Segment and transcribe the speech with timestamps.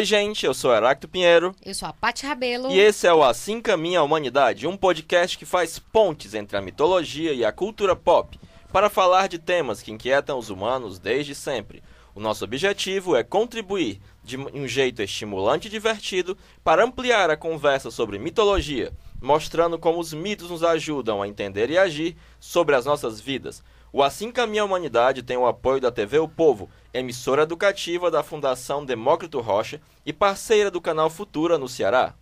[0.00, 1.54] Oi, gente, eu sou Heracto Pinheiro.
[1.62, 2.70] Eu sou a Paty Rabelo.
[2.70, 6.62] E esse é o Assim Caminha a Humanidade, um podcast que faz pontes entre a
[6.62, 8.40] mitologia e a cultura pop,
[8.72, 11.82] para falar de temas que inquietam os humanos desde sempre.
[12.14, 17.90] O nosso objetivo é contribuir de um jeito estimulante e divertido para ampliar a conversa
[17.90, 23.20] sobre mitologia, mostrando como os mitos nos ajudam a entender e agir sobre as nossas
[23.20, 23.62] vidas.
[23.92, 28.22] O Assim Caminha a Humanidade tem o apoio da TV O Povo, emissora educativa da
[28.22, 32.14] Fundação Demócrito Rocha e parceira do canal Futura no Ceará.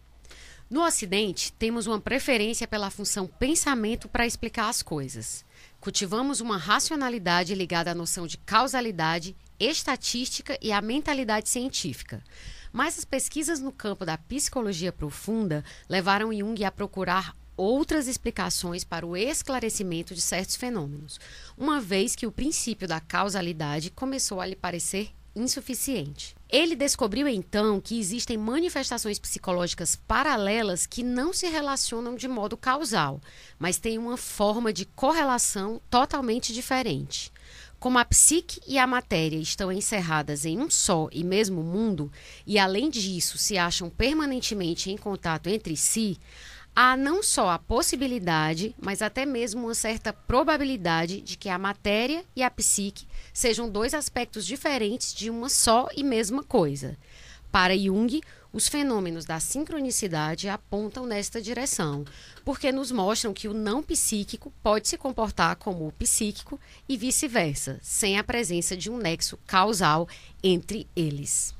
[0.71, 5.43] No Ocidente, temos uma preferência pela função pensamento para explicar as coisas.
[5.81, 12.23] Cultivamos uma racionalidade ligada à noção de causalidade, estatística e à mentalidade científica.
[12.71, 19.07] Mas as pesquisas no campo da psicologia profunda levaram Jung a procurar outras explicações para
[19.07, 21.19] o esclarecimento de certos fenômenos,
[21.57, 26.38] uma vez que o princípio da causalidade começou a lhe parecer insuficiente.
[26.51, 33.21] Ele descobriu então que existem manifestações psicológicas paralelas que não se relacionam de modo causal,
[33.59, 37.31] mas têm uma forma de correlação totalmente diferente.
[37.79, 42.11] Como a psique e a matéria estão encerradas em um só e mesmo mundo,
[42.47, 46.19] e além disso se acham permanentemente em contato entre si,
[46.75, 52.25] há não só a possibilidade, mas até mesmo uma certa probabilidade de que a matéria
[52.35, 56.97] e a psique sejam dois aspectos diferentes de uma só e mesma coisa.
[57.51, 58.21] Para Jung,
[58.53, 62.05] os fenômenos da sincronicidade apontam nesta direção,
[62.45, 66.59] porque nos mostram que o não psíquico pode se comportar como o psíquico
[66.89, 70.09] e vice-versa, sem a presença de um nexo causal
[70.43, 71.58] entre eles.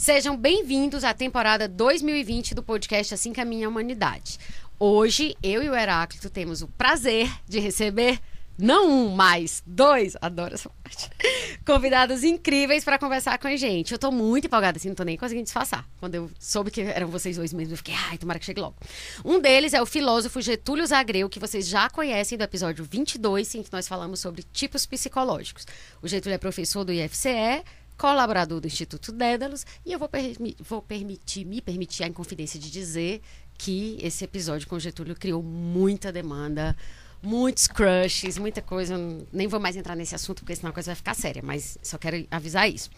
[0.00, 4.38] Sejam bem-vindos à temporada 2020 do podcast Assim Caminha a Humanidade.
[4.78, 8.18] Hoje, eu e o Heráclito temos o prazer de receber
[8.56, 11.10] não um, mas dois, adoro essa parte,
[11.66, 13.92] convidados incríveis para conversar com a gente.
[13.92, 15.86] Eu tô muito empolgada, assim, não tô nem conseguindo disfarçar.
[15.98, 18.76] Quando eu soube que eram vocês dois mesmo, eu fiquei, ai, tomara que chegue logo.
[19.22, 23.62] Um deles é o filósofo Getúlio Zagreu, que vocês já conhecem do episódio 22, em
[23.62, 25.66] que nós falamos sobre tipos psicológicos.
[26.00, 27.62] O Getúlio é professor do IFCE,
[28.00, 32.70] colaborador do Instituto Dédalos, e eu vou, permi vou permitir, me permitir a inconfidência de
[32.70, 33.20] dizer
[33.58, 36.74] que esse episódio com Getúlio criou muita demanda,
[37.22, 38.96] muitos crushes, muita coisa.
[39.30, 41.98] Nem vou mais entrar nesse assunto, porque senão a coisa vai ficar séria, mas só
[41.98, 42.88] quero avisar isso.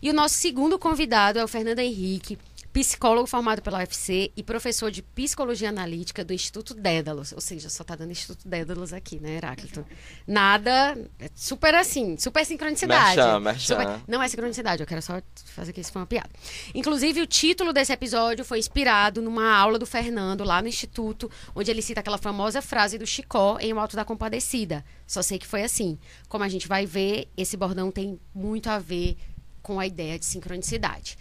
[0.00, 2.38] E o nosso segundo convidado é o Fernando Henrique
[2.76, 7.32] psicólogo formado pela UFC e professor de psicologia analítica do Instituto Dédalos.
[7.32, 9.82] Ou seja, só tá dando Instituto Dédalos aqui, né, Heráclito?
[10.26, 13.16] Nada, é super assim, super sincronicidade.
[13.16, 13.80] Merchan, merchan.
[13.80, 16.28] Super, não é sincronicidade, eu quero só fazer que isso foi uma piada.
[16.74, 21.70] Inclusive, o título desse episódio foi inspirado numa aula do Fernando lá no Instituto, onde
[21.70, 24.84] ele cita aquela famosa frase do Chicó em O Alto da Compadecida.
[25.06, 25.98] Só sei que foi assim.
[26.28, 29.16] Como a gente vai ver, esse bordão tem muito a ver
[29.62, 31.16] com a ideia de sincronicidade.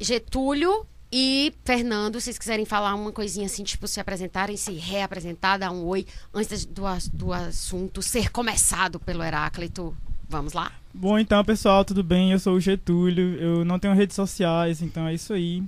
[0.00, 5.58] Getúlio e Fernando, se vocês quiserem falar uma coisinha assim, tipo, se apresentarem, se reapresentar,
[5.58, 9.94] dar um oi antes do, do assunto ser começado pelo Heráclito.
[10.28, 10.70] Vamos lá?
[10.94, 12.30] Bom, então, pessoal, tudo bem?
[12.30, 13.34] Eu sou o Getúlio.
[13.34, 15.62] Eu não tenho redes sociais, então é isso aí.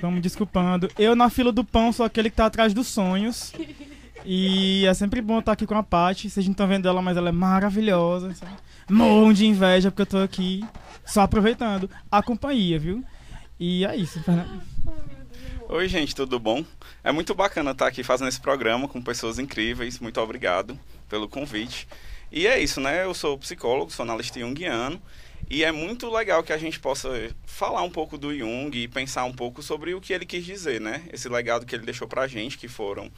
[0.00, 0.90] Vamos desculpando.
[0.98, 3.52] Eu, na fila do pão, sou aquele que tá atrás dos sonhos.
[4.24, 6.30] E é sempre bom estar aqui com a Paty.
[6.30, 8.34] Vocês não estão vendo ela, mas ela é maravilhosa.
[8.88, 10.64] Morro de inveja porque eu tô aqui
[11.04, 13.04] só aproveitando a companhia, viu?
[13.64, 14.60] E é isso, Fernando.
[15.68, 16.64] Oi, gente, tudo bom?
[17.04, 20.00] É muito bacana estar aqui fazendo esse programa com pessoas incríveis.
[20.00, 20.76] Muito obrigado
[21.08, 21.86] pelo convite.
[22.32, 23.04] E é isso, né?
[23.04, 25.00] Eu sou psicólogo, sou analista junguiano.
[25.48, 27.08] E é muito legal que a gente possa
[27.44, 30.80] falar um pouco do Jung e pensar um pouco sobre o que ele quis dizer,
[30.80, 31.04] né?
[31.12, 33.12] Esse legado que ele deixou pra gente, que foram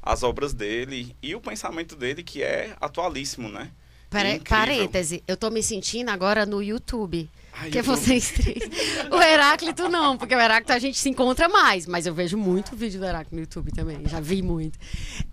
[0.00, 3.72] as obras dele e o pensamento dele, que é atualíssimo, né?
[4.08, 7.28] Pare parêntese, eu tô me sentindo agora no YouTube.
[7.60, 8.58] Ai, que vocês três.
[9.10, 12.76] O Heráclito não, porque o Heráclito a gente se encontra mais, mas eu vejo muito
[12.76, 14.78] vídeo do Heráclito no YouTube também, já vi muito.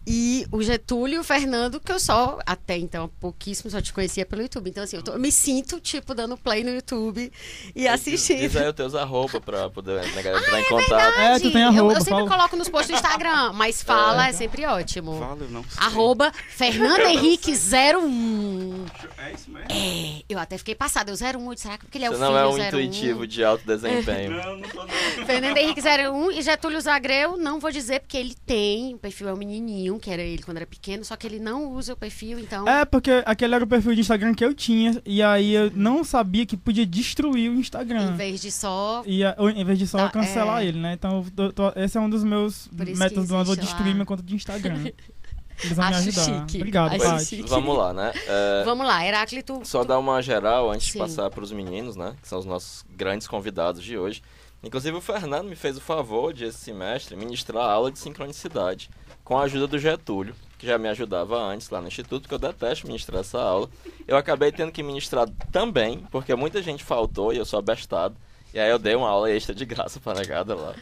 [0.07, 4.25] E o Getúlio e o Fernando, que eu só, até então, pouquíssimo, só te conhecia
[4.25, 4.69] pelo YouTube.
[4.69, 7.31] Então, assim, eu, tô, eu me sinto, tipo, dando play no YouTube
[7.75, 8.39] e assistindo.
[8.39, 11.19] Diz aí os teus arroba pra poder né, entrar ah, em é contato.
[11.19, 14.30] É, tu tem arroba, eu, eu sempre coloco nos posts do Instagram, mas fala é,
[14.30, 15.19] é sempre ótimo.
[15.19, 15.83] Fala, não sei.
[15.83, 18.86] Arroba Fernando Henrique 01.
[19.18, 19.68] É isso mesmo?
[19.69, 21.12] É, eu até fiquei passada.
[21.12, 23.65] Eu 01, será que porque ele é o Você não é um intuitivo de alto
[23.65, 24.31] desempenho.
[24.31, 25.25] não, não tô não.
[25.25, 29.33] Fernando Henrique 01 e Getúlio Zagreu, não vou dizer porque ele tem, o perfil é
[29.33, 32.39] um menininho, que era ele quando era pequeno, só que ele não usa o perfil,
[32.39, 32.67] então...
[32.67, 36.03] É, porque aquele era o perfil de Instagram que eu tinha, e aí eu não
[36.03, 38.12] sabia que podia destruir o Instagram.
[38.12, 39.03] Em vez de só...
[39.06, 40.67] E, em vez de só tá, cancelar é...
[40.67, 40.94] ele, né?
[40.94, 43.94] Então, tô, tô, esse é um dos meus métodos, eu vou destruir lá.
[43.94, 44.91] minha conta de Instagram.
[45.63, 46.24] Eles vão me Acho ajudar.
[46.42, 46.57] chique.
[46.57, 47.25] Obrigado, Acho Paty.
[47.25, 47.50] chique.
[47.50, 48.13] Vamos lá, né?
[48.28, 49.62] É, Vamos lá, Heráclito.
[49.63, 50.94] Só dar uma geral antes Sim.
[50.94, 52.16] de passar para os meninos, né?
[52.22, 54.22] Que são os nossos grandes convidados de hoje.
[54.63, 58.90] Inclusive o Fernando me fez o favor de esse semestre ministrar a aula de sincronicidade
[59.24, 62.40] com a ajuda do Getúlio, que já me ajudava antes lá no instituto, que eu
[62.40, 63.69] detesto ministrar essa aula.
[64.08, 68.16] Eu acabei tendo que ministrar também, porque muita gente faltou e eu sou abestado.
[68.54, 70.74] E aí eu dei uma aula extra de graça para a negada lá.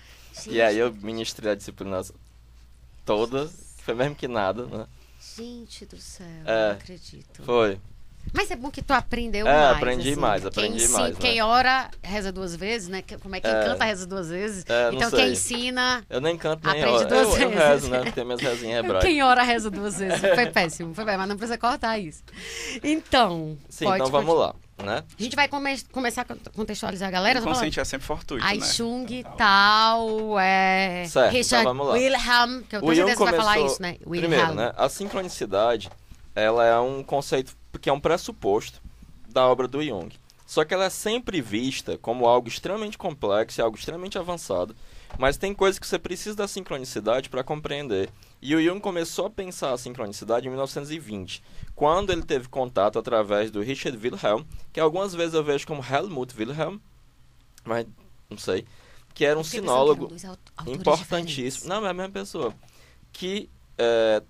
[0.47, 2.01] E aí eu ministrei a disciplina
[3.05, 3.49] toda,
[3.83, 4.85] foi mesmo que nada, né?
[5.37, 6.67] Gente do céu, É.
[6.69, 7.43] não acredito.
[7.43, 7.79] Foi.
[8.33, 9.77] Mas é bom que tu aprendeu É, mais.
[9.77, 10.19] aprendi assim.
[10.19, 11.17] mais, Quem aprendi ensi- mais, né?
[11.19, 13.03] Quem ora, reza duas vezes, né?
[13.21, 13.63] Como é que É.
[13.65, 14.63] canta, reza duas vezes.
[14.69, 15.19] É, então sei.
[15.19, 17.07] quem ensina, Eu nem canto nem Aprende oro.
[17.09, 17.63] duas eu, eu vezes.
[17.67, 18.11] rezo, né?
[18.11, 19.03] Tem minhas rezinhas hebraicas.
[19.09, 20.19] quem ora, reza duas vezes.
[20.21, 22.23] Foi péssimo, foi péssimo, mas não precisa cortar isso.
[22.81, 25.03] Então, Sim, pode então vamos lá, né?
[25.19, 27.39] A gente vai come- começar a contextualizar a galera.
[27.39, 28.65] O consciente é sempre fortuito, Ai, né?
[28.65, 29.05] Chung,
[29.37, 31.05] tal, é...
[31.07, 31.93] Certo, Richard então vamos lá.
[31.93, 33.97] Wilhelm, que eu tenho certeza que vai falar isso, né?
[34.05, 34.31] Wilhelm.
[34.31, 34.73] Primeiro, né?
[34.75, 35.89] A sincronicidade,
[36.35, 38.81] ela é um conceito que é um pressuposto
[39.29, 40.09] da obra do Jung.
[40.45, 44.75] Só que ela é sempre vista como algo extremamente complexo e algo extremamente avançado,
[45.17, 48.09] mas tem coisas que você precisa da sincronicidade para compreender.
[48.41, 51.41] E o Jung começou a pensar a sincronicidade em 1920,
[51.75, 56.35] quando ele teve contato através do Richard Wilhelm, que algumas vezes eu vejo como Helmut
[56.37, 56.77] Wilhelm,
[57.63, 57.87] mas
[58.29, 58.65] não sei,
[59.13, 60.05] que era um sinólogo
[60.67, 60.95] importantíssimo.
[60.95, 61.65] diferentes.
[61.65, 62.53] Não, é a mesma pessoa.
[63.11, 64.21] Que é,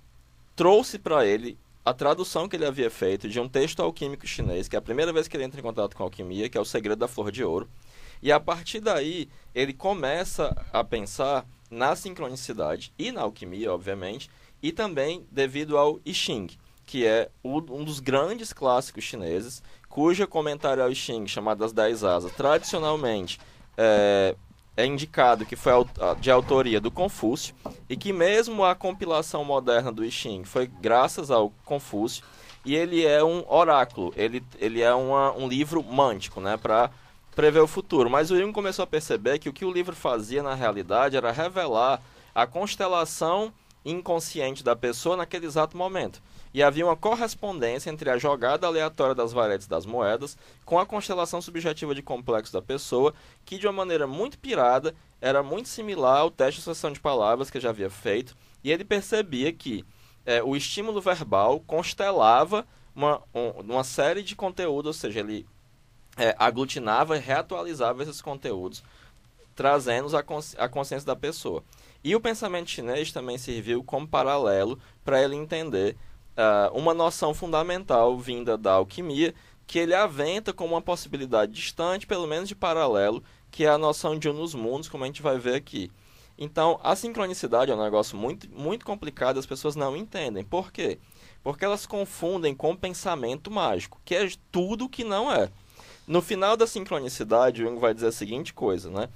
[0.56, 4.75] trouxe para ele a tradução que ele havia feito de um texto alquímico chinês, que
[4.75, 6.66] é a primeira vez que ele entra em contato com a alquimia, que é o
[6.66, 7.69] Segredo da Flor de Ouro.
[8.22, 14.30] E a partir daí, ele começa a pensar na sincronicidade e na alquimia, obviamente,
[14.62, 16.48] e também devido ao I Ching,
[16.85, 22.03] que é um dos grandes clássicos chineses, cujo comentário ao I Ching, chamado As Dez
[22.03, 23.39] Asas, tradicionalmente
[23.77, 24.35] é,
[24.75, 25.74] é indicado que foi
[26.19, 27.56] de autoria do Confúcio
[27.89, 32.24] e que mesmo a compilação moderna do I Ching foi graças ao Confúcio
[32.65, 36.89] e ele é um oráculo, ele, ele é uma, um livro mântico, né, para
[37.36, 38.09] prever o futuro.
[38.09, 41.31] Mas o Jung começou a perceber que o que o livro fazia na realidade era
[41.31, 42.01] revelar
[42.33, 43.53] a constelação
[43.86, 46.21] inconsciente da pessoa naquele exato momento.
[46.53, 51.41] E havia uma correspondência entre a jogada aleatória das varetes das moedas com a constelação
[51.41, 53.13] subjetiva de complexo da pessoa,
[53.44, 57.50] que de uma maneira muito pirada era muito similar ao teste de associação de palavras
[57.50, 58.35] que já havia feito.
[58.63, 59.83] E ele percebia que
[60.25, 62.65] eh, o estímulo verbal constelava
[62.95, 65.45] uma, um- uma série de conteúdos, ou seja, ele
[66.17, 68.83] eh, aglutinava e reatualizava esses conteúdos,
[69.55, 71.63] trazendo-os à consci- à consciência da pessoa.
[72.03, 75.95] E o pensamento chinês também serviu como paralelo para ele entender
[76.35, 79.33] ah, uma noção fundamental vinda da alquimia,
[79.68, 84.18] que ele aventa como uma possibilidade distante, pelo menos de paralelo, que é a noção
[84.18, 85.91] de um nos mundos, como a gente vai ver aqui.
[86.38, 90.44] Então, a sincronicidade é um negócio muito, muito complicado, as pessoas não entendem.
[90.44, 90.97] Por quê?
[91.44, 95.50] Porque elas confundem com pensamento mágico, que é tudo que não é.
[96.07, 99.07] No final da sincronicidade, o Jung vai dizer a seguinte coisa, né?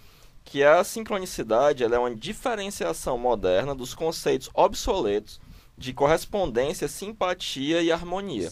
[0.45, 5.41] Que a sincronicidade é uma diferenciação moderna dos conceitos obsoletos
[5.77, 8.51] de correspondência, simpatia e harmonia.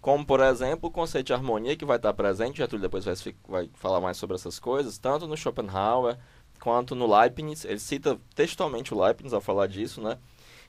[0.00, 3.14] Como, por exemplo, o conceito de harmonia, que vai estar presente, Getúlio depois vai,
[3.46, 6.16] vai falar mais sobre essas coisas, tanto no Schopenhauer
[6.60, 7.64] quanto no Leibniz.
[7.64, 10.16] Ele cita textualmente o Leibniz ao falar disso, né?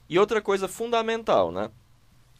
[0.08, 1.70] E outra coisa fundamental, né?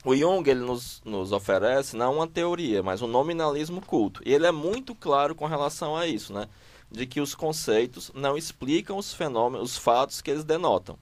[0.05, 4.21] O Jung ele nos, nos oferece não uma teoria, mas um nominalismo culto.
[4.27, 6.49] E ele é muito claro com relação a isso, né?
[6.91, 10.99] De que os conceitos não explicam os fenômenos, os fatos que eles denotam.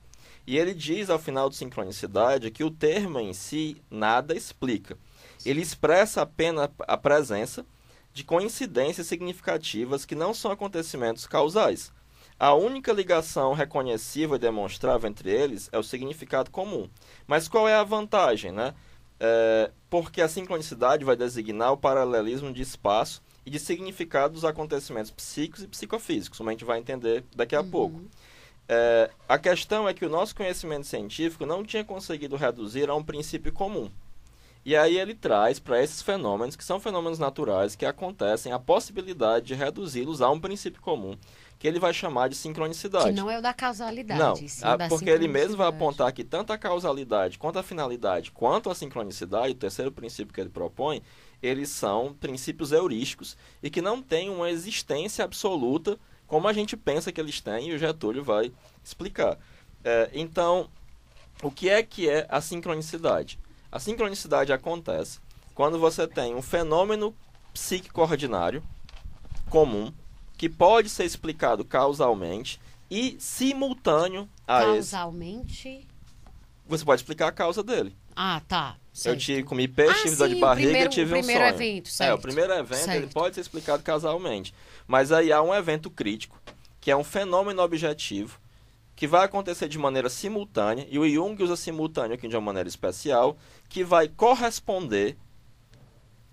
[0.47, 4.97] E ele diz ao final do sincronicidade que o termo em si nada explica.
[5.45, 7.65] Ele expressa apenas a presença
[8.13, 11.93] de coincidências significativas que não são acontecimentos causais.
[12.39, 16.89] A única ligação reconhecível e demonstrável entre eles é o significado comum.
[17.27, 18.75] Mas qual é a vantagem, né?
[19.23, 25.11] É, porque a sincronicidade vai designar o paralelismo de espaço e de significado dos acontecimentos
[25.11, 28.01] psíquicos e psicofísicos, como a gente vai entender daqui a pouco.
[28.73, 33.03] É, a questão é que o nosso conhecimento científico não tinha conseguido reduzir a um
[33.03, 33.91] princípio comum.
[34.65, 39.47] E aí ele traz para esses fenômenos, que são fenômenos naturais, que acontecem, a possibilidade
[39.47, 41.17] de reduzi-los a um princípio comum,
[41.59, 43.07] que ele vai chamar de sincronicidade.
[43.07, 44.21] Que não é o da causalidade.
[44.21, 48.31] Não, sim a- porque ele mesmo vai apontar que tanto a causalidade quanto a finalidade,
[48.31, 51.03] quanto a sincronicidade, o terceiro princípio que ele propõe,
[51.43, 55.99] eles são princípios heurísticos e que não têm uma existência absoluta
[56.31, 58.53] como a gente pensa que eles têm, e o Getúlio vai
[58.85, 59.37] explicar.
[59.83, 60.71] É, então,
[61.43, 63.37] o que é que é a sincronicidade?
[63.71, 65.19] A sincronicidade acontece
[65.57, 67.13] quando você tem um fenômeno
[67.53, 68.63] psíquico ordinário
[69.49, 69.93] comum
[70.39, 74.93] que pode ser explicado causalmente e simultâneo a esse.
[74.93, 75.85] Causalmente.
[76.69, 77.97] Você pode explicar a causa dele.
[78.15, 78.77] Ah, tá.
[78.93, 79.21] Eu certo.
[79.21, 81.45] tive, comi peixe, Ah, tive dor sim, de barriga primeiro- e tive o um primeiro
[81.45, 81.55] sonho.
[81.55, 82.23] evento, É, o certo.
[82.23, 83.13] primeiro evento ele Certo.
[83.13, 84.53] pode ser explicado casalmente.
[84.87, 86.41] Mas aí há um evento crítico,
[86.81, 88.39] que é um fenômeno objetivo,
[88.97, 92.69] que vai acontecer de maneira simultânea, e o Jung usa simultâneo aqui de uma maneira
[92.69, 95.17] especial, que vai corresponder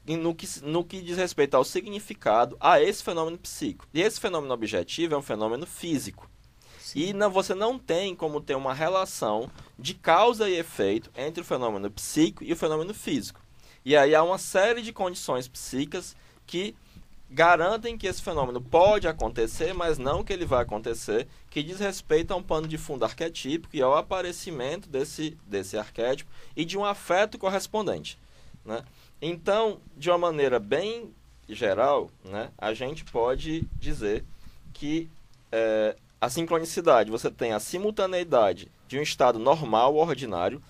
[0.07, 3.85] no que, no que diz respeito ao significado a esse fenômeno psíquico.
[3.93, 6.29] E esse fenômeno objetivo é um fenômeno físico.
[6.95, 11.45] E não, você não tem como ter uma relação de causa e efeito entre o
[11.45, 13.39] fenômeno psíquico e o fenômeno físico.
[13.85, 16.15] E aí há uma série de condições psíquicas
[16.45, 16.75] que
[17.29, 22.33] garantem que esse fenômeno pode acontecer, mas não que ele vai acontecer, que diz respeito
[22.33, 26.85] a um pano de fundo arquetípico e ao aparecimento desse, desse arquétipo e de um
[26.85, 28.17] afeto correspondente.
[28.63, 28.83] Né?
[29.21, 31.13] Então, de uma maneira bem
[31.49, 34.23] geral, né, a gente pode dizer
[34.73, 35.09] que
[35.51, 40.61] é, a sincronicidade, você tem a simultaneidade de um estado normal ou ordinário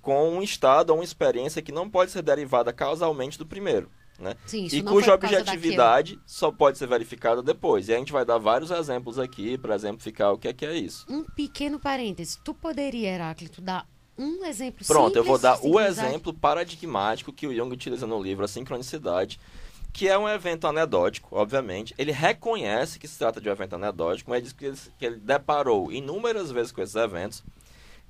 [0.00, 3.90] com um estado ou uma experiência que não pode ser derivada causalmente do primeiro.
[4.18, 4.36] Né?
[4.46, 7.88] Sim, isso e cuja objetividade só pode ser verificada depois.
[7.88, 10.76] E a gente vai dar vários exemplos aqui para exemplificar o que é que é
[10.76, 11.04] isso.
[11.08, 12.38] Um pequeno parêntese.
[12.44, 17.54] Tu poderia, Heráclito, dar um exemplo Pronto, eu vou dar o exemplo paradigmático que o
[17.54, 19.40] Jung utiliza no livro A Sincronicidade,
[19.92, 21.92] que é um evento anedótico, obviamente.
[21.98, 25.16] Ele reconhece que se trata de um evento anedótico, mas diz que ele, que ele
[25.16, 27.42] deparou inúmeras vezes com esses eventos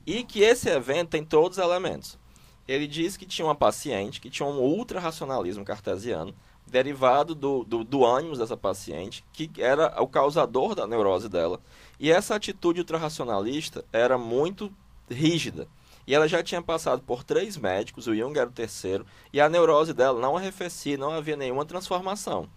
[0.06, 2.18] e que esse evento tem todos os elementos.
[2.66, 6.34] Ele diz que tinha uma paciente que tinha um ultra-racionalismo cartesiano,
[6.66, 11.60] derivado do, do, do ânimo dessa paciente, que era o causador da neurose dela.
[12.00, 14.72] E essa atitude ultra-racionalista era muito
[15.10, 15.68] rígida.
[16.06, 19.48] E ela já tinha passado por três médicos, o Jung era o terceiro, e a
[19.48, 22.48] neurose dela não arrefecia, não havia nenhuma transformação.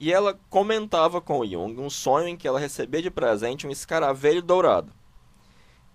[0.00, 3.70] E ela comentava com o Jung um sonho em que ela recebia de presente um
[3.70, 4.92] escaravelho dourado.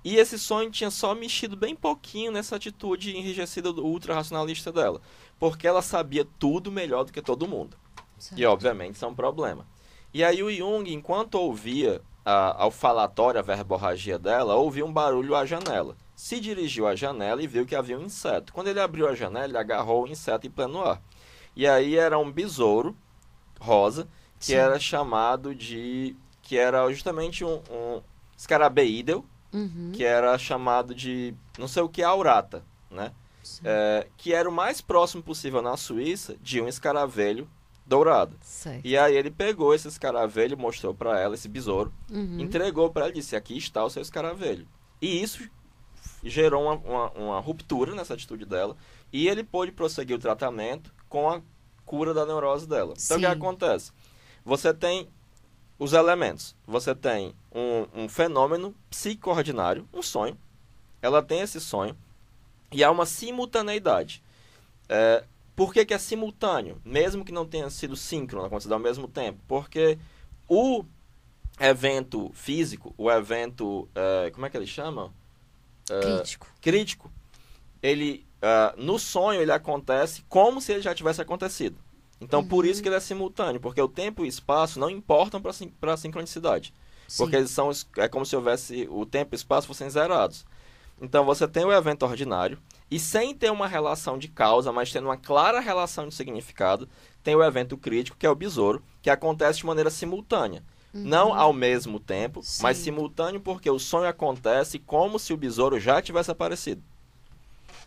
[0.03, 5.01] E esse sonho tinha só mexido bem pouquinho nessa atitude enrijecida ultra-racionalista dela.
[5.39, 7.77] Porque ela sabia tudo melhor do que todo mundo.
[8.19, 8.39] Certo.
[8.39, 9.65] E obviamente isso é um problema.
[10.13, 15.36] E aí o Jung, enquanto ouvia a, ao falatório, a verborragia dela, ouviu um barulho
[15.36, 15.95] à janela.
[16.15, 18.53] Se dirigiu à janela e viu que havia um inseto.
[18.53, 21.01] Quando ele abriu a janela, ele agarrou o inseto em pleno ar.
[21.55, 22.95] E aí era um besouro
[23.60, 24.07] rosa,
[24.39, 24.55] que Sim.
[24.55, 26.15] era chamado de...
[26.41, 28.01] que era justamente um, um
[28.38, 33.12] escarabeídeo, Uhum, que era chamado de não sei o que aurata, né?
[33.43, 33.62] sim.
[33.65, 37.48] É, que era o mais próximo possível na Suíça de um escaravelho
[37.86, 38.38] dourado.
[38.83, 42.38] E aí ele pegou esse escaravelho, mostrou para ela esse besouro, Uhum.
[42.39, 44.67] entregou para ela e disse: "Aqui está o seu escaravelho".
[45.01, 45.48] E isso
[46.24, 48.77] gerou uma, uma, uma ruptura nessa atitude dela
[49.12, 51.41] e ele pôde prosseguir o tratamento com a
[51.86, 52.93] cura da neurose dela.
[52.98, 53.31] Então o que Sim.
[53.31, 53.91] acontece?
[54.45, 55.10] Você tem
[55.77, 56.56] os elementos.
[56.65, 60.38] Você tem um, um fenômeno psicoordinário, um sonho.
[61.01, 61.98] Ela tem esse sonho
[62.72, 64.24] e há uma simultaneidade.
[64.89, 65.24] É,
[65.56, 66.82] por que, que é simultâneo?
[66.84, 69.39] Mesmo que não tenha sido síncrono, acontecido ao mesmo tempo.
[69.48, 69.98] Porque
[70.48, 70.84] o
[71.60, 73.88] evento físico, o evento.
[73.94, 75.13] é, como é que ele chama?
[76.01, 76.48] Crítico.
[76.62, 77.12] Crítico.
[77.82, 78.25] Ele.
[78.42, 81.77] ah, no sonho ele acontece como se ele já tivesse acontecido.
[82.24, 85.42] Então por isso que ele é simultâneo, porque o tempo e o espaço não importam
[85.42, 86.74] para a sincronicidade.
[87.18, 87.39] Porque Sim.
[87.39, 90.46] eles são, é como se houvesse o tempo e o espaço fossem zerados.
[91.01, 92.58] Então você tem o evento ordinário
[92.89, 96.88] e sem ter uma relação de causa, mas tendo uma clara relação de significado,
[97.24, 100.63] tem o evento crítico, que é o besouro, que acontece de maneira simultânea.
[100.94, 102.84] Não ao mesmo tempo, mas Sim.
[102.84, 106.84] simultâneo porque o sonho acontece como se o besouro já tivesse aparecido.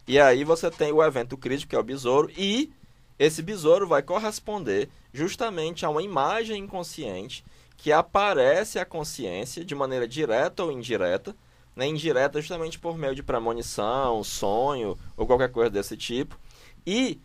[0.08, 2.72] E aí você tem o evento crítico, que é o besouro, e
[3.18, 7.44] esse besouro vai corresponder justamente a uma imagem inconsciente
[7.76, 11.36] que aparece à consciência de maneira direta ou indireta,
[11.74, 11.86] né?
[11.86, 16.38] indireta justamente por meio de premonição, sonho ou qualquer coisa desse tipo.
[16.86, 17.20] E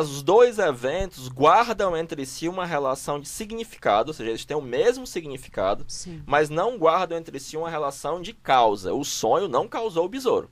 [0.00, 4.60] os dois eventos guardam entre si uma relação de significado, ou seja, eles têm o
[4.60, 6.22] mesmo significado, Sim.
[6.26, 8.92] mas não guardam entre si uma relação de causa.
[8.92, 10.50] O sonho não causou o besouro.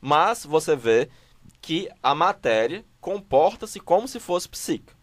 [0.00, 1.10] Mas você vê
[1.60, 4.98] que a matéria comporta-se como se fosse psíquica.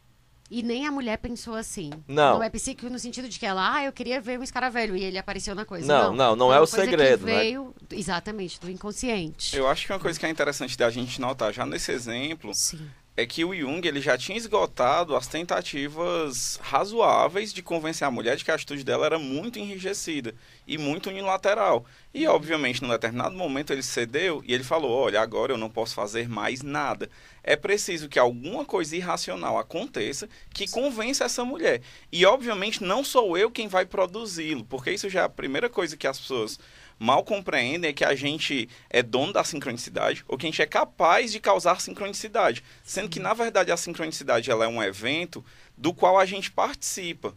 [0.49, 1.89] E nem a mulher pensou assim.
[2.07, 2.35] Não.
[2.35, 5.03] Não é psíquico no sentido de que ela, ah, eu queria ver um escaravelho e
[5.03, 5.87] ele apareceu na coisa.
[5.87, 7.39] Não, não, não Foi é o segredo, que né?
[7.39, 9.55] veio, exatamente, do inconsciente.
[9.55, 12.87] Eu acho que uma coisa que é interessante da gente notar já nesse exemplo Sim.
[13.17, 18.35] É que o Jung ele já tinha esgotado as tentativas razoáveis de convencer a mulher
[18.35, 20.35] de que a atitude dela era muito enrijecida
[20.67, 21.85] e muito unilateral.
[22.13, 25.95] E, obviamente, num determinado momento ele cedeu e ele falou: Olha, agora eu não posso
[25.95, 27.09] fazer mais nada.
[27.41, 31.81] É preciso que alguma coisa irracional aconteça que convença essa mulher.
[32.11, 35.95] E, obviamente, não sou eu quem vai produzi-lo, porque isso já é a primeira coisa
[35.95, 36.59] que as pessoas
[36.99, 40.65] mal compreendem é que a gente é dono da sincronicidade ou que a gente é
[40.65, 45.43] capaz de causar sincronicidade, sendo que na verdade a sincronicidade ela é um evento
[45.77, 47.35] do qual a gente participa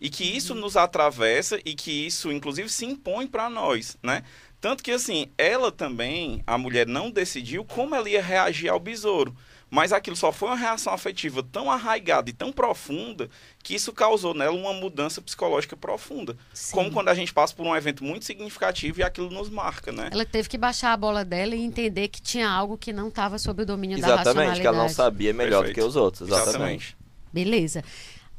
[0.00, 4.22] e que isso nos atravessa e que isso inclusive se impõe para nós, né?
[4.60, 9.34] Tanto que assim, ela também, a mulher não decidiu como ela ia reagir ao besouro.
[9.70, 13.30] Mas aquilo só foi uma reação afetiva tão arraigada e tão profunda
[13.62, 16.36] que isso causou nela uma mudança psicológica profunda.
[16.52, 16.74] Sim.
[16.74, 20.10] Como quando a gente passa por um evento muito significativo e aquilo nos marca, né?
[20.12, 23.38] Ela teve que baixar a bola dela e entender que tinha algo que não estava
[23.38, 24.60] sob o domínio da Exatamente, racionalidade.
[24.60, 25.80] que ela não sabia melhor do Perfeito.
[25.80, 26.28] que os outros.
[26.28, 26.96] Exatamente.
[27.32, 27.84] Beleza.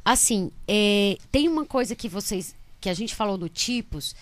[0.03, 4.15] Assim, é, tem uma coisa que vocês, que a gente falou do tipos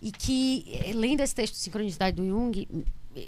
[0.00, 2.68] e que, é, lendo esse texto de sincronicidade do Jung,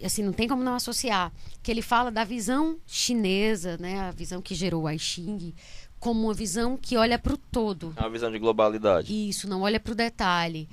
[0.03, 4.41] assim, não tem como não associar, que ele fala da visão chinesa, né, a visão
[4.41, 5.55] que gerou o I Ching,
[5.99, 7.95] como uma visão que olha para o todo.
[7.97, 9.29] É uma visão de globalidade.
[9.29, 10.69] Isso, não olha para o detalhe.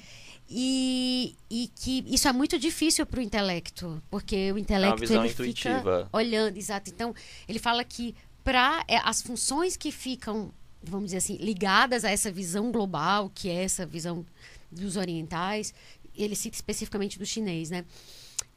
[0.49, 5.31] E, e que isso é muito difícil para o intelecto, porque o intelecto visão ele
[5.31, 5.77] intuitiva.
[5.77, 6.89] fica olhando, exato.
[6.89, 7.15] Então,
[7.47, 8.13] ele fala que
[8.43, 10.51] para as funções que ficam,
[10.83, 14.25] vamos dizer assim, ligadas a essa visão global, que é essa visão
[14.69, 15.73] dos orientais,
[16.13, 17.85] ele cita especificamente do chinês, né?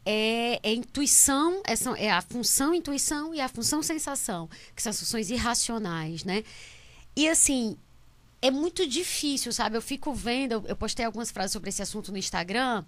[0.07, 4.99] É, é intuição, é, é a função intuição e a função sensação, que são as
[4.99, 6.45] funções irracionais, né?
[7.17, 7.77] E assim,
[8.43, 9.77] é muito difícil, sabe?
[9.77, 12.85] Eu fico vendo, eu postei algumas frases sobre esse assunto no Instagram.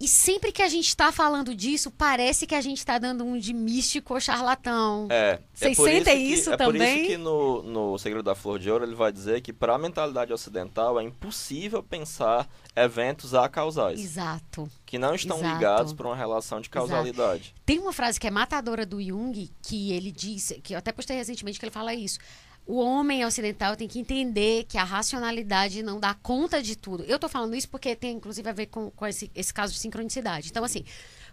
[0.00, 3.36] E sempre que a gente está falando disso, parece que a gente está dando um
[3.38, 5.06] de místico ou charlatão.
[5.10, 6.80] É, Vocês é sentem que- isso é também?
[6.80, 9.74] por isso que no, no Segredo da Flor de Ouro ele vai dizer que para
[9.74, 14.70] a mentalidade ocidental é impossível pensar eventos acausais, Exato.
[14.86, 15.54] que não estão Exato.
[15.54, 17.54] ligados por uma relação de causalidade.
[17.66, 21.16] Tem uma frase que é matadora do Jung, que ele diz, que eu até postei
[21.16, 22.18] recentemente que ele fala isso.
[22.66, 27.02] O homem ocidental tem que entender que a racionalidade não dá conta de tudo.
[27.04, 29.78] Eu tô falando isso porque tem, inclusive, a ver com, com esse, esse caso de
[29.80, 30.48] sincronicidade.
[30.50, 30.84] Então, assim,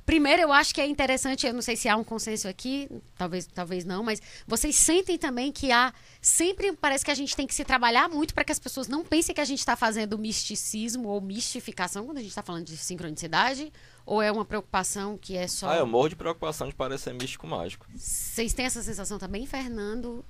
[0.03, 3.45] primeiro eu acho que é interessante, eu não sei se há um consenso aqui, talvez,
[3.45, 5.93] talvez não, mas vocês sentem também que há.
[6.21, 9.03] Sempre parece que a gente tem que se trabalhar muito para que as pessoas não
[9.03, 12.77] pensem que a gente está fazendo misticismo ou mistificação quando a gente está falando de
[12.77, 13.71] sincronicidade?
[14.05, 15.69] Ou é uma preocupação que é só.
[15.69, 17.85] Ah, eu morro de preocupação de parecer místico mágico.
[17.93, 20.23] Vocês têm essa sensação também, Fernando?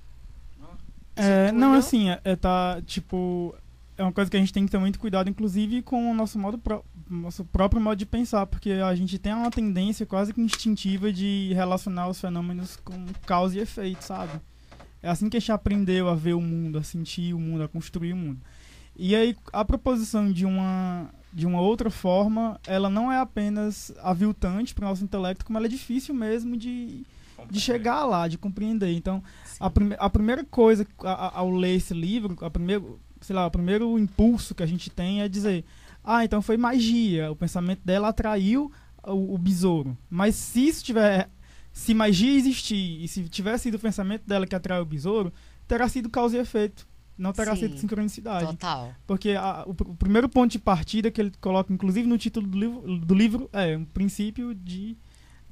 [1.18, 3.54] É, não, assim, é, é tá, tipo,
[3.96, 6.38] é uma coisa que a gente tem que ter muito cuidado, inclusive, com o nosso
[6.38, 10.40] modo pró- nosso próprio modo de pensar, porque a gente tem uma tendência quase que
[10.40, 12.94] instintiva de relacionar os fenômenos com
[13.26, 14.32] causa e efeito, sabe?
[15.02, 17.68] É assim que a gente aprendeu a ver o mundo, a sentir o mundo, a
[17.68, 18.40] construir o mundo.
[18.96, 24.74] E aí, a proposição de uma, de uma outra forma, ela não é apenas aviltante
[24.74, 27.04] para o nosso intelecto, como ela é difícil mesmo de,
[27.48, 28.92] de chegar lá, de compreender.
[28.92, 29.22] Então,
[29.60, 33.46] a, prime a primeira coisa a- a- ao ler esse livro, a primeiro, sei lá,
[33.46, 35.64] o primeiro impulso que a gente tem é dizer:
[36.04, 37.30] ah, então foi magia.
[37.30, 38.70] O pensamento dela atraiu
[39.06, 39.96] o, o besouro.
[40.10, 41.28] Mas se isso tiver,
[41.72, 45.32] se magia existir e se tiver sido o pensamento dela que atraiu o besouro,
[45.66, 46.86] terá sido causa e efeito.
[47.16, 47.62] Não terá Sim.
[47.62, 48.46] sido sincronicidade.
[48.46, 48.94] Total.
[49.04, 52.56] Porque a- o, o primeiro ponto de partida que ele coloca, inclusive no título do
[52.58, 54.96] livro, do livro é um princípio de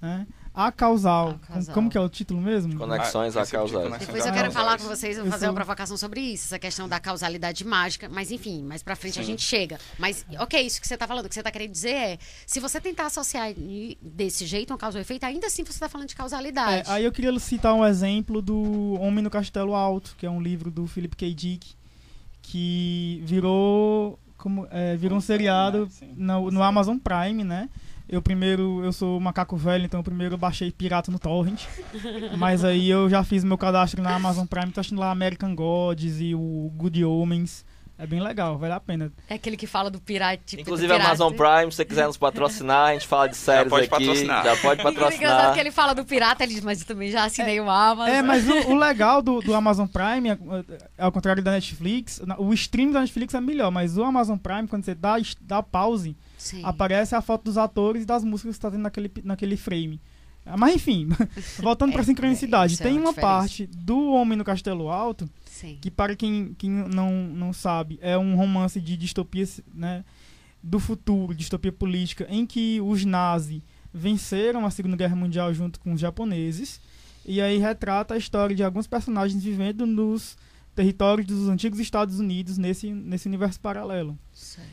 [0.01, 1.29] né, acausal.
[1.29, 1.39] Acausal.
[1.47, 2.77] Como, como que é o título mesmo?
[2.77, 3.85] Conexões Ah, princípio de acausais.
[3.85, 6.59] conexões Depois eu Ah, quero falar com vocês, vou fazer uma provocação sobre isso, essa
[6.59, 8.09] questão da causalidade mágica.
[8.09, 9.33] Mas enfim, mais pra frente a Sim.
[9.33, 9.79] gente chega.
[9.99, 12.59] Mas, ok, isso que você tá falando, o que você tá querendo dizer é: se
[12.59, 13.53] você tentar associar
[14.01, 16.91] desse jeito uma causa e efeito, ainda assim você tá falando de É, causalidade.
[16.91, 20.71] aí eu queria citar um exemplo do Homem no Castelo Alto, que é um livro
[20.71, 21.35] do Philip K.
[21.35, 21.75] Dick,
[22.43, 27.69] que virou como é, virou um seriado no, no Amazon Prime, né?
[28.09, 31.65] Eu primeiro, eu sou macaco velho, então eu primeiro baixei pirata no torrent.
[32.39, 36.21] mas aí eu já fiz meu cadastro na Amazon Prime, tô assistindo lá American Gods
[36.21, 37.65] e o Good Omens.
[37.99, 39.11] É bem legal, vale a pena.
[39.27, 40.43] É aquele que fala do pirata.
[40.45, 41.11] Tipo, Inclusive do a pirata.
[41.23, 43.91] Amazon Prime, se você quiser nos patrocinar, a gente fala de séries pode aqui.
[43.91, 44.45] patrocinar.
[44.45, 45.55] Já pode Engraçado patrocinar.
[45.55, 48.15] que ele fala do pirata, ele diz, mas eu também já assinei o Amazon.
[48.15, 50.39] É, mas o, o legal do, do Amazon Prime, é-
[50.99, 54.69] é ao contrário da Netflix, o stream da Netflix é melhor, mas o Amazon Prime,
[54.69, 56.61] quando você dá, dá pause, Sim.
[56.65, 60.01] aparece a foto dos atores e das músicas que tá tendo naquele, naquele frame.
[60.45, 61.09] Ah, Mas enfim,
[61.59, 63.21] voltando pra É, sincronicidade, é, isso é tem uma uma diferença.
[63.39, 65.79] parte do Homem no Castelo Alto, Sim.
[65.81, 69.45] que para quem, quem não, não sabe, é um romance de distopia
[69.75, 70.05] né,
[70.63, 73.61] do futuro, distopia política, em que os nazis
[73.93, 76.81] venceram a Segunda Guerra Mundial junto com os japoneses,
[77.25, 80.37] e aí retrata a história de alguns personagens vivendo nos
[80.77, 84.69] territórios dos antigos Estados Unidos nesse, nesse universo paralelo Certo.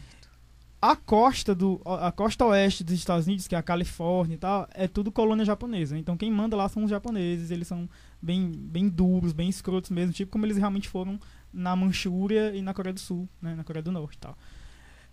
[0.86, 4.68] A costa do a costa oeste dos Estados Unidos, que é a Califórnia e tal,
[4.74, 5.98] é tudo colônia japonesa.
[5.98, 7.88] Então quem manda lá são os japoneses, eles são
[8.22, 11.18] bem bem duros, bem escrotos mesmo, tipo como eles realmente foram
[11.54, 14.38] na Manchúria e na Coreia do Sul, né, na Coreia do Norte e tal.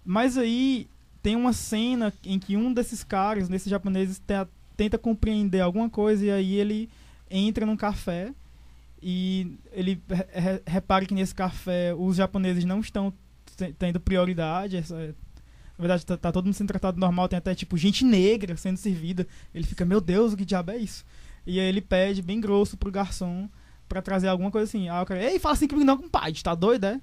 [0.04, 0.88] Mas aí
[1.22, 6.24] tem uma cena em que um desses caras, desses japoneses, te- tenta compreender alguma coisa
[6.24, 6.90] e aí ele
[7.30, 8.34] entra num café
[9.00, 13.12] e ele re- re- repara que nesse café os japoneses não estão
[13.56, 14.76] te- tendo prioridade.
[14.76, 15.14] Essa,
[15.80, 18.76] na verdade, tá, tá todo mundo sendo tratado normal, tem até tipo gente negra sendo
[18.76, 19.26] servida.
[19.54, 21.04] Ele fica, meu Deus, o que diabo é isso?
[21.46, 23.48] E aí ele pede bem grosso pro garçom
[23.88, 24.90] pra trazer alguma coisa assim.
[24.90, 27.00] Aí o cara, ei, fala assim comigo não, compadre, tá doido, é?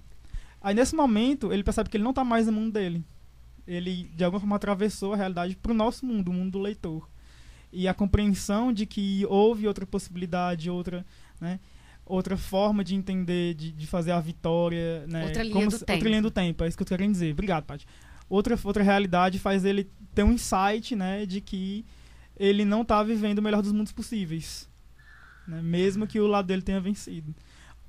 [0.61, 3.03] Aí nesse momento ele percebe que ele não tá mais no mundo dele.
[3.67, 7.09] Ele de alguma forma atravessou a realidade pro nosso mundo, o mundo do leitor.
[7.73, 11.03] E a compreensão de que houve outra possibilidade, outra,
[11.41, 11.59] né?
[12.05, 15.25] Outra forma de entender, de, de fazer a vitória, né?
[15.25, 15.97] Outra linha como do se- tempo.
[15.97, 17.33] Outra linha do tempo, é isso que eu tô querendo dizer.
[17.33, 17.85] Obrigado, Paty.
[18.29, 21.25] Outra, outra realidade faz ele ter um insight, né?
[21.25, 21.85] De que
[22.35, 24.69] ele não tá vivendo o melhor dos mundos possíveis.
[25.47, 25.61] Né?
[25.61, 27.33] Mesmo que o lado dele tenha vencido.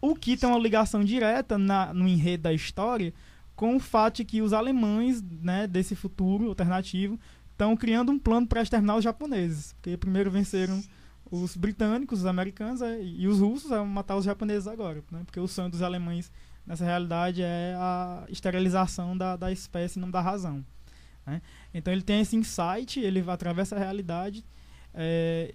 [0.00, 3.12] O que tem uma ligação direta na, no enredo da história
[3.56, 7.18] com o fato de que os alemães né, desse futuro alternativo
[7.50, 9.72] estão criando um plano para exterminar os japoneses.
[9.72, 10.80] Porque primeiro venceram
[11.28, 15.02] os britânicos, os americanos é, e os russos vão matar os japoneses agora.
[15.10, 15.22] Né?
[15.24, 16.30] Porque o sonho dos alemães
[16.68, 20.64] nessa realidade é a esterilização da, da espécie nome da razão.
[21.26, 21.40] né?
[21.74, 24.44] Então ele tem esse insight, ele atravessa a realidade.
[24.94, 25.54] é,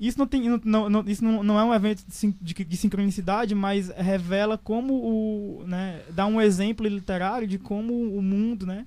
[0.00, 3.54] isso não, tem, não, não- isso não, não é um evento de, de, de sincronicidade,
[3.54, 5.64] mas revela como o.
[5.66, 8.86] Né, dá um exemplo literário de como o mundo né,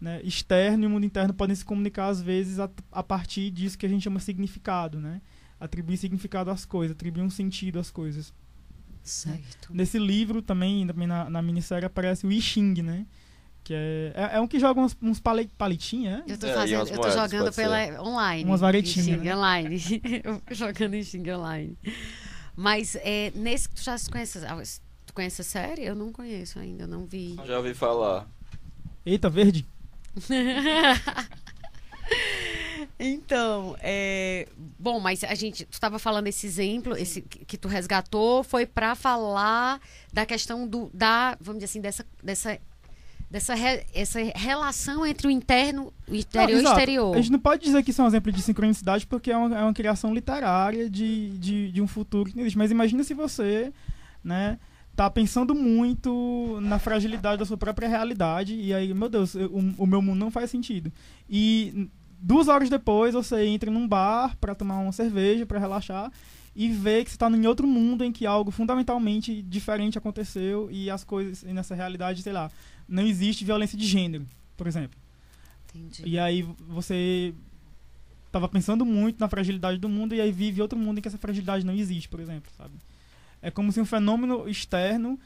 [0.00, 3.76] né, externo e o mundo interno podem se comunicar, às vezes, a, a partir disso
[3.76, 5.00] que a gente chama significado.
[5.00, 5.20] Né?
[5.58, 8.32] Atribuir significado às coisas, atribuir um sentido às coisas.
[9.04, 9.68] Certo.
[9.70, 13.06] Nesse livro também, também na, na minissérie, aparece o I Ching, né?
[13.62, 16.22] Que é, é, é um que joga uns, uns pale- palitinhos, é?
[16.26, 18.44] Eu tô É, fazendo, umas eu tô moedas, jogando pela online.
[18.44, 19.34] Umas varetinhas, né?
[19.36, 19.78] online.
[20.52, 21.78] Jogando em Xing online.
[22.56, 24.38] Mas é, nesse tu já conhece,
[25.06, 25.82] tu conhece a série?
[25.84, 27.36] Eu não conheço ainda, não vi.
[27.46, 28.26] Já ouvi falar.
[29.04, 29.66] Eita, verde.
[32.98, 34.46] Então, é,
[34.78, 38.94] bom, mas a gente, tu estava falando esse exemplo, esse que tu resgatou, foi para
[38.94, 39.80] falar
[40.12, 42.58] da questão do da, vamos dizer assim, dessa dessa
[43.30, 47.14] dessa re- essa relação entre o interno, o interior Não, e o exterior.
[47.16, 49.58] A gente não pode dizer que isso é um exemplo de sincronicidade porque é uma,
[49.58, 52.58] é uma criação literária de, de, de um futuro que não existe.
[52.58, 53.72] Mas imagina se você,
[54.22, 54.56] né,
[54.94, 59.82] tá pensando muito na fragilidade da sua própria realidade e aí, meu Deus, eu- o,
[59.82, 60.92] o meu mundo não faz sentido.
[61.28, 61.88] E
[62.24, 66.10] duas horas depois você entra num bar para tomar uma cerveja, para relaxar
[66.56, 70.88] e vê que você está em outro mundo em que algo fundamentalmente diferente aconteceu e
[70.88, 72.50] as coisas e nessa realidade, sei lá,
[72.88, 74.24] não existe violência de gênero,
[74.56, 74.98] por exemplo.
[75.74, 76.02] Entendi.
[76.06, 77.34] E aí você
[78.32, 81.18] tava pensando muito na fragilidade do mundo e aí vive outro mundo em que essa
[81.18, 82.74] fragilidade não existe, por exemplo, sabe?
[83.42, 85.18] É como se um fenômeno externo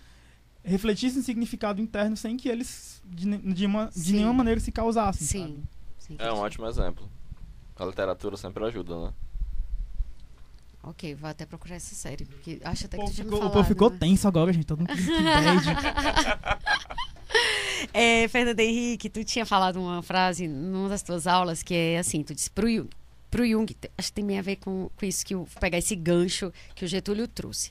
[0.65, 5.27] refletisse um significado interno sem que eles de, de, uma, de nenhuma maneira se causassem,
[5.27, 5.41] Sim.
[5.41, 5.78] sabe?
[6.19, 7.09] É um ótimo exemplo.
[7.77, 9.13] A literatura sempre ajuda, né?
[10.83, 13.31] Ok, vou até procurar essa série, porque acho até O que povo tu tinha me
[13.31, 13.53] ficou, o falado.
[13.53, 13.97] povo ficou né?
[14.01, 14.65] tenso agora, gente.
[14.67, 16.89] Todo mundo que bad.
[17.93, 22.23] É, Fernando Henrique, tu tinha falado uma frase numa das tuas aulas que é assim,
[22.23, 22.89] tu disse pro Jung,
[23.31, 23.67] pro Jung
[23.97, 26.85] acho que tem a ver com, com isso que eu vou pegar esse gancho que
[26.85, 27.71] o Getúlio trouxe.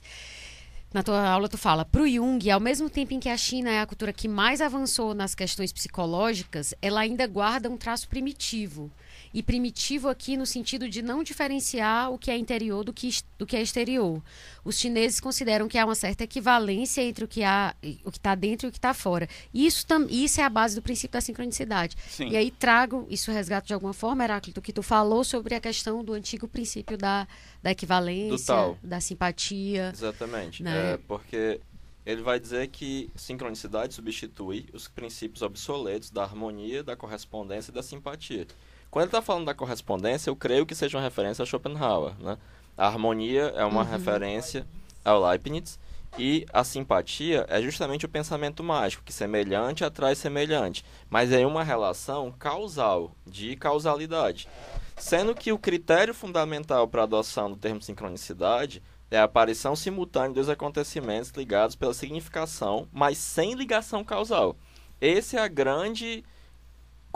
[0.93, 3.81] Na tua aula tu fala, pro Jung, ao mesmo tempo em que a China é
[3.81, 8.89] a cultura que mais avançou nas questões psicológicas, ela ainda guarda um traço primitivo.
[9.37, 13.45] E primitivo aqui no sentido de não diferenciar o que é interior do que, do
[13.45, 14.19] que é exterior.
[14.65, 18.33] Os chineses consideram que há uma certa equivalência entre o que há, o que está
[18.33, 19.29] dentro e o que está fora.
[19.53, 21.95] Isso, tam, isso é a base do princípio da sincronicidade.
[22.09, 22.29] Sim.
[22.29, 26.03] E aí trago, isso resgato de alguma forma, Heráclito, que tu falou sobre a questão
[26.03, 27.27] do antigo princípio da,
[27.61, 29.91] da equivalência, da simpatia.
[29.93, 30.63] Exatamente.
[30.63, 30.93] Né?
[30.93, 31.61] É, porque
[32.03, 37.83] ele vai dizer que sincronicidade substitui os princípios obsoletos da harmonia, da correspondência e da
[37.83, 38.47] simpatia.
[38.89, 42.13] Quando ele está falando da correspondência, eu creio que seja uma referência a Schopenhauer.
[42.19, 42.37] Né?
[42.77, 44.65] A harmonia é uma referência
[45.03, 45.79] ao Leibniz
[46.17, 51.63] e a simpatia é justamente o pensamento mágico, que semelhante atrai semelhante, mas é uma
[51.63, 54.47] relação causal, de causalidade.
[54.95, 60.33] Sendo que o critério fundamental para a adoção do termo sincronicidade é a aparição simultânea
[60.33, 64.55] dos acontecimentos ligados pela significação, mas sem ligação causal.
[64.99, 66.23] Essa é a grande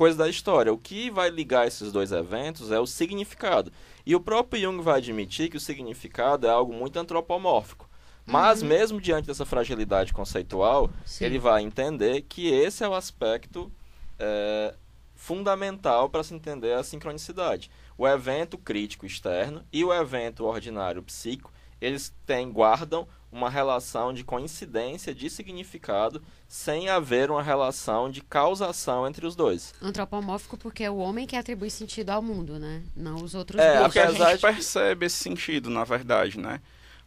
[0.02, 0.74] coisa da história.
[0.74, 3.72] O que vai ligar esses dois eventos é o significado.
[4.04, 7.88] E o próprio Jung vai admitir que o significado é algo muito antropomórfico.
[8.26, 11.26] Mas, mesmo diante dessa fragilidade conceitual, Sim.
[11.26, 13.72] ele vai entender que esse é o aspecto
[14.18, 14.74] é,
[15.14, 17.70] fundamental para se entender a sincronicidade.
[17.96, 24.24] O evento crítico externo e o evento ordinário psíquico, eles têm, guardam uma relação de
[24.24, 29.74] coincidência de significado sem haver uma relação de causação entre os dois.
[29.82, 32.84] Antropomórfico porque é o homem que atribui sentido ao mundo, né?
[32.96, 33.82] Não os outros É.
[33.82, 36.60] Porque a apesar gente de- percebe esse sentido, na verdade, né?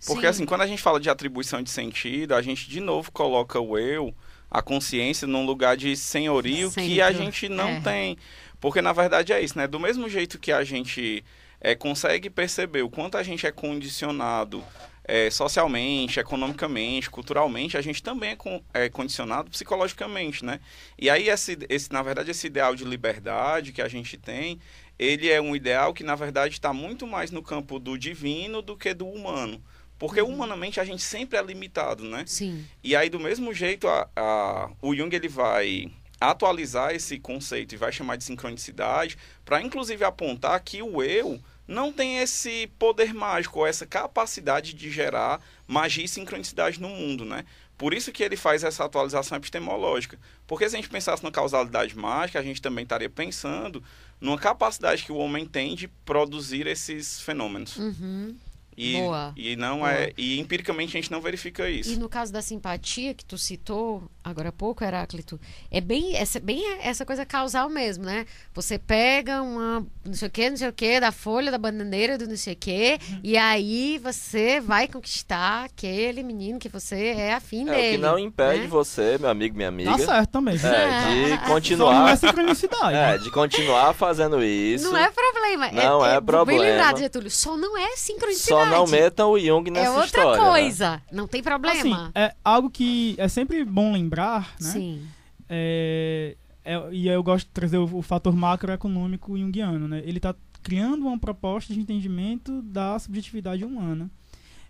[0.07, 0.27] Porque Sim.
[0.29, 3.79] assim, quando a gente fala de atribuição de sentido, a gente de novo coloca o
[3.79, 4.15] eu,
[4.51, 7.81] a consciência, num lugar de senhorio que a gente não é.
[7.81, 8.17] tem.
[8.61, 9.67] Porque na verdade é isso, né?
[9.67, 11.25] Do mesmo jeito que a gente
[11.61, 14.63] é, consegue perceber o quanto a gente é condicionado
[15.05, 20.61] é, socialmente, economicamente, culturalmente, a gente também é, con- é condicionado psicologicamente, né?
[20.99, 24.59] E aí, esse, esse, na verdade, esse ideal de liberdade que a gente tem,
[24.99, 28.77] ele é um ideal que, na verdade, está muito mais no campo do divino do
[28.77, 29.63] que do humano.
[29.99, 32.25] Porque humanamente a gente sempre é limitado, né?
[32.27, 32.65] Sim.
[32.83, 35.89] E aí, do mesmo jeito, a, a- o Jung ele vai
[36.21, 41.93] atualizar esse conceito e vai chamar de sincronicidade para, inclusive, apontar que o eu não
[41.93, 47.45] tem esse poder mágico, essa capacidade de gerar magia e sincronicidade no mundo, né?
[47.77, 50.19] Por isso que ele faz essa atualização epistemológica.
[50.47, 53.83] Porque se a gente pensasse na causalidade mágica, a gente também estaria pensando
[54.21, 57.77] numa capacidade que o homem tem de produzir esses fenômenos.
[57.77, 58.37] Uhum.
[58.77, 59.33] E, Boa.
[59.37, 59.93] e não Boa.
[59.93, 61.93] é e empiricamente a gente não verifica isso.
[61.93, 65.39] E no caso da simpatia que tu citou agora há pouco, Heráclito,
[65.71, 68.27] é bem essa, bem essa coisa causal mesmo, né?
[68.55, 72.19] Você pega uma não sei o que, não sei o que, da folha, da bananeira,
[72.19, 77.33] do não sei o que, e aí você vai conquistar aquele menino que você é
[77.35, 77.89] afim É, dele.
[77.89, 78.67] o que não impede né?
[78.67, 80.55] você, meu amigo, minha amiga, Tá certo também.
[80.55, 80.65] é, de É.
[80.65, 82.97] Só não é continuar, sincronicidade.
[82.97, 84.91] é, de continuar fazendo isso.
[84.91, 85.71] Não é problema.
[85.73, 86.63] Não é Bem problema.
[86.63, 87.31] lembrado, Getúlio.
[87.31, 88.64] Só não é sincronicidade.
[88.64, 90.43] Só não metam o Jung nessa É outra história.
[90.43, 90.49] né?
[90.51, 91.03] coisa.
[91.13, 91.79] Não tem problema.
[92.05, 94.71] Assim, é algo que é sempre bom lembrar, né?
[94.71, 95.03] Sim.
[95.49, 100.03] É, é- e eu gosto de trazer o, o fator macroeconômico junguiano, né?
[100.05, 104.11] Ele está criando uma proposta de entendimento da subjetividade humana.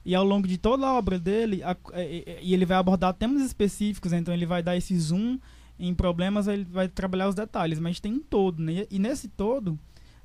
[0.05, 3.15] E ao longo de toda a obra dele, a- é- é- e ele vai abordar
[3.15, 5.39] temas específicos, então ele vai dar esse zoom
[5.79, 8.87] em problemas, ele vai trabalhar os detalhes, mas tem um todo, né?
[8.91, 9.79] E nesse todo,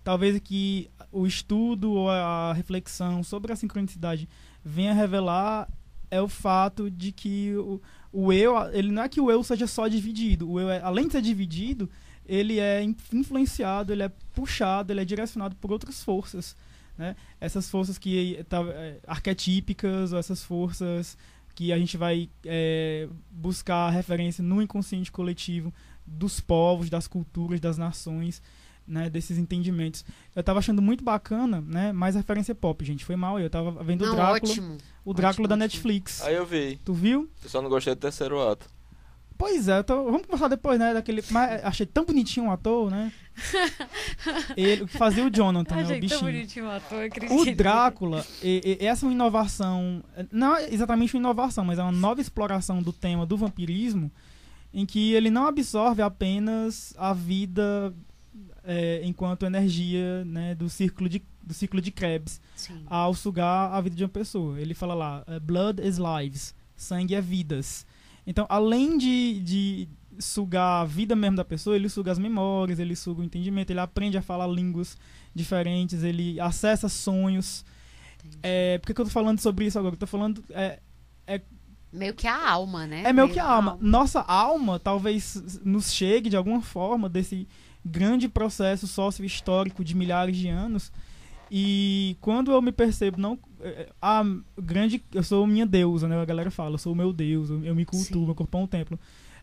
[0.03, 4.27] talvez que o estudo ou a reflexão sobre a sincronicidade
[4.63, 5.67] venha revelar
[6.11, 9.67] é o fato de que o, o eu, ele não é que o eu seja
[9.67, 11.89] só dividido, o eu é, além de ser dividido,
[12.25, 16.55] ele é in- influenciado, ele é puxado, ele é direcionado por outras forças,
[16.97, 17.15] né?
[17.39, 21.17] Essas forças que tá, é, arquetípicas, ou essas forças
[21.55, 25.73] que a gente vai é, buscar referência no inconsciente coletivo
[26.05, 28.41] dos povos, das culturas, das nações,
[28.89, 30.03] né, desses entendimentos.
[30.35, 34.01] Eu tava achando muito bacana, né, mais referência pop, gente, foi mal, eu tava vendo
[34.03, 34.77] o Não, Drácula, ótimo.
[35.05, 35.63] o Drácula ótimo, da ótimo.
[35.63, 36.21] Netflix.
[36.23, 36.79] Aí eu vi.
[36.83, 37.29] Tu viu?
[37.43, 38.67] Eu só não gostei do terceiro ato.
[39.37, 40.93] Pois é, tô- vamos conversar depois, né?
[40.93, 41.23] Daquele.
[41.31, 43.09] Mas achei tão bonitinho o ator, né?
[44.57, 45.95] Ele o que fazia o Jonathan, né?
[45.95, 46.19] O bichinho.
[46.21, 50.03] bonitinho o ator, O Drácula, e- e- essa é uma inovação.
[50.29, 54.11] Não é exatamente uma inovação, mas é uma nova exploração do tema do vampirismo,
[54.73, 57.93] em que ele não absorve apenas a vida
[58.71, 62.83] é, enquanto energia né, do círculo de do ciclo de Krebs Sim.
[62.85, 64.61] ao sugar a vida de uma pessoa.
[64.61, 67.87] Ele fala lá, eh, blood is lives, sangue é vidas.
[68.27, 72.95] Então, além de, de sugar a vida mesmo da pessoa, ele suga as memórias, ele
[72.95, 74.95] suga o entendimento, ele aprende a falar línguas
[75.33, 77.65] diferentes, ele acessa sonhos.
[78.43, 79.95] É, por que, que eu tô falando sobre isso agora?
[79.95, 80.43] Eu tô falando.
[80.51, 80.79] É,
[81.91, 83.01] Meio que a alma, né?
[83.03, 83.75] é meio que a alma.
[83.81, 87.47] Nossa alma talvez nos chegue de alguma forma desse
[87.89, 90.91] grande processo sócio-histórico de milhares de anos.
[91.51, 93.37] E quando eu me percebo, não.
[93.61, 94.23] é, A
[94.61, 95.03] grande.
[95.13, 96.19] Eu sou minha deusa, né?
[96.21, 98.25] A galera fala, eu sou o meu deus, eu, me cultuo, Sim.
[98.25, 98.99] meu corpo é um templo.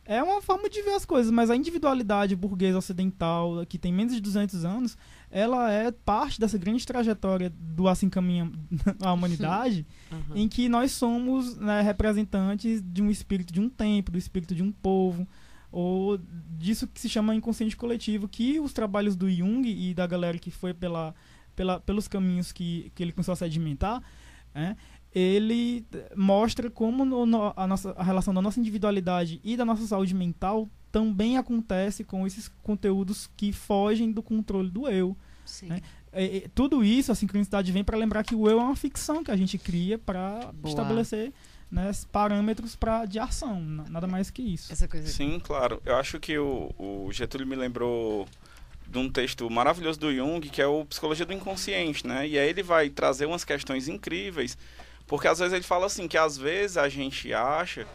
[0.09, 4.15] É uma forma de ver as coisas, mas a individualidade burguesa ocidental, que tem menos
[4.15, 4.97] de 200 anos,
[5.29, 8.49] ela é parte dessa grande trajetória do assim caminha
[9.03, 10.37] a humanidade Aham.
[10.37, 14.63] em que nós somos né, representantes de um espírito de um tempo, do espírito de
[14.63, 15.27] um povo,
[15.79, 16.19] ou
[16.59, 20.51] disso que se chama inconsciente coletivo, que os trabalhos do Jung e da galera que
[20.51, 21.15] foi pela,
[21.55, 24.03] pela, pelos caminhos que, que ele começou a sedimentar,
[24.55, 24.75] né,
[25.15, 25.85] ele
[26.17, 30.15] mostra como no- no- a, nossa, a relação da nossa individualidade e da nossa saúde
[30.15, 35.15] mental também acontece com esses conteúdos que fogem do controle do eu.
[35.69, 35.81] Né?
[36.11, 39.23] É, é, tudo isso, a sincronicidade vem para lembrar que o eu é uma ficção
[39.23, 41.35] que a gente cria para estabelecer
[41.71, 44.73] né, parâmetros pra, de ação, na- nada mais que isso.
[44.73, 45.09] Essa coisa.
[45.09, 45.81] Sim, claro.
[45.85, 48.27] Eu acho que o, o Getúlio me lembrou
[48.89, 52.27] de um texto maravilhoso do Jung, que é o Psicologia do Inconsciente, né?
[52.29, 54.57] E aí ele vai trazer umas questões incríveis,
[55.07, 57.87] porque às vezes ele fala assim, que às vezes a gente acha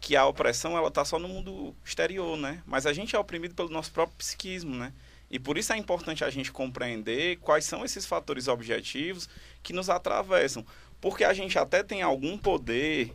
[0.00, 2.62] que a opressão ela tá só no mundo exterior, né?
[2.66, 4.92] Mas a gente é oprimido pelo nosso próprio psiquismo, né?
[5.30, 9.28] E por isso é importante a gente compreender quais são esses fatores objetivos
[9.62, 10.64] que nos atravessam.
[11.00, 13.14] Porque a gente até tem algum poder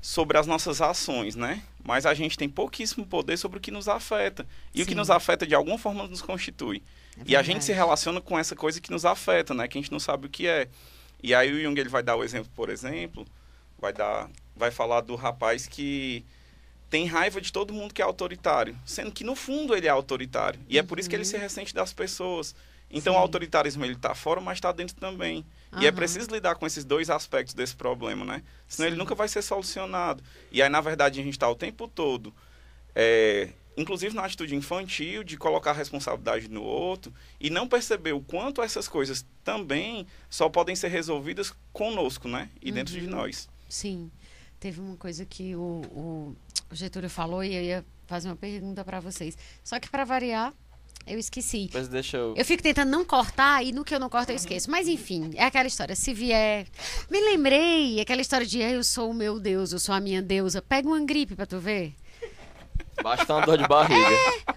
[0.00, 1.62] sobre as nossas ações, né?
[1.84, 4.46] Mas a gente tem pouquíssimo poder sobre o que nos afeta.
[4.74, 4.84] E Sim.
[4.84, 6.82] o que nos afeta de alguma forma nos constitui.
[7.18, 9.68] É e a gente se relaciona com essa coisa que nos afeta, né?
[9.68, 10.68] Que a gente não sabe o que é.
[11.22, 13.26] E aí o Jung ele vai dar o exemplo, por exemplo,
[13.78, 16.24] vai dar, vai falar do rapaz que
[16.88, 20.58] tem raiva de todo mundo que é autoritário, sendo que no fundo ele é autoritário.
[20.68, 22.54] E é por isso que ele se ressente das pessoas.
[22.90, 23.18] Então Uhum.
[23.18, 23.20] Sim.
[23.20, 25.44] o autoritarismo ele tá fora, mas está dentro também.
[25.78, 28.42] E é preciso lidar com esses dois aspectos desse problema, né?
[28.66, 30.22] Senão ele nunca vai ser solucionado.
[30.50, 32.34] E aí, na verdade, a gente está o tempo todo,
[32.94, 38.20] é, inclusive na atitude infantil, de colocar a responsabilidade no outro e não perceber o
[38.20, 42.50] quanto essas coisas também só podem ser resolvidas conosco, né?
[42.60, 43.10] E dentro de Uhum.
[43.12, 43.48] nós.
[43.68, 44.10] Sim.
[44.58, 45.82] Teve uma coisa que o,
[46.70, 49.38] o Getúlio falou e eu ia fazer uma pergunta para vocês.
[49.64, 50.52] Só que para variar,
[51.06, 51.70] eu esqueci.
[51.72, 52.34] Mas deixa eu.
[52.36, 54.70] Eu fico tentando não cortar e no que eu não corto eu esqueço.
[54.70, 55.94] Mas enfim, é aquela história.
[55.96, 56.66] Se vier.
[57.10, 60.62] Me lembrei, aquela história de eu sou o meu Deus, eu sou a minha deusa.
[60.62, 61.94] Pega uma gripe pra tu ver.
[63.02, 64.16] Basta uma dor de barriga.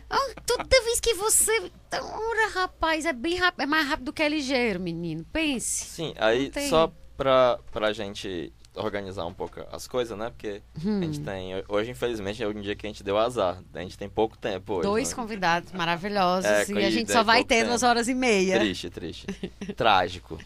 [0.10, 1.72] Ah, toda vez que você.
[1.92, 5.26] Ora, rapaz, é bem rápido, é mais rápido do que é ligeiro, menino.
[5.32, 5.86] Pense.
[5.86, 10.30] Sim, aí só pra, pra gente organizar um pouco as coisas, né?
[10.30, 11.00] Porque Hum.
[11.00, 11.52] a gente tem.
[11.68, 13.62] Hoje, infelizmente, é um dia que a gente deu azar.
[13.74, 14.84] A gente tem pouco tempo hoje.
[14.84, 15.16] Dois né?
[15.16, 17.68] convidados maravilhosos É, e a gente só vai pouco ter tempo.
[17.70, 18.60] duas horas e meia.
[18.60, 19.28] Triste, triste.
[19.76, 20.38] Trágico.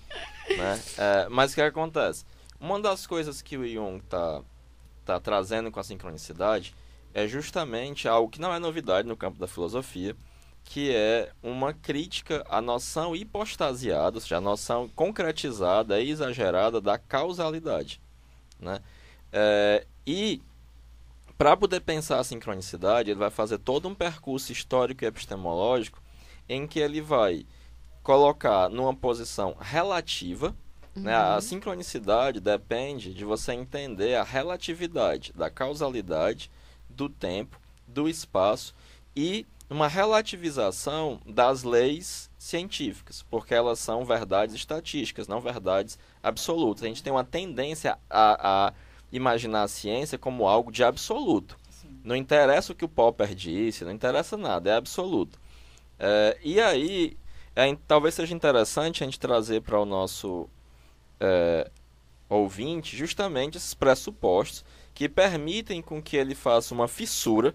[0.50, 0.80] Né?
[0.98, 2.26] É, mas o que acontece?
[2.60, 4.42] Uma das coisas que o Jung tá,
[5.06, 6.74] tá trazendo com a sincronicidade
[7.14, 10.16] é justamente algo que não é novidade no campo da filosofia,
[10.64, 16.98] que é uma crítica à noção hipostasiada, ou seja, a noção concretizada e exagerada da
[16.98, 18.02] causalidade.
[18.60, 18.82] Né?
[19.32, 20.42] É, e
[21.38, 26.02] para poder pensar a sincronicidade, ele vai fazer todo um percurso histórico e epistemológico
[26.50, 27.46] em que ele vai
[28.02, 30.56] colocar numa posição relativa.
[30.96, 31.16] Né?
[31.16, 36.50] A sincronicidade depende de você entender a relatividade da causalidade,
[36.90, 38.74] do tempo, do espaço
[39.16, 46.84] e uma relativização das leis científicas, porque elas são verdades estatísticas, não verdades absolutas.
[46.84, 48.74] A gente tem uma tendência a, a
[49.12, 51.58] imaginar a ciência como algo de absoluto.
[52.04, 55.40] Não interessa o que o Popper disse, não interessa nada, é absoluto.
[56.00, 57.18] É, e aí,
[57.56, 60.50] é, talvez seja interessante a gente trazer para o nosso
[61.20, 61.70] é,
[62.30, 64.64] ouvinte justamente esses pressupostos
[64.94, 67.54] que permitem com que ele faça uma fissura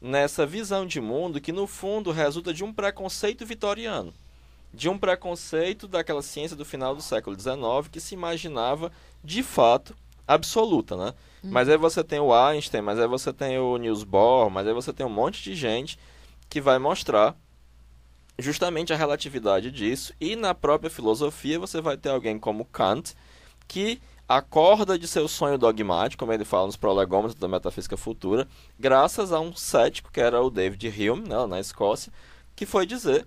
[0.00, 4.12] nessa visão de mundo que no fundo resulta de um preconceito vitoriano,
[4.72, 8.90] de um preconceito daquela ciência do final do século XIX que se imaginava
[9.22, 9.94] de fato
[10.26, 11.14] absoluta, né?
[11.42, 14.72] Mas aí você tem o Einstein, mas aí você tem o Niels Bohr, mas aí
[14.72, 15.98] você tem um monte de gente
[16.48, 17.36] que vai mostrar
[18.38, 23.14] justamente a relatividade disso e na própria filosofia você vai ter alguém como Kant
[23.68, 29.32] que acorda de seu sonho dogmático, como ele fala nos prolegômenos da metafísica futura, graças
[29.32, 32.12] a um cético que era o David Hume, né, na Escócia,
[32.56, 33.26] que foi dizer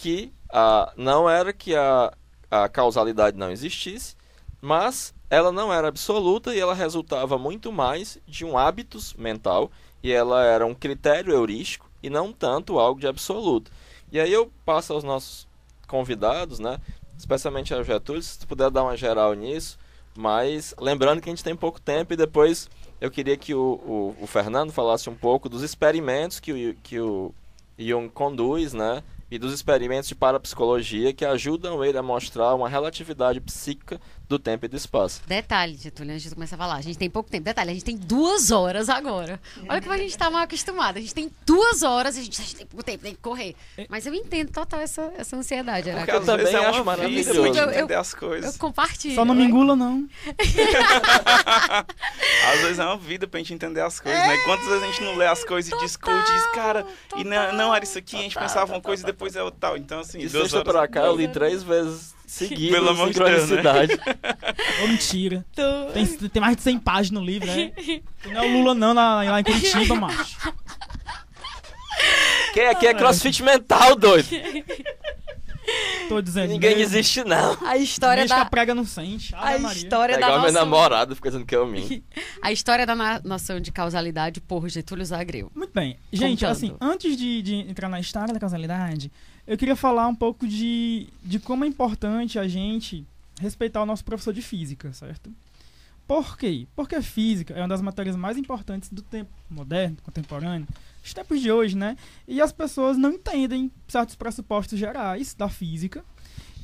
[0.00, 2.10] que ah, não era que a,
[2.50, 4.16] a causalidade não existisse,
[4.58, 9.70] mas ela não era absoluta e ela resultava muito mais de um hábitus mental
[10.02, 13.70] e ela era um critério heurístico e não tanto algo de absoluto.
[14.10, 15.46] E aí eu passo aos nossos
[15.86, 16.80] convidados, né,
[17.18, 19.78] especialmente ao Getúlio, se tu puder dar uma geral nisso,
[20.16, 22.70] mas lembrando que a gente tem pouco tempo e depois
[23.02, 26.98] eu queria que o, o, o Fernando falasse um pouco dos experimentos que o, que
[26.98, 27.34] o
[27.78, 29.02] Jung conduz, né?
[29.30, 34.64] E dos experimentos de parapsicologia que ajudam ele a mostrar uma relatividade psíquica do tempo
[34.64, 35.20] e do espaço.
[35.26, 37.44] Detalhe, Getúlio, antes de começar a falar, a gente tem pouco tempo.
[37.44, 39.40] Detalhe, a gente tem duas horas agora.
[39.68, 40.98] Olha como a gente tá mal acostumado.
[40.98, 43.20] A gente tem duas horas e a gente, a gente tem pouco tempo, tem que
[43.20, 43.56] correr.
[43.88, 47.32] Mas eu entendo total essa, essa ansiedade, Porque às também é acho uma vida maravilhoso.
[47.34, 48.56] pra gente Eu- eu- entender as Eu coisas.
[48.56, 49.14] compartilho.
[49.16, 50.08] Só não me engula, não.
[52.52, 54.36] Às vezes é uma vida pra gente entender as coisas, né?
[54.44, 57.74] Quantas vezes a gente não lê as coisas e discute diz, cara, e não, não
[57.74, 59.76] era isso aqui, a gente pensava uma coisa e depois é outra tal.
[59.76, 60.72] Então, assim, De duas sexta horas.
[60.72, 63.62] pra cá eu li três vezes seguidas Pelo amor de Deus, né?
[64.82, 65.44] Ô, mentira.
[65.92, 67.72] Tem, tem mais de 100 páginas no livro, né?
[68.26, 70.36] Não é o Lula, não, lá, lá em Curitiba, macho.
[72.54, 74.28] Quem aqui é crossfit mental, doido?
[76.08, 76.50] Tô dizendo.
[76.50, 76.82] Ninguém né?
[76.82, 77.56] existe, não.
[77.64, 78.40] A história que da.
[78.42, 79.32] a prega não sente.
[79.36, 79.78] A Maria.
[79.78, 80.64] história É da igual meu nossa...
[80.64, 82.02] namorado, fica dizendo que eu minto.
[82.42, 85.52] A história da na- noção de causalidade por Getúlio Zagreu.
[85.54, 85.96] Muito bem.
[86.12, 86.50] Gente, Contando.
[86.50, 89.12] assim, antes de, de entrar na história da causalidade,
[89.50, 93.04] eu queria falar um pouco de, de como é importante a gente
[93.40, 95.28] respeitar o nosso professor de física, certo?
[96.06, 96.68] Por quê?
[96.76, 100.68] Porque física é uma das matérias mais importantes do tempo moderno, contemporâneo,
[101.02, 101.96] dos tempos de hoje, né?
[102.28, 106.04] E as pessoas não entendem certos pressupostos gerais da física,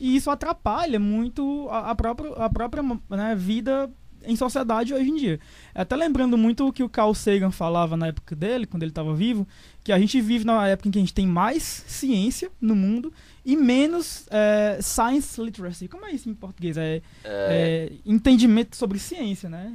[0.00, 3.90] e isso atrapalha muito a, a própria, a própria né, vida
[4.26, 5.40] em sociedade hoje em dia.
[5.74, 9.14] Até lembrando muito o que o Carl Sagan falava na época dele, quando ele estava
[9.14, 9.46] vivo,
[9.82, 13.12] que a gente vive na época em que a gente tem mais ciência no mundo
[13.44, 15.88] e menos é, science literacy.
[15.88, 16.76] Como é isso em português?
[16.76, 17.92] É, é...
[18.04, 19.72] entendimento sobre ciência, né?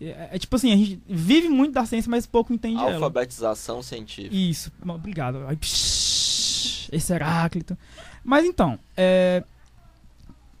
[0.00, 2.94] É, é, tipo assim, a gente vive muito da ciência, mas pouco entende ela.
[2.94, 4.34] Alfabetização científica.
[4.34, 5.44] Isso, obrigado.
[5.46, 5.56] Ai,
[6.92, 7.76] esse Heráclito.
[8.22, 9.44] Mas então, é,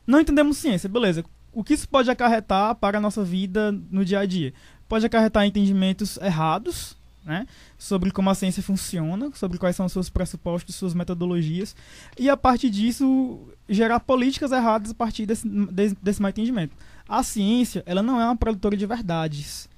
[0.06, 1.24] não entendemos ciência, beleza.
[1.54, 4.52] O que isso pode acarretar para a nossa vida no dia a dia?
[4.88, 7.46] Pode acarretar entendimentos errados, né?
[7.78, 11.74] Sobre como a ciência funciona, sobre quais são os seus pressupostos, suas metodologias,
[12.18, 16.76] e a partir disso gerar políticas erradas a partir desse, desse, desse mau entendimento.
[17.08, 19.68] A ciência, ela não é uma produtora de verdades,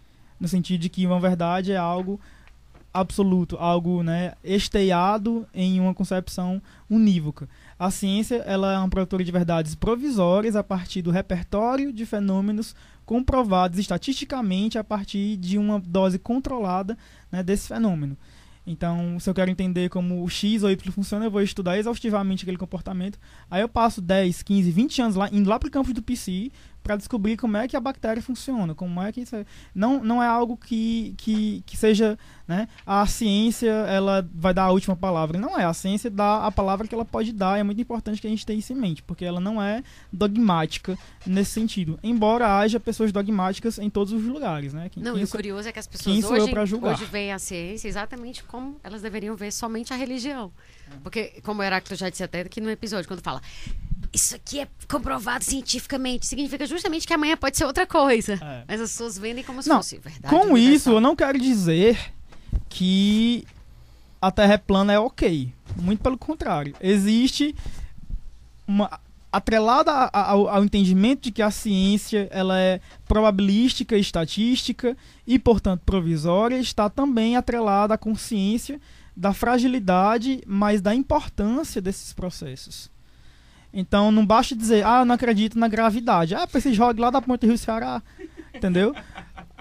[0.41, 2.19] no sentido de que uma verdade é algo
[2.93, 7.47] absoluto, algo né, esteiado em uma concepção unívoca.
[7.79, 12.75] A ciência ela é uma produtora de verdades provisórias a partir do repertório de fenômenos
[13.05, 16.97] comprovados estatisticamente a partir de uma dose controlada
[17.31, 18.17] né, desse fenômeno.
[18.67, 22.43] Então, se eu quero entender como o X ou Y funciona, eu vou estudar exaustivamente
[22.43, 23.17] aquele comportamento.
[23.49, 26.51] Aí eu passo 10, 15, 20 anos lá, indo lá para o campus do PC
[26.87, 29.45] para descobrir como é que a bactéria funciona, como é que isso é.
[29.75, 32.17] não não é algo que, que, que seja,
[32.47, 36.53] né, a ciência ela vai dar a última palavra, não é, a ciência dá a
[36.53, 39.03] palavra que ela pode dar, é muito importante que a gente tenha isso em mente,
[39.03, 39.83] porque ela não é
[40.13, 44.89] dogmática nesse sentido, embora haja pessoas dogmáticas em todos os lugares, né?
[44.89, 47.89] Quem, não, quem e o curioso é que as pessoas hoje, hoje veem a ciência
[47.89, 50.53] exatamente como elas deveriam ver somente a religião.
[51.03, 53.41] Porque, como o Heráclito já disse até aqui no episódio, quando fala
[54.13, 56.27] isso aqui é comprovado cientificamente.
[56.27, 58.35] Significa justamente que amanhã pode ser outra coisa.
[58.35, 58.65] É.
[58.67, 60.35] Mas as pessoas vendem como se não, fosse verdade.
[60.35, 60.75] Com universal.
[60.75, 61.99] isso, eu não quero dizer
[62.69, 63.45] que
[64.21, 65.53] a Terra é plana é ok.
[65.77, 66.75] Muito pelo contrário.
[66.81, 67.55] Existe
[68.67, 75.83] uma atrelada ao, ao, entendimento de que a ciência ela é probabilística, estatística e, portanto,
[75.85, 78.81] provisória, está também atrelada à consciência
[79.17, 82.91] da fragilidade, mas da importância desses processos.
[83.73, 86.35] Então não basta dizer, ah, eu não acredito na gravidade.
[86.35, 88.03] Ah, você joga lá da Ponte Rio Ceará.
[88.55, 88.95] Entendeu?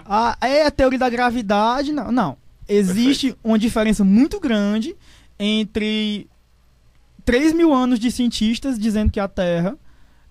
[0.08, 1.90] Ah, é a teoria da gravidade.
[1.90, 2.36] Não, não.
[2.68, 3.38] Existe Perfeito.
[3.42, 4.94] uma diferença muito grande
[5.36, 6.28] entre
[7.24, 9.76] 3 mil anos de cientistas dizendo que a Terra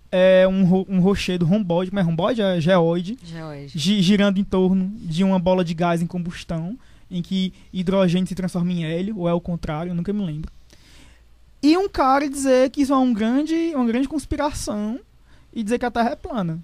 [0.10, 3.78] é um, um rochedo romboide, mas romboide é geoide, geoide.
[4.02, 6.78] girando em torno de uma bola de gás em combustão,
[7.10, 10.52] em que hidrogênio se transforma em hélio, ou é o contrário, eu nunca me lembro.
[11.62, 15.00] E um cara dizer que isso é um grande, uma grande conspiração
[15.54, 16.64] e dizer que a Terra é plana.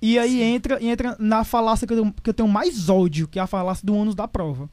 [0.00, 3.42] E aí entra, entra na falácia que eu, que eu tenho mais ódio, que é
[3.42, 4.68] a falácia do ônus da prova.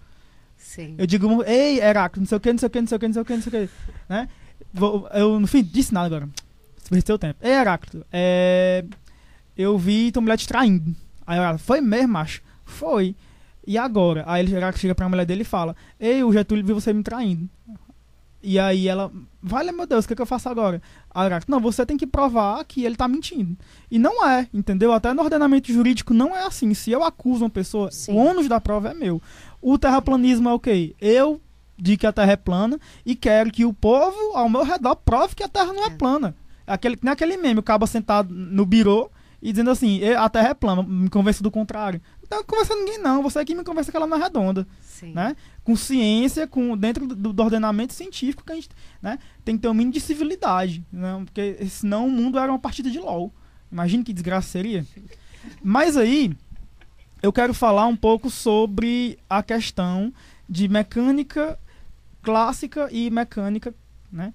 [0.58, 0.96] Sim.
[0.98, 3.00] Eu digo, ei, Heráclito, não sei o que, não sei o que, não sei o
[3.00, 3.74] que, não sei o que, não sei o que.
[4.10, 4.30] Né?
[4.74, 6.30] Vou, eu, no fim, disse nada agora.
[6.90, 7.40] Perdeu o tempo.
[7.42, 8.86] Ei, Heráclito, é,
[9.58, 10.96] eu vi tua mulher te traindo.
[11.26, 12.42] Aí ela, foi mesmo, macho?
[12.64, 13.16] Foi.
[13.68, 14.24] E agora?
[14.28, 17.50] Aí ele chega pra mulher dele e fala, ei, o Getúlio viu você me traindo.
[18.48, 19.12] E aí ela,
[19.42, 20.80] vale meu Deus, o que, é que eu faço agora?
[21.10, 23.58] Aí ela, não, você tem que provar que ele tá mentindo.
[23.90, 24.94] E não é, entendeu?
[24.94, 26.72] Até no ordenamento jurídico não é assim.
[26.76, 28.14] Se eu acuso uma pessoa, Sim.
[28.14, 29.20] o ônus da prova é meu.
[29.60, 30.96] O terraplanismo é o quê?
[31.02, 31.42] Eu
[31.76, 35.36] digo que a Terra é plana e quero que o povo ao meu redor prove
[35.36, 35.90] que a Terra não é, é.
[35.90, 36.36] plana.
[36.68, 39.10] Aquele, nem aquele meme, o cabo sentado no birô
[39.42, 42.02] e dizendo assim, a Terra é plana, me convence do contrário.
[42.30, 44.68] Não conversa ninguém não, você aqui me conversa que ela não é redonda.
[44.82, 45.14] Sim.
[45.14, 45.36] Né?
[45.64, 48.70] Com ciência, com, dentro do, do, ordenamento científico que a gente
[49.02, 50.86] né, tem que ter um mínimo de civilidade.
[50.92, 51.22] Né?
[51.26, 53.34] Porque senão o mundo era uma partida de LOL.
[53.72, 54.86] Imagina que desgraça seria.
[55.64, 56.36] Mas aí,
[57.22, 60.14] eu quero falar um pouco sobre a questão
[60.48, 61.60] de mecânica
[62.22, 63.74] clássica e mecânica
[64.12, 64.34] né,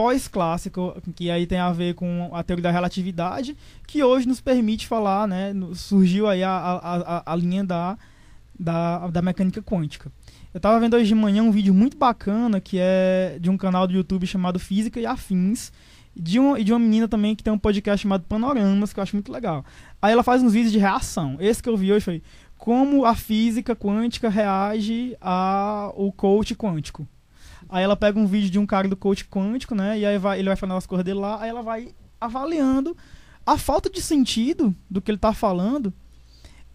[0.00, 3.54] pós-clássico, que aí tem a ver com a teoria da relatividade,
[3.86, 7.98] que hoje nos permite falar, né, surgiu aí a, a, a, linha da,
[8.58, 10.10] da, da mecânica quântica.
[10.54, 13.86] Eu estava vendo hoje de manhã um vídeo muito bacana que é de um canal
[13.86, 15.70] do YouTube chamado Física e Afins,
[16.16, 19.02] de uma, e de uma menina também que tem um podcast chamado Panoramas, que eu
[19.02, 19.66] acho muito legal.
[20.00, 21.36] Aí ela faz uns vídeos de reação.
[21.38, 22.22] Esse que eu vi hoje foi
[22.56, 27.06] como a física quântica reage ao coach quântico.
[27.70, 29.98] Aí ela pega um vídeo de um cara do coach quântico, né?
[29.98, 32.96] E aí vai, ele vai falar as coisas dele lá, aí ela vai avaliando
[33.46, 35.92] a falta de sentido do que ele tá falando.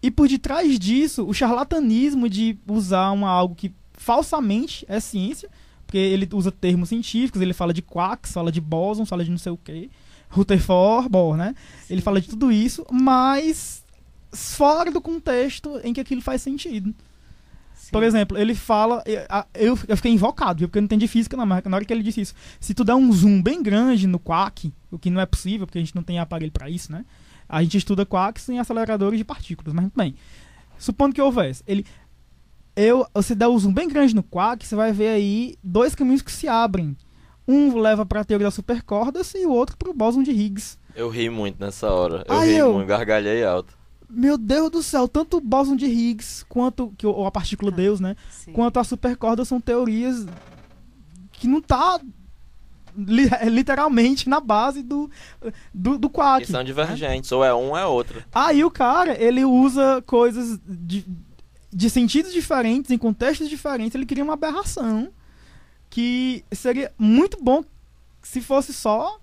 [0.02, 5.48] E por detrás disso, o charlatanismo de usar uma, algo que falsamente é ciência,
[5.86, 9.38] porque ele usa termos científicos, ele fala de quarks, fala de bósons, fala de não
[9.38, 9.90] sei o que,
[10.28, 11.54] Rutherford, Bohr, né?
[11.86, 11.94] Sim.
[11.94, 13.84] Ele fala de tudo isso, mas
[14.32, 16.94] fora do contexto em que aquilo faz sentido.
[17.92, 19.02] Por exemplo, ele fala.
[19.54, 22.02] Eu, eu fiquei invocado, porque eu não entendi física, não, mas na hora que ele
[22.02, 25.26] disse isso, se tu der um zoom bem grande no quark, o que não é
[25.26, 27.04] possível, porque a gente não tem aparelho para isso, né?
[27.48, 30.14] A gente estuda quarks em aceleradores de partículas, mas muito bem.
[30.78, 31.86] Supondo que houvesse, ele
[32.76, 36.20] eu, você dá um zoom bem grande no quark, você vai ver aí dois caminhos
[36.20, 36.94] que se abrem.
[37.48, 40.76] Um leva para a teoria das supercordas e o outro para o bóson de Higgs.
[40.94, 42.24] Eu ri muito nessa hora.
[42.28, 43.72] Eu Ai, ri eu- muito, gargalhei alto.
[44.08, 47.98] Meu Deus do céu, tanto o bóson de Higgs quanto que, ou a partícula Deus,
[48.00, 48.16] né?
[48.30, 48.52] Sim.
[48.52, 50.26] Quanto a supercorda são teorias
[51.32, 52.00] que não tá
[52.96, 55.10] li- literalmente na base do
[55.74, 56.46] do, do quark.
[56.46, 58.22] Que são divergentes, ou é um ou é outro.
[58.34, 61.04] Aí o cara, ele usa coisas de,
[61.72, 65.08] de sentidos diferentes, em contextos diferentes, ele cria uma aberração
[65.90, 67.64] que seria muito bom
[68.22, 69.18] se fosse só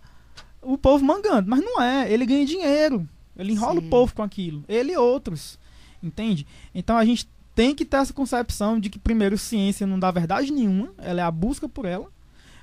[0.61, 3.07] o povo mangando, mas não é, ele ganha dinheiro,
[3.37, 3.87] ele enrola Sim.
[3.87, 5.59] o povo com aquilo, ele e outros,
[6.01, 6.45] entende?
[6.73, 10.51] Então a gente tem que ter essa concepção de que primeiro ciência não dá verdade
[10.51, 12.09] nenhuma, ela é a busca por ela,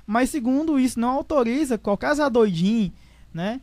[0.05, 2.91] mas segundo isso não autoriza qualquer Zé doidinho,
[3.33, 3.61] né,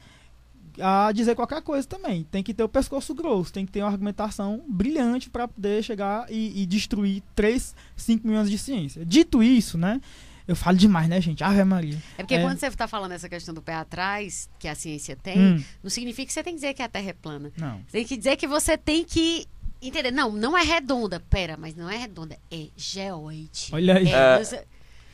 [0.80, 2.24] a dizer qualquer coisa também.
[2.30, 6.30] Tem que ter o pescoço grosso, tem que ter uma argumentação brilhante para poder chegar
[6.30, 9.04] e, e destruir 3, 5 milhões de ciência.
[9.04, 10.00] Dito isso, né?
[10.48, 11.44] Eu falo demais, né, gente?
[11.44, 11.96] Ave Maria.
[12.16, 12.42] É porque É.
[12.42, 15.90] quando você está falando essa questão do pé atrás, que a ciência tem, Hum, não
[15.90, 17.52] significa que você tem que dizer que a Terra é plana.
[17.56, 17.76] não.
[17.86, 19.46] Você tem que dizer que você tem que
[19.80, 20.10] entender.
[20.10, 21.20] Não, não é redonda.
[21.28, 22.36] Pera, mas não é redonda.
[22.50, 23.68] É geoide.
[23.72, 24.08] Olha aí.
[24.08, 24.64] É, É.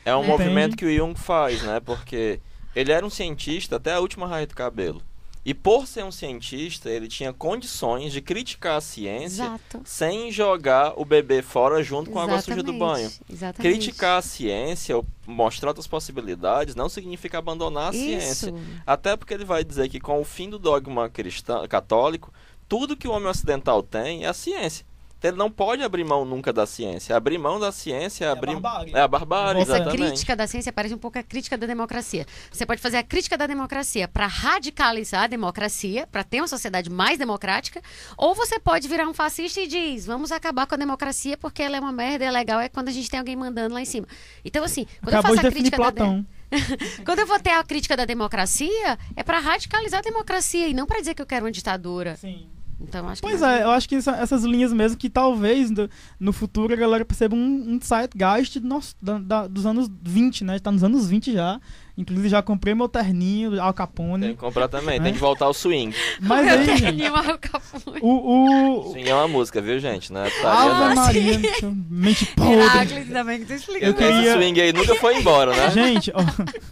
[0.05, 0.27] É um Né?
[0.27, 1.79] movimento que o Jung faz, né?
[1.79, 2.39] Porque
[2.75, 5.01] ele era um cientista até a última raia do cabelo.
[5.45, 9.81] E por ser um cientista, ele tinha condições de criticar a ciência Exato.
[9.85, 13.11] sem jogar o bebê fora junto com a água suja do banho.
[13.29, 13.61] Exatamente.
[13.61, 18.47] Criticar a ciência, ou mostrar outras possibilidades, não significa abandonar a ciência.
[18.47, 18.81] Isso.
[18.87, 22.33] Até porque ele vai dizer que com o fim do dogma cristão, católico,
[22.67, 24.83] tudo que o homem ocidental tem é a ciência.
[25.25, 27.15] Então ele não pode abrir mão nunca da ciência.
[27.15, 28.93] Abrir mão da ciência é É a abrir barbárie.
[28.95, 30.07] é a barbárie, Essa Essa exatamente.
[30.09, 32.25] crítica da ciência parece um pouco a crítica da democracia.
[32.51, 36.89] Você pode fazer a crítica da democracia para radicalizar a democracia, para ter uma sociedade
[36.91, 37.81] mais democrática,
[38.17, 41.77] ou você pode virar um fascista e diz: vamos acabar com a democracia porque ela
[41.77, 43.85] é uma merda e é legal é quando a gente tem alguém mandando lá em
[43.85, 44.07] cima.
[44.43, 46.25] Então, assim, quando Acabou eu de faço a crítica da Platão.
[47.03, 50.85] quando eu vou ter a crítica da democracia, é para radicalizar a democracia e não
[50.85, 52.15] para dizer que eu quero uma ditadura.
[52.15, 52.47] Sim.
[52.79, 55.69] Então, acho que Pois não- é, eu acho que essa- essas linhas mesmo que talvez
[55.71, 57.39] no, no futuro a galera perceba um,
[57.75, 60.59] um zeitgeist do nosso- da- da- dos anos 20, né?
[60.59, 61.59] Tá nos anos 20 já.
[61.97, 64.25] Inclusive já comprei meu terninho Al Capone.
[64.25, 64.99] Tem que comprar também, É.
[64.99, 65.95] tem que voltar ao swing.
[66.19, 67.99] Mas Meu aí, terninho Al Capone.
[68.01, 70.11] o, o, Swing é uma música, viu, gente?
[70.11, 70.95] Não é não.
[70.95, 71.39] Maria,
[71.89, 72.53] mente podre.
[72.53, 73.85] Heráclito, bem que tu explica.
[73.85, 75.71] Eu queria- Esse swing aí nunca foi embora, né?
[75.71, 76.19] Gente, ó,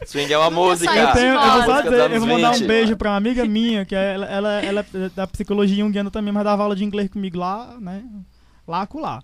[0.06, 0.94] Swing é uma música.
[0.94, 2.68] eu, tenho, eu vou dizer, dos eu vou mandar um 20.
[2.68, 6.34] beijo pra uma amiga minha, que é- ela, ela, ela é da psicologia junguiana também,
[6.34, 8.04] mas dava aula de inglês comigo lá, né?
[8.68, 9.24] Lá com lá.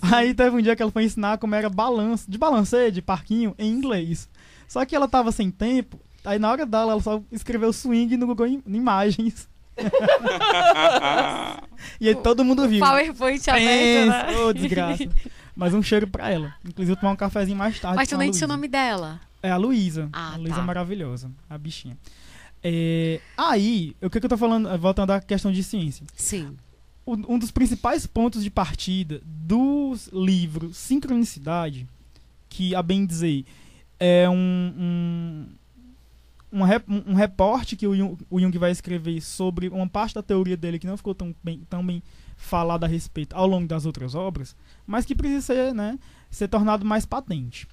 [0.00, 3.54] Aí teve um dia que ela foi ensinar como era balanço, de balanceio, de parquinho,
[3.58, 4.28] em inglês.
[4.70, 8.24] Só que ela tava sem tempo, aí na hora dela ela só escreveu swing no
[8.28, 9.48] Google Im- Imagens.
[12.00, 12.78] e aí todo mundo viu.
[12.78, 14.36] PowerPoint aberto, né?
[14.38, 15.08] Ô, desgraça.
[15.56, 16.54] Mas um cheiro pra ela.
[16.64, 17.96] Inclusive, eu tomar um cafezinho mais tarde.
[17.96, 19.20] Mas tu nem disse o nome dela.
[19.42, 20.08] É a Luísa.
[20.12, 20.62] Ah, a Luísa tá.
[20.62, 21.98] é maravilhosa, a bichinha.
[22.62, 26.06] É, aí, o que, que eu tô falando, voltando à questão de ciência.
[26.14, 26.54] Sim.
[27.04, 31.88] O- um dos principais pontos de partida do livro Sincronicidade,
[32.48, 33.44] que, a bem dizer,
[34.00, 34.34] é um,
[36.52, 40.14] um, um, rep- um reporte que o Jung, o Jung vai escrever sobre uma parte
[40.14, 42.02] da teoria dele que não ficou tão bem, tão bem
[42.36, 45.98] falada a respeito ao longo das outras obras, mas que precisa ser, né,
[46.30, 47.68] ser tornado mais patente.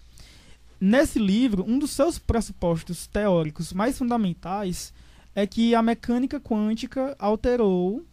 [0.80, 4.94] Nesse livro, um dos seus pressupostos teóricos mais fundamentais
[5.34, 8.06] é que a mecânica quântica alterou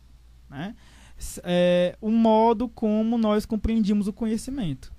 [0.48, 0.74] né,
[1.42, 4.92] é, o modo como nós compreendíamos o conhecimento.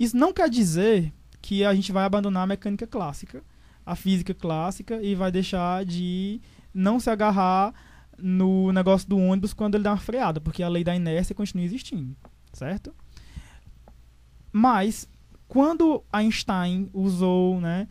[0.00, 1.12] Isso não quer dizer
[1.42, 3.42] que a gente vai abandonar a mecânica clássica,
[3.84, 6.40] a física clássica, e vai deixar de
[6.72, 7.74] não se agarrar
[8.16, 11.64] no negócio do ônibus quando ele dá uma freada, porque a lei da inércia continua
[11.64, 12.16] existindo,
[12.52, 12.94] certo?
[14.52, 15.08] Mas
[15.48, 17.88] quando Einstein usou, né,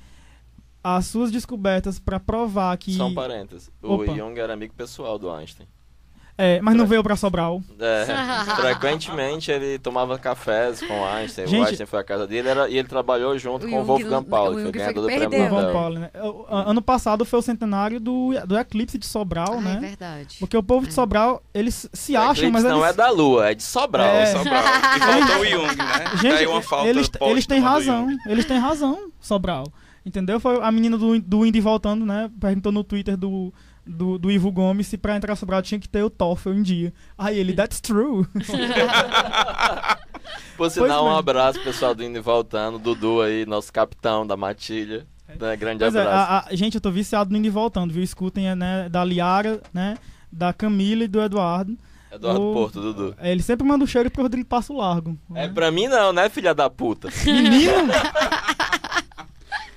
[0.84, 3.70] as suas descobertas para provar que um parênteses.
[3.82, 4.16] O Opa.
[4.16, 5.68] Jung era amigo pessoal do Einstein.
[6.44, 7.62] É, mas não veio para Sobral.
[7.80, 8.06] É,
[8.56, 11.48] frequentemente ele tomava cafés com o Einstein.
[11.48, 13.84] Gente- o Einstein foi à casa dele era, e ele trabalhou junto O com o
[13.84, 15.74] Wolfgang não- Pauli, o que foi ganhador do prêmio Nobel.
[15.74, 16.10] Pauli, né?
[16.50, 19.78] A- Ano passado foi o centenário do, do eclipse de Sobral, Ah, é né?
[19.82, 20.38] verdade.
[20.40, 20.96] Porque o povo de É.
[20.96, 22.90] Sobral, eles se O acham, mas não eles...
[22.90, 24.08] é da Lua, é de Sobral.
[24.08, 24.26] É.
[24.28, 24.64] Sobral.
[24.96, 25.86] E faltou o Jung, né?
[26.22, 29.66] Gente, Daí uma falta eles, eles têm razão, eles têm razão, Sobral.
[30.06, 30.40] Entendeu?
[30.40, 32.30] Foi a menina do, do Indy voltando, né?
[32.40, 33.54] Perguntou no Twitter do,
[33.86, 36.94] do, do Ivo Gomes se pra entrar Sobral tinha que ter o TOEFL em dia.
[37.18, 38.26] Aí ele, that's true.
[40.58, 42.78] Por sinal, um abraço pessoal do Indo e Voltando.
[42.78, 45.06] Dudu aí, nosso capitão da matilha.
[45.40, 46.32] Né, grande Pois é, abraço.
[46.32, 48.04] a- a- gente, eu tô viciado no Indy voltando, viu?
[48.04, 48.90] Escutem, é, né?
[48.90, 49.98] Da Liara, né?
[50.32, 51.78] da Camila e do Eduardo.
[52.12, 53.16] Eduardo O- Porto, Dudu.
[53.18, 55.18] É, Ele sempre manda o cheiro pro Rodrigo Passo Largo.
[55.34, 55.54] É né?
[55.54, 57.10] pra mim não, né, filha da puta?
[57.26, 57.92] Menino!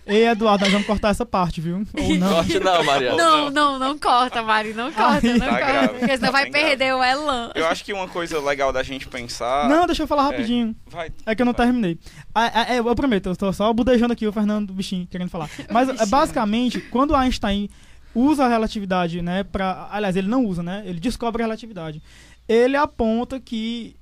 [0.06, 1.76] Ei, Eduardo, nós vamos cortar essa parte, viu?
[1.98, 2.34] Ou não.
[2.34, 3.16] Corte não, Mariana.
[3.16, 5.32] Não, não, não corta, Mari, não corta, Ai.
[5.32, 5.66] não Tá corta.
[5.66, 7.50] grave, Porque senão tá vai perder o Elan.
[7.54, 9.66] Eu acho que uma coisa legal da gente pensar.
[9.68, 10.76] Não, deixa eu falar rapidinho.
[10.86, 11.10] Vai.
[11.24, 11.66] É que eu não vai.
[11.66, 11.98] terminei.
[12.34, 15.48] Ah, é, eu prometo, eu tô só budejando aqui o Fernando bichinho querendo falar.
[15.70, 16.10] Mas é, bichinho.
[16.10, 17.70] basicamente, quando Einstein
[18.14, 20.82] usa a relatividade, né, para, aliás, ele não usa, né?
[20.84, 22.02] Ele descobre a relatividade.
[22.46, 23.96] Ele aponta que,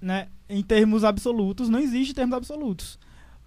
[0.00, 2.99] né, em termos absolutos, não existe termos absolutos.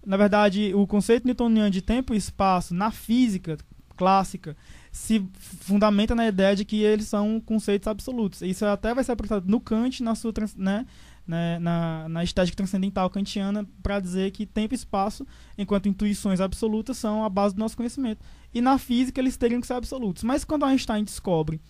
[0.04, 3.56] Na verdade, o conceito newtoniano de tempo e espaço na física
[3.96, 4.56] clássica
[4.92, 8.42] se fundamenta na ideia de que eles são conceitos absolutos.
[8.42, 10.86] Isso até vai ser apresentado no Kant na sua né,
[11.26, 15.26] né, na, na estética transcendental kantiana para dizer que tempo e espaço,
[15.56, 18.22] enquanto intuições absolutas, são a base do nosso conhecimento.
[18.52, 20.22] E na física eles teriam que ser absolutos.
[20.22, 21.60] Mas quando Einstein descobre,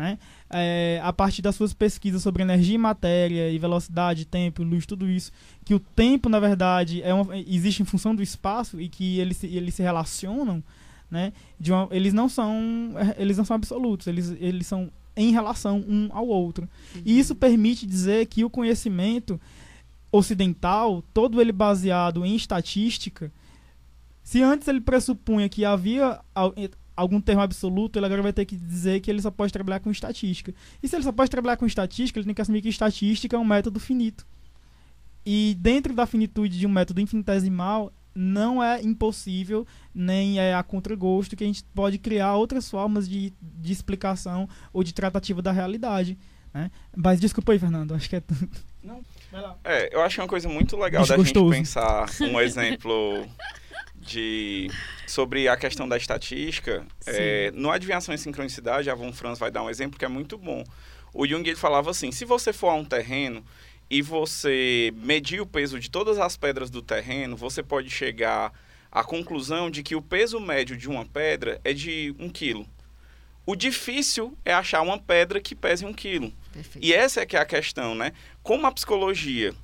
[0.00, 4.86] né, é, a partir das suas pesquisas sobre energia e matéria, e velocidade, tempo, luz,
[4.86, 5.30] tudo isso,
[5.64, 9.36] que o tempo, na verdade, é uma- existe em função do espaço e que eles
[9.36, 10.62] se, eles se relacionam,
[11.10, 12.54] né, de uma- eles, não são,
[13.18, 16.66] eles não são absolutos, eles, eles são em relação um ao outro.
[17.04, 19.38] E isso permite dizer que o conhecimento
[20.10, 23.30] ocidental, todo ele baseado em estatística,
[24.22, 26.20] se antes ele pressupunha que havia
[26.96, 29.90] algum termo absoluto, ele agora vai ter que dizer que ele só pode trabalhar com
[29.90, 30.54] estatística.
[30.82, 33.38] E se ele só pode trabalhar com estatística, ele tem que assumir que estatística é
[33.38, 34.26] um método finito.
[35.24, 41.36] E dentro da finitude de um método infinitesimal, não é impossível, nem é a contragosto
[41.36, 46.18] que a gente pode criar outras formas de, de explicação ou de tratativa da realidade.
[46.52, 46.70] Né?
[46.96, 48.50] Mas desculpa aí, Fernando, acho que é tudo.
[48.82, 49.02] Não.
[49.30, 49.56] Vai lá.
[49.62, 53.24] É, eu acho uma coisa muito legal da gente pensar um exemplo
[54.00, 54.68] de
[55.06, 56.84] sobre a questão da estatística.
[57.06, 60.38] É, no Adivinhação e Sincronicidade, a Von Franz vai dar um exemplo que é muito
[60.38, 60.64] bom.
[61.12, 63.44] O Jung ele falava assim: se você for a um terreno
[63.90, 68.52] e você medir o peso de todas as pedras do terreno, você pode chegar
[68.90, 72.66] à conclusão de que o peso médio de uma pedra é de um quilo.
[73.44, 76.32] O difícil é achar uma pedra que pese um quilo.
[76.52, 76.84] Perfeito.
[76.84, 78.12] E essa é que é a questão, né?
[78.42, 79.54] Como a psicologia,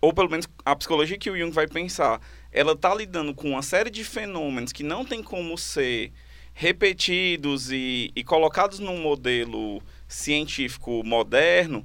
[0.00, 2.20] ou pelo menos a psicologia que o Jung vai pensar,
[2.54, 6.12] ela está lidando com uma série de fenômenos que não tem como ser
[6.54, 11.84] repetidos e, e colocados num modelo científico moderno,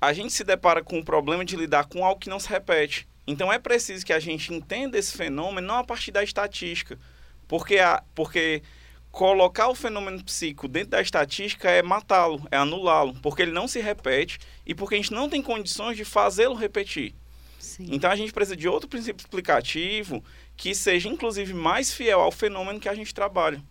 [0.00, 3.06] a gente se depara com o problema de lidar com algo que não se repete.
[3.26, 6.98] Então é preciso que a gente entenda esse fenômeno não a partir da estatística,
[7.46, 8.62] porque, a, porque
[9.10, 13.78] colocar o fenômeno psíquico dentro da estatística é matá-lo, é anulá-lo, porque ele não se
[13.78, 17.14] repete e porque a gente não tem condições de fazê-lo repetir.
[17.62, 17.86] Sim.
[17.92, 20.22] Então a gente precisa de outro princípio explicativo
[20.56, 23.62] que seja inclusive mais fiel ao fenômeno que a gente trabalha.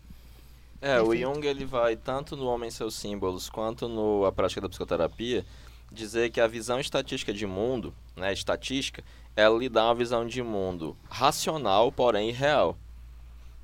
[0.81, 1.33] É, o Perfeito.
[1.33, 5.45] Jung ele vai tanto no Homem e seus símbolos quanto no a prática da psicoterapia
[5.91, 9.03] dizer que a visão estatística de mundo, né, estatística,
[9.35, 12.77] ela lhe dá uma visão de mundo racional, porém irreal.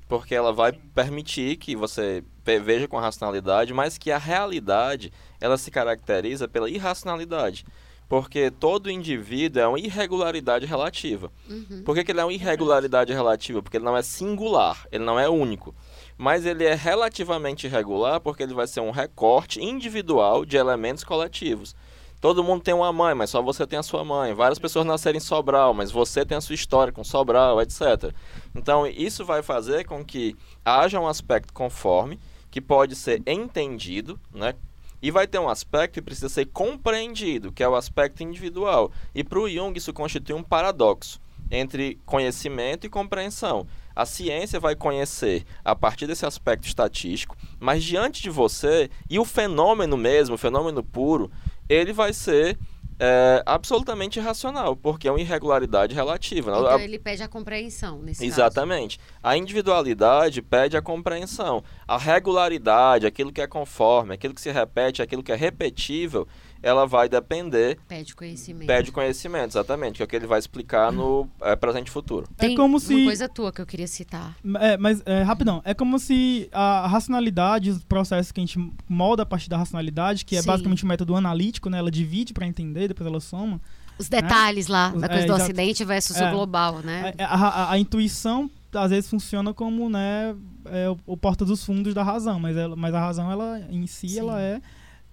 [0.06, 5.10] Porque ela vai permitir que você veja com racionalidade, mas que a realidade,
[5.40, 7.64] ela se caracteriza pela irracionalidade.
[8.08, 11.30] Porque todo indivíduo é uma irregularidade relativa.
[11.48, 11.82] Uhum.
[11.84, 13.62] Por que, que ele é uma irregularidade relativa?
[13.62, 15.74] Porque ele não é singular, ele não é único.
[16.16, 21.76] Mas ele é relativamente irregular porque ele vai ser um recorte individual de elementos coletivos.
[22.20, 24.34] Todo mundo tem uma mãe, mas só você tem a sua mãe.
[24.34, 28.12] Várias pessoas nascerem em Sobral, mas você tem a sua história com Sobral, etc.
[28.56, 30.34] Então, isso vai fazer com que
[30.64, 32.18] haja um aspecto conforme,
[32.50, 34.54] que pode ser entendido, né?
[35.00, 38.90] E vai ter um aspecto que precisa ser compreendido, que é o aspecto individual.
[39.14, 41.20] E para o Jung isso constitui um paradoxo
[41.50, 43.66] entre conhecimento e compreensão.
[43.94, 49.24] A ciência vai conhecer a partir desse aspecto estatístico, mas diante de você, e o
[49.24, 51.30] fenômeno mesmo, o fenômeno puro,
[51.68, 52.58] ele vai ser
[53.00, 56.50] é, absolutamente irracional, porque é uma irregularidade relativa.
[56.50, 56.58] né?
[56.58, 58.98] Então A- ele pede a compreensão nesse Exatamente.
[59.22, 61.62] A individualidade pede a compreensão.
[61.86, 66.26] A regularidade, aquilo que é conforme, aquilo que se repete, aquilo que é repetível,
[66.62, 67.78] ela vai depender.
[67.88, 68.66] Pede conhecimento.
[68.66, 72.26] pede conhecimento, exatamente, que é o que ele vai explicar no é, presente e futuro.
[72.36, 74.36] Tem É como uma se- coisa tua que eu queria citar.
[74.60, 79.22] É, mas, é, rapidão, é como se a racionalidade, os processos que a gente molda
[79.22, 80.46] a partir da racionalidade, que é Sim.
[80.48, 81.78] basicamente um método analítico, né?
[81.78, 83.60] Ela divide para entender, depois ela soma.
[83.98, 85.42] Os detalhes lá, da é, coisa do exato.
[85.42, 86.28] Ocidente versus É.
[86.28, 87.14] o global, né?
[87.18, 90.36] A, a- a- a intuição, às vezes, funciona como, né,
[90.66, 93.86] é, o, o porta dos fundos da razão, mas, ela, mas a razão, ela em
[93.88, 94.20] si, Sim.
[94.20, 94.60] ela é,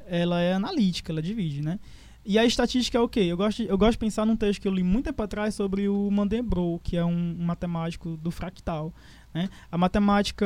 [0.07, 1.79] ela é analítica, ela divide, né?
[2.25, 3.19] E a estatística é o quê?
[3.19, 5.53] Eu gosto, de, eu gosto de pensar num texto que eu li muito tempo atrás
[5.53, 8.91] sobre o Mandelbrot, que é um, matemático do fractal.
[9.31, 9.47] Né?
[9.71, 10.45] A matemática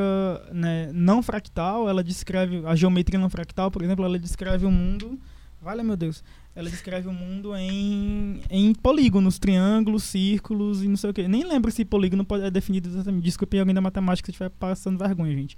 [0.52, 5.18] né, não fractal, ela descreve, a geometria não fractal, por exemplo, ela descreve o mundo,
[5.62, 6.22] vale meu Deus,
[6.54, 11.26] ela descreve o mundo em, em polígonos, triângulos, círculos e não sei o que.
[11.28, 13.24] Nem lembro se polígono pode, é definido exatamente.
[13.24, 15.56] Desculpe alguém da matemática se estiver passando vergonha, gente.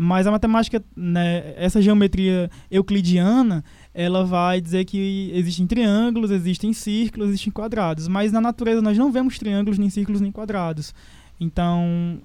[0.00, 7.30] Mas a matemática, né, essa geometria euclidiana, ela vai dizer que existem triângulos, existem círculos,
[7.30, 8.06] existem quadrados.
[8.06, 10.94] Mas na natureza nós não vemos triângulos, nem círculos, nem quadrados.
[11.40, 12.20] Então,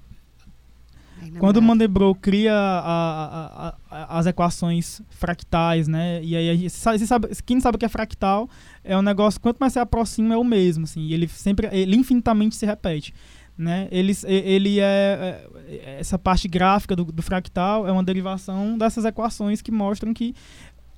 [1.40, 6.22] quando o Mandelbrot cria a, a, a, as equações fractais, né?
[6.22, 8.48] E aí, sabe, quem sabe o que é fractal
[8.84, 11.10] é um negócio, quanto mais você aproxima, é o mesmo, assim.
[11.10, 13.12] ele sempre, ele infinitamente se repete.
[13.56, 13.86] Né?
[13.90, 19.62] Ele, ele é, é essa parte gráfica do, do, fractal é uma derivação dessas equações
[19.62, 20.34] que mostram que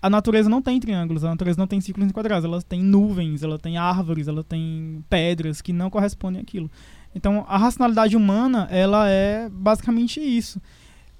[0.00, 3.58] a natureza não tem triângulos, a natureza não tem círculos quadrados, ela tem nuvens, ela
[3.58, 6.70] tem árvores, ela tem pedras que não correspondem àquilo.
[7.14, 10.60] Então, a racionalidade humana, ela é basicamente isso.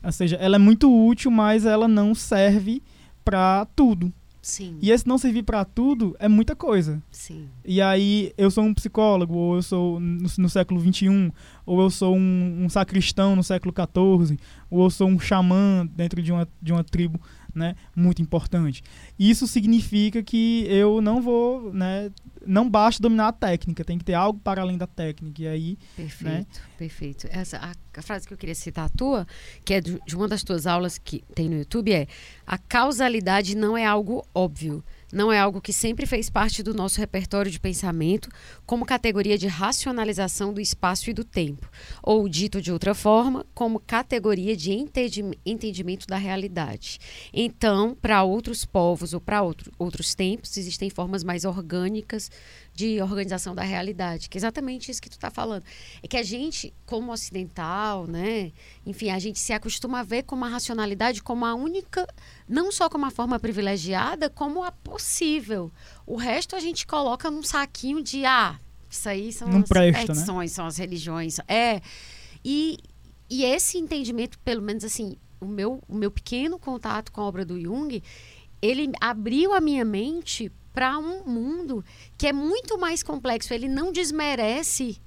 [0.03, 2.83] Ou seja, ela é muito útil, mas ela não serve
[3.25, 4.13] para tudo.
[4.47, 4.79] Sim.
[4.81, 7.03] E esse não servir para tudo é muita coisa.
[7.11, 7.49] Sim.
[7.65, 11.33] E aí eu sou um psicólogo, ou eu sou no, no século XXI,
[11.67, 14.39] ou eu sou um, um, sacristão no século XIV,
[14.71, 17.21] ou eu sou um xamã dentro de uma, de uma tribo
[17.53, 18.85] né, muito importante.
[19.19, 22.13] Isso significa que eu não vou, né,
[22.47, 25.43] não basta dominar a técnica, tem que ter algo para além da técnica.
[25.43, 26.47] E aí, perfeito, né?
[26.79, 27.29] perfeito.
[27.31, 29.27] Essa a, a, frase que eu queria citar a tua,
[29.65, 32.07] que é de uma das tuas aulas que tem no YouTube é:
[32.47, 36.99] a causalidade não é algo óbvio não é algo que sempre fez parte do nosso
[36.99, 38.29] repertório de pensamento
[38.65, 41.71] como categoria de racionalização do espaço e do tempo,
[42.03, 44.73] ou dito de outra forma, como categoria de
[45.45, 46.99] entendimento da realidade.
[47.33, 52.31] Então, para outros povos ou para outro, outros tempos, existem formas mais orgânicas
[52.77, 55.65] de organização da realidade, que é exatamente isso que tu está falando.
[56.03, 58.53] É que a gente, como ocidental, né,
[58.85, 62.07] enfim, a gente se acostuma a ver como a racionalidade como a única,
[62.47, 65.73] não só como a forma privilegiada, como a possível.
[66.07, 68.61] O resto a gente coloca num saquinho de, ah,
[68.91, 70.47] isso aí são não as presta, né?
[70.47, 71.39] são as religiões.
[71.49, 71.81] É.
[72.45, 72.77] E,
[73.31, 77.43] e esse entendimento, pelo menos assim, o meu, o meu pequeno contato com a obra
[77.43, 78.03] do Jung,
[78.61, 81.83] ele abriu a minha mente para um mundo
[82.19, 83.55] que é muito mais complexo.
[83.55, 85.01] Ele não desmerece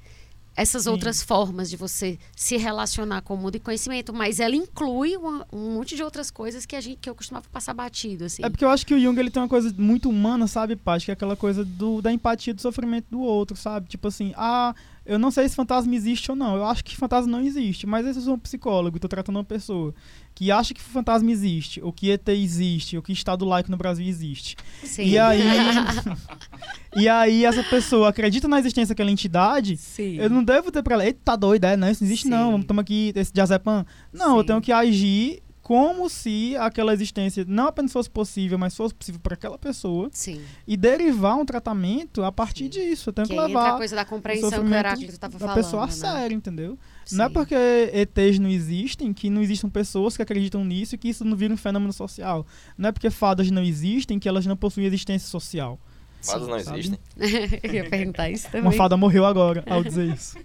[0.56, 0.90] essas Sim.
[0.90, 5.46] outras formas de você se relacionar com o mundo e conhecimento, mas ela inclui uma,
[5.54, 8.44] um monte de outras coisas que a gente que eu costumava passar batido assim.
[8.44, 11.06] É porque eu acho que o Jung ele tem uma coisa muito humana, sabe, Paty,
[11.06, 13.88] que é aquela coisa do, da empatia do sofrimento do outro, sabe?
[13.88, 14.74] Tipo assim, ah,
[15.10, 16.56] eu não sei se fantasma existe ou não.
[16.56, 19.92] Eu acho que fantasma não existe, mas eu sou um psicólogo, estou tratando uma pessoa
[20.36, 24.06] que acha que fantasma existe, ou que ET existe, ou que Estado laico no Brasil
[24.06, 24.56] existe.
[24.84, 25.06] Sim.
[25.06, 25.42] E aí,
[26.96, 30.18] e aí essa pessoa acredita na existência daquela entidade, Sim.
[30.18, 32.30] eu não devo ter para ela, eita, tá doida, é, não, isso não existe Sim.
[32.30, 33.84] não, vamos tomar aqui esse diazepam.
[34.14, 34.38] Não, Sim.
[34.38, 39.22] eu tenho que agir como se aquela existência não apenas fosse possível, mas fosse possível
[39.22, 40.10] para aquela pessoa.
[40.12, 40.42] Sim.
[40.66, 42.70] E derivar um tratamento a partir Sim.
[42.72, 43.14] disso.
[43.14, 45.60] Tenho que, que levar a coisa da compreensão que o Heráclito estava falando.
[45.60, 45.92] A pessoa a né?
[45.92, 46.76] sério, entendeu?
[47.06, 47.18] Sim.
[47.18, 51.08] Não é porque ETs não existem que não existam pessoas que acreditam nisso e que
[51.08, 52.48] isso não vira um fenômeno social.
[52.76, 55.80] Não é porque fadas não existem que elas não possuem existência social.
[56.22, 56.80] Fadas não sabe?
[56.80, 57.00] existem?
[57.64, 58.62] Eu ia perguntar isso também.
[58.62, 60.38] Uma fada morreu agora ao dizer isso.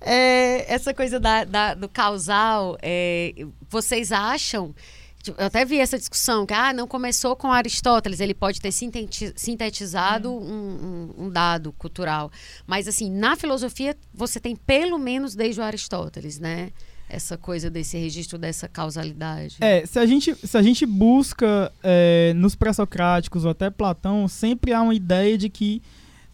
[0.00, 3.34] É, essa coisa da, da do causal, é,
[3.68, 4.74] vocês acham
[5.36, 10.32] eu até vi essa discussão que ah, não começou com Aristóteles, ele pode ter sintetizado
[10.32, 10.40] hum.
[10.40, 12.30] um, um, um, dado cultural.
[12.66, 16.70] Mas, assim, na filosofia, você tem pelo menos desde o Aristóteles, né?
[17.08, 19.56] Essa coisa desse registro dessa causalidade.
[19.60, 24.72] É, se a gente, se a gente busca é, nos pré-socráticos ou até Platão, sempre
[24.72, 25.80] há uma ideia de que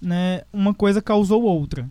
[0.00, 1.88] né, uma coisa causou outra.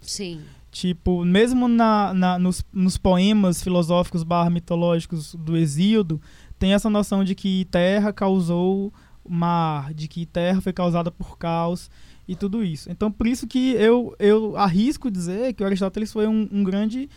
[0.00, 0.40] Sim.
[0.70, 6.18] Tipo, mesmo na, na nos, nos, poemas filosóficos barra mitológicos do Exíodo,
[6.58, 8.90] tem essa noção de que terra causou
[9.28, 11.90] mar, de que terra foi causada por caos
[12.26, 12.90] e tudo isso.
[12.90, 17.08] Então, por isso que eu, eu arrisco dizer que o Aristóteles foi um, um grande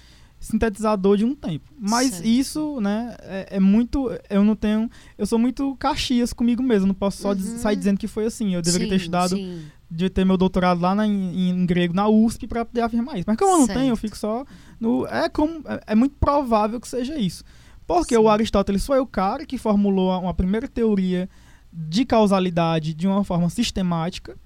[0.45, 1.71] sintetizador de um tempo.
[1.77, 2.27] Mas certo.
[2.27, 4.09] isso, né, é, é, muito.
[4.29, 4.89] Eu não tenho.
[5.17, 6.87] Eu sou muito caxias comigo mesmo.
[6.87, 7.57] Não posso só uhum.
[7.57, 8.53] sair dizendo que foi assim.
[8.53, 11.93] Eu deveria sim, ter estudado sim de ter meu doutorado lá na, em, em, grego
[11.93, 13.25] na USP para poder afirmar isso.
[13.27, 14.45] Mas como eu não tenho, eu fico só
[14.79, 15.05] no.
[15.07, 17.43] É, como, é, é muito provável que seja isso.
[17.87, 18.21] Porque Sim.
[18.21, 21.29] o Aristóteles foi o cara que formulou uma primeira teoria
[21.71, 24.37] de causalidade de uma forma sistemática,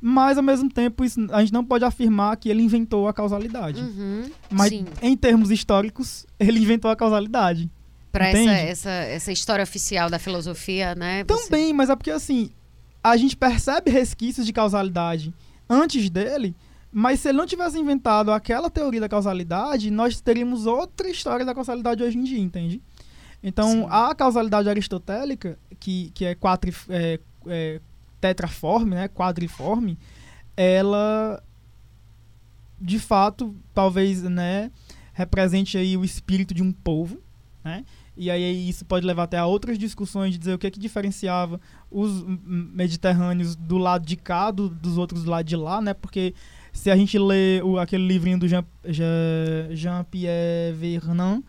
[0.00, 3.80] mas ao mesmo tempo isso, a gente não pode afirmar que ele inventou a causalidade.
[3.80, 4.30] Uhum.
[4.50, 4.84] Mas Sim.
[5.02, 7.70] em termos históricos, ele inventou a causalidade.
[8.12, 11.24] Para essa, essa, essa história oficial da filosofia, né?
[11.28, 12.50] você- Também, mas é porque assim,
[13.04, 15.34] a gente percebe resquícios de causalidade
[15.68, 16.54] antes dele,
[16.90, 21.54] mas se ele não tivesse inventado aquela teoria da causalidade, nós teríamos outra história da
[21.54, 22.80] causalidade hoje em dia, entende?
[23.42, 23.86] Então, Sim.
[23.90, 27.80] a causalidade aristotélica, que, que é, quatri, é, é
[28.28, 29.98] tetraforme, né, quadriforme,
[30.56, 31.42] ela,
[32.80, 34.70] de fato, talvez, né,
[35.12, 37.18] represente aí o espírito de um povo,
[37.64, 37.84] né?
[38.18, 40.78] E aí isso pode levar até a outras discussões de dizer o que é que
[40.78, 41.60] diferenciava
[41.90, 45.92] os mediterrâneos do lado de cá do- dos outros do lado de lá, né?
[45.92, 46.34] Porque
[46.72, 51.42] se a gente lê o, aquele livrinho do Jean- Jean- Jean-Pierre Vernant,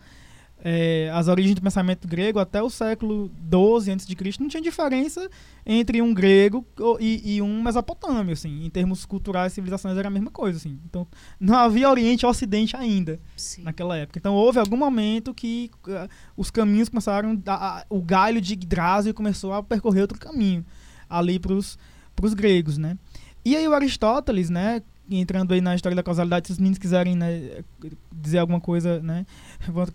[0.64, 4.36] é, as origens do pensamento grego até o século XII a.C.
[4.40, 5.28] não tinha diferença
[5.64, 6.66] entre um grego
[6.98, 10.78] e, e um mesopotâmio, assim, em termos culturais, civilizações era a mesma coisa, assim.
[10.84, 11.06] Então,
[11.38, 13.62] não havia Oriente e Ocidente ainda Sim.
[13.62, 14.18] naquela época.
[14.18, 19.14] Então houve algum momento que uh, os caminhos começaram, a, a- o galho de Yggdrasil
[19.14, 20.64] começou a percorrer outro caminho
[21.08, 21.78] ali para os
[22.34, 22.98] gregos, né?
[23.44, 24.82] E aí o Aristóteles, né?
[25.10, 27.62] Entrando aí na história da causalidade, se os meninos quiserem né,
[28.12, 29.24] dizer alguma coisa, né?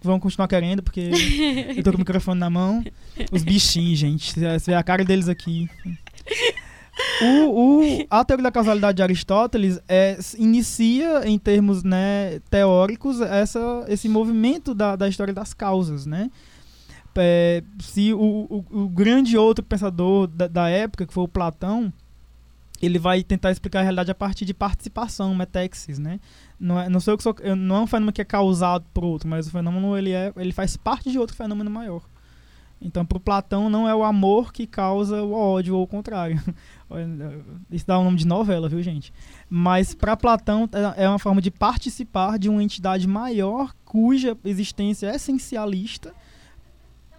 [0.01, 1.09] Vão, continuar querendo, porque
[1.75, 2.83] eu tô com o microfone na mão.
[3.31, 4.39] Os bichinhos, gente.
[4.39, 5.69] Você vê a cara deles aqui.
[7.21, 13.85] O, o- a teoria da causalidade de Aristóteles é, inicia, em termos né, teóricos, essa,
[13.87, 16.05] esse movimento da, da história das causas.
[16.05, 16.29] Né?
[17.15, 21.91] É, se o, o, o grande outro pensador da, da época, que foi o Platão,
[22.81, 26.19] ele vai tentar explicar a realidade a partir de participação, metexis, né?
[26.63, 29.03] Não, é, não, sei o que sou, não é um fenômeno que é causado por
[29.03, 32.01] outro, mas o fenômeno ele, é, ele faz parte de outro fenômeno maior.
[32.81, 36.41] Então, para Platão, não é o amor que causa o ódio, ou o contrário.
[37.69, 39.13] Isso dá o nome de novela, viu, gente?
[39.49, 45.07] Mas, para Platão, é é uma forma de participar de uma entidade maior cuja existência
[45.07, 46.13] é essencialista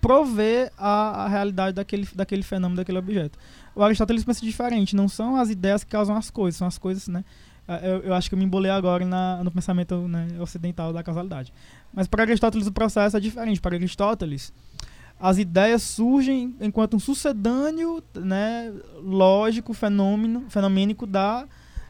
[0.01, 3.39] prover a, a realidade daquele, daquele fenômeno, daquele objeto.
[3.75, 7.09] O Aristóteles pensa diferente, não são as ideias que causam as coisas, são as coisas,
[7.09, 7.25] né?
[7.67, 11.03] Ah, Eu, eu acho que eu me embolei agora na, no pensamento né, ocidental da
[11.03, 11.53] causalidade.
[11.93, 13.61] Mas para Aristóteles o processo é diferente.
[13.61, 14.53] Para Aristóteles,
[15.19, 21.47] as ideias surgem enquanto um sucedâneo né, lógico, fenômeno, fenomênico da,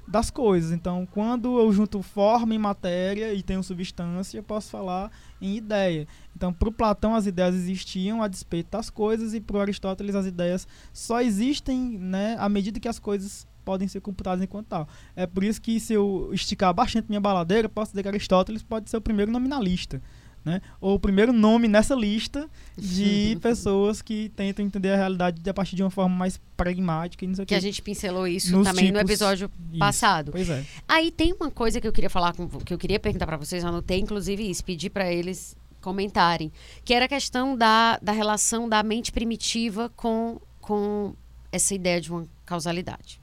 [0.06, 0.70] das coisas.
[0.70, 5.10] Então, quando eu junto forma e matéria e tenho substância, eu posso falar
[5.40, 6.06] em ideia.
[6.36, 10.26] Então, para o Platão, as ideias existiam a despeito das coisas, e para Aristóteles, as
[10.26, 14.88] ideias só existem né, à medida que as coisas podem ser computadas enquanto tal.
[15.16, 18.62] É por isso que, se eu esticar bastante minha baladeira, eu posso dizer que Aristóteles
[18.62, 20.00] pode ser o primeiro nominalista.
[20.44, 20.60] Né?
[20.78, 25.74] Ou o primeiro nome nessa lista de pessoas que tentam entender a realidade a partir
[25.74, 27.58] de uma forma mais pragmática e não sei o Que quê.
[27.58, 29.78] a gente pincelou isso Nos também no tipos- episódio Isso.
[29.78, 30.32] passado.
[30.32, 30.62] Pois é.
[30.86, 33.62] Aí tem uma coisa que eu queria falar com que eu queria perguntar para vocês,
[33.62, 36.52] eu anotei inclusive isso, pedir para eles comentarem,
[36.84, 41.14] que era a questão da, da relação da mente primitiva com, com
[41.50, 43.18] essa ideia de uma causalidade.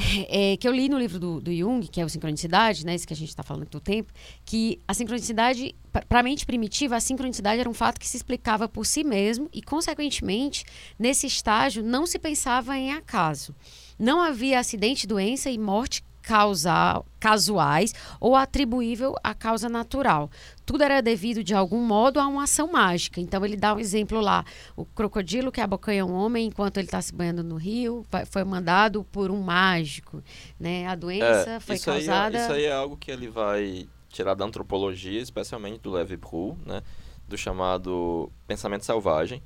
[0.32, 3.06] É, que eu li no livro do, do Jung, que é o Sincronicidade, né, esse
[3.06, 4.12] que a gente está falando do tempo,
[4.44, 5.74] que a sincronicidade,
[6.08, 9.48] para a mente primitiva, a sincronicidade era um fato que se explicava por si mesmo
[9.52, 10.64] e, consequentemente,
[10.98, 13.54] nesse estágio não se pensava em acaso.
[13.98, 20.30] Não havia acidente, doença e morte causal, casuais ou atribuível à causa natural.
[20.64, 23.20] Tudo era devido, de algum modo, a uma ação mágica.
[23.20, 24.44] Então, ele dá um exemplo lá.
[24.76, 29.04] O crocodilo que abocanha um homem enquanto ele está se banhando no rio foi mandado
[29.04, 30.22] por um mágico.
[30.58, 30.86] Né?
[30.86, 32.38] A doença foi isso, aí causada...
[32.38, 36.58] é, isso aí é algo que ele vai tirar da antropologia, especialmente do Levi Brou,
[36.66, 36.82] né?
[37.28, 39.40] Do chamado pensamento selvagem,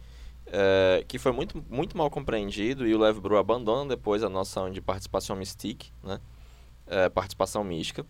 [0.46, 4.70] é, que foi muito, muito mal compreendido e o Levi Brou abandona depois a noção
[4.70, 6.18] de participação mystique, né?
[6.86, 8.04] É, participação mística.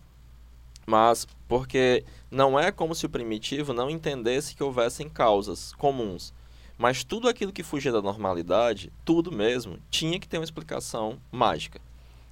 [0.85, 6.33] Mas porque não é como se o primitivo não entendesse que houvessem causas comuns.
[6.77, 11.79] Mas tudo aquilo que fugia da normalidade, tudo mesmo, tinha que ter uma explicação mágica.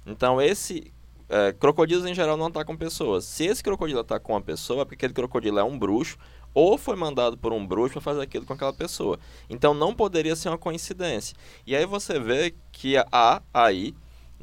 [0.06, 0.92] Então esse
[1.28, 3.24] é, crocodilos em geral não atacam pessoas.
[3.24, 6.18] Se esse crocodilo ataca uma pessoa, é porque aquele crocodilo é um bruxo
[6.52, 9.18] ou foi mandado por um bruxo para fazer aquilo com aquela pessoa.
[9.48, 11.36] Então não poderia ser uma coincidência.
[11.66, 13.94] E aí você vê que há aí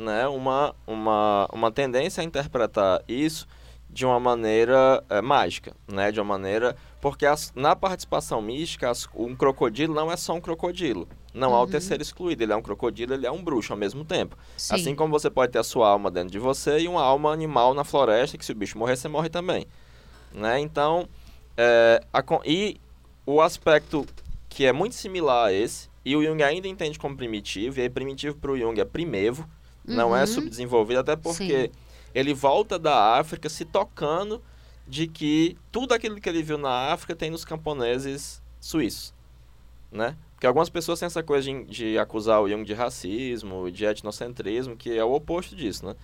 [0.02, 3.48] né, uma, uma, uma tendência a interpretar isso
[3.90, 9.08] de uma maneira é, mágica, né, de uma maneira porque as- na participação mística as-
[9.14, 11.68] um crocodilo não é só um crocodilo, não há o Uhum.
[11.70, 14.38] terceiro excluído, ele é um crocodilo, ele é um bruxo ao mesmo tempo.
[14.58, 14.76] Sim.
[14.76, 17.74] Assim como você pode ter a sua alma dentro de você e uma alma animal
[17.74, 19.66] na floresta, que se o bicho morrer, você morre também.
[20.34, 20.60] Né?
[20.60, 21.08] Então,
[21.58, 22.78] é, a e
[23.26, 24.06] o aspecto
[24.48, 27.90] que é muito similar a esse, e o Jung ainda entende como primitivo, e aí
[27.90, 29.48] primitivo para o Jung é primevo,
[29.86, 30.28] não é Uhum.
[30.28, 31.72] subdesenvolvido, até porque
[32.14, 34.42] ele volta da África se tocando
[34.88, 39.14] de que tudo aquilo que ele viu na África tem nos camponeses suíços,
[39.92, 40.16] né?
[40.34, 44.76] Porque algumas pessoas têm essa coisa de, de acusar o Jung de racismo, de etnocentrismo,
[44.76, 45.96] que é o oposto disso, né?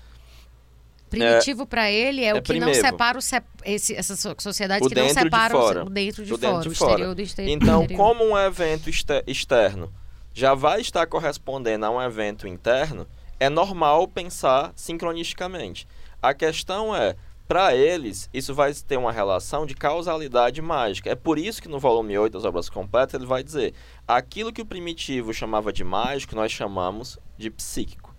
[1.10, 2.86] Primitivo para ele é, é o que não primeiro.
[2.86, 5.86] separa o sep esse, essa so- sociedade O que não dentro de separa o, fora.
[5.86, 6.92] o dentro de O dentro fora, de o fora.
[6.92, 7.54] exterior do exterior.
[7.56, 9.92] Então, como um evento exter- externo
[10.34, 13.08] já vai estar correspondendo a um evento interno,
[13.40, 15.88] é normal pensar sincronisticamente.
[16.22, 17.16] A questão é,
[17.48, 21.10] para eles, isso vai ter uma relação de causalidade mágica.
[21.10, 23.74] É por isso que no volume 8 das obras completas ele vai dizer:
[24.08, 28.14] aquilo que o primitivo chamava de mágico, nós chamamos de psíquico.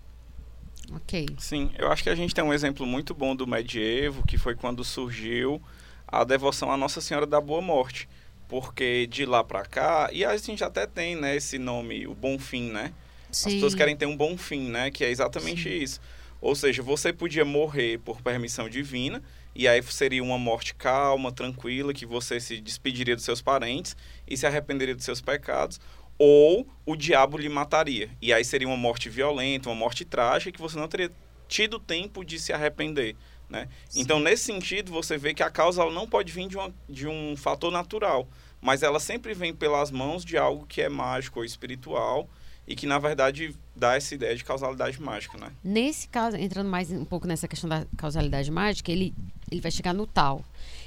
[0.95, 1.27] Ok.
[1.37, 4.55] Sim, eu acho que a gente tem um exemplo muito bom do medievo, que foi
[4.55, 5.61] quando surgiu
[6.07, 8.09] a devoção à Nossa Senhora da Boa Morte.
[8.47, 12.39] Porque de lá pra cá, e a gente até tem, né, esse nome, o Bom
[12.39, 12.91] Fim, né?
[13.29, 13.51] As Sim.
[13.51, 14.89] pessoas querem ter um bom fim, né?
[14.91, 15.99] Que é exatamente isso.
[16.41, 19.21] Ou seja, você podia morrer por permissão divina,
[19.53, 23.95] e aí seria uma morte calma, tranquila, que você se despediria dos seus parentes
[24.27, 25.79] e se arrependeria dos seus pecados,
[26.17, 28.09] ou o diabo lhe mataria.
[28.21, 31.11] E aí seria uma morte violenta, uma morte trágica, que você não teria
[31.47, 33.15] tido tempo de se arrepender.
[33.49, 33.67] Né?
[33.95, 37.35] Então, nesse sentido, você vê que a causa não pode vir de, uma, de um
[37.35, 38.27] fator natural,
[38.61, 42.29] mas ela sempre vem pelas mãos de algo que é mágico ou espiritual
[42.69, 45.39] e que, na verdade, dá essa ideia de causalidade mágica.
[45.39, 45.51] Né?
[45.63, 49.11] Nesse caso, entrando mais um pouco nessa questão da causalidade mágica, ele,
[49.51, 50.45] ele vai chegar no tal.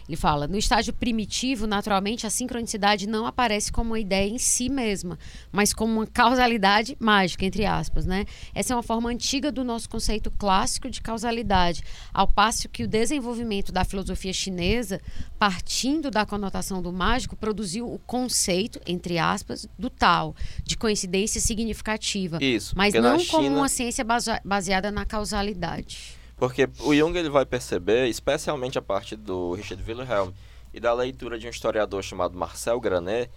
[0.08, 4.68] Ele fala: no estágio primitivo, naturalmente, a sincronicidade não aparece como uma ideia em si
[4.68, 5.18] mesma,
[5.50, 8.04] mas como uma causalidade mágica, entre aspas.
[8.06, 8.24] Né?
[8.54, 11.82] Essa é uma forma antiga do nosso conceito clássico de causalidade,
[12.12, 15.00] ao passo que o desenvolvimento da filosofia chinesa,
[15.38, 20.34] partindo da conotação do mágico, produziu o conceito, entre aspas, do tal,
[20.64, 22.38] de coincidência significativa.
[22.42, 26.20] Isso, Mas não como China- uma ciência base- baseada na causalidade.
[26.42, 30.32] Porque o Jung ele vai perceber, especialmente a partir do Richard Wilhelm
[30.74, 33.30] e da leitura de um historiador chamado Marcel Granet,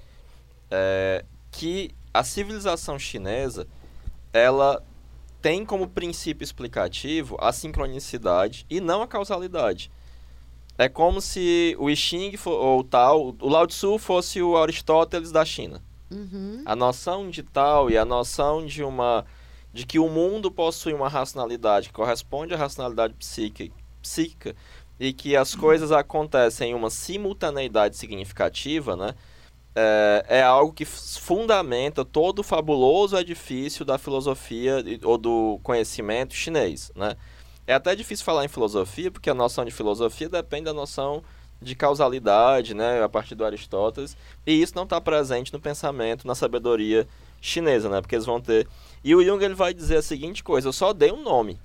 [0.72, 3.68] é, que a civilização chinesa
[4.34, 4.84] ela
[5.40, 9.92] tem como princípio explicativo a sincronicidade e não a causalidade.
[10.76, 15.32] É como se o I Ching fo- ou tal, o Lao Tzu fosse o Aristóteles
[15.32, 15.80] da China.
[16.10, 16.64] Uhum.
[16.66, 19.24] A noção de tal e a noção de uma
[19.76, 24.56] de que o mundo possui uma racionalidade que corresponde à racionalidade psíquica, psíquica
[24.98, 29.14] e que as coisas acontecem em uma simultaneidade significativa, né?
[29.76, 36.90] É, é algo que fundamenta todo o fabuloso edifício da filosofia ou do conhecimento chinês,
[36.96, 37.18] né?
[37.68, 41.22] É até difícil falar em filosofia, porque a noção de filosofia depende da noção
[41.62, 44.16] de causalidade, né, a partir do Aristóteles,
[44.46, 47.08] e isso não está presente no pensamento, na sabedoria
[47.42, 48.68] chinesa, né, porque eles vão ter...
[49.04, 51.60] E o Jung ele vai dizer a seguinte coisa, eu só dei um nome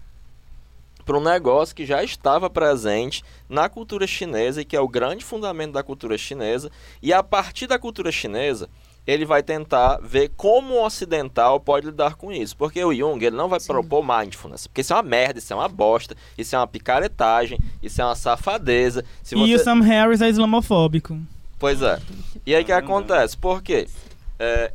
[1.04, 5.24] para um negócio que já estava presente na cultura chinesa e que é o grande
[5.24, 6.70] fundamento da cultura chinesa,
[7.02, 8.68] e a partir da cultura chinesa,
[9.06, 12.56] ele vai tentar ver como o ocidental pode lidar com isso.
[12.56, 13.68] Porque o Jung ele não vai Sim.
[13.68, 14.66] propor mindfulness.
[14.66, 18.04] Porque isso é uma merda, isso é uma bosta, isso é uma picaretagem, isso é
[18.04, 19.04] uma safadeza.
[19.22, 19.58] Se E o.
[19.58, 21.18] Sam Harris é islamofóbico.
[21.58, 22.00] Pois é.
[22.46, 23.36] E aí o que acontece?
[23.36, 23.88] Por quê?
[24.38, 24.72] É,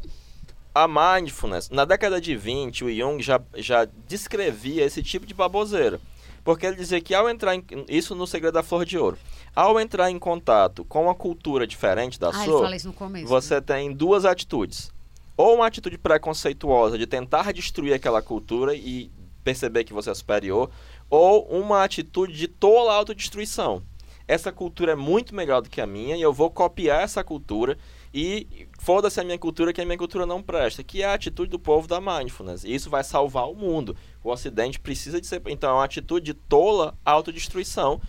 [0.76, 6.02] a mindfulness, na década de 20, o Jung já, já descrevia esse tipo de baboseira.
[6.44, 9.18] Porque ele dizia que ao entrar em, isso no segredo da flor de ouro,
[9.56, 13.26] ao entrar em contato com uma cultura diferente da Ah, sua, começo.
[13.26, 14.92] você tem duas atitudes.
[15.38, 19.10] Ou uma atitude preconceituosa de tentar destruir aquela cultura e
[19.46, 20.70] perceber que você é superior,
[21.10, 23.82] ou uma atitude de tola autodestruição.
[24.28, 27.78] Essa cultura é muito melhor do que a minha e eu vou copiar essa cultura
[28.14, 31.50] e foda-se a minha cultura que a minha cultura não presta, que é a atitude
[31.50, 32.64] do povo da mindfulness.
[32.64, 33.98] E isso vai salvar o mundo.
[34.24, 38.00] O ocidente precisa de ser, então é uma atitude de tola autodestruição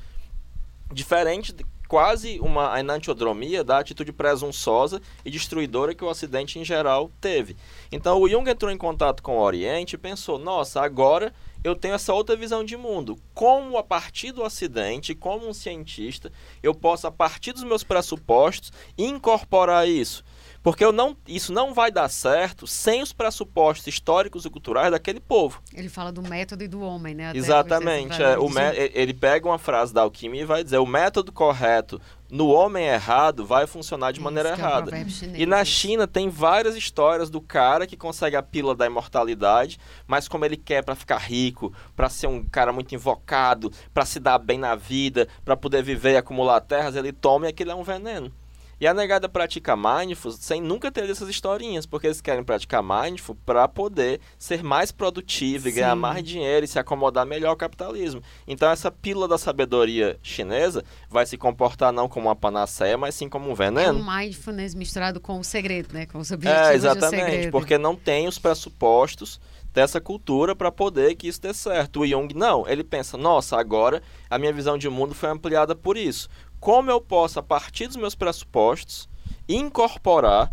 [0.93, 7.11] diferente de quase uma enantiodromia da atitude presunçosa e destruidora que o Ocidente em geral
[7.23, 7.57] teve.
[7.91, 11.33] Então o Jung entrou em contato com o Oriente e pensou: nossa, agora
[11.65, 13.17] eu tenho essa outra visão de mundo.
[13.33, 16.31] Como a partir do Ocidente, como um cientista,
[16.63, 20.23] eu posso, a partir dos meus pressupostos, incorporar isso?
[20.67, 25.21] Porque eu não, isso não vai dar certo sem os pressupostos históricos e culturais daquele
[25.21, 25.63] povo.
[25.73, 27.29] Ele fala do método e do homem, né?
[27.29, 28.21] Até Exatamente.
[28.21, 28.49] é, o
[28.93, 33.47] ele pega uma frase da alquimia e vai dizer: o método correto no homem errado
[33.47, 34.91] vai funcionar de maneira é errada.
[35.09, 35.65] chinês, E na.
[35.65, 40.57] China tem várias histórias do cara que consegue a pílula da imortalidade, mas como ele
[40.57, 44.75] quer pra ficar rico, pra ser um cara muito invocado, pra se dar bem na
[44.75, 48.33] vida, pra poder viver e acumular terras, ele toma e aquilo é um veneno.
[48.79, 53.35] E a negada pratica mindful sem nunca ter essas historinhas, porque eles querem praticar mindful
[53.47, 55.77] para poder ser mais produtivo e Sim.
[55.81, 58.23] ganhar mais dinheiro e se acomodar melhor ao capitalismo.
[58.47, 63.29] Então essa pílula da sabedoria chinesa vai se comportar não como uma panaceia, mas sim
[63.29, 63.99] como um É veneno.
[63.99, 66.05] um mindfulness misturado com o segredo, né?
[66.05, 69.41] Com os objetivos É, exatamente, porque não tem os pressupostos
[69.73, 72.01] dessa cultura para poder que isso dê certo.
[72.01, 75.99] O Jung não, ele pensa, nossa, agora a minha visão de mundo foi ampliada por
[75.99, 76.31] isso.
[76.67, 79.09] Como eu posso, a partir dos meus pressupostos,
[79.49, 80.51] incorporar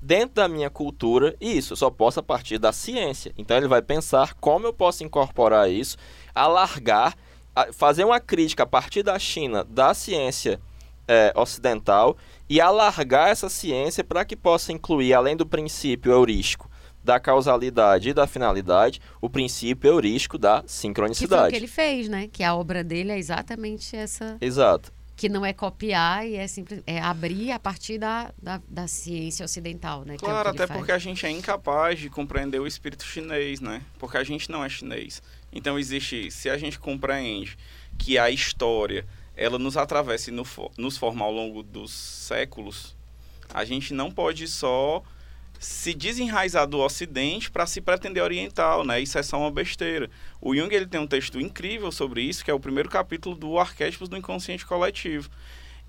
[0.00, 1.72] dentro da minha cultura isso?
[1.72, 3.32] Eu só posso a partir da ciência.
[3.36, 5.96] Então ele vai pensar como eu posso incorporar isso,
[6.32, 7.16] alargar,
[7.72, 10.60] fazer uma crítica a partir da China, da ciência
[11.08, 12.16] é, ocidental
[12.48, 16.70] e alargar essa ciência para que possa incluir, além do princípio heurístico
[17.02, 21.50] da causalidade e da finalidade, o princípio heurístico da Que foi o sincronicidade.
[21.50, 22.28] que ele fez, né?
[22.32, 24.36] Que a obra dele é exatamente essa.
[24.40, 24.94] Exato.
[25.16, 29.44] Que não é copiar e é simples, é abrir a partir da, da, da ciência
[29.44, 30.14] ocidental, né?
[30.14, 30.78] é Claro, ele até faz.
[30.78, 33.82] porque a gente é incapaz de compreender o espírito chinês, né?
[33.98, 35.22] Porque a gente não é chinês.
[35.50, 37.56] Então existe, se a gente compreende
[37.98, 40.44] que a história ela nos atravessa e no
[40.76, 42.94] nos forma ao longo dos séculos,
[43.52, 45.02] a gente não pode só
[45.58, 49.00] se desenraizar do Ocidente para se pretender oriental, né?
[49.00, 50.10] Isso é só uma besteira.
[50.40, 53.58] O Jung ele tem um texto incrível sobre isso, que é o primeiro capítulo do
[53.58, 55.30] Arquétipos do Inconsciente Coletivo.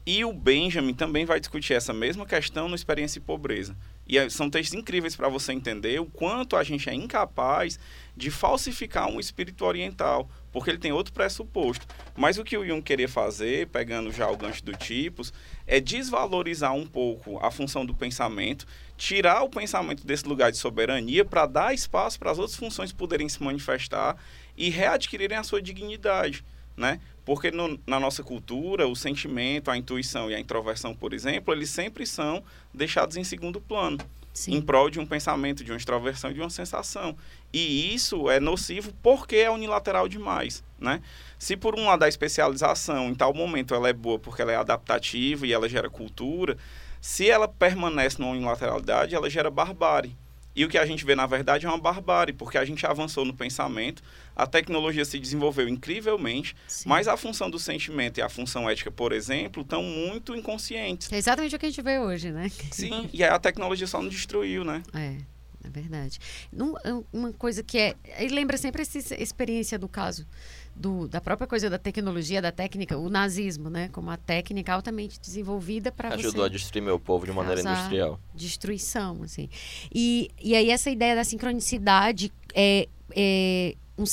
[0.06, 3.76] E o Benjamin também vai discutir essa mesma questão no Experiência e Pobreza.
[4.08, 7.80] E é- são textos incríveis para você entender o quanto a gente é incapaz
[8.16, 11.86] de falsificar um espírito oriental, porque ele tem outro pressuposto.
[12.16, 15.32] Mas o que o Jung queria fazer, pegando já o gancho do tipos,
[15.68, 18.66] é desvalorizar um pouco a função do pensamento,
[18.98, 23.30] tirar o pensamento desse lugar de soberania para dar espaço para as outras funções poderem
[23.30, 24.16] se manifestar
[24.56, 26.44] e readquirirem a sua dignidade,
[26.76, 27.00] né?
[27.28, 31.70] Porque no- na nossa cultura, o sentimento, a intuição e a introversão, por exemplo, eles
[31.70, 32.42] sempre são
[32.74, 33.98] deixados em segundo plano
[34.32, 34.56] Sim.
[34.56, 37.18] em prol de um pensamento, de uma extroversão, de uma sensação.
[37.52, 41.02] E isso é nocivo porque é unilateral demais, né?
[41.38, 44.56] Se por um lado a especialização, em tal momento, ela é boa porque ela é
[44.56, 46.58] adaptativa e ela gera cultura,
[47.02, 50.16] se ela permanece numa unilateralidade, ela gera barbárie.
[50.56, 53.24] E o que a gente vê, na verdade, é uma barbárie, porque a gente avançou
[53.24, 54.02] no pensamento,
[54.38, 56.88] a tecnologia se desenvolveu incrivelmente, Sim.
[56.88, 61.12] mas a função do sentimento e a função ética, por exemplo, estão muito inconscientes.
[61.12, 62.50] É exatamente o que a gente vê hoje, né?
[62.72, 64.84] Sim, e aí a tecnologia só nos destruiu, né?
[64.94, 65.18] É,
[65.64, 66.20] é verdade.
[66.54, 67.96] É uma coisa que é.
[68.20, 70.28] Ele lembra sempre essa experiência do caso.
[70.76, 73.90] Do, da própria coisa da tecnologia, da técnica, o nazismo, né?
[73.92, 78.20] Como a técnica altamente desenvolvida para você Ajudou a destruir meu povo de maneira industrial.
[78.36, 79.50] destruição, assim.
[79.92, 84.06] E, e aí essa ideia da sincronicidade é, é um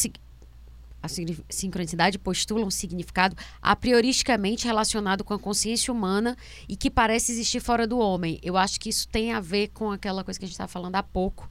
[1.04, 1.08] a
[1.50, 6.34] sincronicidade postula um significado a prioristicamente relacionado com a consciência humana
[6.66, 8.38] e que parece existir fora do homem.
[8.42, 10.96] Eu acho que isso tem a ver com aquela coisa que a gente estava falando
[10.96, 11.46] há pouco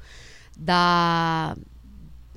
[0.57, 1.55] da,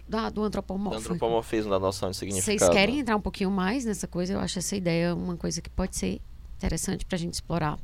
[0.06, 0.98] da do O antropomorfo.
[0.98, 2.58] antropomorfismo da noção de significado.
[2.58, 4.34] Vocês querem entrar um pouquinho mais nessa coisa?
[4.34, 6.20] Eu acho essa ideia uma coisa que pode ser
[6.58, 7.78] interessante para a gente explorar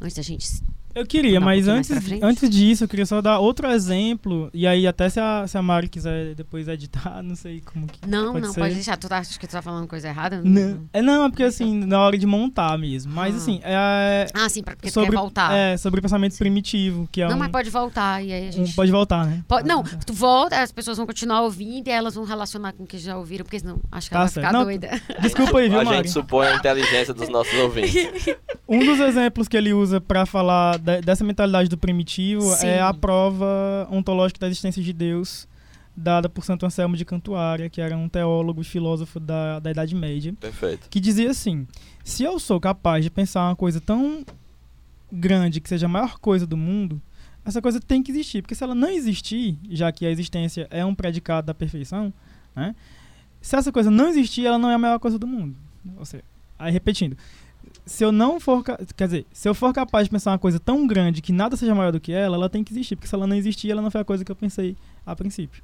[0.00, 0.62] antes da gente
[0.94, 4.48] Eu queria, um mas mais antes, antes disso, eu queria só dar outro exemplo.
[4.54, 7.98] E aí, até se a, se a Mari quiser depois editar, não sei como que.
[8.08, 8.60] Não, pode não, ser.
[8.60, 8.96] pode deixar.
[8.96, 10.40] Tu tá, acho que tu tá falando coisa errada?
[10.44, 13.12] Não, é, não, é porque assim, na hora de montar mesmo.
[13.12, 13.38] Mas Ah.
[13.38, 14.26] assim, é.
[14.34, 15.52] Ah, sim, pra- porque tu sobre, quer voltar.
[15.54, 18.22] É, sobre o pensamento primitivo, que é não, um, mas pode voltar.
[18.24, 18.74] E aí a um- gente.
[18.74, 19.42] Pode voltar, né?
[19.48, 22.86] Pode- não, tu volta, as pessoas vão continuar ouvindo e elas vão relacionar com o
[22.86, 24.90] que já ouviram, porque senão acho que Tá ela vai ficar Não, doida.
[25.20, 25.96] Desculpa aí, viu, A Mari?
[25.98, 28.06] gente supõe a inteligência dos nossos ouvintes.
[28.68, 32.66] Um dos exemplos que ele usa pra falar de- dessa mentalidade do primitivo Sim.
[32.66, 35.48] é a prova ontológica da existência de Deus,
[35.96, 39.94] dada por Santo Anselmo de Cantuária, que era um teólogo e filósofo da, da Idade
[39.94, 40.88] Média, Perfeito.
[40.90, 41.66] que dizia assim:
[42.02, 44.24] se eu sou capaz de pensar uma coisa tão
[45.10, 47.00] grande que seja a maior coisa do mundo,
[47.44, 50.84] essa coisa tem que existir, porque se ela não existir, já que a existência é
[50.84, 52.12] um predicado da perfeição,
[52.54, 52.74] né?
[53.40, 55.54] Se essa coisa não existir, ela não é a maior coisa do mundo.
[55.98, 56.24] Ou seja,
[56.58, 57.16] aí repetindo,
[57.86, 58.64] se eu não for,
[58.96, 61.74] quer dizer, se eu for capaz de pensar uma coisa tão grande que nada seja
[61.74, 63.90] maior do que ela, ela tem que existir, porque se ela não existir, ela não
[63.90, 65.62] foi a coisa que eu pensei a princípio.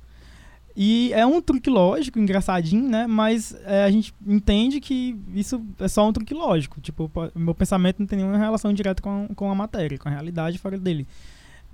[0.76, 3.06] E é um truque lógico, engraçadinho, né?
[3.06, 6.80] Mas é, a gente entende que isso é só um truque lógico.
[6.80, 10.12] Tipo, po- meu pensamento não tem nenhuma relação direta com, com a matéria, com a
[10.12, 11.08] realidade fora dele.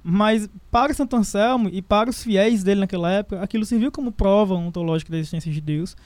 [0.02, 4.55] Mas para Santo Anselmo e para os fiéis dele naquela época, aquilo serviu como prova
[4.55, 5.97] ontológica da existência de Deus,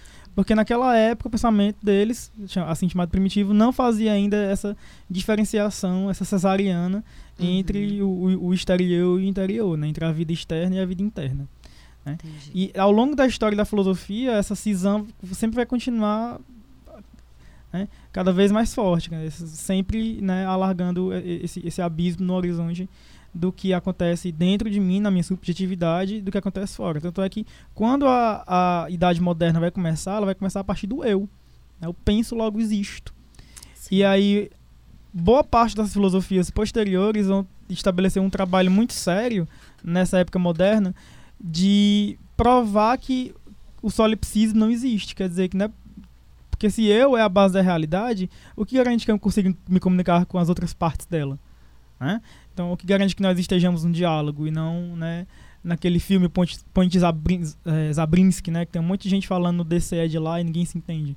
[0.41, 2.33] porque naquela época o pensamento deles,
[2.67, 4.75] assim chamado primitivo, não fazia ainda essa
[5.09, 7.05] diferenciação, essa cesariana
[7.41, 7.47] Uhum.
[7.47, 8.09] entre o,
[8.49, 9.89] o, exterior e o interior, né?
[9.89, 11.49] entre a vida externa e a vida interna.
[12.07, 12.51] Entendi.
[12.55, 16.41] E ao longo da história da filosofia, essa cisão sempre vai continuar
[17.73, 22.89] né, cada vez mais forte, né, sempre né, alargando esse, esse abismo no horizonte
[23.32, 27.01] do que acontece dentro de mim, na minha subjetividade, do que acontece fora.
[27.01, 30.86] Tanto é que quando a, a idade moderna vai começar, ela vai começar a partir
[30.86, 31.28] do eu.
[31.81, 31.86] Né?
[31.86, 33.15] Eu penso, logo existo.
[33.74, 33.97] Sim.
[33.97, 34.51] E aí,
[35.12, 39.47] boa parte das filosofias posteriores vão estabelecer um trabalho muito sério,
[39.82, 40.94] nessa época moderna,
[41.40, 43.35] de provar que
[43.81, 45.15] o solipsismo não existe.
[45.15, 45.70] Quer dizer que não é
[46.61, 49.81] porque se eu é a base da realidade, o que garante que eu consigo me
[49.81, 51.39] comunicar com as outras partes dela?
[51.98, 52.20] Né?
[52.52, 55.27] Então, o que garante que nós estejamos num diálogo e não né,
[55.62, 59.64] naquele filme Ponte, Ponte é, Zabrinski, né, que tem um monte de gente falando no
[59.64, 61.16] DCE de lá e ninguém se entende.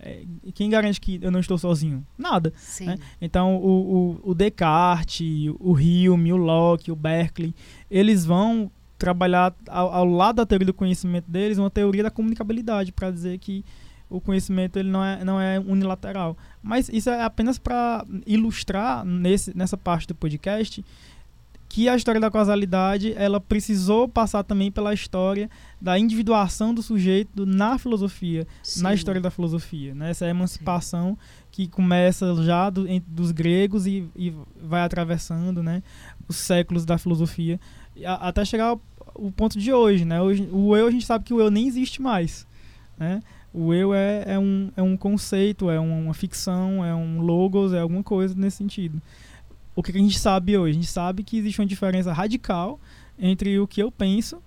[0.00, 0.22] É,
[0.54, 2.06] quem garante que eu não estou sozinho?
[2.16, 2.52] Nada.
[2.86, 2.98] Né?
[3.20, 7.52] Então, o, o, o, Descartes, o Hume, o Locke, o Berkeley,
[7.90, 12.92] eles vão trabalhar ao, ao lado da teoria do conhecimento deles uma teoria da comunicabilidade
[12.92, 13.64] para dizer que
[14.10, 16.36] o conhecimento ele não é, não é unilateral.
[16.62, 20.84] Mas isso é apenas para ilustrar nesse, nessa parte do podcast
[21.68, 27.44] que a história da causalidade ela precisou passar também pela história da individuação do sujeito
[27.44, 28.82] na filosofia, Sim.
[28.82, 29.94] na história da filosofia.
[29.94, 30.10] Né?
[30.10, 31.46] Essa emancipação Sim.
[31.50, 34.32] que começa já do, dos gregos e, e,
[34.62, 35.82] vai atravessando né,
[36.26, 37.60] os séculos da filosofia
[38.02, 38.80] a, até chegar ao,
[39.14, 40.06] ao, ponto de hoje.
[40.06, 40.20] Né?
[40.22, 40.48] hoje.
[40.50, 42.46] O eu, a gente sabe que o eu nem existe mais.
[42.96, 43.20] Né?
[43.52, 47.80] O eu é, é, um, é um conceito, é uma ficção, é um logos, é
[47.80, 49.00] alguma coisa nesse sentido.
[49.74, 50.72] O que a gente sabe hoje?
[50.72, 52.78] A gente sabe que existe uma diferença radical
[53.18, 54.42] entre o que eu penso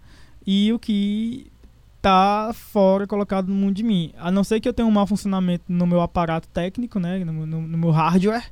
[0.45, 1.51] e o que
[1.97, 4.11] está fora, colocado no mundo de mim.
[4.17, 7.45] A não ser que eu tenha um mau funcionamento no meu aparato técnico, né, no,
[7.45, 8.51] no, no meu hardware,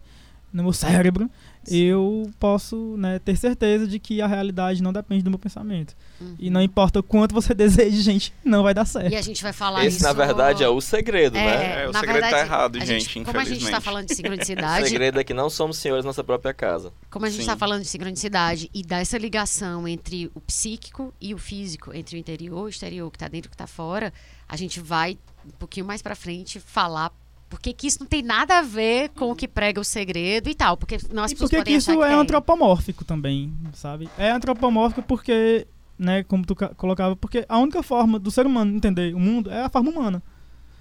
[0.54, 1.30] no meu cérebro,
[1.68, 5.96] eu posso né, ter certeza de que a realidade não depende do meu pensamento.
[6.20, 6.36] Uhum.
[6.40, 9.12] E não importa o quanto você deseje, gente, não vai dar certo.
[9.12, 10.06] E a gente vai falar Esse, isso...
[10.06, 11.84] na verdade, é o segredo, é, né?
[11.84, 14.86] É, o segredo verdade, tá errado, gente, gente, Como a gente está falando de sincronicidade...
[14.86, 16.94] o segredo é que não somos senhores da nossa própria casa.
[17.10, 21.38] Como a gente está falando de sincronicidade e dessa ligação entre o psíquico e o
[21.38, 24.14] físico, entre o interior e o exterior, que está dentro e que está fora,
[24.48, 27.12] a gente vai, um pouquinho mais para frente, falar
[27.50, 30.56] porque que isso não tem nada a ver com o que prega o segredo e
[30.56, 30.78] tal.
[30.78, 34.08] Porque nós e porque que isso é antropomórfico também, sabe?
[34.18, 35.68] É antropomórfico porque,
[35.98, 39.64] né, como tu colocava, porque a única forma do ser humano entender o mundo é
[39.64, 40.22] a forma humana.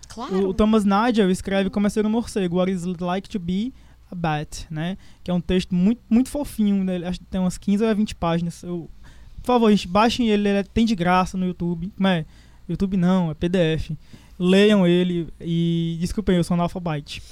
[0.08, 0.48] Claro.
[0.48, 3.72] O, Thomas Nigel escreve como é ser um morcego, What is like to be
[4.10, 4.98] a bat, né?
[5.24, 6.96] Que é um texto muito, muito fofinho, né?
[7.06, 8.62] acho que tem umas 15 ou 20 páginas.
[8.62, 8.90] Eu,
[9.36, 11.90] por favor, gente, baixem ele, ele é, tem de graça no YouTube.
[11.96, 12.26] Como é?
[12.68, 13.92] YouTube não, é PDF
[14.38, 17.22] leiam ele e desculpem, eu sou analfabete.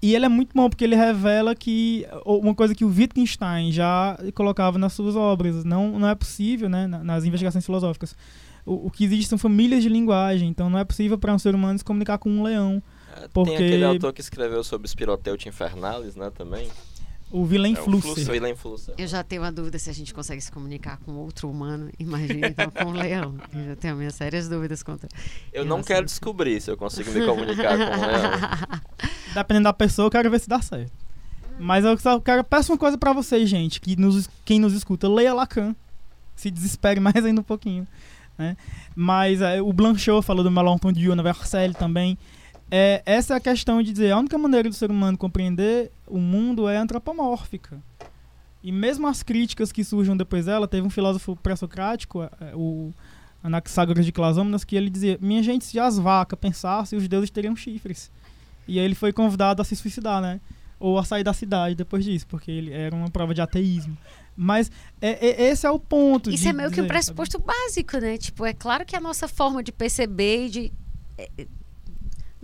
[0.00, 4.16] E ele é muito bom porque ele revela que uma coisa que o Wittgenstein já
[4.34, 8.14] colocava nas suas obras, não, não é possível, né, nas investigações filosóficas.
[8.64, 11.54] O, o que existe são famílias de linguagem, então não é possível para um ser
[11.54, 12.82] humano se comunicar com um leão.
[13.32, 13.56] Porque...
[13.56, 16.68] Tem aquele autor que escreveu sobre Spiroteute Infernalis, né, também.
[17.30, 17.76] O Willem é,
[18.56, 18.94] Flusser.
[18.96, 21.90] Eu já tenho uma dúvida se a gente consegue se comunicar com outro humano.
[21.98, 23.36] Imagina então com um leão.
[23.52, 25.08] Eu já tenho minhas sérias dúvidas contra.
[25.52, 28.80] Eu não quero descobrir se eu consigo me comunicar com um leão.
[29.34, 30.92] Dependendo da pessoa, eu quero ver se dá certo.
[31.58, 35.08] Mas eu só quero peço uma coisa para vocês, gente, que nos, quem nos escuta,
[35.08, 35.74] leia Lacan.
[36.36, 37.88] Se desespere mais ainda um pouquinho.
[38.38, 38.56] Né?
[38.94, 42.16] Mas é, o Blanchot falou do Melanchthon na Versailles também
[42.70, 46.18] é, essa é a questão de dizer a única maneira do ser humano compreender o
[46.18, 47.80] mundo é antropomórfica.
[48.62, 52.92] E mesmo as críticas que surgem depois dela, teve um filósofo pré-socrático, é, o
[53.42, 57.54] Anaxágoras de Clasômenas, que ele dizia: Minha gente, se as vacas pensassem, os deuses teriam
[57.54, 58.10] chifres.
[58.66, 60.40] E aí ele foi convidado a se suicidar, né?
[60.80, 63.96] Ou a sair da cidade depois disso, porque ele era uma prova de ateísmo.
[64.36, 64.70] Mas
[65.00, 66.28] é, é, esse é o ponto.
[66.30, 67.44] Isso é meio dizer, que um pressuposto sabe?
[67.46, 68.18] básico, né?
[68.18, 70.72] Tipo, é claro que a nossa forma de perceber e de
[71.16, 71.30] é,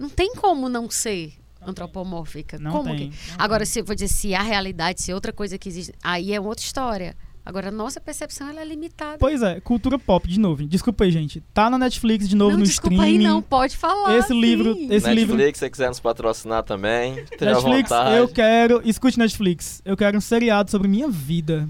[0.03, 1.33] não tem como não ser
[1.65, 2.59] antropomórfica.
[2.59, 3.11] Não como tem.
[3.11, 3.17] Que?
[3.39, 6.35] Agora, se eu vou dizer se a realidade, se é outra coisa que existe, aí
[6.35, 7.17] é outra história.
[7.47, 9.19] Agora, nossa percepção ela é limitada.
[9.19, 10.65] Pois é, cultura pop, de novo.
[10.67, 11.41] Desculpa aí, gente.
[11.55, 13.19] Tá na Netflix de novo não, no desculpa streaming.
[13.19, 14.17] Aí não, pode falar.
[14.17, 14.41] Esse sim.
[14.41, 14.71] livro.
[14.73, 15.55] Esse Netflix, livro...
[15.55, 17.15] se quiser nos patrocinar também.
[17.41, 18.81] Netflix, eu quero.
[18.85, 19.83] Escute Netflix.
[19.85, 21.69] Eu quero um seriado sobre minha vida.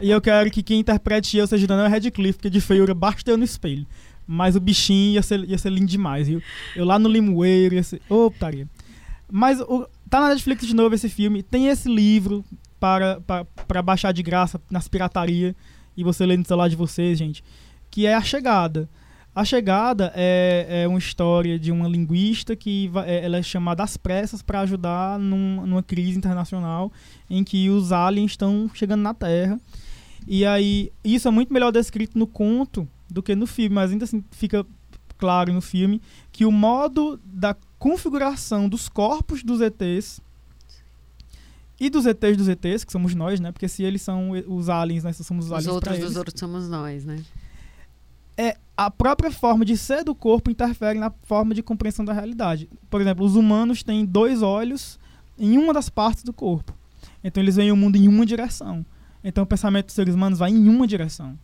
[0.00, 3.36] E eu quero que quem interprete eu seja Daniel Radcliffe, porque de feiura basta eu
[3.36, 3.86] no espelho.
[4.26, 6.42] Mas o bichinho ia ser, ia ser lindo demais, viu?
[6.74, 8.00] Eu lá no Limoeiro ia ser.
[8.08, 8.68] Ô, oh, putaria.
[9.30, 11.42] Mas o, tá na Netflix de novo esse filme.
[11.42, 12.44] Tem esse livro
[12.80, 15.54] para, para, para baixar de graça nas piratarias
[15.96, 17.42] e você ler no celular de vocês, gente.
[17.90, 18.88] Que é A Chegada.
[19.34, 23.96] A Chegada é, é uma história de uma linguista que é, ela é chamada às
[23.96, 26.92] pressas para ajudar num, numa crise internacional
[27.28, 29.58] em que os aliens estão chegando na Terra.
[30.26, 34.04] E aí, isso é muito melhor descrito no conto do que no filme, mas ainda
[34.04, 34.64] assim fica
[35.16, 36.00] claro no filme
[36.32, 40.20] que o modo da configuração dos corpos dos ETs
[41.78, 43.52] e dos ETs dos ETs, que somos nós, né?
[43.52, 46.08] Porque se eles são os aliens, nós somos os, Os aliens pra outros eles.
[46.08, 47.22] dos outros somos nós, né?
[48.36, 52.68] é a própria forma de ser do corpo interfere na forma de compreensão da realidade.
[52.90, 54.98] Por exemplo, os humanos têm dois olhos
[55.38, 56.74] em uma das partes do corpo.
[57.22, 58.84] Então eles veem o mundo em uma direção.
[59.22, 61.38] Então o pensamento dos seres humanos vai em uma direção.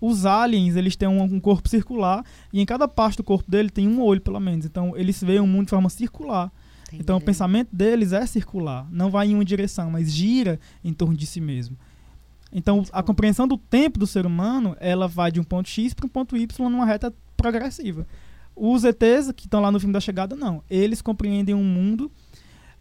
[0.00, 3.68] Os aliens, eles têm um, um corpo circular e em cada parte do corpo dele
[3.70, 4.64] tem um olho, pelo menos.
[4.64, 6.52] Então eles veem o mundo de forma circular.
[6.92, 7.24] Então o Entendi.
[7.26, 11.40] pensamento deles é circular, não vai em uma direção, mas gira em torno de si
[11.40, 11.76] mesmo.
[12.52, 16.06] Então a compreensão do tempo do ser humano, ela vai de um ponto X para
[16.06, 18.06] um ponto Y numa reta progressiva.
[18.56, 20.62] Os ETs que estão lá no filme da chegada, não.
[20.68, 22.10] Eles compreendem um mundo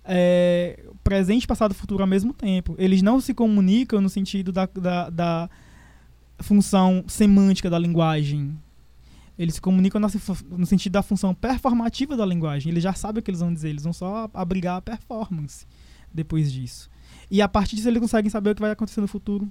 [0.04, 2.76] é, presente, passado e futuro ao mesmo tempo.
[2.80, 5.50] Eles não se comunicam no sentido da, da, da
[6.40, 8.58] função semântica da linguagem.
[9.38, 10.02] Eles se comunicam
[10.50, 12.72] no sentido da função performativa da linguagem.
[12.72, 15.66] Eles já sabem o que eles vão dizer, eles vão só abrigar a performance
[16.12, 16.90] depois disso.
[17.30, 19.48] E a partir disso eles conseguem saber o que vai acontecer no futuro.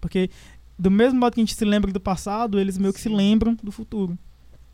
[0.00, 0.30] Porque,
[0.78, 3.56] do mesmo modo que a gente se lembra do passado, eles meio que se lembram
[3.62, 4.16] do futuro.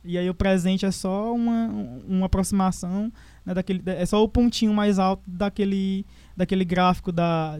[0.04, 1.66] E aí o presente é só uma,
[2.06, 3.10] uma aproximação,
[3.44, 6.04] né, daquele, é só o pontinho mais alto daquele,
[6.36, 7.58] daquele gráfico da.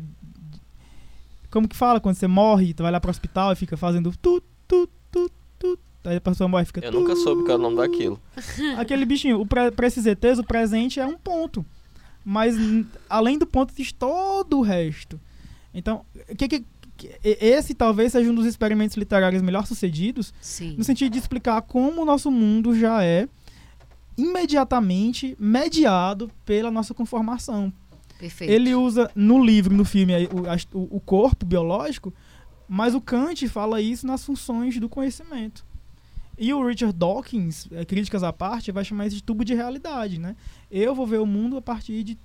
[1.55, 4.43] Como que fala quando você morre, tu vai lá pro hospital e fica fazendo tu,
[4.67, 5.79] tu, tu, tu.
[6.03, 8.21] Aí a pessoa morre e fica Eu nunca soube qual era o nome daquilo.
[8.77, 9.41] aquele bichinho.
[9.41, 11.65] O pre, pra esses ETs, o presente é um ponto.
[12.25, 12.57] Mas
[13.09, 15.21] além do ponto existe todo o resto.
[15.73, 16.05] Então,
[16.37, 16.65] que, que,
[16.97, 20.75] que- esse talvez seja um dos experimentos literários melhor sucedidos, Sim.
[20.77, 23.29] no sentido de explicar como o nosso mundo já é
[24.19, 27.73] imediatamente mediado pela nossa conformação.
[28.25, 28.51] Perfeito.
[28.51, 30.13] Ele usa no livro, no filme,
[30.73, 32.13] o, o- o corpo biológico,
[32.69, 35.65] mas o Kant fala isso nas funções do conhecimento.
[36.39, 40.19] E o Richard Dawkins, eh, críticas à parte, vai chamar isso de tubo de realidade,
[40.19, 40.35] né?
[40.71, 42.19] Eu vou ver o mundo a partir de,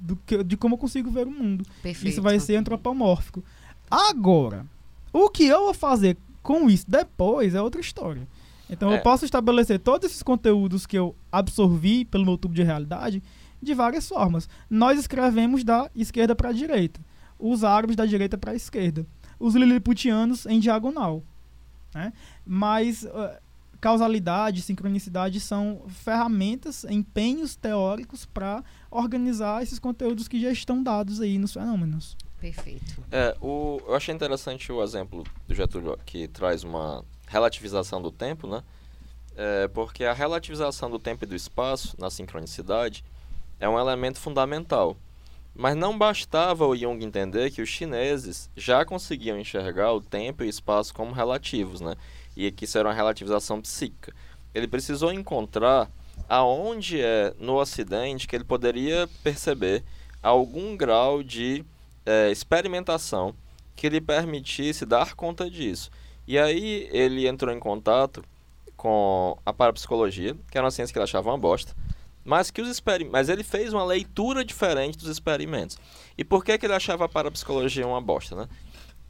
[0.00, 1.64] do que- de como eu consigo ver o mundo.
[1.82, 2.12] Perfeito.
[2.12, 3.42] Isso vai ser antropomórfico.
[3.90, 4.66] Agora,
[5.12, 8.26] o que eu vou fazer com isso depois é outra história.
[8.68, 8.98] Então É.
[8.98, 13.22] eu posso estabelecer todos esses conteúdos que eu absorvi pelo meu tubo de realidade
[13.62, 14.48] de várias formas.
[14.68, 17.00] Nós escrevemos da esquerda para a direita,
[17.38, 19.06] os árabes da direita para a esquerda,
[19.38, 21.22] os liliputianos em diagonal.
[21.94, 22.12] Né?
[22.44, 23.40] Mas uh,
[23.80, 31.38] causalidade, sincronicidade são ferramentas, empenhos teóricos para organizar esses conteúdos que já estão dados aí
[31.38, 32.16] nos fenômenos.
[32.38, 33.02] Perfeito.
[33.10, 38.46] É, o, eu achei interessante o exemplo do Getúlio que traz uma relativização do tempo,
[38.46, 38.62] né?
[39.36, 43.04] É, porque a relativização do tempo e do espaço na sincronicidade
[43.60, 44.96] é um elemento fundamental.
[45.54, 50.48] Mas não bastava o Jung entender que os chineses já conseguiam enxergar o tempo e
[50.48, 51.94] espaço como relativos, né?
[52.36, 54.14] E que isso era uma relativização psíquica.
[54.54, 55.90] Ele precisou encontrar
[56.28, 59.84] aonde é no Ocidente que ele poderia perceber
[60.22, 61.64] algum grau de
[62.06, 63.34] é, experimentação
[63.74, 65.90] que lhe permitisse dar conta disso.
[66.26, 68.22] E aí ele entrou em contato
[68.76, 71.74] com a parapsicologia, que era uma ciência que ele achava uma bosta,
[72.24, 75.78] mas que os experi- mas ele fez uma leitura diferente dos experimentos.
[76.18, 78.48] E por que, que ele achava a parapsicologia uma bosta, né?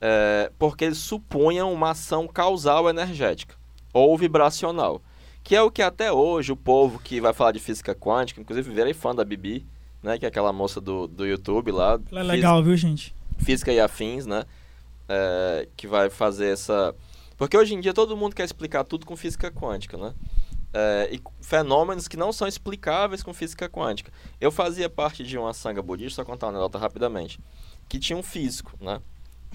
[0.00, 3.54] É, porque eles supunham uma ação causal energética
[3.92, 5.02] ou vibracional,
[5.42, 8.72] que é o que até hoje o povo que vai falar de física quântica, inclusive
[8.72, 9.66] virei fã da Bibi,
[10.02, 13.14] né, que é aquela moça do, do YouTube lá, Ela é física- legal, viu, gente?
[13.38, 14.44] física e afins, né?
[15.08, 16.94] É, que vai fazer essa.
[17.36, 20.14] Porque hoje em dia todo mundo quer explicar tudo com física quântica, né?
[20.72, 24.12] É, e fenômenos que não são explicáveis com física quântica.
[24.40, 27.40] Eu fazia parte de uma sanga budista, só contar uma anedota rapidamente,
[27.88, 29.01] que tinha um físico, né?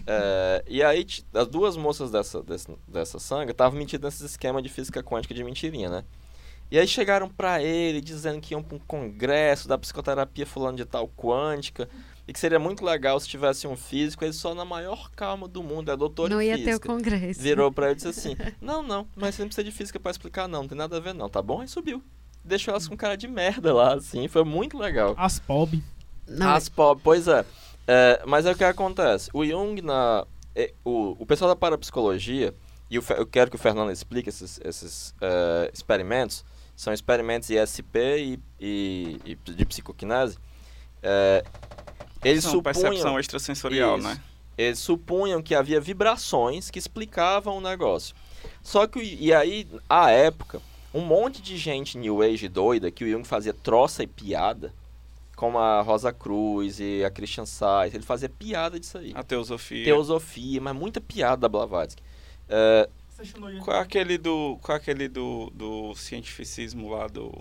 [0.06, 4.68] É, e aí as duas moças dessa, dessa, dessa sanga estavam mentindo nesse esquema de
[4.68, 6.04] física quântica de mentirinha, né?
[6.70, 10.84] E aí chegaram pra ele dizendo que iam pra um congresso da psicoterapia fulano de
[10.84, 11.88] tal quântica
[12.28, 15.62] e que seria muito legal se tivesse um físico, ele só na maior calma do
[15.62, 16.88] mundo, é doutor não em ia ter o física.
[16.90, 17.42] congresso.
[17.42, 20.12] Virou pra ele e disse assim: Não, não, mas você não precisa de física pra
[20.12, 21.62] explicar, não, não tem nada a ver, não, tá bom?
[21.62, 22.02] Aí subiu.
[22.44, 25.16] Deixou elas com cara de merda lá, assim, foi muito legal.
[25.18, 25.82] As POB.
[26.28, 27.46] Não, As pop, pois é.
[27.88, 29.30] É, Mas é o que acontece.
[29.34, 30.26] O Jung, na,
[30.56, 32.54] é, o, o pessoal da parapsicologia,
[32.90, 36.44] e eu quero que o Fernando explique esses, esses é, experimentos,
[36.76, 40.38] são experimentos ISP e, e, e de psicoquinese.
[41.02, 41.44] É,
[42.26, 44.08] eles supunham, percepção extrasensorial, Isso.
[44.08, 44.22] né?
[44.58, 48.16] eles supunham que havia vibrações que explicavam o negócio.
[48.64, 50.62] Só que, e aí, à época,
[50.94, 54.74] um monte de gente New Age doida, que o Jung fazia troça e piada,
[55.36, 59.12] como a Rosa Cruz e a Christian Sais, ele fazia piada disso aí.
[59.14, 59.84] A teosofia.
[59.84, 62.02] Teosofia, mas muita piada da Blavatsky.
[62.48, 62.90] É,
[63.64, 64.58] Qual é aquele do.
[64.62, 67.32] Qual é aquele do, do cientificismo lá do.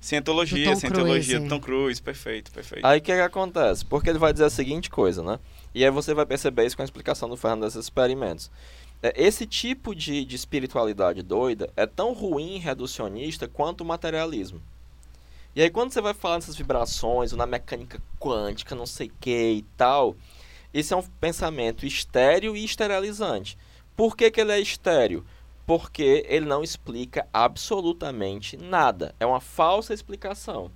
[0.00, 1.38] Cientologia, Do Tom cientologia Cruise.
[1.38, 2.84] do Tom Cruise, perfeito, perfeito.
[2.86, 3.84] Aí o que, que acontece?
[3.84, 5.38] Porque ele vai dizer a seguinte coisa, né?
[5.74, 8.50] E aí você vai perceber isso com a explicação do Fernando desses experimentos.
[9.02, 14.60] É, Esse tipo de, de espiritualidade doida é tão ruim e reducionista quanto o materialismo.
[15.54, 19.12] E aí quando você vai falar nessas vibrações, ou na mecânica quântica, não sei o
[19.20, 20.16] que e tal,
[20.72, 23.58] isso é um pensamento estéreo e esterilizante.
[23.96, 25.24] Por que, que ele é estéreo?
[25.66, 29.14] Porque ele não explica absolutamente nada.
[29.20, 30.70] É uma falsa explicação.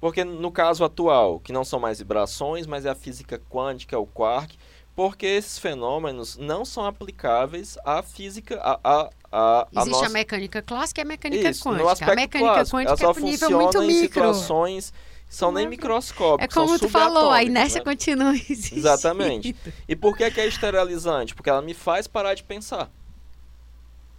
[0.00, 3.98] Porque no caso atual, que não são mais vibrações, mas é a física quântica, é
[3.98, 4.56] o quark,
[4.94, 10.06] porque esses fenômenos não são aplicáveis à física, a, a, a Existe nossa...
[10.06, 12.12] a mecânica clássica e a mecânica Isso, quântica.
[12.12, 14.02] A mecânica clássico, quântica é nível muito em micro.
[14.02, 14.92] situações
[15.28, 17.84] são nem É microscópicas, como são tu falou, a inércia né?
[17.84, 18.80] continua existindo.
[18.80, 19.54] Exatamente.
[19.86, 21.34] E por que, que é esterilizante?
[21.34, 22.90] Porque ela me faz parar de pensar.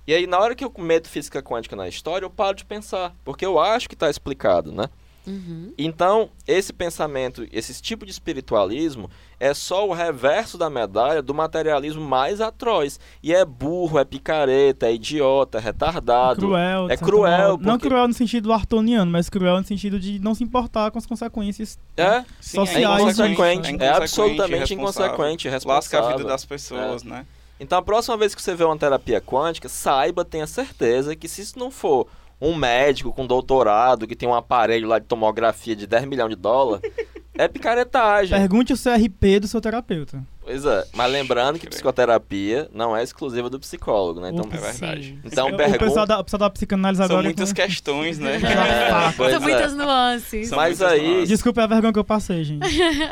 [0.05, 3.15] E aí, na hora que eu meto física quântica na história, eu paro de pensar.
[3.23, 4.89] Porque eu acho que está explicado, né?
[5.27, 5.73] Uhum.
[5.77, 9.09] Então, esse pensamento, esse tipo de espiritualismo
[9.39, 12.99] é só o reverso da medalha do materialismo mais atroz.
[13.21, 16.41] E é burro, é picareta, é idiota, é retardado.
[16.41, 16.89] Cruel.
[16.89, 17.65] É cruel, modo.
[17.65, 20.97] Não porque- cruel no sentido artoniano, mas cruel no sentido de não se importar com
[20.97, 21.79] as consequências.
[21.95, 27.25] É, Sim, sociais, é inconsequente, inconsequente, é absolutamente inconsequente, Lasca a vida das pessoas, né?
[27.59, 31.41] Então, a próxima vez que você vê uma terapia quântica, saiba, tenha certeza que se
[31.41, 32.07] isso não for
[32.41, 36.35] um médico com doutorado que tem um aparelho lá de tomografia de 10 milhões de
[36.35, 36.89] dólares,
[37.37, 38.37] é picaretagem.
[38.37, 40.21] Pergunte o CRP do seu terapeuta.
[40.41, 44.29] Pois é, mas lembrando que psicoterapia não é exclusiva do psicólogo, né?
[44.33, 44.57] Então, Opa.
[44.57, 45.03] É verdade.
[45.09, 45.19] Sim.
[45.23, 45.77] então o pergunta...
[45.79, 47.23] pessoal da, o pessoal da psicanálise São agora.
[47.25, 48.37] muitas com- questões, né?
[48.43, 49.43] É, pois São é.
[49.43, 50.47] muitas nuances.
[50.49, 51.29] São Mas muitas aí- nuances.
[51.29, 52.59] Desculpa a vergonha que eu passei, gente.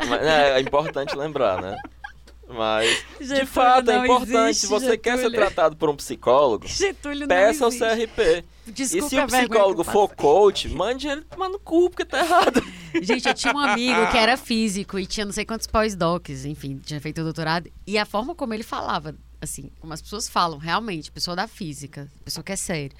[0.08, 1.76] Mas, é, é importante lembrar, né?
[2.48, 4.50] Mas, de Getúlio fato, é importante.
[4.50, 5.40] existe, se você quer ser Getúlio.
[5.40, 7.84] tratado por um psicólogo, Getúlio peça existe.
[7.84, 8.44] CRP.
[8.66, 12.62] Desculpa e se o psicólogo for coach, mande ele tomar no cu, porque tá errado.
[13.02, 16.78] Gente, eu tinha um amigo que era físico e tinha não sei quantos pós-docs, enfim,
[16.78, 17.70] tinha feito doutorado.
[17.86, 22.10] E a forma como ele falava, assim, como as pessoas falam, realmente, pessoa da física,
[22.24, 22.96] pessoa que é séria.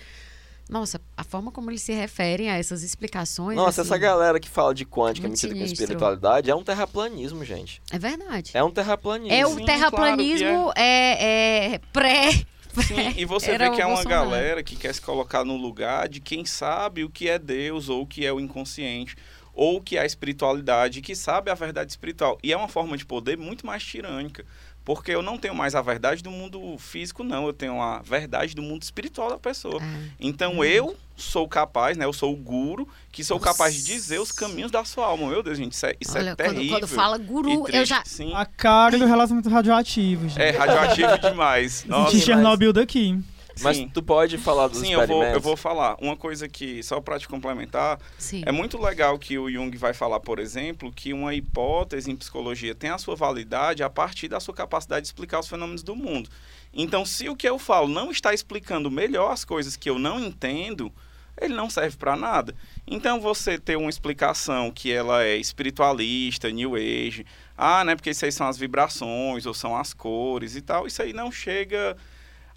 [0.69, 3.57] Nossa, a forma como eles se referem a essas explicações.
[3.57, 7.81] Nossa, assim, essa galera que fala de quântica metida com espiritualidade é um terraplanismo, gente.
[7.91, 8.51] É verdade.
[8.53, 9.33] É um terraplanismo.
[9.33, 12.33] É, o Sim, terraplanismo é, é pré.
[12.33, 14.31] Sim, e você Era vê que é uma Bolsonaro.
[14.31, 18.03] galera que quer se colocar no lugar de quem sabe o que é Deus ou
[18.03, 19.17] o que é o inconsciente
[19.55, 22.39] ou o que é a espiritualidade, que sabe a verdade espiritual.
[22.45, 24.47] E é uma forma de poder muito mais tirânica,
[24.89, 28.55] porque eu não tenho mais a verdade do mundo físico, não, eu tenho a verdade
[28.55, 29.83] do mundo espiritual da pessoa.
[29.83, 30.09] É.
[30.19, 32.07] Então eu sou capaz, né?
[32.07, 34.41] Eu sou o guru que sou capaz de dizer os Nossa.
[34.41, 35.29] caminhos da sua alma.
[35.29, 36.79] Meu Deus, gente, isso é, isso Olha, é quando, terrível.
[36.79, 38.03] quando fala guru, eu já.
[38.07, 38.33] Sim.
[38.35, 40.41] A cara do relacionamento radioativo, gente.
[40.41, 41.85] É radioativo demais.
[41.85, 43.23] Nossa, de Chernobyl daqui.
[43.63, 43.89] Mas sim.
[43.89, 45.97] tu pode falar dos Sim, eu vou, eu vou falar.
[46.01, 48.43] Uma coisa que, só para te complementar, Sim.
[48.45, 52.75] é muito legal que o Jung vai falar, por exemplo, que uma hipótese em psicologia
[52.75, 56.29] tem a sua validade a partir da sua capacidade de explicar os fenômenos do mundo.
[56.73, 60.21] Então, se o que eu falo não está explicando melhor as coisas que eu não
[60.21, 60.93] entendo,
[61.41, 62.55] ele não serve para nada.
[62.87, 67.25] Então, você ter uma explicação que ela é espiritualista, New Age,
[67.57, 71.03] ah, né, porque isso aí são as vibrações ou são as cores e tal, isso
[71.03, 71.97] aí não chega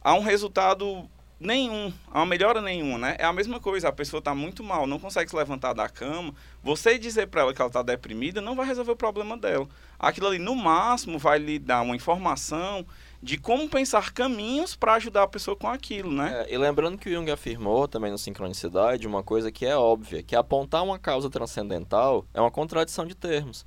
[0.02, 1.10] a um resultado
[1.42, 3.16] nenhum, a uma melhora nenhuma, né?
[3.18, 6.34] É a mesma coisa, a pessoa está muito mal, não consegue se levantar da cama,
[6.64, 9.68] você dizer para ela que ela está deprimida não vai resolver o problema dela.
[9.98, 12.86] Aquilo ali, no máximo, vai lhe dar uma informação
[13.22, 16.46] de como pensar caminhos para ajudar a pessoa com aquilo, né?
[16.48, 20.24] É, e lembrando que o Jung afirmou também no Sincronicidade uma coisa que é óbvia,
[20.24, 23.66] que apontar uma causa transcendental é uma contradição de termos.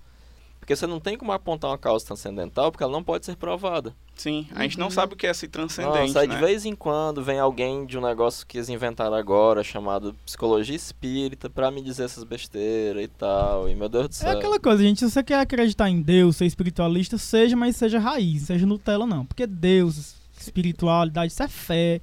[0.64, 3.94] Porque você não tem como apontar uma causa transcendental porque ela não pode ser provada.
[4.16, 4.90] Sim, a gente não Uhum.
[4.90, 6.34] sabe o que é esse transcendente, Nossa, né?
[6.34, 10.74] de vez em quando vem alguém de um negócio que eles inventaram agora, chamado psicologia
[10.74, 13.68] espírita, pra me dizer essas besteiras e tal.
[13.68, 14.38] E meu Deus do É céu.
[14.38, 15.00] aquela coisa, gente.
[15.00, 19.06] Se você quer acreditar em Deus, ser espiritualista, seja, mas seja raiz, não seja Nutella,
[19.06, 19.26] não.
[19.26, 22.00] Porque Deus, espiritualidade, isso é fé.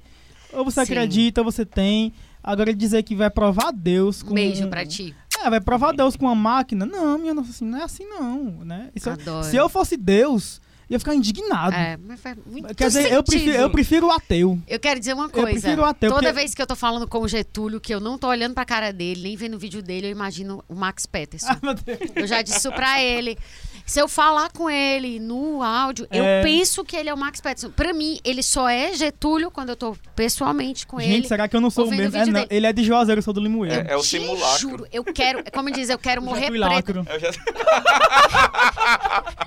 [0.52, 0.92] Ou você Sim.
[0.92, 2.12] acredita, ou você tem.
[2.44, 4.34] Agora dizer que vai provar Deus com.
[4.34, 5.14] Beijo pra ti.
[5.44, 6.86] É, vai provar Deus com uma máquina.
[6.86, 8.44] Não, minha nossa, assim, não é assim, não.
[8.64, 8.90] Né?
[8.94, 9.44] Isso- Adoro.
[9.44, 11.74] se eu fosse Deus, ia ficar indignado.
[11.74, 14.58] É, mas faz muito Quer dizer, eu prefiro, eu prefiro o ateu.
[14.68, 15.50] Eu quero dizer uma coisa.
[15.50, 18.00] prefiro o ateu, Toda porque- vez que eu tô falando com o Getúlio, que eu
[18.00, 21.06] não tô olhando pra cara dele, nem vendo o vídeo dele, eu imagino o Max
[21.06, 21.46] Peterson.
[21.62, 22.20] Ah.
[22.20, 23.36] Eu já disse isso pra ele.
[23.84, 26.42] Se eu falar com ele no áudio, eu É.
[26.42, 27.70] penso que ele é o Max Peterson.
[27.70, 31.28] Pra mim, ele só é Getúlio quando eu tô pessoalmente com Gente, ele.
[31.28, 32.16] será que eu não sou o mesmo?
[32.16, 33.86] É, não, ele é de Juazeiro, eu sou do Limoeiro.
[33.88, 34.58] É, é o Te simulacro.
[34.60, 36.48] Juro, eu quero, como diz, eu quero morrer.
[36.48, 37.30] Eu já...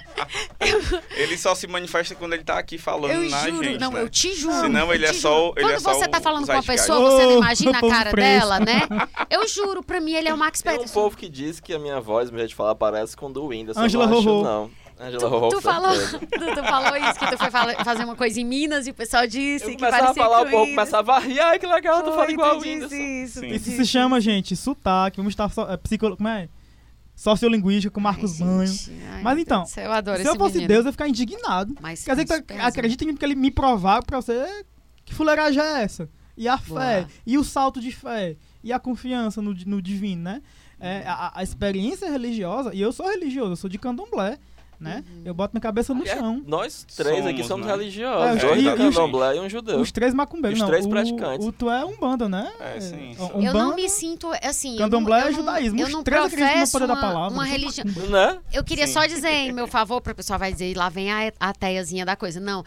[1.16, 4.02] Ele só se manifesta quando ele tá aqui falando Eu na juro, gente, não, né?
[4.02, 4.60] eu te juro.
[4.62, 7.12] Senão ele eu é só ele Quando é só você tá falando com uma pessoa,
[7.12, 8.82] você não imagina a cara dela, né?
[9.30, 10.94] Eu juro, pra mim ele é o Max Tem um Peterson.
[10.94, 13.46] povo que diz que a minha voz, meu jeito de falar, parece com o do
[13.48, 13.80] Whindersson.
[13.82, 14.72] Ângela eu não não.
[14.98, 16.20] Ângela Rorô, Tu falou, tu,
[16.56, 19.28] tu falou isso, que tu foi fala- fazer uma coisa em Minas e o pessoal
[19.28, 20.76] disse Eu que começava a parecia falar, com o povo Whindersson.
[20.76, 21.40] começava a rir.
[21.42, 24.56] Ai, que legal, tu fala Foi, igual tu isso, tu Isso disse se chama, gente,
[24.56, 25.18] sotaque.
[25.18, 26.48] Vamos estar é, psicolo, como é?
[27.14, 28.68] Sociolinguística com Marcos Ai, Banho.
[28.68, 30.68] gente, ai, Mas então, céu, eu adoro Se eu fosse menino.
[30.68, 31.76] Deus, eu ia ficar indignado.
[31.82, 32.64] Mas Quer dizer que tu pesa.
[32.64, 34.66] acredita em mim porque ele me provava pra você
[35.06, 36.10] que fuleiragem é essa.
[36.38, 36.68] E a fé,
[37.02, 37.08] Boa.
[37.26, 40.42] e o salto de fé, e a confiança no, no divino, né?
[40.86, 44.38] É, a, a experiência religiosa, e eu sou religioso, eu sou de candomblé,
[44.80, 45.04] né?
[45.08, 45.22] Uhum.
[45.24, 46.44] Eu boto minha cabeça no É, chão.
[46.46, 47.72] Nós três aqui Somos, somos né?
[47.72, 48.44] religiosos.
[48.44, 49.80] É, dois da e candomblé e um judeu.
[49.80, 50.68] Os três macumbeiros, Os não.
[50.70, 51.48] três o, praticantes.
[51.48, 52.52] O, tu é um banda, né?
[52.60, 53.32] É, sim, É, sim.
[53.34, 54.74] um Eu não me sinto assim.
[54.74, 55.80] eu Candomblé não- é eu não- judaísmo.
[55.80, 57.34] Eu Os não três acreditam no professo poder da uma, palavra.
[57.34, 57.86] uma religião.
[58.10, 58.38] Né?
[58.52, 58.94] Eu queria Sim.
[58.94, 62.06] só dizer em meu favor, para o pessoal vai dizer, lá vem a, a teiazinha
[62.06, 62.42] da coisa.
[62.42, 62.62] Não,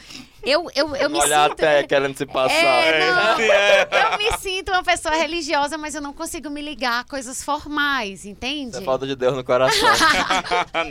[0.50, 1.60] eu, eu, eu me Olhar sinto...
[1.60, 2.54] até querendo se passar.
[2.54, 3.36] É, não.
[3.36, 3.88] Sim, é.
[4.12, 8.24] Eu me sinto uma pessoa religiosa, mas eu não consigo me ligar a coisas formais,
[8.24, 8.70] entende?
[8.70, 9.88] Isso é falta de Deus no coração.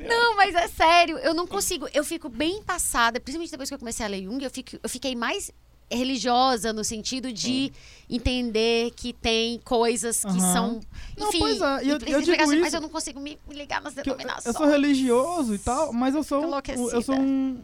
[0.00, 1.88] Não, mas é sério, eu não consigo.
[1.92, 4.88] Eu fico bem passada, principalmente depois que eu comecei a ler Jung, eu, fico, eu
[4.88, 5.50] fiquei mais
[5.90, 7.72] religiosa no sentido de
[8.10, 10.52] entender que tem coisas que Aham.
[10.52, 10.80] são.
[11.16, 13.80] Não, Enfim, pois é, eu- eu digo mas isso eu não consigo me, me ligar
[13.80, 14.46] nas Que eu, denominações.
[14.46, 16.42] eu sou religioso e tal, mas eu sou,
[16.92, 17.62] eu sou um,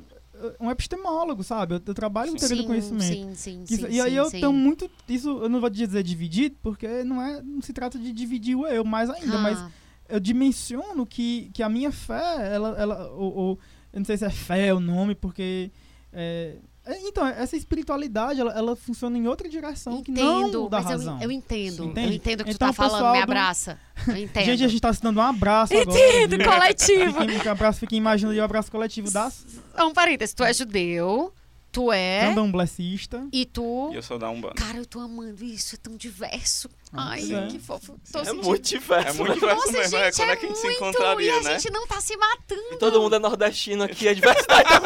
[0.60, 1.74] um epistemólogo, sabe?
[1.77, 3.05] Eu, eu trabalho no teoria do conhecimento.
[3.05, 4.40] sim, sim, Que sim, e aí sim, eu sim.
[4.40, 4.90] tenho muito.
[5.09, 8.66] Isso eu não vou dizer dividido, porque não, é, não se trata de dividir o
[8.66, 9.70] eu mais ainda, mas Ah,
[10.09, 12.70] eu dimensiono que, que a minha fé, ela.
[12.78, 13.59] ela ou, ou-
[13.93, 15.70] eu não sei se é fé o nome, porque.
[16.12, 16.72] é, é,
[17.05, 20.91] então, essa espiritualidade, ela, ela funciona em outra direção que não entendo, da mas eu,
[20.99, 21.23] razão.
[21.23, 21.85] eu entendo.
[21.85, 22.09] Entende?
[22.09, 23.79] Eu entendo o que Então, tu tá falando, me do- abraça.
[24.09, 24.45] Eu entendo.
[24.45, 25.99] Gente, a gente tá se dando um abraço agora.
[25.99, 26.51] Entendo, viu?
[26.51, 27.21] coletivo.
[27.21, 29.47] Fiquem, um abraço, fiquem imaginando o abraço coletivo das
[29.79, 31.33] Um parênteses, tu é judeu,
[31.73, 33.27] tu é, candomblessista.
[33.32, 33.90] e tu...
[33.93, 34.55] E eu sou da Umbanda.
[34.55, 36.69] Cara, eu tô amando isso, é tão diverso.
[36.93, 37.47] Ah, Ai, é.
[37.47, 37.99] que fofo.
[38.12, 39.09] Tô É sentindo- muito diverso.
[39.09, 39.35] É muito né?
[39.36, 39.99] diverso Nossa, mesmo.
[39.99, 41.59] gente, é, quando é que a gente se encontraria, e a né?
[41.59, 42.78] gente não tá se matando.
[42.78, 44.81] Todo mundo é nordestino aqui, a diversidade é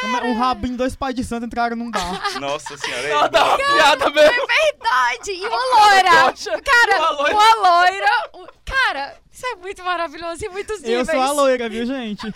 [0.00, 2.20] Gente, Um rabinho, dois pais de santo entraram num bar.
[2.40, 3.06] Nossa senhora.
[3.08, 4.46] Ela é- dá uma piada mesmo.
[4.46, 5.30] verdade.
[5.32, 6.34] E uma loira.
[6.64, 8.50] Cara, uma loira.
[8.64, 11.08] Cara, isso é muito maravilhoso em muitos Eu níveis.
[11.10, 12.30] sou a loira, viu, gente?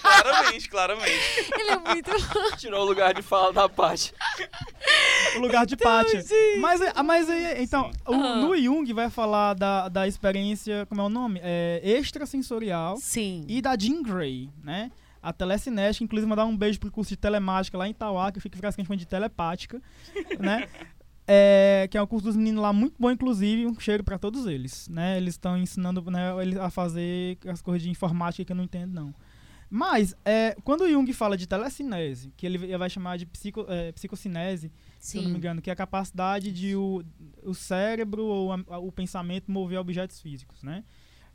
[0.00, 1.50] Claramente, claramente.
[1.58, 2.10] Ele é muito...
[2.56, 4.14] Tirou o lugar de fala da parte.
[5.36, 6.24] O lugar de Pátia.
[6.60, 11.04] Mas, é- mas é- então, o, no Jung vai falar da, da experiência, como é
[11.04, 11.40] o nome?
[11.42, 13.44] É, extrasensorial Sim.
[13.48, 14.92] e da Jean Grey, né?
[15.20, 18.42] A telecinética, inclusive mandar um beijo pro curso de telemática lá em Itauá, que eu
[18.42, 19.80] fico frescamente falando de telepática,
[20.38, 20.68] né?
[21.26, 24.46] É, que é um curso dos meninos lá muito bom, inclusive, um cheiro pra todos
[24.46, 25.16] eles, né?
[25.16, 28.92] Eles estão ensinando né, eles a fazer as coisas de informática que eu não entendo,
[28.92, 29.14] não.
[29.70, 33.90] Mas, é, quando o Jung fala de telecinese, que ele vai chamar de psico, é,
[33.92, 34.70] psicocinese,
[35.00, 35.38] se eu não me Sim.
[35.38, 37.02] engano, que é a capacidade de o,
[37.42, 40.84] o cérebro ou a- o pensamento mover objetos físicos, né?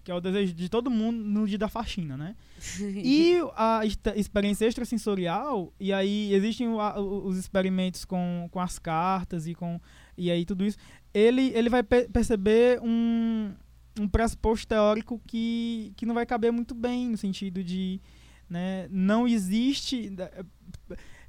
[0.03, 2.35] Que é o desejo de todo mundo no dia da faxina, né?
[3.03, 3.81] E a
[4.15, 9.80] experiência extrasensorial, e aí existem os experimentos com, com as cartas e com
[10.17, 10.77] e aí tudo isso,
[11.13, 13.53] ele, ele vai pe- perceber um,
[13.99, 18.01] um pressuposto teórico que, que não vai caber muito bem, no sentido de
[18.49, 20.11] né, não existe.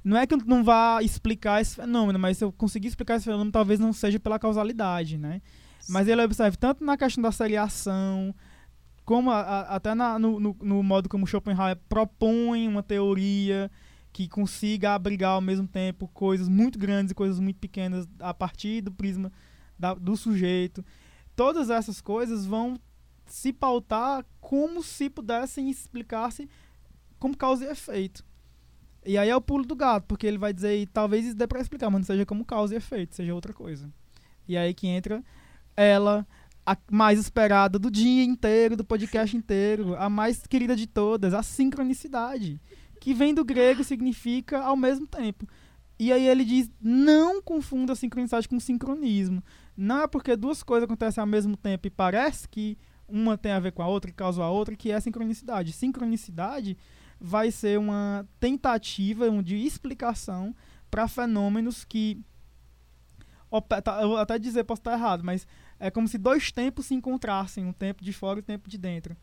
[0.03, 3.25] Não é que eu não vá explicar esse fenômeno, mas se eu conseguir explicar esse
[3.25, 5.41] fenômeno, talvez não seja pela causalidade, né?
[5.87, 8.33] Mas ele observa tanto na questão da seriação,
[9.11, 13.69] como a- a- até na- no, no- no modo como Schopenhauer propõe uma teoria
[14.13, 18.79] que consiga abrigar ao mesmo tempo coisas muito grandes e coisas muito pequenas a partir
[18.79, 19.29] do prisma
[19.77, 20.81] da- do sujeito.
[21.35, 22.79] Todas essas coisas vão
[23.25, 26.49] se pautar como se pudessem explicar-se
[27.19, 28.23] como causa e efeito.
[29.05, 31.59] E aí é o pulo do gato, porque ele vai dizer, talvez isso dê pra
[31.59, 33.91] explicar, mas não seja como causa e efeito, seja outra coisa.
[34.47, 35.21] E aí que entra
[35.75, 36.25] ela,
[36.65, 41.41] a mais esperada do dia inteiro, do podcast inteiro, a mais querida de todas, a
[41.41, 42.59] sincronicidade,
[42.99, 45.47] que vem do grego significa ao mesmo tempo.
[45.99, 49.43] E aí ele diz: não confunda sincronicidade com sincronismo.
[49.75, 52.77] Não é porque duas coisas acontecem ao mesmo tempo e parece que
[53.07, 55.73] uma tem a ver com a outra e causa a outra que é sincronicidade.
[55.73, 56.77] Sincronicidade
[57.19, 60.55] vai ser uma tentativa de explicação
[60.89, 62.19] para fenômenos que
[63.83, 65.45] tá, eu até dizer, posso estar errado, mas
[65.81, 68.77] é como se dois tempos se encontrassem, um tempo de fora e um tempo de
[68.77, 69.17] dentro.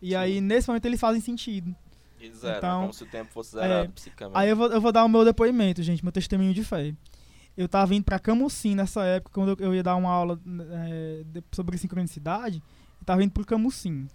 [0.00, 1.74] E aí, nesse momento, eles fazem sentido.
[2.20, 4.36] E zero, Então, como se o tempo fosse zerado é, psicamente.
[4.38, 6.94] Aí eu vou, eu vou dar o meu depoimento, gente, meu testemunho de fé.
[7.56, 10.40] Eu tava indo pra Camusim nessa época, quando eu, eu ia dar uma aula
[10.72, 12.62] é, de- sobre sincronicidade,
[13.00, 14.08] eu tava indo pro Camusim.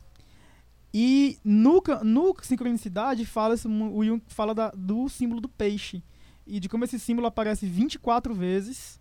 [0.93, 3.55] E no, no sincronicidade fala
[3.91, 6.01] o Jung fala da- do símbolo do peixe
[6.45, 8.99] e de como esse símbolo aparece 24 vezes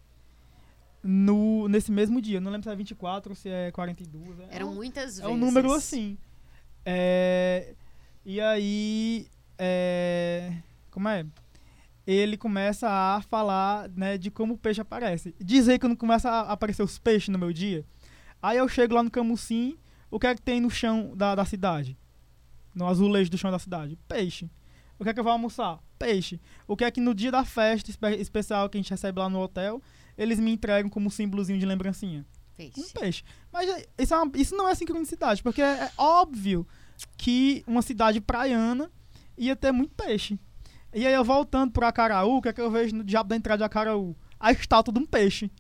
[1.02, 2.40] no nesse mesmo dia.
[2.40, 4.40] Não lembro se é 24 ou se é 42.
[4.40, 5.20] É Eram um- muitas vezes.
[5.20, 6.16] é um número assim.
[6.85, 7.74] É,
[8.24, 9.27] e aí.
[9.59, 10.52] é,
[10.90, 11.24] como é?
[12.06, 15.35] Ele começa a falar né, de como o peixe aparece.
[15.40, 17.85] Dizer que não começa a aparecer os peixes no meu dia.
[18.40, 19.77] Aí eu chego lá no Camusim,
[20.09, 21.97] o que é que tem no chão da, da cidade?
[22.73, 23.98] No azulejo do chão da cidade?
[24.06, 24.48] Peixe.
[24.98, 25.81] O que é que eu vou almoçar?
[25.98, 26.40] Peixe.
[26.68, 29.28] O que é que no dia da festa espe- especial que a gente recebe lá
[29.28, 29.82] no hotel,
[30.16, 32.24] eles me entregam como símbolozinho de lembrancinha?
[32.56, 32.80] Peixe.
[32.80, 33.22] Um peixe.
[33.52, 36.66] Mas é- isso, é uma- isso não é sincronicidade, porque é, é óbvio
[37.16, 38.90] que uma cidade praiana
[39.36, 40.38] ia ter muito peixe.
[40.94, 43.36] E aí eu voltando pro Acaraú, o que é que eu vejo no diabo da
[43.36, 44.16] entrada de Acaraú?
[44.40, 45.51] A estátua de um peixe.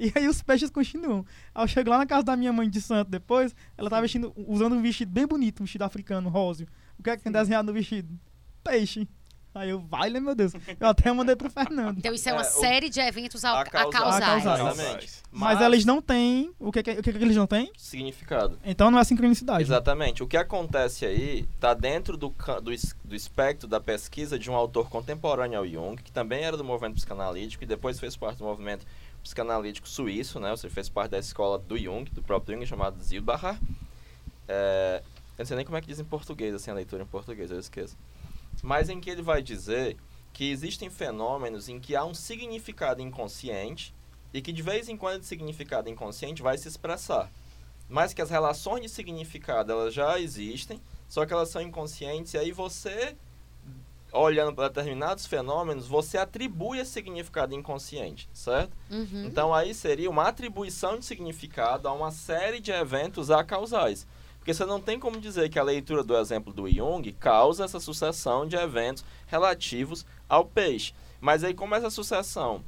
[0.00, 1.24] E aí os peixes continuam.
[1.54, 4.74] Eu chego lá na casa da minha mãe de santo depois, ela tá vestindo, usando
[4.74, 6.66] um vestido bem bonito, um vestido africano, róseo.
[6.98, 8.18] O que é que tem desenhado no vestido?
[8.64, 9.06] Peixe.
[9.54, 10.52] Aí eu, vai, né, meu Deus.
[10.80, 11.98] Eu até mandei pro Fernando.
[11.98, 13.92] Então isso é uma É, o- série de eventos a, a Acausais.
[13.92, 14.22] causais.
[14.46, 14.78] Acausais.
[14.78, 15.22] Exatamente.
[15.30, 16.52] Mas, eles não têm.
[16.58, 17.70] O que, que, o que, que eles não têm?
[17.76, 18.58] Significado.
[18.64, 19.62] Então não é sincronicidade.
[19.62, 20.22] Exatamente.
[20.22, 22.28] O que acontece aí está dentro do,
[22.62, 22.72] do,
[23.04, 26.94] do espectro da pesquisa de um autor contemporâneo ao Jung, que também era do movimento
[26.94, 28.86] psicanalítico e depois fez parte do movimento
[29.22, 30.50] psicanalítico suíço, né?
[30.50, 33.58] Ou seja, fez parte da escola do Jung, do próprio Jung, chamado Zilbacher.
[34.48, 35.02] É,
[35.38, 37.50] eu não sei nem como é que diz em português, assim, a leitura em português,
[37.50, 37.96] eu esqueço.
[38.62, 39.96] Mas em que ele vai dizer
[40.32, 43.94] que existem fenômenos em que há um significado inconsciente
[44.32, 47.30] e que de vez em quando esse significado inconsciente vai se expressar.
[47.88, 52.38] Mas que as relações de significado elas já existem, só que elas são inconscientes e
[52.38, 53.14] aí você
[54.12, 58.76] olhando para determinados fenômenos, você atribui esse significado inconsciente, certo?
[58.90, 59.24] Uhum.
[59.26, 64.06] Então aí seria uma atribuição de significado a uma série de eventos acausais.
[64.42, 67.78] Porque você não tem como dizer que a leitura do exemplo do Jung causa essa
[67.78, 70.92] sucessão de eventos relativos ao peixe.
[71.20, 72.64] Mas aí como essa sucessão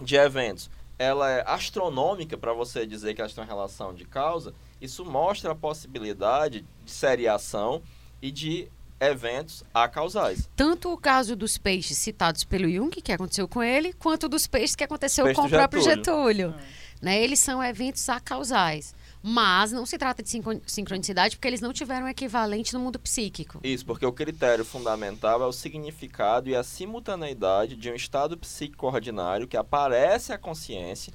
[0.00, 4.54] de eventos ela é astronômica para você dizer que elas têm uma relação de causa,
[4.80, 7.82] isso mostra a possibilidade de seriação
[8.22, 8.66] e de
[8.98, 10.48] eventos acausais.
[10.56, 14.74] Tanto o caso dos peixes citados pelo Jung, que aconteceu com ele, quanto dos peixes
[14.74, 16.48] que aconteceu Peixe com o próprio Getúlio.
[16.48, 16.54] Getúlio.
[17.02, 17.22] Né?
[17.22, 18.94] Eles são eventos acausais.
[19.26, 23.58] Mas não se trata de sincro- sincronicidade porque eles não tiveram equivalente no mundo psíquico.
[23.64, 28.86] Isso, porque o critério fundamental é o significado e a simultaneidade de um estado psíquico
[28.86, 31.10] ordinário que aparece à consciência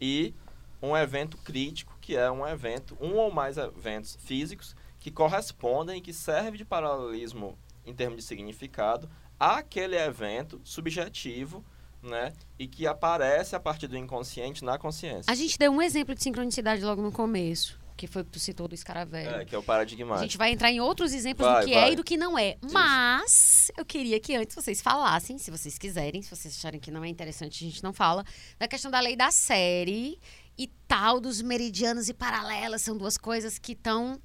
[0.00, 0.32] e
[0.80, 6.00] um evento crítico, que é um evento, um ou mais eventos físicos que correspondem e
[6.00, 11.64] que serve de paralelismo em termos de significado àquele evento subjetivo,
[12.02, 15.30] né, e que aparece a partir do inconsciente na consciência.
[15.30, 18.38] A gente deu um exemplo de sincronicidade logo no começo, que foi o que tu
[18.38, 19.28] citou do escaravelho.
[19.30, 20.22] É, que é o A paradigmático.
[20.22, 21.88] gente vai entrar em outros exemplos Vai, do que vai.
[21.88, 22.56] é e do que não é.
[22.70, 27.02] Mas eu queria que antes vocês falassem, se vocês quiserem, se vocês acharem que não
[27.02, 28.24] é interessante, a gente não fala,
[28.58, 30.18] da questão da lei da série
[30.56, 32.82] e tal dos meridianos e paralelas.
[32.82, 34.20] São duas coisas que estão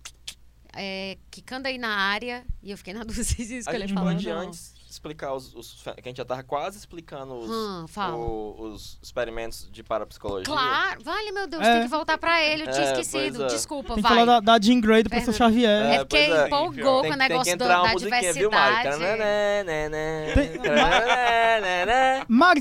[0.75, 2.45] é, quicando aí na área.
[2.61, 4.41] E eu fiquei na dúvida se A escolher gente falar pode ou não.
[4.47, 8.97] antes explicar os, os que a gente já tava quase explicando os, Hum, o- os
[9.01, 10.45] experimentos de parapsicologia.
[10.45, 11.73] Claro, vale, meu Deus, É.
[11.73, 12.63] tem que voltar pra ele.
[12.63, 13.43] Eu tinha É, esquecido.
[13.43, 13.47] é.
[13.47, 14.11] Desculpa, Tem que vai.
[14.19, 15.51] falar da, da Jean Grey do professor Fernando.
[15.53, 15.85] Xavier.
[15.85, 16.45] É É, porque é.
[16.47, 18.75] empolgou Tem, com o tem negócio que do- entrar uma da musiquinha, viu, Mari?
[18.75, 19.03] diversidade.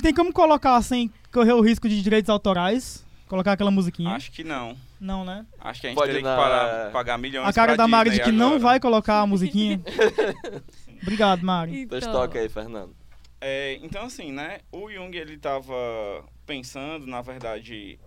[0.02, 3.04] Tem como colocar sem correr o risco de direitos autorais?
[3.28, 4.10] Colocar aquela musiquinha?
[4.14, 4.76] Acho que não.
[5.00, 5.44] Não, né?
[5.60, 7.88] Acho que a gente Pode teria que na- parar, pagar milhões A cara pra da
[7.88, 8.60] Mari de que não agora.
[8.60, 9.80] vai colocar a musiquinha.
[11.02, 11.86] Obrigado, Mari.
[11.86, 12.96] Pois Então, toca aí, Fernando.
[13.40, 14.60] É, então, assim, né?
[14.70, 17.98] O Jung, ele tava pensando, na verdade,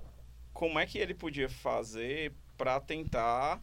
[0.54, 3.62] como é que ele podia fazer para tentar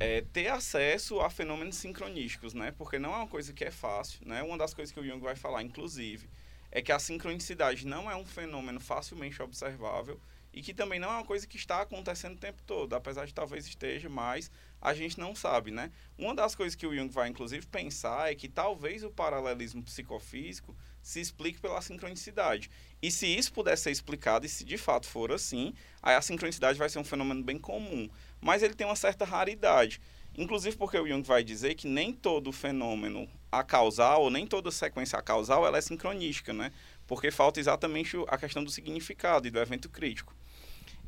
[0.00, 2.72] é, ter acesso a fenômenos sincronísticos, né?
[2.72, 4.42] Porque não é uma coisa que é fácil, né?
[4.42, 6.28] Uma das coisas que o Jung vai falar, inclusive,
[6.70, 10.20] é que a sincronicidade não é um fenômeno facilmente observável
[10.52, 13.34] e que também não é uma coisa que está acontecendo o tempo todo, apesar de
[13.34, 14.50] talvez esteja, mas
[14.84, 15.90] a gente não sabe, né?
[16.18, 20.76] Uma das coisas que o Jung vai, inclusive, pensar é que talvez o paralelismo psicofísico
[21.02, 22.70] se explique pela sincronicidade.
[23.00, 26.78] E se isso puder ser explicado, e se de fato for assim, aí a sincronicidade
[26.78, 28.10] vai ser um fenômeno bem comum.
[28.42, 30.02] Mas ele tem uma certa raridade.
[30.36, 35.18] Inclusive porque o Jung vai dizer que nem todo fenômeno acausal, ou nem toda sequência
[35.18, 36.70] acausal, ela é sincronística, né?
[37.06, 40.34] Porque falta exatamente a questão do significado e do evento crítico.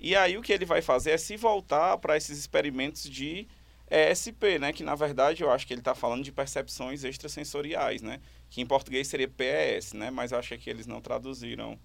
[0.00, 3.46] E aí o que ele vai fazer é se voltar para esses experimentos de
[3.90, 4.72] ESP, né?
[4.72, 8.20] Que na verdade eu acho que ele está falando de percepções extrasensoriais, né?
[8.50, 10.10] Que em português seria PES, né?
[10.10, 11.78] Mas eu acho que eles não traduziram.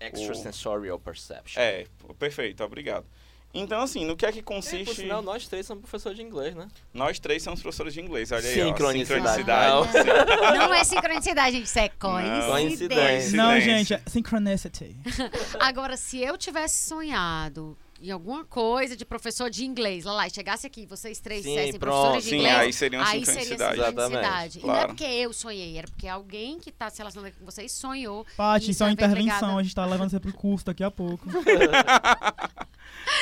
[0.00, 1.60] Extrasensorial Perception.
[1.60, 1.86] É,
[2.18, 3.04] perfeito, obrigado.
[3.52, 4.94] Então, assim, no que é que É, por consiste...
[4.94, 6.68] sinal, nós três somos professores de inglês, né?
[6.94, 9.36] Nós três somos professores de inglês, olha aí, ó, Sincronicidade.
[9.38, 10.58] sincronicidade.
[10.58, 12.48] Não é sincronicidade, gente, isso é coincidência.
[12.48, 13.36] Coincidência.
[13.36, 13.78] Não, Coincidência.
[13.78, 14.96] gente, é synchronicity.
[15.58, 20.30] Agora, se eu tivesse sonhado em alguma coisa de professor de inglês, lá, lá, e
[20.30, 21.92] chegasse aqui, vocês três Sim, dissessem pronto.
[21.94, 23.76] professores de Sim, inglês, aí seria uma aí seria sincronicidade.
[23.90, 24.58] sincronicidade.
[24.58, 24.88] E não é Claro.
[24.88, 28.26] porque eu sonhei, era porque alguém que está se relacionando com vocês sonhou.
[28.36, 30.90] Paty, Isso é uma é intervenção, a gente tá levando você pro curso daqui a
[30.90, 31.26] pouco.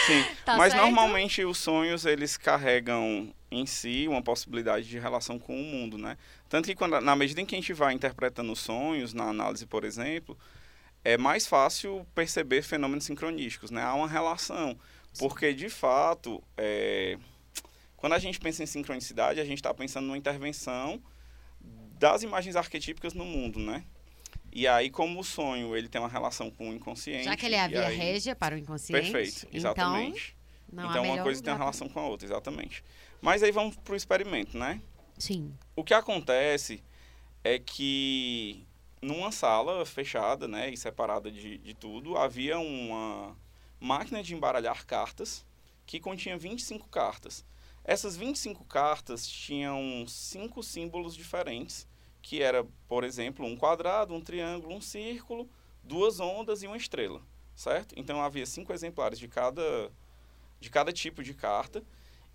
[0.07, 0.85] Sim, Tá mas certo?
[0.85, 6.17] normalmente os sonhos, eles carregam em si uma possibilidade de relação com o mundo, né?
[6.49, 9.67] Tanto que quando, na medida em que a gente vai interpretando os sonhos, na análise,
[9.67, 10.37] por exemplo,
[11.05, 13.83] é mais fácil perceber fenômenos sincronísticos, né?
[13.83, 14.79] Há uma relação,
[15.19, 17.19] porque de fato, é,
[17.97, 21.03] quando a gente pensa em sincronicidade, a gente está pensando numa intervenção
[21.99, 23.85] das imagens arquetípicas no mundo, né?
[24.53, 27.25] E aí, como o sonho ele tem uma relação com o inconsciente...
[27.25, 29.11] Já que ele é a via aí- régia para o inconsciente.
[29.11, 30.37] Perfeito, Então, exatamente.
[30.73, 32.83] não há então uma coisa tem uma relação com a outra, exatamente.
[33.20, 34.81] Mas aí vamos pro experimento, né?
[35.19, 35.53] Sim.
[35.77, 36.83] O que acontece
[37.45, 38.65] é que
[39.01, 43.37] numa sala fechada, né, e separada de, de tudo, havia uma
[43.81, 45.45] máquina de embaralhar cartas
[45.87, 47.45] que continha 25 cartas.
[47.85, 51.89] Essas 25 cartas tinham cinco símbolos diferentes,
[52.20, 55.49] que era, por exemplo, um quadrado, um triângulo, um círculo,
[55.83, 57.23] duas ondas e uma estrela,
[57.57, 57.95] certo?
[57.97, 59.91] Então havia cinco exemplares de cada
[60.61, 61.85] de cada tipo de carta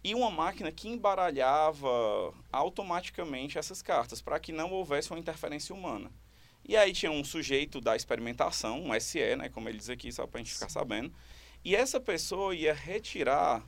[0.03, 6.09] e uma máquina que embaralhava automaticamente essas cartas para que não houvesse uma interferência humana.
[6.65, 10.25] E aí tinha um sujeito da experimentação, um SE, né, como ele diz aqui, só
[10.25, 11.13] para a gente ficar sabendo.
[11.63, 13.63] E essa pessoa ia retirar.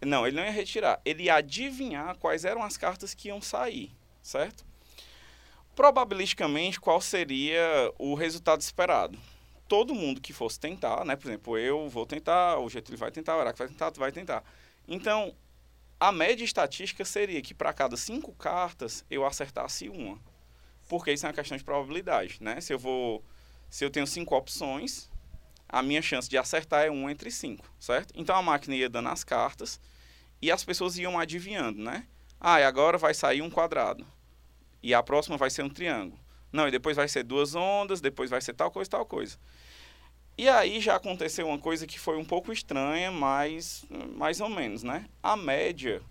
[0.00, 3.90] Não, ele não ia retirar, ele ia adivinhar quais eram as cartas que iam sair,
[4.22, 4.64] certo?
[5.74, 9.18] Probabilisticamente, qual seria o resultado esperado?
[9.66, 11.16] Todo mundo que fosse tentar, né?
[11.16, 14.12] Por exemplo, eu vou tentar, o Getúlio vai tentar, o Araque vai tentar, tu vai
[14.12, 14.44] tentar.
[14.86, 15.34] Então,
[15.98, 20.20] a média estatística seria que para cada cinco cartas eu acertasse uma.
[20.88, 22.60] Porque isso é uma questão de probabilidade, né?
[22.60, 23.24] Se eu vou.
[23.70, 25.10] Se eu tenho cinco opções,
[25.68, 28.12] a minha chance de acertar é um entre cinco, certo?
[28.14, 29.80] Então a máquina ia dando as cartas
[30.40, 32.06] e as pessoas iam adivinhando, né?
[32.40, 34.06] Ah, e agora vai sair um quadrado.
[34.82, 36.20] E a próxima vai ser um triângulo.
[36.52, 39.36] Não, e depois vai ser duas ondas, depois vai ser tal coisa, tal coisa.
[40.36, 43.84] E aí já aconteceu uma coisa que foi um pouco estranha, mas
[44.14, 45.06] mais ou menos, né?
[45.22, 46.02] A média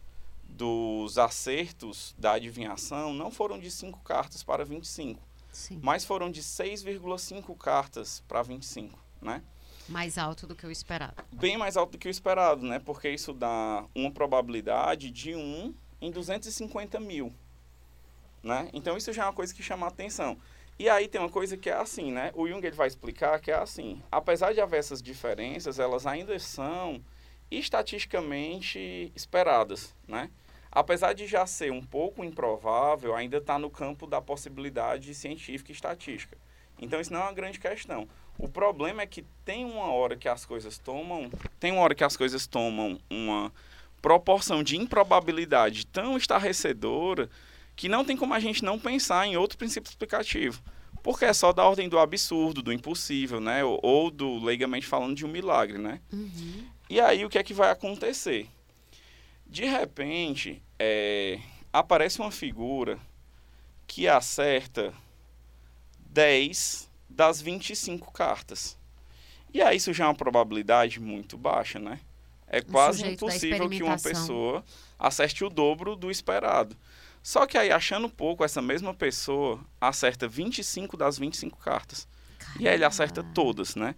[0.53, 5.21] dos acertos da adivinhação não foram de 5 cartas para 25,
[5.51, 5.79] Sim.
[5.81, 9.41] mas foram de 6,5 cartas para 25, né?
[9.89, 11.23] Mais alto do que o esperado.
[11.31, 12.79] Bem mais alto do que o esperado, né?
[12.79, 17.33] Porque isso dá uma probabilidade de 1 em 250 mil,
[18.41, 18.69] né?
[18.73, 20.37] Então isso já é uma coisa que chama a atenção.
[20.79, 22.31] E aí tem uma coisa que é assim, né?
[22.33, 24.01] O Jung ele vai explicar que é assim.
[24.11, 27.03] Apesar de haver essas diferenças, elas ainda são
[27.51, 30.29] estatisticamente esperadas, né?
[30.75, 35.75] Apesar de já ser um pouco improvável, ainda está no campo da possibilidade científica e
[35.75, 36.35] estatística.
[36.81, 38.07] Então isso não é uma grande questão.
[38.39, 41.29] O problema é que tem uma hora que as coisas tomam,
[41.59, 43.53] tem uma hora que as coisas tomam uma
[44.01, 47.29] proporção de improbabilidade tão estarrecedora
[47.75, 50.59] que não tem como a gente não pensar em outro princípio explicativo.
[51.03, 53.63] Porque é só da ordem do absurdo, do impossível, né?
[53.63, 55.99] Ou, ou do, leigamente falando, de um milagre, né?
[56.11, 56.65] Uhum.
[56.89, 58.49] E aí o que é que vai acontecer?
[59.45, 61.39] De repente, é,
[61.71, 62.99] aparece uma figura
[63.87, 64.93] que acerta
[66.07, 68.77] 10 das 25 cartas.
[69.53, 71.99] E aí isso já é uma probabilidade muito baixa, né?
[72.47, 74.63] É quase impossível que uma pessoa
[74.97, 76.75] acerte o dobro do esperado.
[77.21, 82.07] Só que aí, achando pouco, essa mesma pessoa acerta 25 das 25 cartas.
[82.59, 83.95] E aí ele acerta todas, né?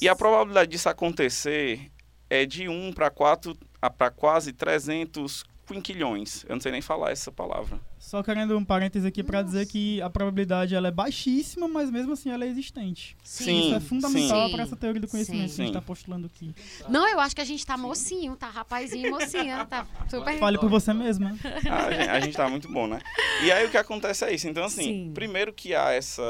[0.00, 1.90] E a probabilidade disso acontecer
[2.28, 3.56] é de 1 para 4
[3.96, 6.44] para quase 300 quinquilhões.
[6.44, 7.80] Eu não sei nem falar essa palavra.
[7.98, 12.12] Só querendo um parêntese aqui pra dizer que a probabilidade ela é baixíssima, mas mesmo
[12.12, 13.16] assim ela é existente.
[13.22, 13.66] Sim.
[13.66, 15.56] Isso é fundamental para essa teoria do conhecimento Sim.
[15.56, 16.54] que a gente está postulando aqui.
[16.88, 20.38] Não, eu acho que a gente tá mocinho, tá rapazinho e mocinha, tá super...
[20.38, 21.36] Fale por você mesma.
[21.70, 23.00] A gente, a gente tá muito bom, né?
[23.42, 24.48] E aí o que acontece é isso.
[24.48, 25.12] Então, assim, Sim.
[25.12, 26.22] primeiro que há essa.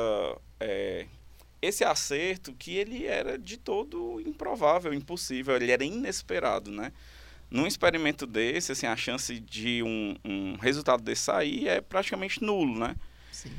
[0.58, 1.06] é,
[1.60, 6.92] esse acerto que ele era de todo improvável, impossível, ele era inesperado, né?
[7.51, 12.78] Num experimento desse, assim, a chance de um, um resultado desse sair é praticamente nulo,
[12.78, 12.97] né?
[13.31, 13.52] Sim.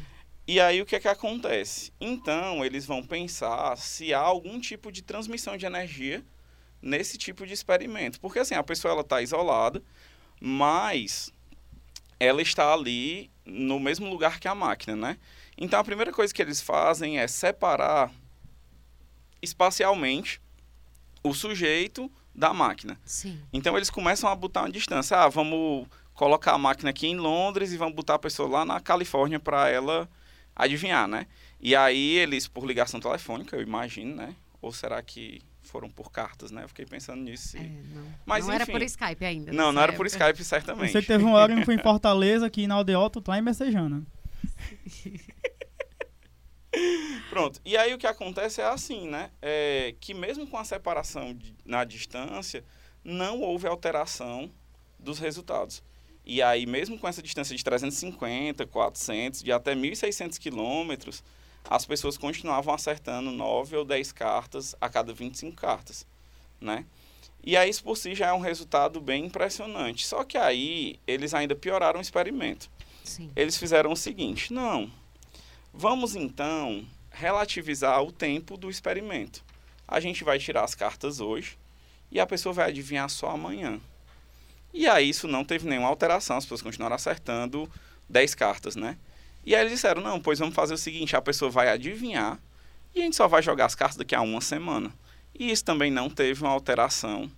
[0.48, 1.92] E aí o que é que acontece?
[2.00, 6.24] Então, eles vão pensar se há algum tipo de transmissão de energia
[6.82, 8.20] nesse tipo de experimento.
[8.20, 9.84] Porque assim, a pessoa ela está isolada,
[10.40, 11.32] mas
[12.20, 15.18] ela está ali no mesmo lugar que a máquina, né?
[15.58, 18.12] Então a primeira coisa que eles fazem é separar
[19.42, 20.42] espacialmente
[21.24, 23.00] o sujeito da máquina.
[23.04, 23.40] Sim.
[23.52, 25.18] Então eles começam a botar uma distância.
[25.18, 28.80] Ah, vamos colocar a máquina aqui em Londres e vamos botar a pessoa lá na
[28.80, 30.08] Califórnia para ela
[30.56, 31.26] adivinhar, né?
[31.60, 34.36] E aí eles, por ligação telefônica, eu imagino, né?
[34.62, 36.64] Ou será que foram por cartas, né?
[36.64, 37.58] Eu fiquei pensando nisso.
[37.58, 38.72] É, não Mas, não era enfim.
[38.72, 39.52] por Skype ainda.
[39.52, 40.26] Não, não era por época.
[40.26, 40.92] Skype, certamente.
[40.92, 44.04] Que teve um órgão que foi em Fortaleza, aqui na Aldeota, tu tá em Messejana.
[47.30, 47.60] Pronto.
[47.66, 49.32] E aí o que acontece é assim, né?
[49.42, 52.64] É que mesmo com a separação de- na distância,
[53.04, 54.52] não houve alteração
[55.00, 55.84] dos resultados.
[56.26, 61.24] E aí, mesmo com essa distância de 350, 400, de até 1.600 quilômetros,
[61.70, 66.06] as pessoas continuavam acertando 9 ou 10 cartas a cada 25 cartas,
[66.60, 66.86] né?
[67.44, 70.06] E aí, isso por si já é um resultado bem impressionante.
[70.06, 72.70] Só que aí, eles ainda pioraram o experimento
[73.06, 73.32] Sim.
[73.34, 74.92] eles fizeram o seguinte: não,
[75.78, 79.44] vamos então relativizar o tempo do experimento.
[79.88, 81.58] A gente vai tirar as cartas hoje
[82.12, 83.80] e a pessoa vai adivinhar só amanhã.
[84.74, 87.70] E aí isso não teve nenhuma alteração, as pessoas continuaram acertando
[88.10, 88.98] 10 cartas, né?
[89.46, 92.40] E aí eles disseram: não, pois vamos fazer o seguinte: a pessoa vai adivinhar
[92.94, 94.92] e a gente só vai jogar as cartas daqui a uma semana.
[95.38, 97.32] E isso também não teve uma alteração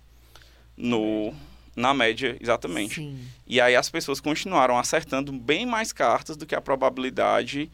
[0.76, 1.34] no,
[1.76, 2.96] na média, exatamente.
[2.96, 3.28] Sim.
[3.46, 7.70] E aí as pessoas continuaram acertando bem mais cartas do que a probabilidade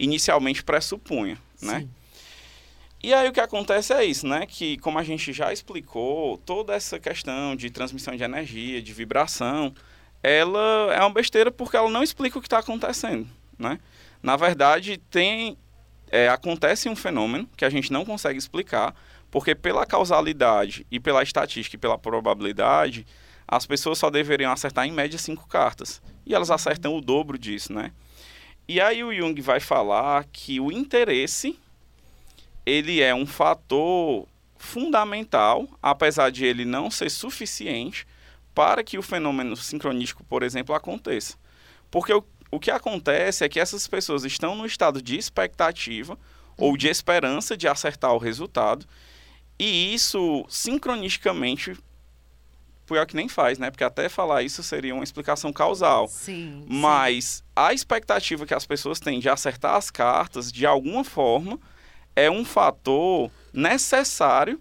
[0.00, 1.80] inicialmente pressupunha, né?
[1.80, 1.90] Sim.
[3.02, 4.46] E aí o que acontece é isso, né?
[4.46, 9.74] Que como a gente já explicou, toda essa questão de transmissão de energia, de vibração,
[10.22, 13.26] ela é uma besteira porque ela não explica o que está acontecendo,
[13.58, 13.78] né?
[14.22, 15.56] Na verdade, tem
[16.10, 18.94] é, acontece um fenômeno que a gente não consegue explicar,
[19.30, 23.06] porque pela causalidade e pela estatística e pela probabilidade,
[23.46, 26.02] as pessoas só deveriam acertar em média cinco cartas.
[26.26, 27.92] E elas acertam o dobro disso, né?
[28.72, 31.58] E aí o Jung vai falar que o interesse
[32.64, 38.06] ele é um fator fundamental, apesar de ele não ser suficiente
[38.54, 41.36] para que o fenômeno sincronístico, por exemplo, aconteça.
[41.90, 46.16] Porque o, o que acontece é que essas pessoas estão no estado de expectativa
[46.56, 48.86] ou de esperança de acertar o resultado,
[49.58, 51.76] e isso sincronisticamente
[52.90, 53.70] pior que nem faz, né?
[53.70, 56.08] Porque até falar isso seria uma explicação causal.
[56.08, 56.62] Sim.
[56.62, 56.66] sim.
[56.68, 61.58] Mas a expectativa que as pessoas têm de acertar as cartas, de alguma forma,
[62.16, 64.60] é um fator necessário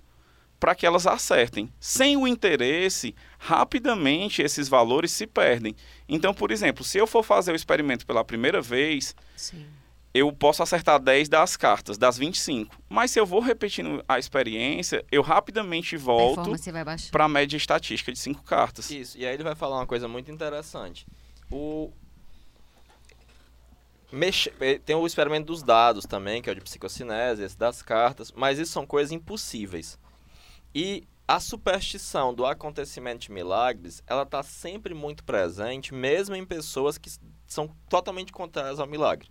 [0.60, 1.72] para que elas acertem.
[1.80, 5.76] Sem o interesse, rapidamente esses valores se perdem.
[6.08, 9.66] Então, por exemplo, se eu for fazer o experimento pela primeira vez, Sim.
[10.14, 12.76] Eu posso acertar 10 das cartas, das 25.
[12.90, 16.50] Mas se eu vou repetindo a experiência, eu rapidamente volto
[17.12, 18.90] para a média estatística de 5 cartas.
[18.90, 21.06] Isso, e aí ele vai falar uma coisa muito interessante.
[21.52, 21.92] O.
[24.12, 24.52] Mexe...
[24.60, 28.32] eh, Tem o experimento dos dados também, que é o de psicocinese, esse das cartas,
[28.32, 30.00] mas isso são coisas impossíveis.
[30.74, 36.98] E a superstição do acontecimento de milagres, ela está sempre muito presente, mesmo em pessoas
[36.98, 37.12] que
[37.46, 39.30] são totalmente contrárias ao milagre.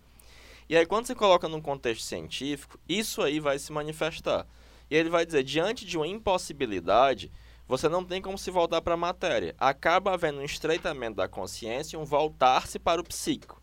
[0.69, 4.45] E aí, quando você coloca num contexto científico, isso aí vai se manifestar.
[4.89, 7.31] E ele vai dizer, diante de uma impossibilidade,
[7.67, 9.55] você não tem como se voltar para a matéria.
[9.57, 13.59] Acaba havendo um estreitamento da consciência e um voltar-se para o psíquico.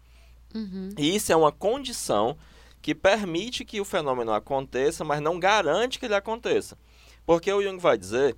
[0.52, 0.90] Uhum.
[0.98, 2.36] E isso é uma condição
[2.82, 6.76] que permite que o fenômeno aconteça, mas não garante que ele aconteça.
[7.24, 8.36] Porque o Jung vai dizer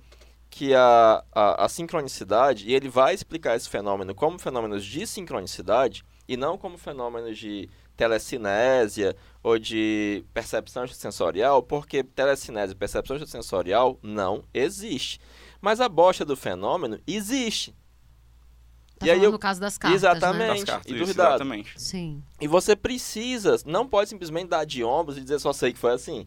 [0.49, 6.03] que a, a, a sincronicidade, e ele vai explicar esse fenômeno como fenômenos de sincronicidade,
[6.27, 7.69] e não como fenômenos de
[7.99, 9.13] telecinésia
[9.43, 15.19] ou de percepção sensorial, porque telecinésia e percepção sensorial não existe.
[15.59, 17.75] Mas a bosta do fenômeno existe.
[18.97, 20.39] Tá E aí eu- no caso das cartas, Exatamente.
[20.47, 20.55] Né?
[20.55, 21.73] Das cartas, e isso, exatamente.
[21.81, 22.23] Sim.
[22.39, 25.91] E você precisa, não pode simplesmente dar de ombros e dizer só sei que foi
[25.93, 26.25] assim.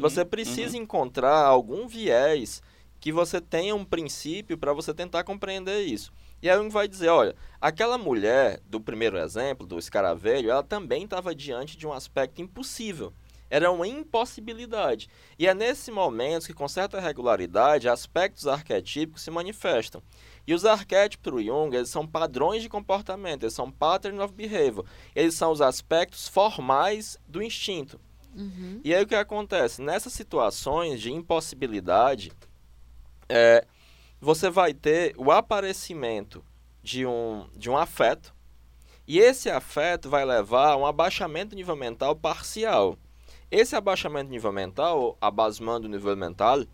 [0.00, 2.62] Você precisa encontrar algum viés
[3.00, 6.12] que você tenha um princípio para você tentar compreender isso.
[6.42, 11.04] E aí um vai dizer, olha, aquela mulher do primeiro exemplo, do escaravelho, ela também
[11.04, 13.12] estava diante de um aspecto impossível.
[13.50, 15.08] Era uma impossibilidade.
[15.36, 20.00] E é nesse momento que, com certa regularidade, aspectos arquetípicos se manifestam.
[20.46, 24.32] E os arquétipos para o Jung, eles são padrões de comportamento, eles são pattern of
[24.32, 24.86] behavior.
[25.14, 28.00] Eles são os aspectos formais do instinto.
[28.36, 28.80] Uhum.
[28.84, 29.82] E aí o que acontece?
[29.82, 32.30] Nessas situações de impossibilidade,
[33.28, 33.66] é,
[34.20, 36.44] você vai ter o aparecimento
[36.82, 38.34] de um, de um afeto,
[39.06, 42.96] e esse afeto vai levar a um abaixamento do nível mental parcial.
[43.50, 46.64] Esse abaixamento do nível mental, ou abassement do nível mental,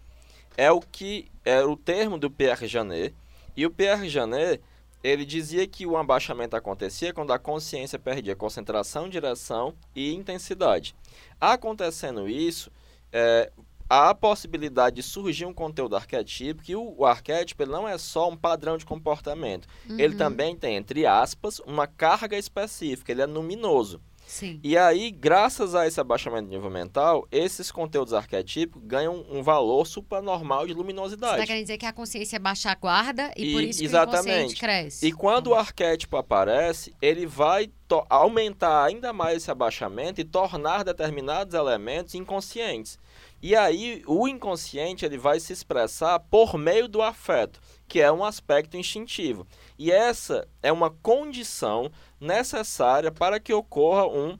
[0.56, 3.14] é o que é o termo do Pierre Janet,
[3.56, 4.60] e o Pierre Janet,
[5.02, 10.94] ele dizia que o abaixamento acontecia quando a consciência perdia concentração, direção e intensidade.
[11.40, 12.70] Acontecendo isso,
[13.12, 13.50] é,
[13.88, 18.28] há a possibilidade de surgir um conteúdo arquetípico e o, o arquétipo não é só
[18.28, 19.66] um padrão de comportamento.
[19.88, 19.98] Uhum.
[19.98, 24.00] Ele também tem, entre aspas, uma carga específica, ele é luminoso.
[24.26, 24.58] Sim.
[24.60, 29.86] E aí, graças a esse abaixamento de nível mental, esses conteúdos arquetípicos ganham um valor
[29.86, 31.36] supranormal de Você luminosidade.
[31.38, 33.86] tá querendo dizer que a consciência baixa a guarda e, E- por isso que o
[33.86, 34.28] exatamente.
[34.28, 35.06] inconsciente cresce.
[35.06, 37.70] E quando o arquétipo aparece, ele vai
[38.10, 42.98] aumentar ainda mais esse abaixamento e tornar determinados elementos inconscientes.
[43.42, 48.24] E aí o inconsciente ele vai se expressar por meio do afeto, que é um
[48.24, 49.46] aspecto instintivo.
[49.78, 51.90] E essa é uma condição
[52.20, 54.38] necessária para que ocorra um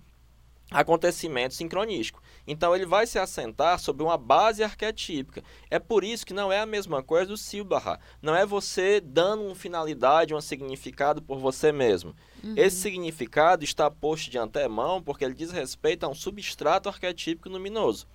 [0.71, 2.23] acontecimento sincronístico.
[2.47, 5.43] Então ele vai se assentar sobre uma base arquetípica.
[5.71, 7.99] É por isso que não é a mesma coisa do Silbaha.
[8.23, 12.15] Não é você dando uma finalidade, um significado por você mesmo.
[12.57, 18.07] Esse significado está posto de antemão porque ele diz respeito a um substrato arquetípico luminoso.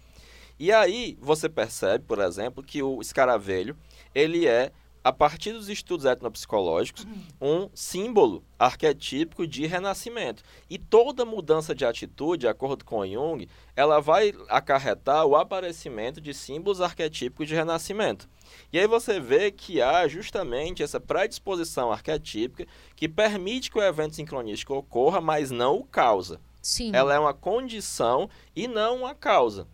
[0.62, 3.76] E aí você percebe, por exemplo, que o escaravelho,
[4.14, 4.72] ele é,
[5.04, 7.08] a partir dos estudos etnopsicológicos,
[7.42, 10.44] um símbolo arquetípico de renascimento.
[10.70, 16.32] E toda mudança de atitude, de acordo com Jung, ela vai acarretar o aparecimento de
[16.32, 18.30] símbolos arquetípicos de renascimento.
[18.72, 24.16] E aí você vê que há justamente essa predisposição arquetípica que permite que o evento
[24.16, 26.40] sincronístico ocorra, mas não o causa.
[26.62, 29.68] Sim, Ela é uma condição e não uma causa.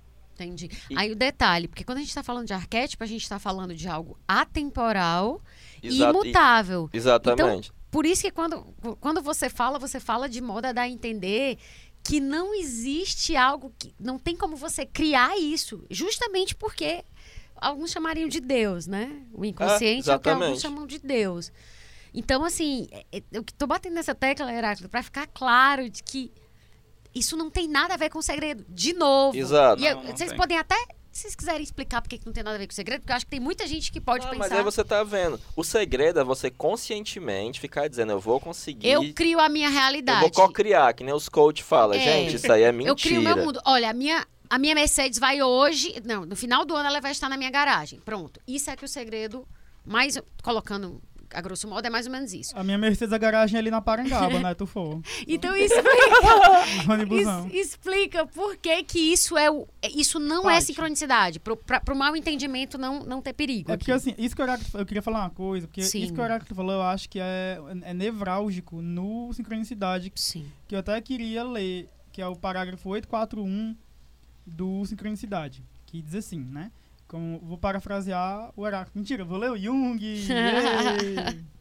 [0.44, 0.70] Entendi.
[0.90, 3.40] E- Aí o detalhe, porque quando a gente está falando de arquétipo, a gente está
[3.40, 5.42] falando de algo atemporal
[5.82, 5.90] e
[6.26, 6.90] imutável.
[6.94, 7.72] Exatamente.
[7.90, 8.64] Por isso que quando,
[9.00, 11.58] quando você fala, você fala de modo a dar a entender
[12.04, 13.94] que não existe algo que.
[14.00, 15.84] Não tem como você criar isso.
[15.90, 17.04] Justamente porque
[17.56, 19.22] alguns chamariam de Deus, né?
[19.34, 21.52] O inconsciente é, o que alguns chamam de Deus.
[22.14, 26.32] Então, assim, é- é- eu tô batendo nessa tecla, Heráclito, para ficar claro de que
[27.18, 28.66] isso não tem nada a ver com o segredo.
[28.70, 29.38] De novo.
[29.38, 29.82] Exato.
[29.82, 30.38] E eu- Não, não vocês tem.
[30.38, 30.76] podem até.
[31.12, 33.12] Se vocês quiserem explicar por que não tem nada a ver com o segredo, porque
[33.12, 34.40] eu acho que tem muita gente que pode Ah, pensar.
[34.50, 35.40] mas aí você tá vendo.
[35.56, 38.88] O segredo é você conscientemente ficar dizendo, eu vou conseguir.
[38.88, 40.20] Eu crio a minha eu realidade.
[40.22, 41.96] vou co-criar, que nem os coach falam.
[41.98, 42.00] É.
[42.04, 42.92] Gente, isso aí é mentira.
[42.92, 43.60] Eu crio o meu mundo.
[43.66, 45.96] Olha, a minha, a minha Mercedes vai hoje.
[46.06, 48.00] Não, no final do ano ela vai estar na minha garagem.
[48.00, 48.40] Pronto.
[48.48, 49.44] Isso é que o segredo,
[49.84, 51.02] mais colocando
[51.34, 52.58] a grosso modo, é mais ou menos isso.
[52.58, 54.54] A minha Mercedes a garagem é ali na Parangaba, né?
[54.54, 55.02] Tu for.
[55.28, 59.68] Então isso explica, isso explica por que, que isso é o.
[59.96, 61.40] Isso não é sincronicidade.
[61.40, 63.72] Pro, pra, pro mau entendimento não, não ter perigo.
[63.72, 63.80] É aqui.
[63.80, 66.04] porque assim, isso que o Heráclito, eu queria falar uma coisa, porque Sim.
[66.04, 70.46] isso que o Heráclito falou, eu acho que é, é nevrálgico no sincronicidade, Sim.
[70.68, 73.76] que eu até queria ler, que é o parágrafo 841
[74.46, 76.72] do sincronicidade, que diz assim, né?
[77.08, 78.98] Como, vou parafrasear o Heráclito.
[78.98, 80.00] Mentira, vou ler o Jung.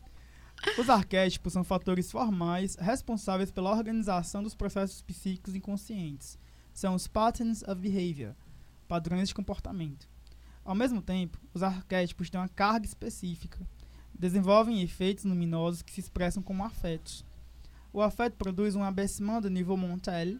[0.78, 6.38] Os arquétipos são fatores formais responsáveis pela organização dos processos psíquicos inconscientes.
[6.74, 8.34] São os patterns of behavior,
[8.88, 10.08] padrões de comportamento.
[10.64, 13.66] Ao mesmo tempo, os arquétipos têm uma carga específica,
[14.12, 17.24] desenvolvem efeitos luminosos que se expressam como afetos.
[17.92, 20.38] O afeto produz um abaissement do nível Montel,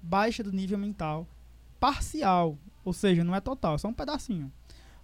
[0.00, 1.26] baixa do nível mental,
[1.80, 4.52] parcial, ou seja, não é total, é só um pedacinho.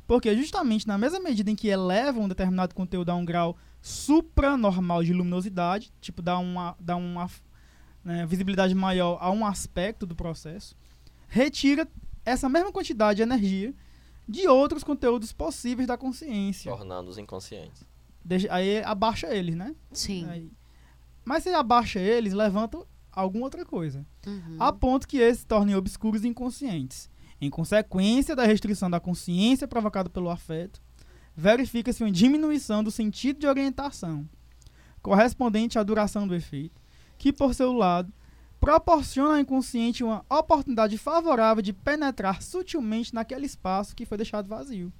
[0.06, 5.04] Porque justamente na mesma medida em que eleva um determinado conteúdo a um grau supranormal
[5.04, 7.30] de luminosidade, tipo dá uma, dá uma
[8.04, 10.74] né, visibilidade maior a um aspecto do processo,
[11.28, 11.86] retira
[12.24, 13.72] essa mesma quantidade de energia
[14.28, 16.70] de outros conteúdos possíveis da consciência.
[16.72, 17.84] Tornando-os inconscientes.
[18.24, 19.74] Deixa- aí abaixa eles, né?
[19.92, 20.26] Sim.
[20.28, 20.50] Aí-
[21.24, 22.78] Mas se abaixa eles, levanta
[23.12, 24.04] alguma outra coisa.
[24.26, 24.56] Uhum.
[24.58, 27.09] A ponto que esses se tornem obscuros e inconscientes.
[27.40, 30.80] Em consequência da restrição da consciência provocada pelo afeto,
[31.34, 34.28] verifica-se uma diminuição do sentido de orientação,
[35.00, 36.82] correspondente à duração do efeito,
[37.16, 38.12] que, por seu lado,
[38.60, 44.92] proporciona ao inconsciente uma oportunidade favorável de penetrar sutilmente naquele espaço que foi deixado vazio.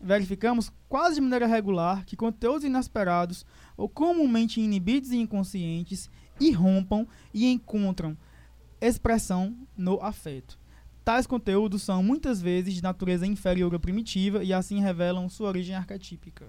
[0.00, 3.44] Verificamos quase de maneira regular que conteúdos inesperados
[3.76, 6.08] ou comumente inibidos e inconscientes
[6.38, 7.04] irrompam
[7.34, 8.16] e encontram
[8.80, 10.56] expressão no afeto.
[11.08, 15.74] Tais conteúdos são muitas vezes de natureza inferior ou primitiva e assim revelam sua origem
[15.74, 16.46] arquetípica.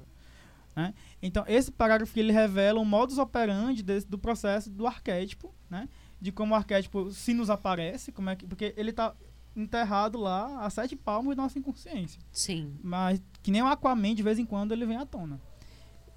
[0.76, 0.94] né?
[1.22, 5.88] Então, esse parágrafo ele revela o modus operandi desse- do processo do arquétipo, né?
[6.20, 9.14] de como o arquétipo se nos aparece, como é que, porque ele está
[9.56, 12.22] enterrado lá a sete palmos da nossa inconsciência.
[12.30, 12.78] Sim.
[12.84, 15.40] Mas que nem o Aquaman, de vez em quando ele vem à tona.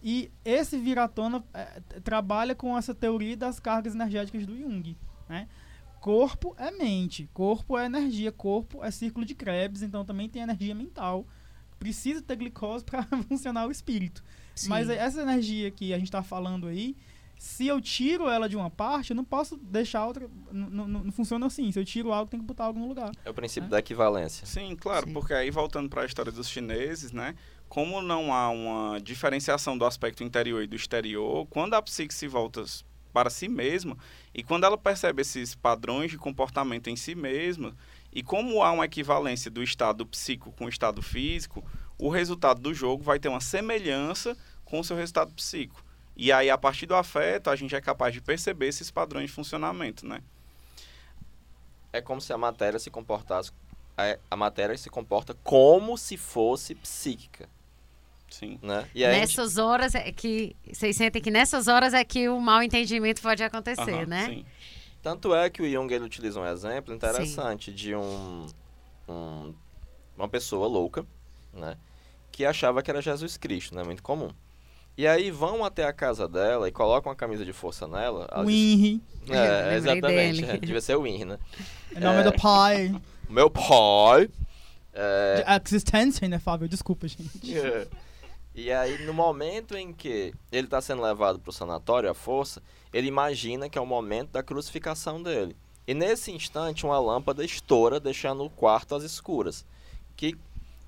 [0.03, 4.97] E esse vir à tona é, trabalha com essa teoria das cargas energéticas do Jung.
[5.29, 5.47] Né?
[6.03, 10.75] Corpo é mente, corpo é energia, corpo é círculo de Krebs, então também tem energia
[10.75, 11.25] mental.
[11.79, 14.21] Precisa ter glicose para funcionar o espírito.
[14.53, 14.69] Sim.
[14.69, 16.97] Mas essa energia que a gente está falando aí,
[17.39, 20.29] Se eu tiro ela de uma parte, eu não posso deixar outra.
[20.53, 21.73] Não, funciona assim.
[21.73, 23.11] Se eu tiro algo, tem que botar algo no lugar.
[23.25, 24.47] É o princípio da equivalência.
[24.47, 25.13] Sim, claro, Sim.
[25.13, 27.35] porque aí voltando para a história dos chineses, né?
[27.69, 32.29] Como não há uma diferenciação do aspecto interior e do exterior, quando a psique se
[32.29, 32.65] volta
[33.13, 33.97] para si mesma
[34.35, 37.77] e quando ela percebe esses padrões de comportamento em si mesma,
[38.13, 41.65] e como há uma equivalência do estado psíquico com o estado físico,
[41.99, 45.85] o resultado do jogo vai ter uma semelhança com o seu resultado psíquico.
[46.17, 49.33] E aí, a partir do afeto, a gente é capaz de perceber esses padrões de
[49.33, 50.23] funcionamento, né?
[51.93, 53.51] É como se a matéria se comportasse.
[53.97, 57.49] A, a matéria se comporta como se fosse psíquica,
[58.33, 58.59] Sim.
[58.63, 58.89] né?
[58.95, 60.57] E aí a gente- Nessas horas é que.
[60.73, 64.27] Vocês sentem que nessas horas é que o mal entendimento pode acontecer, né?
[64.27, 64.45] Sim.
[65.03, 68.47] Tanto é que o Jung ele utiliza um exemplo interessante de um,
[69.09, 69.53] um-
[70.17, 71.05] uma pessoa louca,
[71.53, 71.77] né,
[72.31, 74.31] que achava que era Jesus Cristo, né, muito comum.
[74.97, 78.29] E aí vão até a casa dela e colocam uma camisa de força nela.
[78.31, 80.45] ela O Inri, Eu É, exatamente.
[80.45, 81.39] é, devia ser o Winry, né?
[81.97, 82.23] em nome É.
[82.25, 82.95] do pai.
[83.29, 84.29] O meu pai.
[84.93, 87.41] é, De existência inefável, desculpa, gente.
[88.55, 92.63] E aí, no momento em que ele está sendo levado para o sanatório, à força,
[92.93, 95.57] ele imagina que é o momento da crucificação dele.
[95.87, 99.65] E nesse instante, uma lâmpada estoura, deixando o quarto às escuras.
[100.15, 100.37] Que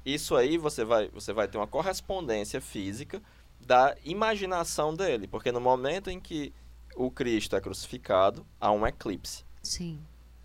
[0.04, 3.22] isso aí você vai, você vai ter uma correspondência física
[3.58, 6.52] da imaginação dele, porque no momento em que
[6.94, 9.98] o Cristo é crucificado, há um eclipse Sim.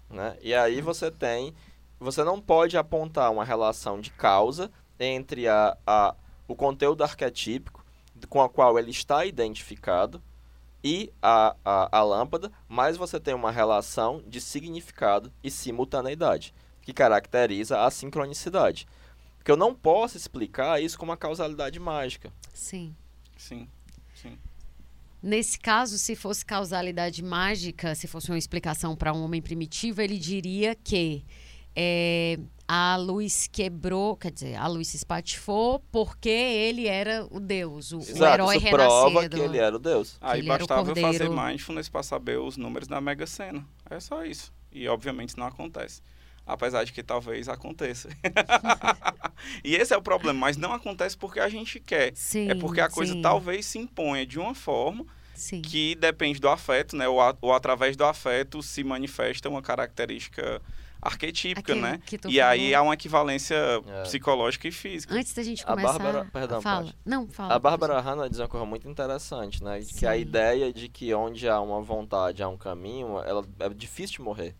[0.10, 0.38] né?
[0.42, 1.54] E aí você tem,
[2.00, 6.16] você não pode apontar uma relação de causa entre a, a,
[6.50, 7.86] o conteúdo arquetípico
[8.28, 10.22] com a qual ele está identificado
[10.84, 16.92] e a, a, a lâmpada, mas você tem uma relação de significado e simultaneidade, que
[16.92, 18.88] caracteriza a sincronicidade.
[19.38, 22.34] Porque eu não posso explicar isso com uma causalidade mágica.
[22.52, 22.96] Sim.
[23.38, 23.70] Sim.
[24.16, 24.38] Sim.
[25.22, 30.18] Nesse caso, se fosse causalidade mágica, se fosse uma explicação para um homem primitivo, ele
[30.18, 31.24] diria que
[31.76, 32.38] é,
[32.68, 37.98] a luz quebrou, quer dizer, a luz se espatifou porque ele era o Deus, o,
[37.98, 39.38] o Exato, herói isso prova renascido.
[39.38, 40.18] que ele era o Deus.
[40.22, 43.66] Aí o bastava eu fazer mindfulness para saber os números da Mega Sena.
[43.90, 44.54] É só isso.
[44.72, 46.02] E obviamente isso não acontece.
[46.46, 48.10] Apesar de que talvez aconteça.
[49.64, 52.12] e esse é o problema, mas não acontece porque a gente quer.
[52.16, 55.06] Sim, é porque a coisa sim, talvez se imponha de uma forma
[55.36, 55.62] Sim.
[55.62, 57.08] que depende do afeto, né?
[57.08, 60.62] Ou, a- ou através do afeto se manifesta uma característica
[61.02, 62.02] arquetípica, Aquilo né?
[62.28, 62.78] E aí falou.
[62.78, 64.04] há uma equivalência É.
[64.04, 65.14] psicológica e física.
[65.16, 65.94] Antes da gente A começar...
[66.00, 66.82] Bárbara- perdão, fala.
[66.84, 66.98] pode.
[67.06, 67.54] Não, fala.
[67.56, 69.80] A Bárbara Hanna diz uma coisa muito interessante, né?
[69.82, 70.20] Que a Sim.
[70.22, 74.56] ideia de que onde há uma vontade, há um caminho, ela é difícil de morrer.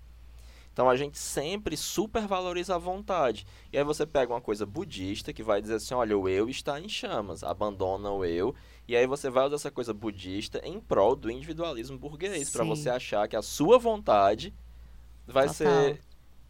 [0.72, 3.46] Então a gente sempre supervaloriza a vontade.
[3.74, 6.80] E aí você pega uma coisa budista que vai dizer assim, olha, o eu está
[6.80, 8.56] em chamas, abandona o eu.
[8.88, 12.70] E aí você vai usar essa coisa budista em prol do individualismo burguês, para Sim.
[12.70, 14.54] você achar que a sua vontade
[15.28, 15.54] vai Total.
[15.54, 16.00] ser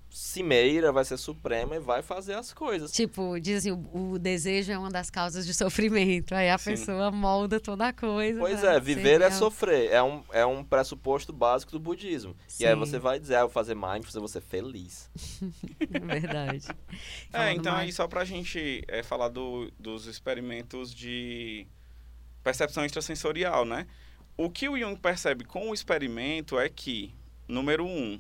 [0.09, 2.91] cimeira, vai ser suprema e vai fazer as coisas.
[2.91, 6.33] Tipo, dizem, o, o desejo é uma das causas de sofrimento.
[6.33, 6.71] Aí a Sim.
[6.71, 8.39] pessoa molda toda a coisa.
[8.39, 9.91] Pois pra é, viver é sofrer.
[9.91, 12.35] É um, é um pressuposto básico do budismo.
[12.59, 12.79] E aí Sim.
[12.79, 15.09] você vai dizer, ah, eu vou fazer mindfulness, eu vou ser feliz.
[15.91, 16.67] É verdade.
[17.33, 21.65] É, então mais- aí só pra gente é, falar do- dos experimentos de
[22.43, 23.85] percepção extrasensorial, né?
[24.37, 27.13] O que o Jung percebe com o experimento é que,
[27.47, 28.19] número um,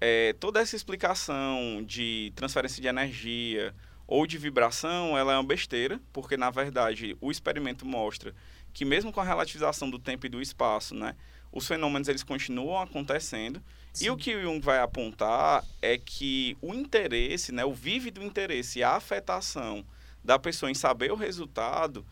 [0.00, 3.74] é, toda essa explicação de transferência de energia
[4.06, 8.34] ou de vibração, ela é uma besteira, porque na verdade o experimento mostra
[8.72, 11.14] que mesmo com a relativização do tempo e do espaço, né,
[11.52, 13.62] os fenômenos eles continuam acontecendo
[14.00, 18.82] e o que Jung vai apontar é que o interesse, né, o vívido interesse e
[18.82, 19.84] a afetação
[20.22, 22.06] da pessoa em saber o resultado,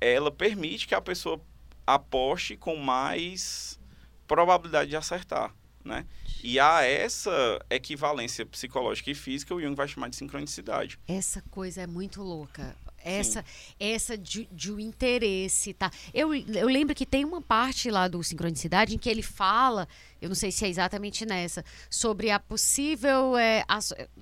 [0.00, 1.40] ela permite que a pessoa
[1.86, 3.78] aposte com mais
[4.26, 5.54] probabilidade de acertar,
[5.84, 6.06] né?
[6.42, 10.98] E a essa equivalência psicológica e física, o Jung vai chamar de sincronicidade.
[11.06, 12.76] Essa coisa é muito louca.
[13.04, 13.44] Essa,
[13.80, 15.90] essa de, de o interesse, tá?
[16.14, 19.88] Eu, eu lembro que tem uma parte lá do Sincronicidade em que ele fala,
[20.20, 23.36] eu não sei se é exatamente nessa, sobre a possível.
[23.36, 23.64] é,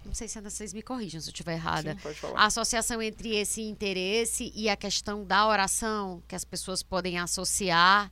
[0.03, 1.93] não sei se vocês me corrijam se eu estiver errada.
[1.93, 2.41] Sim, pode falar.
[2.41, 8.11] A associação entre esse interesse e a questão da oração, que as pessoas podem associar,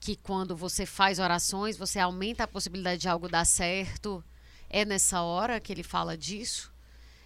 [0.00, 4.24] que quando você faz orações, você aumenta a possibilidade de algo dar certo.
[4.68, 6.72] É nessa hora que ele fala disso?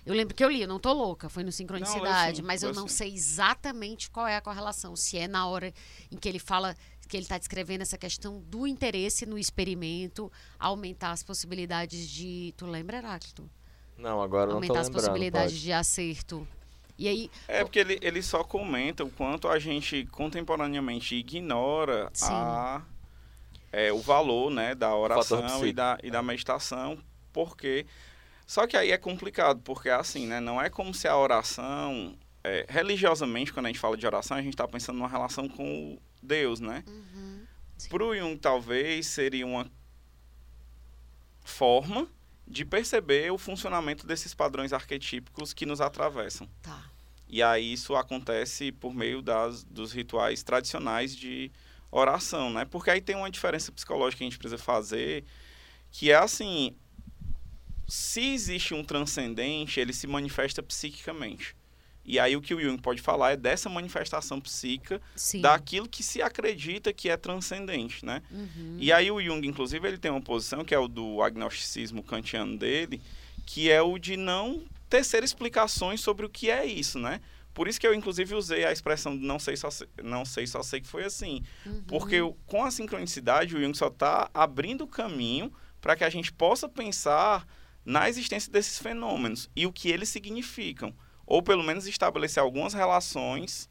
[0.05, 2.75] Eu lembro que eu li, eu não tô louca, foi no Sincronicidade, sim, mas eu
[2.75, 2.97] não sim.
[2.97, 4.95] sei exatamente qual é a correlação.
[4.95, 5.73] Se é na hora
[6.11, 6.77] em que ele fala,
[7.09, 12.53] que ele está descrevendo essa questão do interesse no experimento, aumentar as possibilidades de.
[12.57, 13.49] Tu lembra, Heráclito?
[13.97, 15.07] Não, agora eu não aumentar as lembrando.
[15.07, 15.63] possibilidades pode.
[15.63, 16.49] de acerto.
[16.97, 22.27] E aí, É porque ele, ele só comenta o quanto a gente contemporaneamente ignora Sim.
[22.31, 22.83] a
[23.73, 26.97] é, o valor né, da oração e da, e da meditação,
[27.33, 27.85] porque.
[28.47, 30.39] Só que aí é complicado, porque assim, né?
[30.39, 32.17] Não é como se a oração.
[32.45, 35.99] é, religiosamente, quando a gente fala de oração, a gente está pensando numa relação com
[36.23, 36.85] Deus, né?
[37.77, 37.89] Sim.
[37.89, 39.69] Para o Jung, talvez seria uma
[41.43, 42.07] forma
[42.47, 46.49] de perceber o funcionamento desses padrões arquetípicos que nos atravessam.
[46.63, 46.91] Tá.
[47.29, 51.51] E aí isso acontece por meio das, dos rituais tradicionais de
[51.91, 52.65] oração, né?
[52.65, 55.25] Porque aí tem uma diferença psicológica que a gente precisa fazer,
[55.91, 56.77] que é assim,
[57.89, 61.57] se existe um transcendente, ele se manifesta psiquicamente.
[62.05, 65.41] E aí o que o Jung pode falar é dessa manifestação psíquica, Sim.
[65.41, 68.23] daquilo que se acredita que é transcendente, né?
[68.31, 68.77] Uhum.
[68.79, 72.59] E aí o Jung, inclusive, ele tem uma posição que é o do agnosticismo kantiano
[72.59, 73.01] dele,
[73.47, 77.21] que é o de não tecer explicações sobre o que é isso, né?
[77.55, 80.63] Por isso que eu, inclusive, usei a expressão não sei só sei, não sei, só
[80.63, 81.43] sei que foi assim.
[81.65, 81.83] Uhum.
[81.87, 86.33] Porque com a sincronicidade, o Jung só está abrindo o caminho para que a gente
[86.33, 87.47] possa pensar
[87.85, 90.95] na existência desses fenômenos e o que eles significam.
[91.27, 93.69] Ou pelo menos estabelecer algumas relações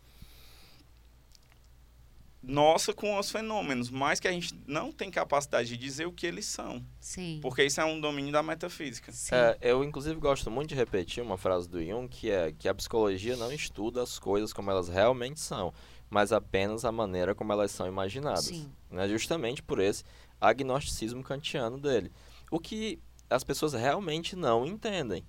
[2.44, 6.28] nossa com os fenômenos, mas que a gente não tem capacidade de dizer o que
[6.28, 6.84] eles são.
[7.00, 7.40] Sim.
[7.42, 9.14] Porque isso é um domínio da metafísica.
[9.14, 9.34] Sim.
[9.34, 12.76] É, eu, inclusive, gosto muito de repetir uma frase do Jung, que é que a
[12.76, 15.74] psicologia não estuda as coisas como elas realmente são,
[16.10, 18.46] mas apenas a maneira como elas são imaginadas.
[18.46, 18.70] Sim.
[18.92, 19.08] Né?
[19.08, 20.04] Justamente por esse
[20.42, 22.12] agnosticismo kantiano dele.
[22.52, 23.00] O que
[23.30, 25.26] as pessoas realmente não entendem.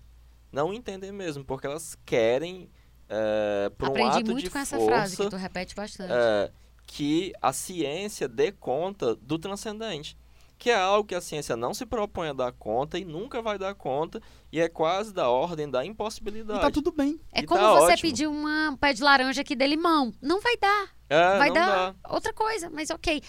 [0.54, 2.70] Não entendem mesmo, porque elas querem,
[3.08, 6.12] é, por um Aprendi ato muito de com essa força, frase que tu repete bastante.
[6.12, 6.50] é,
[6.86, 10.16] que a ciência dê conta do transcendente.
[10.56, 13.58] Que é algo que a ciência não se propõe a dar conta e nunca vai
[13.58, 14.22] dar conta,
[14.52, 16.60] e é quase da ordem da impossibilidade.
[16.60, 17.18] E tá tudo bem.
[17.32, 18.08] É E como tá você ótimo.
[18.10, 20.14] pedir uma- um pé de laranja aqui de limão.
[20.22, 20.90] Não vai dar.
[21.10, 22.14] É, vai não dar dá.
[22.14, 23.20] outra coisa, mas ok.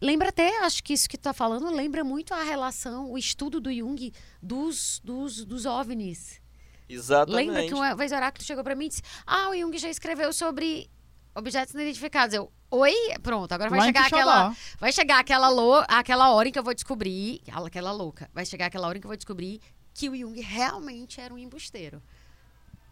[0.00, 3.60] Lembra até, acho que isso que tu tá falando, lembra muito a relação, o estudo
[3.60, 6.41] do Jung dos, dos, dos OVNIs.
[6.88, 7.46] Exatamente.
[7.46, 9.88] Lembra que uma vez o Oráculo chegou pra mim e disse: Ah, o Jung já
[9.88, 10.90] escreveu sobre
[11.34, 12.34] objetos não identificados.
[12.34, 12.94] Eu, oi?
[13.22, 14.56] Pronto, agora vai Lá chegar aquela.
[14.78, 17.40] Vai chegar aquela, lou aquela hora em que eu vou descobrir.
[17.46, 18.30] Aquela, aquela louca.
[18.32, 19.60] Vai chegar aquela hora em que eu vou descobrir
[19.94, 22.02] que o Jung realmente era um embusteiro.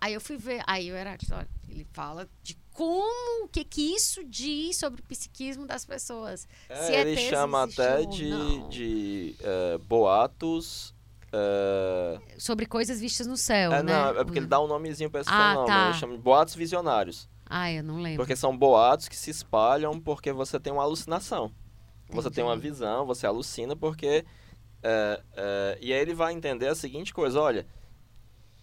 [0.01, 3.95] Aí eu fui ver, aí o Heráclito, olha, ele fala de como, o que que
[3.95, 6.49] isso diz sobre o psiquismo das pessoas.
[6.71, 10.95] É, se ele chama até de, de é, boatos.
[11.32, 13.93] É, Sobre coisas vistas no céu, é, né?
[13.93, 15.66] não, é porque ele dá um nomezinho pra esse Ah, fenômeno.
[15.66, 15.85] tá.
[15.90, 17.28] Ele chama de boatos visionários.
[17.47, 18.19] Ah, eu não lembro.
[18.19, 21.52] Porque são boatos que se espalham porque você tem uma alucinação.
[22.11, 22.69] Você tem uma Entendi.
[22.70, 24.24] visão, você alucina porque.
[24.82, 27.66] é, é, e aí ele vai entender a seguinte coisa: olha,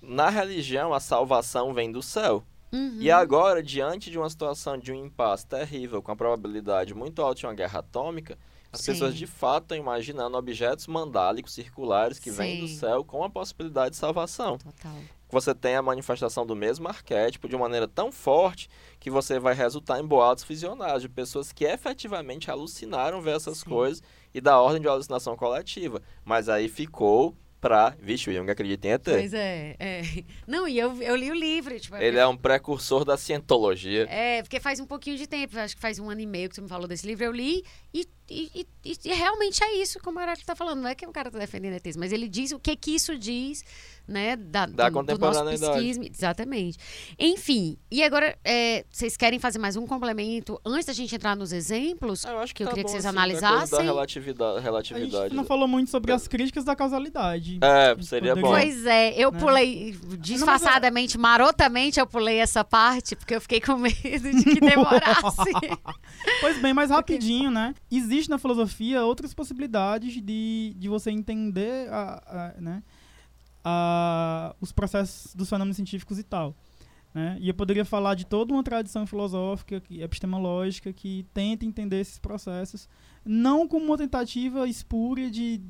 [0.01, 2.43] na religião a salvação vem do céu.
[2.73, 2.97] Uhum.
[2.99, 7.39] E agora, diante de uma situação de um impasse terrível, com a probabilidade muito alta
[7.39, 8.37] de uma guerra atômica,
[8.79, 8.91] as Sim.
[8.93, 12.77] pessoas de fato estão imaginando objetos mandálicos circulares que vêm do Sim.
[12.77, 14.95] céu com a possibilidade de salvação Total.
[15.29, 19.53] você tem a manifestação do mesmo arquétipo de uma maneira tão forte que você vai
[19.53, 23.69] resultar em boatos visionários de pessoas que efetivamente alucinaram ver essas Sim.
[23.69, 24.01] coisas
[24.33, 26.01] e da ordem de alucinação coletiva.
[26.23, 27.95] Mas aí ficou pra.
[27.99, 29.03] Vixe, o Jung acredita em ET.
[29.03, 30.01] Pois é, é.
[30.47, 31.79] Não, e eu, eu li o livro.
[31.79, 34.07] Tipo, Ele é um precursor da cientologia.
[34.09, 36.55] É, porque faz um pouquinho de tempo, acho que faz um ano e meio que
[36.55, 37.63] você me falou desse livro, eu li
[37.93, 40.81] e, e, e, e realmente é isso, como o Heráclito tá falando.
[40.81, 43.17] Não é que o cara tá defendendo ETs, mas ele diz o que que isso
[43.17, 43.63] diz,
[44.07, 45.43] né, da, Da do, do nosso.
[46.13, 46.77] Exatamente.
[47.19, 51.51] Enfim, e agora, é, vocês querem fazer mais um complemento antes da gente entrar nos
[51.51, 52.25] exemplos?
[52.25, 53.47] Ah, eu acho que, que eu tá queria que bom, vocês assim, da coisa Da
[53.49, 53.85] analisassem.
[53.85, 54.57] relatividade.
[54.57, 55.23] A relatividade.
[55.25, 57.59] gente não falou muito sobre as críticas da causalidade.
[57.61, 58.41] É, seria bom.
[58.41, 59.39] poderia- Pois é, eu Né?
[59.39, 63.95] pulei disfarçadamente, marotamente, eu pulei essa parte, porque eu fiquei com medo
[64.31, 65.37] de que demorasse.
[66.41, 67.73] Pois bem, mais rapidinho, né?
[67.91, 72.83] Existe na filosofia outras possibilidades de, de você entender a, a- né?
[73.63, 76.55] A- os processos dos fenômenos científicos e tal.
[77.13, 77.37] Né?
[77.39, 82.19] E eu poderia falar de toda uma tradição filosófica, que- epistemológica, que tenta entender esses
[82.19, 82.87] processos,
[83.25, 85.61] não como uma tentativa espúria de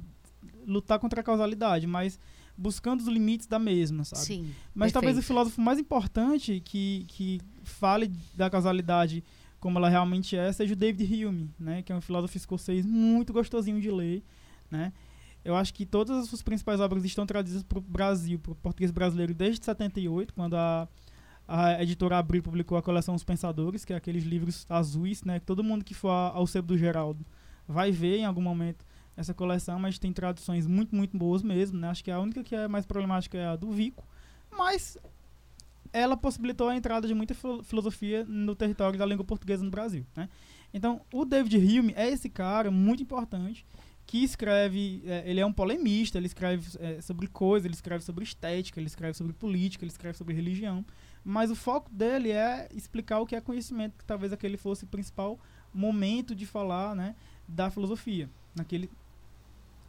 [0.65, 2.19] lutar contra a causalidade, mas
[2.57, 4.23] buscando os limites da mesma, sabe?
[4.23, 4.51] Sim.
[4.73, 5.27] Mas talvez o perfeito.
[5.27, 9.23] filósofo mais importante que, que fale da causalidade
[9.59, 11.81] como ela realmente é seja o David Hume, né?
[11.81, 14.23] Que é um filósofo escocês muito gostosinho de ler,
[14.69, 14.91] né?
[15.47, 18.55] Eu acho que todas as suas principais obras estão traduzidas para o Brasil, para o
[18.55, 20.87] português brasileiro, desde 78, quando a,
[21.47, 25.39] a editora Abril publicou a coleção Os Pensadores, que é aqueles livros azuis, né?
[25.39, 27.25] Que todo mundo que for ao sebo do Geraldo
[27.65, 31.87] vai ver em algum momento essa coleção, mas tem traduções muito, muito boas mesmo, né?
[31.87, 34.05] Acho que a única que é mais problemática é a do Vico,
[34.51, 34.97] mas
[35.93, 40.05] ela possibilitou a entrada de muita filo- filosofia no território da língua portuguesa no Brasil,
[40.13, 40.27] né?
[40.73, 43.65] Então, o David Hume é esse cara muito importante
[44.07, 48.23] que escreve, é, ele é um polemista, ele escreve é, sobre coisas, ele escreve sobre
[48.23, 50.83] estética, ele escreve sobre política, ele escreve sobre religião,
[51.25, 54.87] mas o foco dele é explicar o que é conhecimento, que talvez aquele fosse o
[54.87, 55.37] principal
[55.73, 57.15] momento de falar, né,
[57.45, 58.89] da filosofia naquele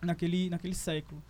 [0.03, 1.23] naquele naquele século.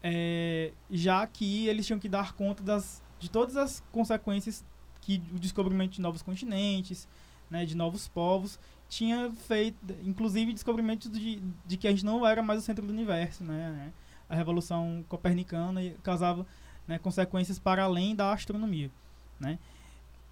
[0.00, 4.64] É, já que eles tinham que dar conta das, de todas as consequências
[5.00, 7.08] que o descobrimento de novos continentes,
[7.50, 8.58] né, de novos povos,
[8.90, 12.92] tinha feito, inclusive descobrimentos de, de que a gente não era mais o centro do
[12.92, 13.92] universo, né?
[14.28, 16.44] A revolução copernicana causava
[16.86, 18.90] né, consequências para além da astronomia,
[19.38, 19.58] né?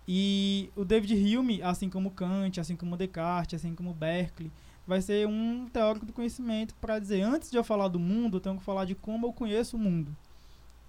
[0.06, 4.50] E o David Hume, assim como Kant, assim como Descartes, assim como Berkeley,
[4.86, 8.40] vai ser um teórico do conhecimento para dizer, antes de eu falar do mundo, eu
[8.40, 10.16] tenho que falar de como eu conheço o mundo.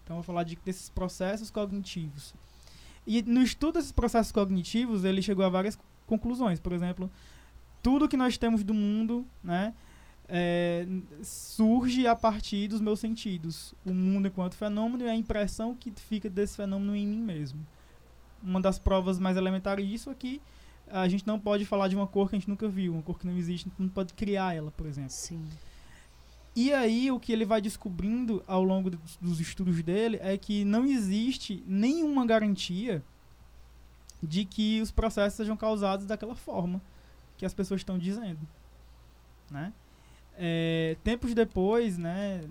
[0.04, 2.34] Então, eu vou falar de, desses processos cognitivos.
[3.06, 5.78] E no estudo desses processos cognitivos, ele chegou a várias
[6.08, 6.60] conclusões.
[6.60, 7.12] Por exemplo,
[7.82, 9.74] tudo que nós temos do mundo, né,
[10.28, 10.86] é,
[11.24, 13.74] surge a partir dos meus sentidos.
[13.86, 17.66] O mundo enquanto fenômeno e a impressão que fica desse fenômeno em mim mesmo.
[18.42, 20.42] Uma das provas mais elementares disso é que
[20.88, 23.20] a gente não pode falar de uma cor que a gente nunca viu, uma cor
[23.20, 25.12] que não existe, a gente não pode criar ela, por exemplo.
[25.12, 25.44] Sim.
[26.56, 30.66] E aí o que ele vai descobrindo ao longo dos, dos estudos dele é que
[30.66, 33.04] não existe nenhuma garantia
[34.22, 36.82] de que os processos sejam causados daquela forma
[37.40, 38.40] que as pessoas estão dizendo,
[39.50, 39.72] né?
[40.38, 42.42] É, tempos depois, né,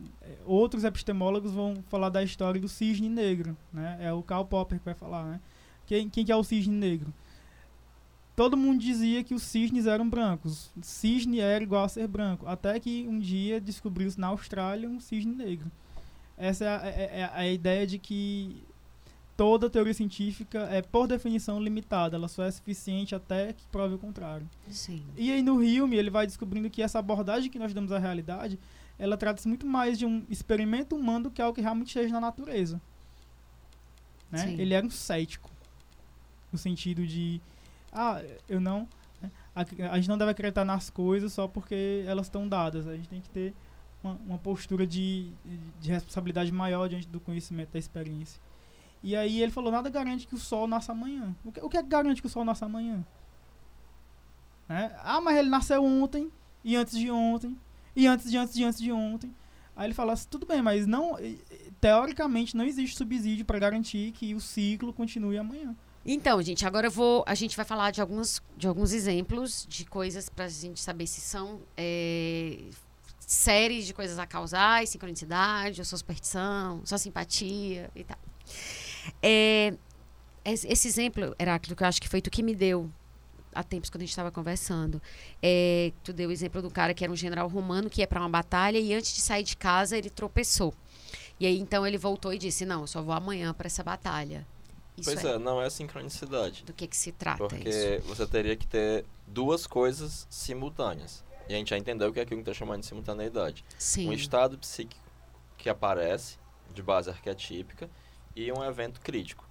[0.45, 3.99] outros epistemólogos vão falar da história do cisne negro, né?
[4.01, 5.41] É o Karl Popper que vai falar, né?
[5.87, 7.13] Quem, quem que é o cisne negro?
[8.35, 10.71] Todo mundo dizia que os cisnes eram brancos.
[10.81, 12.47] Cisne era igual a ser branco.
[12.47, 15.71] Até que um dia descobriu-se na Austrália um cisne negro.
[16.37, 18.63] Essa é a, é, é a ideia de que
[19.39, 22.17] toda teoria científica é, por definição, limitada.
[22.17, 24.51] Ela só é suficiente até que prove o contrário.
[24.69, 25.05] Sim.
[25.17, 28.59] E aí no Hume ele vai descobrindo que essa abordagem que nós damos à realidade,
[28.99, 32.21] ela trata-se muito mais de um experimento humano do que algo que realmente esteja na
[32.21, 32.81] natureza.
[34.29, 34.39] Né?
[34.39, 34.61] Sim.
[34.61, 35.49] Ele era um cético.
[36.53, 37.41] No sentido de,
[37.93, 38.89] ah, eu não...
[39.23, 39.31] né?
[39.55, 39.61] A,
[39.93, 42.89] a gente não deve acreditar nas coisas só porque elas estão dadas.
[42.89, 43.55] A gente tem que ter
[44.03, 45.31] uma, uma postura de,
[45.81, 48.48] de responsabilidade maior diante do conhecimento, da experiência.
[49.03, 51.35] E aí ele falou, nada garante que o sol nasça amanhã.
[51.45, 53.05] O que, o que é que garante que o sol nasça amanhã?
[54.69, 54.95] Né?
[55.03, 56.31] Ah, mas ele nasceu ontem,
[56.65, 57.57] e antes de ontem,
[57.95, 59.35] e antes de antes de antes de ontem.
[59.75, 61.17] Aí ele fala assim, tudo bem, mas não
[61.81, 65.75] teoricamente não existe subsídio para garantir que o ciclo continue amanhã.
[66.05, 67.23] Então, gente, agora eu vou.
[67.27, 71.07] A gente vai falar de alguns, de alguns exemplos de coisas para a gente saber
[71.07, 72.59] se são é,
[73.21, 78.19] séries de coisas a causar, sincronicidade, ou superstição, só simpatia e tal.
[79.23, 79.75] É,
[80.45, 82.91] esse exemplo, Heráclito, que eu acho que foi tu que me deu
[83.55, 85.01] há tempos quando a gente estava conversando.
[85.43, 88.21] É, tu deu o exemplo do cara que era um general romano que ia para
[88.21, 90.75] uma batalha e antes de sair de casa ele tropeçou.
[91.41, 94.47] E aí então ele voltou e disse: Não, eu só vou amanhã para essa batalha.
[94.97, 96.65] Isso pois é, não é sincronicidade.
[96.65, 98.09] Do que, que se trata Porque isso?
[98.09, 101.25] você teria que ter duas coisas simultâneas.
[101.49, 103.65] E a gente já entendeu o que é aquilo que está chamando de simultaneidade.
[103.79, 104.09] Sim.
[104.09, 105.01] Um estado psíquico
[105.57, 106.37] que aparece,
[106.75, 107.89] de base arquetípica,
[108.39, 109.45] e um evento crítico.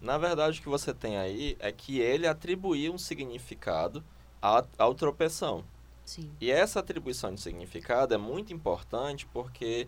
[0.00, 4.02] Na verdade, o que você tem aí é que ele atribuía um significado
[4.40, 5.62] ao, ao tropeção.
[6.06, 6.30] Sim.
[6.40, 9.86] E essa atribuição de significado é muito importante porque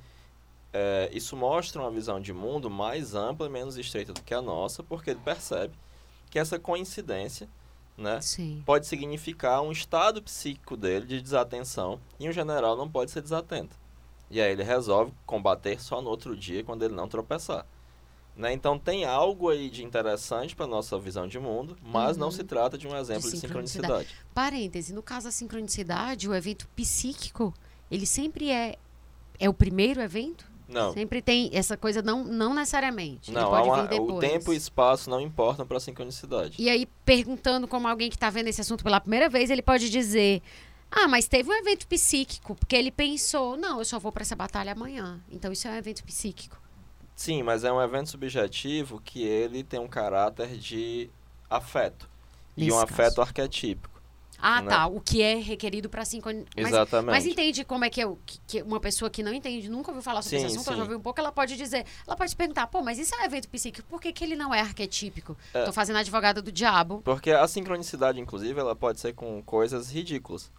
[0.73, 4.43] é, isso mostra uma visão de mundo mais ampla e menos estreita do que a
[4.43, 5.75] nossa, porque ele percebe
[6.31, 7.49] que essa coincidência
[7.97, 8.63] né, Sim.
[8.67, 13.77] pode significar um estado psíquico dele de desatenção e um general não pode ser desatento.
[14.31, 17.67] E aí ele resolve combater só no outro dia quando ele não tropeçar.
[18.35, 18.53] Né?
[18.55, 22.33] Então tem algo aí de interessante para nossa visão de mundo, mas não Uhum.
[22.33, 24.05] se trata de um exemplo de, sincronicidade.
[24.07, 24.09] sincronicidade.
[24.35, 27.53] Parêntese, no caso da sincronicidade, o evento psíquico,
[27.91, 28.77] ele sempre é
[29.39, 30.51] é o primeiro evento?
[30.69, 30.95] Não.
[30.95, 33.31] Sempre tem essa coisa não não necessariamente.
[33.31, 36.57] Não, uma- o tempo e espaço não importam para a sincronicidade.
[36.59, 39.91] E aí, perguntando como alguém que está vendo esse assunto pela primeira vez, ele pode
[39.91, 40.41] dizer:
[40.91, 44.37] Ah, mas teve um evento psíquico, porque ele pensou, não, eu só vou para essa
[44.37, 45.21] batalha amanhã.
[45.31, 46.62] Então isso é um evento psíquico.
[47.15, 51.09] Sim, mas é um evento subjetivo que ele tem um caráter de
[51.49, 52.09] afeto.
[52.57, 52.93] e Nesse um caso.
[52.93, 53.91] afeto arquetípico.
[54.39, 54.69] Ah, Né?
[54.71, 54.87] tá.
[54.89, 56.49] O que é requerido para sincronizar.
[56.57, 57.11] Mas, Exatamente.
[57.11, 60.21] mas entende como é que, o- que, uma pessoa que não entende, nunca ouviu falar
[60.21, 60.77] sobre Sim, esse assunto, sim.
[60.77, 63.19] já ouviu um pouco, ela pode dizer, ela pode se perguntar, pô, mas isso é
[63.21, 65.37] um evento psíquico, por que, que ele não é arquetípico?
[65.55, 65.65] É.
[65.65, 67.01] Tô fazendo a advogada do diabo.
[67.05, 70.51] Porque a sincronicidade, inclusive, ela pode ser com coisas ridículas.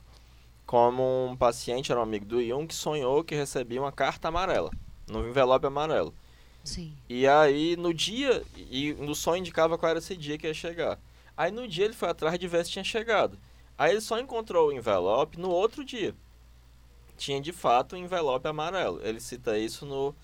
[0.66, 4.72] Como um paciente, era um amigo do Jung, que sonhou que recebia uma carta amarela,
[5.08, 6.14] num envelope amarelo.
[6.64, 6.96] Sim.
[7.10, 11.00] E aí, no dia, e no sonho indicava qual era esse dia que ia chegar.
[11.36, 13.38] Aí, no dia, ele foi atrás de ver se tinha chegado.
[13.78, 16.16] Aí ele só encontrou o envelope no outro dia.
[17.18, 19.00] Tinha de fato um envelope amarelo.
[19.04, 20.16] Ele cita isso no,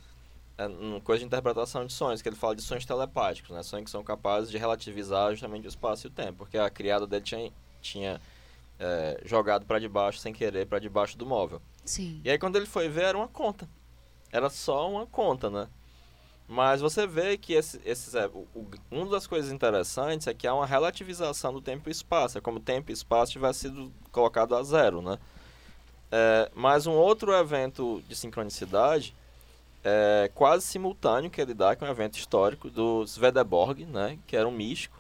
[0.58, 3.64] é, no coisa de interpretação de sonhos, que ele fala de sonhos telepáticos, né?
[3.64, 7.08] Sonhos que são capazes de relativizar justamente o espaço e o tempo, porque a criada
[7.08, 7.52] dele tinha,
[7.82, 8.22] tinha
[8.78, 11.62] é, jogado para debaixo sem querer para debaixo do móvel.
[11.86, 12.22] Sim.
[12.24, 13.70] E aí quando ele foi ver era uma conta.
[14.32, 15.68] Era só uma conta, né?
[16.52, 20.48] Mas você vê que esse, esses, é, o, o, uma das coisas interessantes é que
[20.48, 22.40] há uma relativização do tempo e espaço.
[22.40, 25.20] É como tempo e espaço tivesse sido colocado a zero, né?
[26.12, 29.14] É, mas um outro evento de sincronicidade
[29.84, 34.18] é quase simultâneo que ele dá, que é um evento histórico do Swedenborg, né?
[34.26, 35.00] Que era um místico.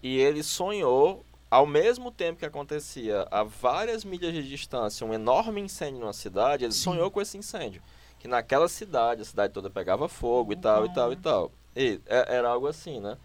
[0.00, 5.60] E ele sonhou, ao mesmo tempo que acontecia a várias milhas de distância, um enorme
[5.60, 6.82] incêndio numa cidade, ele Sim.
[6.82, 7.82] sonhou com esse incêndio
[8.20, 11.52] que naquela cidade, a cidade toda pegava fogo e tal, e tal, e tal.
[11.74, 13.16] E é, era algo assim, né?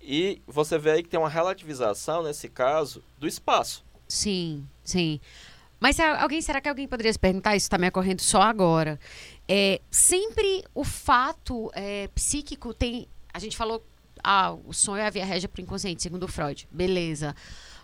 [0.00, 3.84] E você vê aí que tem uma relativização, nesse caso, do espaço.
[4.06, 5.20] Sim, sim.
[5.80, 7.56] Mas alguém, será que alguém poderia se perguntar?
[7.56, 8.98] Isso está me ocorrendo só agora.
[9.48, 13.08] É, sempre o fato é, psíquico tem.
[13.34, 13.84] A gente falou,
[14.22, 16.68] ah, o sonho é a via régia para o inconsciente, segundo Freud.
[16.70, 17.34] Beleza.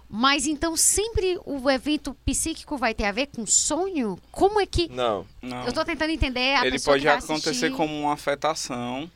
[0.08, 4.18] Mas então sempre o evento psíquico vai ter a ver com sonho?
[4.30, 4.88] Como é que.
[4.88, 5.26] Não.
[5.42, 5.66] Não.
[5.66, 7.72] Eu tô tentando entender a Ele pode que vai acontecer assistir.
[7.72, 9.10] como uma afetação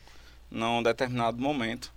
[0.51, 1.93] num determinado momento.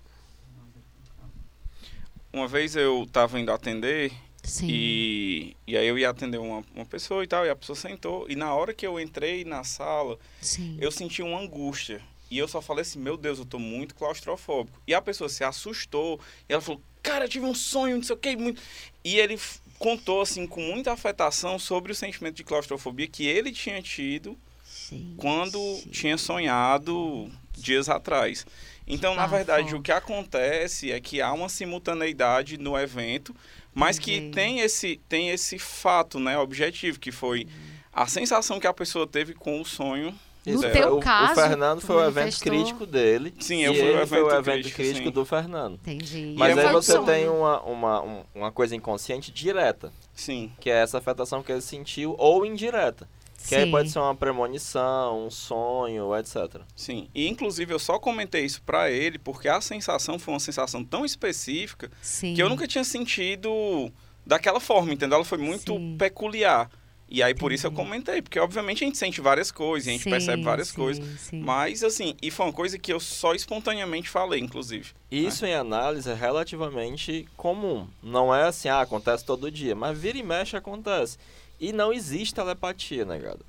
[2.33, 4.13] Uma vez eu estava indo atender
[4.43, 4.67] Sim.
[4.69, 8.25] e, e aí eu ia atender uma, uma pessoa e tal, e a pessoa sentou.
[8.29, 10.77] E na hora que eu entrei na sala, Sim.
[10.79, 12.01] eu senti uma angústia.
[12.29, 14.81] E eu só falei assim, meu Deus, eu tô muito claustrofóbico.
[14.87, 18.15] E a pessoa se assustou e ela falou, cara, eu tive um sonho, não sei
[18.15, 18.35] o que.
[18.35, 18.61] Muito...
[19.03, 19.39] E ele
[19.79, 25.15] contou, assim, com muita afetação sobre o sentimento de claustrofobia que ele tinha tido Sim.
[25.17, 25.59] quando
[25.91, 28.45] tinha sonhado dias atrás.
[28.87, 33.35] Então, na Ah, verdade, o que acontece é que há uma simultaneidade no evento,
[33.73, 34.31] mas que Entendi.
[34.33, 37.47] tem esse, tem esse fato né, objetivo, que foi
[37.93, 40.17] a sensação que a pessoa teve com o sonho.
[40.45, 43.33] No Isso, teu o, caso, o Fernando foi o evento manifestou- crítico dele.
[43.39, 45.75] Sim, e eu fui o ele foi o evento evento crítico, crítico do Fernando.
[45.75, 46.33] Entendi.
[46.35, 47.05] Mas é aí você sonho.
[47.05, 51.61] tem uma, uma, um- uma coisa inconsciente direta, Sim, que é essa afetação que ele
[51.61, 53.07] sentiu, ou indireta.
[53.47, 53.71] Que aí Sim.
[53.71, 56.61] pode ser uma premonição, um sonho, etc.
[56.75, 57.07] sim.
[57.13, 61.03] E, inclusive, eu só comentei isso pra ele porque a sensação foi uma sensação tão
[61.05, 62.33] específica Sim.
[62.35, 63.91] que eu nunca tinha sentido
[64.25, 65.15] daquela forma, entendeu?
[65.17, 65.95] Ela foi muito Sim.
[65.97, 66.69] peculiar.
[67.13, 70.03] E aí, por isso eu comentei, porque obviamente a gente sente várias coisas, a gente
[70.05, 71.19] Sim, percebe várias sim, coisas.
[71.19, 71.41] sim.
[71.41, 74.91] Mas, assim, e foi uma coisa que eu só espontaneamente falei, inclusive.
[75.11, 77.85] E Isso em análise é relativamente comum.
[78.01, 81.17] Não é assim, ah, acontece todo dia, mas vira e mexe acontece.
[81.59, 83.45] E não existe telepatia, negado.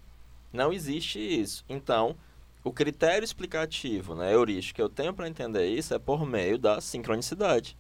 [0.53, 1.65] Não existe isso.
[1.69, 2.17] Então,
[2.65, 6.81] o critério explicativo, né, heurístico, que eu tenho para entender isso é por meio da
[6.81, 7.77] sincronicidade.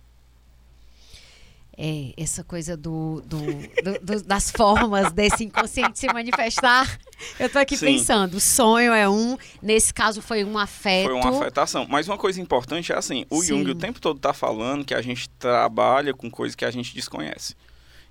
[1.77, 6.99] É, essa coisa do, do- do- do- das formas desse inconsciente se manifestar.
[7.40, 7.86] Eu tô aqui Sim.
[7.86, 11.07] pensando, o sonho é um, nesse caso foi um afeto.
[11.07, 11.86] Foi uma afetação.
[11.89, 13.49] Mas uma coisa importante é assim, o Sim.
[13.49, 16.94] Jung o tempo todo tá falando que a gente trabalha com coisas que a gente
[16.94, 17.55] desconhece.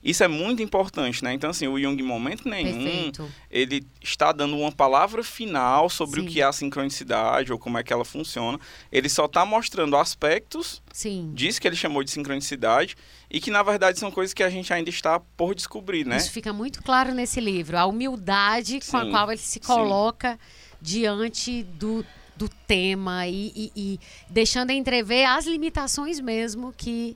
[0.03, 1.33] Isso é muito importante, né?
[1.33, 3.31] Então, assim, o Jung, em momento nenhum, Perfeito.
[3.51, 6.27] ele está dando uma palavra final sobre Sim.
[6.27, 8.59] o que é a sincronicidade ou como é que ela funciona.
[8.91, 11.31] Ele só está mostrando aspectos Sim.
[11.35, 12.95] disso que ele chamou de sincronicidade
[13.29, 16.17] e que, na verdade, são coisas que a gente ainda está por descobrir, né?
[16.17, 17.77] Isso fica muito claro nesse livro.
[17.77, 20.39] A humildade com a qual ele se coloca
[20.81, 22.05] diante do,
[22.35, 23.99] do tema e, e- e
[24.29, 27.15] deixando entrever as limitações mesmo que,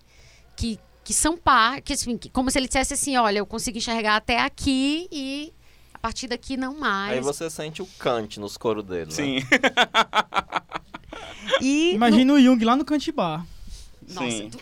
[0.55, 3.77] que, que são par, que, assim, que- como se ele dissesse assim, olha, eu consigo
[3.77, 5.53] enxergar até aqui e
[5.93, 7.13] a partir daqui não mais.
[7.13, 9.11] Aí você sente o Kant nos coros dele, né?
[9.11, 9.37] Sim,
[11.61, 13.45] E Imagina o Jung lá no Cantibar.
[14.07, 14.49] no, nossa, sim.
[14.49, 14.57] tu,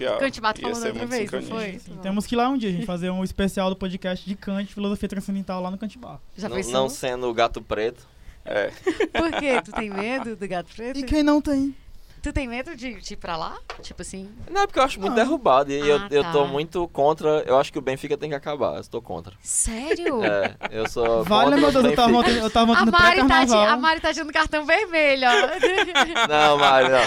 [0.62, 1.42] falando ser outra vez, não foi?
[1.72, 1.92] sincronista.
[2.02, 4.74] Temos que ir lá um dia, a gente fazer um especial do podcast de Kant,
[4.74, 6.20] filosofia transcendental lá no Cantibar.
[6.38, 8.08] Já Não, não sendo o gato preto.
[8.46, 8.68] É.
[9.14, 9.62] Por quê?
[9.64, 11.00] Tu tem medo do gato preto?
[11.00, 11.74] E quem não tem?
[12.24, 13.58] Tu tem medo de, de ir pra lá?
[13.82, 14.30] Tipo assim?
[14.50, 15.16] Não, é porque eu acho muito Não.
[15.18, 15.70] derrubado.
[15.72, 16.32] E eu, Ah, eu tá.
[16.32, 17.44] tô muito contra.
[17.46, 18.76] Eu acho que o Benfica tem que acabar.
[18.76, 19.34] Eu estou contra.
[19.42, 20.24] Sério?
[20.24, 21.24] É, eu sou.
[21.26, 22.30] Vale, contra meu o Deus, eu tava Benfica.
[22.32, 23.68] ontem, eu tava A ontem no Mari, tá, te- pré-carnaval.
[23.68, 25.34] a Mari tá tirando cartão vermelho, ó.
[26.30, 27.00] Não, Mário, não.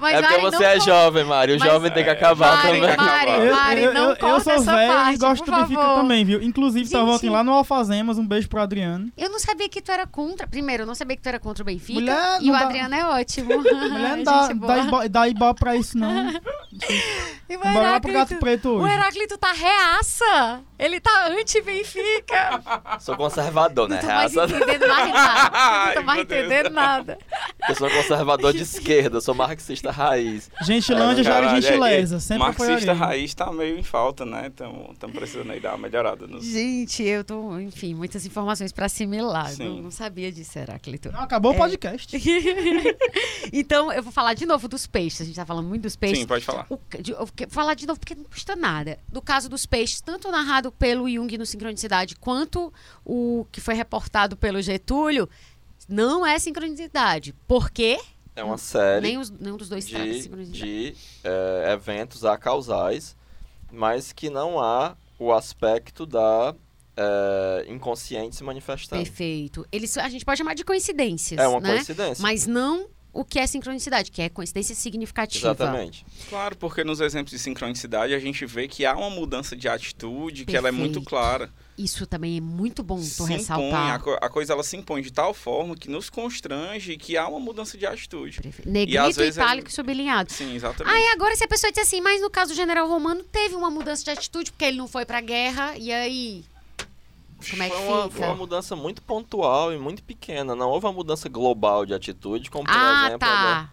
[0.00, 1.56] Mas é porque Mari, você não é co- jovem, Mário.
[1.56, 2.96] O Mas- jovem tem que acabar Mari, também.
[2.96, 5.50] Mari, Eu, Mari, eu, não eu, eu corta sou essa velho parte, e gosto por
[5.54, 5.96] do Benfica favor.
[6.00, 6.42] também, viu?
[6.42, 7.14] Inclusive, tava Gente.
[7.16, 9.08] ontem lá no Alfazemas, um beijo pro Adriano.
[9.16, 10.48] Eu não sabia que tu era contra.
[10.48, 12.00] Primeiro, eu não sabia que tu era contra o Benfica.
[12.00, 13.54] Mulher, e o não dá- Adriano é ótimo.
[13.56, 13.72] Mulher,
[14.16, 14.63] não dá, Gente boa.
[14.66, 16.32] Dá, ibo- dá ibope pra isso, não.
[17.48, 18.94] E o Bora lá pro Gato Preto o hoje.
[18.94, 20.60] Heráclito tá reaça.
[20.78, 22.62] Ele tá anti-Benfica.
[22.98, 23.96] Sou conservador, né?
[23.96, 25.44] Não tô mais entendendo mais nada.
[25.86, 27.18] Não tô Ai, mais entendendo nada.
[27.68, 30.50] Eu sou conservador de esquerda, sou marxista raiz.
[30.62, 34.46] Gentilândia já era Caralho, gentileza, é- sempre Marxista raiz tá meio em falta, né?
[34.48, 36.44] Estamos precisando aí dar uma melhorada nos...
[36.44, 39.50] Gente, eu tô, enfim, muitas informações para assimilar.
[39.50, 39.64] Sim.
[39.76, 41.12] Não, não sabia disso, Heráclito.
[41.12, 41.54] Não, acabou É.
[41.54, 42.16] o podcast.
[43.52, 45.20] então, eu vou falar de novo dos peixes.
[45.20, 46.20] A gente tá falando muito dos peixes.
[46.20, 46.66] Sim, pode falar.
[46.70, 48.98] O de- eu falar de novo porque não custa nada.
[49.08, 52.72] Do caso dos peixes, tanto narrado pelo Jung no Sincronicidade, quanto
[53.04, 55.28] o que foi reportado pelo Getúlio,
[55.88, 57.34] não é sincronicidade.
[57.46, 57.98] Por quê?
[58.36, 60.60] É uma série Nem os, nenhum dos dois trata de de, sincronicidade.
[60.92, 63.14] de eh, eventos acausais,
[63.70, 66.54] mas que não há o aspecto da
[66.96, 69.02] eh, inconsciente se manifestando.
[69.04, 69.66] Perfeito.
[69.70, 71.74] Eles, a gente pode chamar de coincidências, É uma né?
[71.74, 72.22] coincidência.
[72.22, 75.46] Mas não o que é sincronicidade, que é coincidência significativa.
[75.48, 76.04] Exatamente.
[76.28, 80.44] Claro, porque nos exemplos de sincronicidade a gente vê que há uma mudança de atitude,
[80.44, 81.08] que ela é muito Perfeito.
[81.08, 81.50] clara.
[81.76, 84.00] Isso também é muito bom tu impõe, a, ressaltar.
[84.00, 87.40] co- a coisa ela se impõe de tal forma que nos constrange que há uma
[87.40, 88.40] mudança de atitude.
[88.40, 88.68] Perfeito.
[88.68, 90.32] E Negrito, vezes é- itálico e sublinhado.
[90.32, 90.94] Sim, exatamente.
[90.94, 93.70] Aí agora se a pessoa diz assim, mas no caso do general romano teve uma
[93.70, 96.44] mudança de atitude porque ele não foi pra guerra e aí
[97.50, 98.14] como é que Foi uma, fica?
[98.16, 100.54] foi uma mudança muito pontual e muito pequena.
[100.54, 103.18] Não houve uma mudança global de atitude, como por ah, exemplo.
[103.20, 103.70] tá.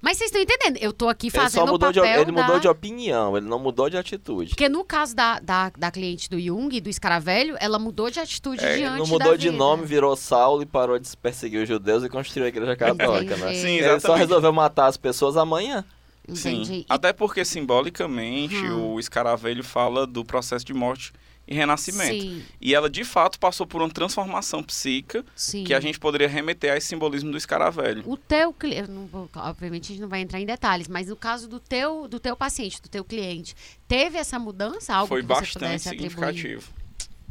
[0.00, 0.78] Mas vocês estão entendendo?
[0.82, 2.58] Eu tô aqui Ele fazendo o mudou de, papel ele mudou da...
[2.58, 4.50] de opinião, ele não mudou de atitude.
[4.50, 8.64] Porque no caso da, da, da cliente do Jung, do escaravelho, ela mudou de atitude
[8.64, 9.58] É, diante Ele não mudou da de vida.
[9.58, 13.46] nome, virou Saulo e parou de perseguir os judeus e construiu a igreja católica, né?
[13.48, 13.60] Entendi.
[13.60, 14.20] Sim, Ele só exatamente.
[14.20, 15.84] resolveu matar as pessoas amanhã.
[16.26, 16.66] Entendi.
[16.66, 16.74] Sim.
[16.80, 18.94] E- Até porque simbolicamente Hum.
[18.94, 21.12] o escaravelho fala do processo de morte
[21.50, 22.22] e renascimento.
[22.22, 25.64] Sim, E ela de fato passou por uma transformação psíquica sim.
[25.64, 28.04] que a gente poderia remeter a esse simbolismo do escaravelho.
[28.06, 28.88] O teu cliente,
[29.34, 32.36] obviamente a gente não vai entrar em detalhes, mas no caso do teu, do teu
[32.36, 33.56] paciente, do teu cliente,
[33.88, 34.94] teve essa mudança?
[34.94, 36.70] Algo Foi que você bastante significativo.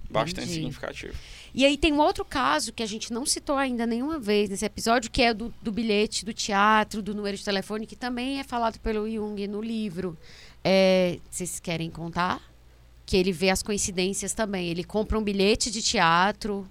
[0.09, 0.53] Bastante Entendi.
[0.53, 1.13] significativo.
[1.53, 4.65] E aí tem um outro caso que a gente não citou ainda nenhuma vez nesse
[4.65, 8.43] episódio, que é do, do bilhete do teatro, do número de telefone, que também é
[8.43, 10.17] falado pelo Jung no livro.
[10.63, 12.48] É, vocês querem contar?
[13.09, 14.67] Que ele vê as coincidências também.
[14.69, 16.69] Ele compra um bilhete de teatro.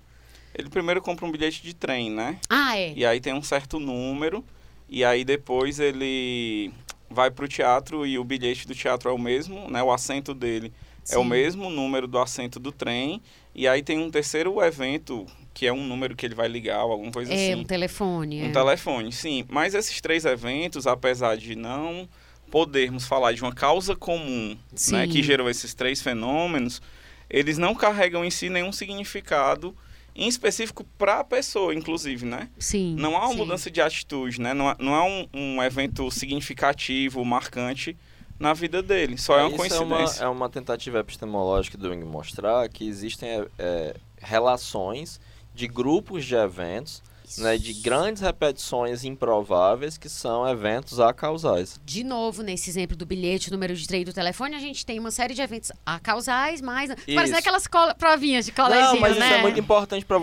[0.55, 2.39] Ele primeiro compra um bilhete de trem, né?
[2.48, 2.93] Ah, é.
[2.94, 4.44] E aí tem um certo número,
[4.89, 6.70] e aí depois ele
[7.10, 9.82] vai pro teatro e o bilhete do teatro é o mesmo, né?
[9.82, 10.73] O assento dele
[11.10, 11.28] é o Sim.
[11.28, 13.20] mesmo número do assento do trem.
[13.52, 16.93] E aí tem um terceiro evento, que é um número que ele vai ligar, ou
[16.93, 17.60] alguma coisa É, assim.
[17.60, 18.43] um telefone.
[18.44, 18.52] Um é.
[18.52, 19.44] telefone, sim.
[19.48, 22.09] Mas esses três eventos, apesar de não
[22.51, 24.57] podermos falar de uma causa comum
[24.91, 26.81] né, que gerou esses três fenômenos,
[27.29, 29.77] eles não carregam em si nenhum significado
[30.15, 32.49] em específico para a pessoa, inclusive, né?
[32.59, 32.97] Sim.
[32.99, 33.37] Não há uma sim.
[33.37, 34.53] mudança de atitude, né?
[34.53, 37.97] Não há, não há um, um evento significativo, marcante
[38.39, 39.16] na vida dele.
[39.16, 40.23] Só é uma Isso coincidência.
[40.23, 45.20] É uma, é uma tentativa epistemológica do Jung mostrar que existem é, é, relações
[45.55, 47.03] de grupos de eventos,
[47.37, 51.79] né, de grandes repetições improváveis que são eventos acausais.
[51.85, 55.11] De novo, nesse exemplo do bilhete, número de trem do telefone, a gente tem uma
[55.11, 56.89] série de eventos acausais, mas.
[56.89, 57.37] Parece Isso.
[57.37, 57.65] aquelas
[57.99, 59.27] provinhas de coleginho, Não, mas né?
[59.27, 60.19] isso é muito importante para,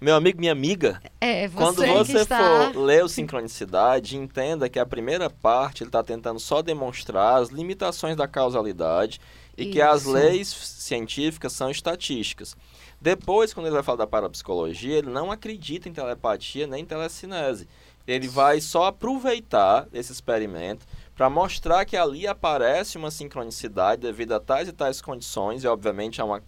[0.00, 2.38] meu amigo, minha amiga, É, você Quando você está...
[2.72, 7.48] for ler o sincronicidade, entenda que a primeira parte ele está tentando só demonstrar as
[7.48, 9.20] limitações da causalidade
[9.56, 10.12] e que as Isso.
[10.12, 12.54] leis científicas são estatísticas.
[13.06, 17.68] Depois, quando ele vai falar da parapsicologia, ele não acredita em telepatia nem em telecinese.
[18.04, 20.84] Ele vai só aproveitar esse experimento
[21.14, 26.20] para mostrar que ali aparece uma sincronicidade devido a tais e tais condições, e obviamente
[26.20, 26.42] há uma,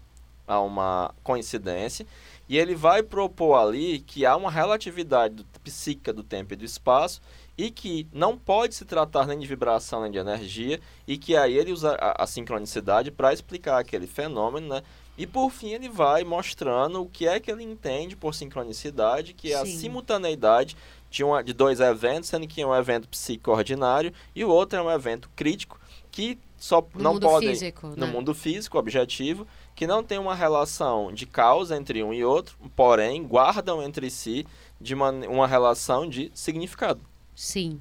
[0.48, 2.04] há uma coincidência.
[2.48, 6.64] E ele vai propor ali que há uma relatividade do, psíquica do tempo e do
[6.64, 7.22] espaço
[7.56, 11.56] e que não pode se tratar nem de vibração nem de energia e que aí
[11.56, 14.82] ele usa a, a sincronicidade para explicar aquele fenômeno, né?
[15.18, 19.52] E por fim ele vai mostrando o que é que ele entende por sincronicidade, que
[19.52, 19.76] é a Sim.
[19.76, 20.76] simultaneidade
[21.10, 24.48] de, uma, de dois eventos, sendo que um é um evento psíquico ordinário e o
[24.48, 25.80] outro é um evento crítico
[26.10, 28.06] que só No não podem físico, no né?
[28.06, 33.22] mundo físico objetivo que não tem uma relação de causa entre um e outro, porém
[33.22, 34.46] guardam entre si
[34.80, 37.00] de uma, uma relação de significado.
[37.34, 37.80] Sim.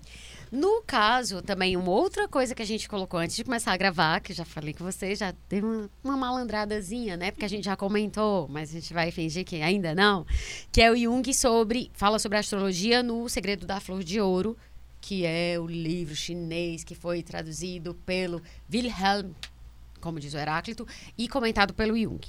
[0.51, 4.21] No caso, também, uma outra coisa que a gente colocou antes de começar a gravar,
[4.21, 7.31] que já falei com vocês, já deu uma, uma malandradazinha, né?
[7.31, 10.25] Porque a gente já comentou, mas a gente vai fingir que ainda não.
[10.71, 11.91] Que é o Jung sobre.
[11.93, 14.57] Fala sobre astrologia no Segredo da Flor de Ouro,
[15.01, 18.41] que é o livro chinês que foi traduzido pelo
[18.73, 19.31] Wilhelm,
[19.99, 20.87] como diz o Heráclito,
[21.17, 22.21] e comentado pelo Jung.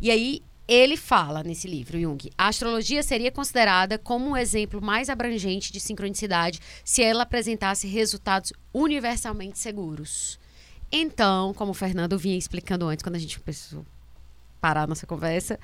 [0.00, 5.08] E aí, ele fala nesse livro, Jung, a astrologia seria considerada como um exemplo mais
[5.08, 10.38] abrangente de sincronicidade se ela apresentasse resultados universalmente seguros.
[10.90, 13.78] Então, como o Fernando vinha explicando antes, quando a gente a
[14.60, 15.58] parar a nossa conversa,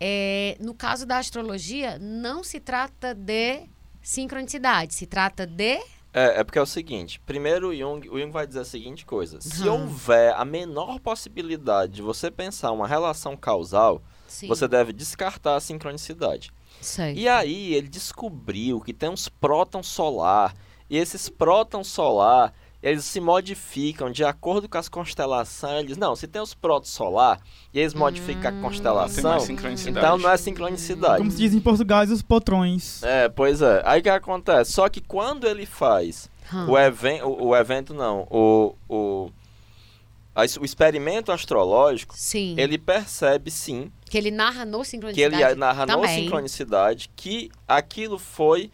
[0.00, 3.62] é, no caso da astrologia, não se trata de
[4.02, 4.94] sincronicidade?
[4.94, 5.78] Se trata de.
[6.14, 9.04] É, é porque é o seguinte, primeiro o Jung, o Jung vai dizer a seguinte
[9.04, 9.82] coisa, se Uhum.
[9.82, 14.48] houver a menor possibilidade de você pensar uma relação causal, Sim.
[14.48, 16.50] você deve descartar a sincronicidade.
[16.80, 17.14] Sei.
[17.14, 20.54] E aí ele descobriu que tem uns prótons solar,
[20.88, 25.84] e esses prótons solar, eles se modificam de acordo com as constelações.
[25.84, 27.40] Eles, não, se tem os prótons solar,
[27.72, 29.38] e eles modificam a Tem constelação,
[29.88, 31.18] então não é sincronicidade.
[31.18, 33.02] Como se diz em português, os potrões.
[33.02, 33.82] É, pois é.
[33.84, 34.72] Aí o que acontece?
[34.72, 36.70] Só que quando ele faz Hum.
[36.70, 39.30] o, even o, o evento, não, o, o,
[40.60, 42.54] o experimento astrológico, Sim.
[42.58, 45.42] ele percebe sim, Que ele narra no que sincronicidade.
[45.42, 46.24] ele narra no também.
[46.24, 48.70] sincronicidade, que aquilo foi,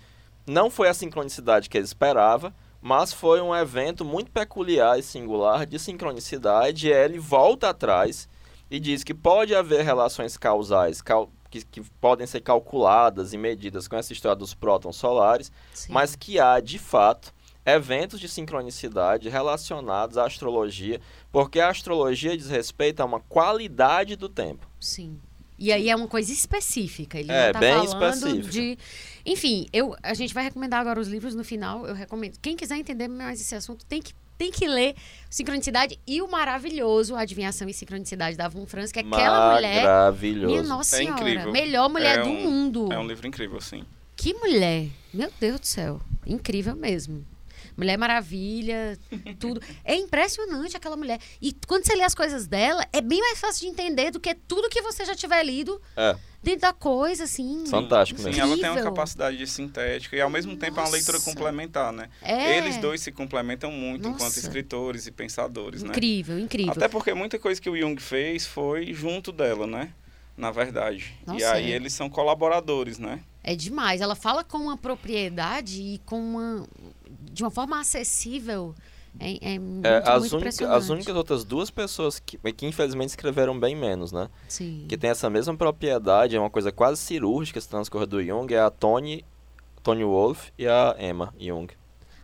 [0.47, 5.65] não foi a sincronicidade que ele esperava, mas foi um evento muito peculiar e singular
[5.65, 8.29] de sincronicidade, e ele volta atrás
[8.71, 13.87] e diz que pode haver relações causais cal- que, que podem ser calculadas e medidas
[13.87, 15.93] com essa história dos prótons solares, Sim.
[15.93, 17.33] mas que há, de fato,
[17.65, 24.29] eventos de sincronicidade relacionados à astrologia, porque a astrologia diz respeito a uma qualidade do
[24.29, 24.67] tempo.
[24.81, 25.19] Sim.
[25.59, 27.21] E aí é uma coisa específica.
[27.21, 28.51] Ele É, não tá bem falando específica.
[28.51, 28.79] de.
[29.25, 31.87] Enfim, eu, a gente vai recomendar agora os livros no final.
[31.87, 32.37] Eu recomendo.
[32.43, 34.97] Quem quiser entender mais esse assunto tem que, tem que ler
[35.31, 39.85] Sincronicidade e o maravilhoso Adivinhação e Sincronicidade da Von Franz, que é aquela mulher.
[39.85, 40.47] Maravilhoso.
[40.49, 41.53] Minha Nossa É Senhora, incrível.
[41.53, 42.93] melhor mulher É do um- mundo.
[42.93, 43.85] É um livro incrível, sim.
[44.17, 44.89] Que mulher!
[45.15, 46.01] Meu Deus do céu.
[46.27, 47.25] Incrível mesmo.
[47.83, 48.97] Mulher Maravilha,
[49.41, 49.61] tudo.
[49.85, 51.19] É impressionante aquela mulher.
[51.41, 54.33] E quando você lê as coisas dela, é bem mais fácil de entender do que
[54.35, 57.65] tudo que você já tiver lido É, dentro da coisa, assim.
[57.67, 58.41] fantástico Sim, mesmo.
[58.43, 62.09] ela tem uma capacidade de sintética e ao mesmo tempo é uma leitura complementar, né?
[62.23, 62.57] É.
[62.59, 64.39] Eles dois se complementam muito enquanto Nossa.
[64.39, 65.89] escritores e pensadores, né?
[65.89, 66.73] Incrível, incrível.
[66.73, 69.93] Até porque muita coisa que o Jung fez foi junto dela, né?
[70.37, 71.15] Na verdade.
[71.27, 71.75] e Nossa, aí é.
[71.77, 73.21] eles são colaboradores, né?
[73.45, 74.01] É demais.
[74.01, 76.67] Ela fala com uma propriedade e com uma.
[77.33, 78.75] De uma forma acessível.
[79.21, 83.11] É, é muito, É, as, muito única- as únicas outras duas pessoas que, que infelizmente
[83.11, 84.29] escreveram bem menos, né?
[84.49, 84.87] Sim.
[84.89, 88.61] Que tem essa mesma propriedade, é uma coisa quase cirúrgica se transcorre do Jung, é
[88.61, 89.23] a Tony,
[89.83, 91.69] Tony Wolff e a Emma Jung.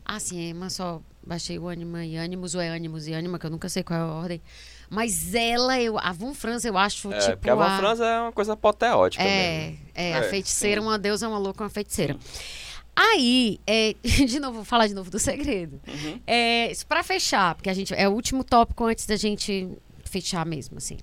[0.02, 3.44] Ah, sim, mas só baixei o Anima e Animus, ou é Animus e Anima, que
[3.44, 4.40] eu nunca sei qual é a ordem.
[4.88, 7.32] Mas ela, eu, a Von Franz, eu acho, É, tipo.
[7.36, 9.78] porque a Van Franz é uma coisa apoteótica É, mesmo.
[9.94, 10.86] é, a É, feiticeira, sim.
[10.86, 12.16] uma deusa, uma louca, uma feiticeira.
[13.00, 15.80] Aí, é, de novo, vou falar de novo do segredo.
[15.86, 16.20] Uhum.
[16.26, 19.68] É, para fechar, porque a gente é o último tópico antes da gente
[20.04, 20.98] fechar mesmo, assim.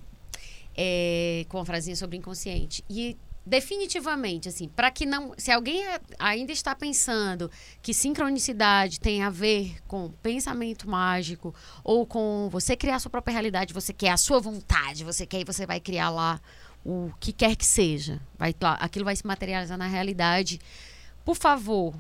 [0.76, 2.84] É, com a frasinha sobre inconsciente.
[2.89, 3.15] E
[3.45, 5.85] definitivamente, assim, para que não, se alguém
[6.19, 7.49] ainda está pensando
[7.81, 13.31] que sincronicidade tem a ver com pensamento mágico ou com você criar a sua própria
[13.31, 16.41] realidade, você quer a sua vontade, você quer e você vai criar lá
[16.84, 20.59] o que quer que seja, vai aquilo vai se materializar na realidade.
[21.26, 21.93] Por favor,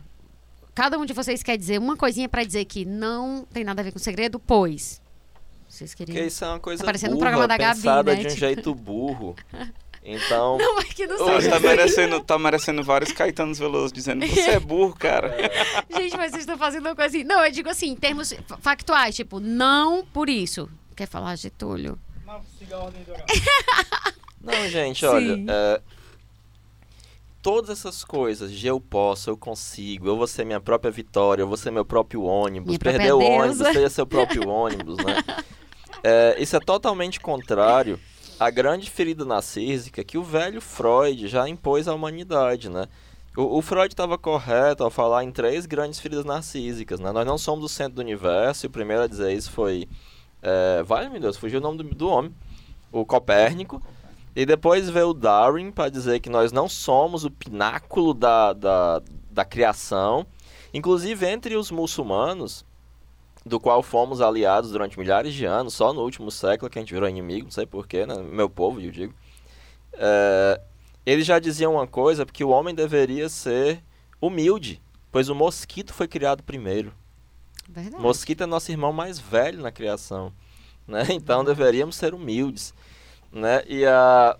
[0.73, 3.83] cada um de vocês quer dizer uma coisinha para dizer que não tem nada a
[3.83, 5.01] ver com segredo, pois
[5.67, 8.11] vocês queriam Porque isso é uma coisa Tá parecendo um burra, programa da Gabi, pensada
[8.13, 8.19] né?
[8.21, 9.35] de um Tipo- jeito burro.
[10.07, 11.49] Então, Não, é que não Hoje sei.
[11.49, 15.35] tá merecendo, tá merecendo vários Caetanos Veloso dizendo você é burro, cara.
[15.97, 17.25] Gente, mas vocês estão fazendo uma coisa assim.
[17.25, 20.69] Não, eu digo assim, em termos fa- factuais, tipo, não por isso.
[20.95, 21.97] Quer falar, Getúlio?
[22.25, 23.11] Não, siga a ordem do
[24.41, 25.81] não, gente, olha, é,
[27.45, 31.47] todas essas coisas de eu posso, eu consigo, eu vou ser minha própria vitória, eu
[31.47, 35.23] vou ser meu próprio ônibus, Minha perder o ônibus, seja seu próprio ônibus, né?
[36.03, 37.99] É, isso é totalmente contrário
[38.39, 42.87] à grande ferida narcísica que o velho Freud já impôs à humanidade, né?
[43.37, 47.11] O, o Freud estava correto ao falar em três grandes feridas narcísicas, né?
[47.11, 49.87] Nós não somos o centro do universo, e o primeiro a dizer isso foi...
[50.41, 52.33] É, vale, meu Deus, fugiu o nome do, do homem.
[52.91, 53.83] O Copérnico.
[54.35, 59.01] E depois veio o Darwin para dizer que nós não somos o pináculo da, da,
[59.31, 60.25] da criação.
[60.73, 62.65] Inclusive, entre os muçulmanos,
[63.45, 66.93] do qual fomos aliados durante milhares de anos, só no último século que a gente
[66.93, 68.15] virou inimigo, não sei porquê, né?
[68.15, 69.13] Meu povo, eu digo.
[69.93, 70.59] É,
[71.05, 73.83] eles já diziam uma coisa, porque o homem deveria ser
[74.19, 74.81] humilde,
[75.11, 76.91] pois o mosquito foi criado primeiro.
[77.69, 78.01] Verdade.
[78.01, 80.33] Mosquito é nosso irmão mais velho na criação,
[80.87, 81.05] né?
[81.11, 82.73] Então deveríamos ser humildes,
[83.35, 83.63] né?
[83.67, 84.37] E a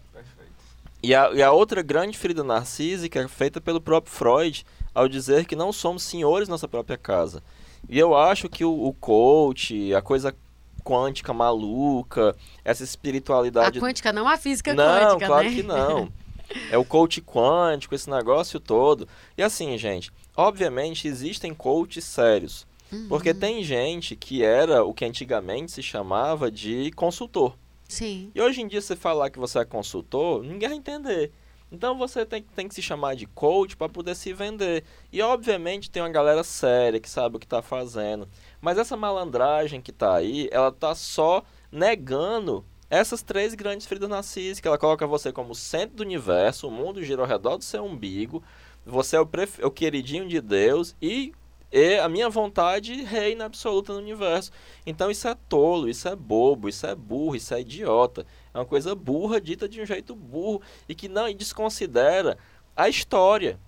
[1.04, 5.46] e a, e a outra grande ferida narcísica é feita pelo próprio Freud ao dizer
[5.46, 7.44] que não somos senhores nossa própria casa.
[7.88, 10.36] E eu acho que o, o coach, a coisa
[10.84, 15.56] quântica maluca, essa A espiritualidade quântica, não a física não, quântica, claro né?
[15.56, 16.12] que não.
[16.70, 19.08] É o coach quântico, esse negócio todo.
[19.36, 22.68] E assim, gente, obviamente existem coaches sérios.
[22.92, 23.08] Uhum.
[23.10, 27.56] Porque tem gente que era o que antigamente se chamava de consultor.
[27.88, 28.32] Sim.
[28.34, 31.32] E hoje em dia, você falar que você é consultor, ninguém vai entender.
[31.72, 34.84] Então você tem, tem que se chamar de coach para poder se vender.
[35.12, 38.28] E obviamente tem uma galera séria que sabe o que está fazendo.
[38.62, 44.70] Mas essa malandragem que está aí, ela está só negando essas três grandes feridas narcísicas.
[44.70, 48.44] Ela coloca você como centro do universo, o mundo gira ao redor do seu umbigo,
[48.86, 49.60] você é o, pref...
[49.64, 51.34] o queridinho de Deus e
[51.78, 54.50] e a minha vontade reina absoluta no universo.
[54.86, 58.26] Então isso é tolo, isso é bobo, isso é burro, isso é idiota.
[58.54, 62.38] É uma coisa burra, dita de um jeito burro e que não desconsidera
[62.78, 63.60] a história.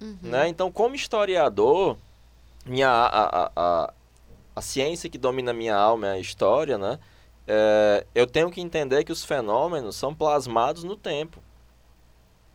[0.00, 0.16] Uhum.
[0.22, 0.46] Né?
[0.46, 1.96] Então, como historiador,
[2.64, 3.94] minha, a, a, a,
[4.54, 7.00] a ciência que domina minha alma é a história, né?
[7.48, 11.42] É, eu tenho que entender que os fenômenos são plasmados no tempo.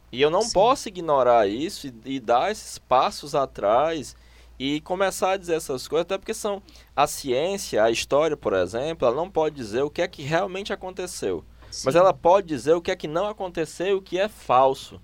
[0.09, 0.53] E eu não Sim.
[0.53, 4.15] posso ignorar isso e, e dar esses passos atrás
[4.63, 6.61] e começar a dizer essas coisas, até porque são
[6.95, 10.71] a ciência, a história, por exemplo, ela não pode dizer o que é que realmente
[10.71, 11.81] aconteceu, Sim.
[11.85, 15.01] mas ela pode dizer o que é que não aconteceu, o que é falso.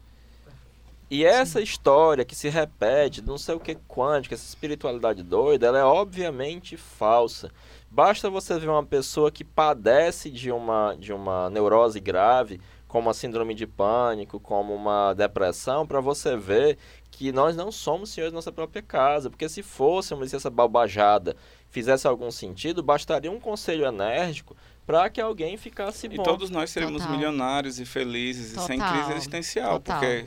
[1.10, 1.64] E essa Sim.
[1.64, 6.78] história que se repete, não sei o que quântica, essa espiritualidade doida, ela é obviamente
[6.78, 7.50] falsa.
[7.90, 13.14] Basta você ver uma pessoa que padece de uma, de uma neurose grave, como a
[13.14, 16.78] síndrome de pânico, como uma depressão, para você ver
[17.18, 21.36] que nós não somos senhores da nossa própria casa, porque se fôssemos essa babajada
[21.72, 24.56] fizesse algum sentido, bastaria um conselho enérgico
[24.86, 26.22] para que alguém ficasse bom.
[26.22, 27.18] E todos nós seríamos Total.
[27.18, 28.64] milionários e felizes Total.
[28.64, 30.00] e sem crise existencial, Total.
[30.00, 30.26] porque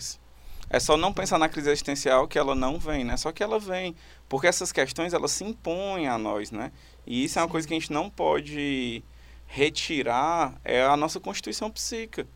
[0.69, 3.17] é só não pensar na crise existencial que ela não vem, né?
[3.17, 3.95] Só que ela vem,
[4.29, 6.73] porque essas questões elas se impõem a nós, né?
[7.07, 7.39] E isso Sim.
[7.39, 9.05] é uma coisa que a gente não pode
[9.47, 12.27] retirar, é a nossa constituição psíquica.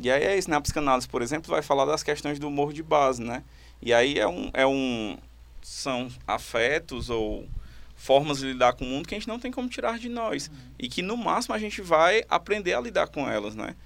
[0.00, 2.82] E aí é isso, na psicanálise, por exemplo, vai falar das questões do humor de
[2.82, 3.42] base, né?
[3.82, 5.18] E aí é um, é um
[5.60, 7.48] são afetos ou
[7.96, 10.48] formas de lidar com o mundo que a gente não tem como tirar de nós
[10.48, 10.54] uhum.
[10.78, 13.76] e que no máximo a gente vai aprender a lidar com elas, né?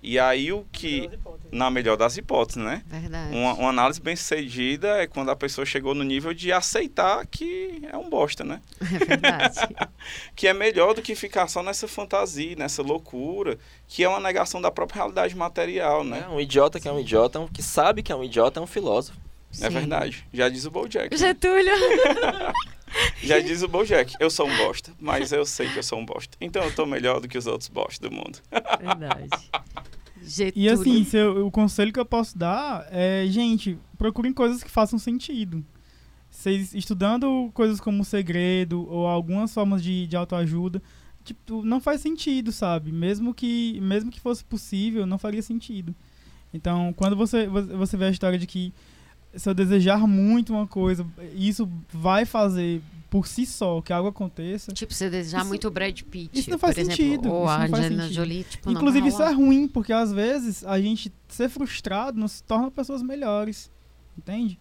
[0.00, 1.10] E aí o que.
[1.50, 2.82] Na melhor das hipóteses, né?
[2.86, 3.34] Verdade.
[3.34, 7.82] Uma, uma, análise bem sucedida é quando a pessoa chegou no nível de aceitar que
[7.90, 8.60] é um bosta, né?
[8.80, 9.58] É verdade.
[10.36, 14.60] que é melhor do que ficar só nessa fantasia, nessa loucura, que é uma negação
[14.60, 16.24] da própria realidade material, né?
[16.24, 18.62] É, um idiota que é um idiota, um que sabe que é um idiota é
[18.62, 19.18] um filósofo.
[19.60, 19.76] É Sim.
[19.76, 20.26] É verdade.
[20.32, 21.16] Já diz o Bojack.
[21.16, 21.72] Getúlio.
[23.22, 26.06] Já diz o Bojack, eu sou um bosta, mas eu sei que eu sou um
[26.06, 26.36] bosta.
[26.40, 28.38] Então eu tô melhor do que os outros bostas do mundo.
[28.50, 29.28] Verdade.
[30.22, 30.66] Getúlio.
[30.66, 34.98] E assim, eu, o conselho que eu posso dar é, gente, procurem coisas que façam
[34.98, 35.64] sentido.
[36.30, 40.82] Vocês estudando coisas como o segredo ou algumas formas de, de autoajuda,
[41.24, 42.92] tipo, não faz sentido, sabe?
[42.92, 45.94] Mesmo que, mesmo que fosse possível, não faria sentido.
[46.52, 48.72] Então, quando você, você vê a história de que
[49.34, 54.72] se eu desejar muito uma coisa, isso vai fazer por si só que algo aconteça.
[54.72, 56.38] Tipo, você desejar isso, muito o Brad Pitt.
[56.38, 57.32] Isso não faz exemplo, sentido.
[57.32, 61.48] Ou a Angelina Jolie, tipo, Inclusive, isso é ruim, porque às vezes a gente ser
[61.48, 63.70] frustrado nos torna pessoas melhores.
[64.16, 64.58] Entende?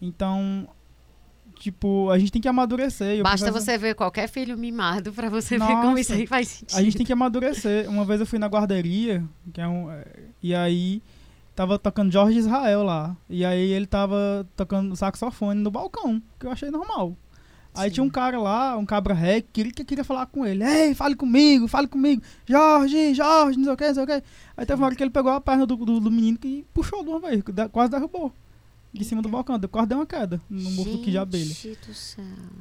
[0.00, 0.68] Então,
[1.58, 3.22] tipo, a gente tem que amadurecer.
[3.22, 6.78] Basta você ver qualquer filho mimado para você Nossa, ver como isso aí faz sentido.
[6.78, 7.88] A gente tem que amadurecer.
[7.90, 9.88] Uma vez eu fui na guarderia, que é um,
[10.42, 11.02] e aí
[11.54, 13.16] tava tocando Jorge Israel lá.
[13.28, 17.16] E aí ele tava tocando saxofone no balcão, que eu achei normal.
[17.74, 17.94] Aí Sim.
[17.94, 20.62] tinha um cara lá, um cabra ré, que queria, que queria falar com ele.
[20.62, 22.22] Ei, fale comigo, fale comigo.
[22.46, 24.22] Jorge, Jorge, não sei o que, não sei o que.
[24.56, 27.02] Aí teve uma hora que ele pegou a perna do, do, do menino e puxou
[27.02, 28.32] de uma vez, quase derrubou.
[28.92, 31.54] De cima do balcão, quase deu uma queda no morro que de abelha.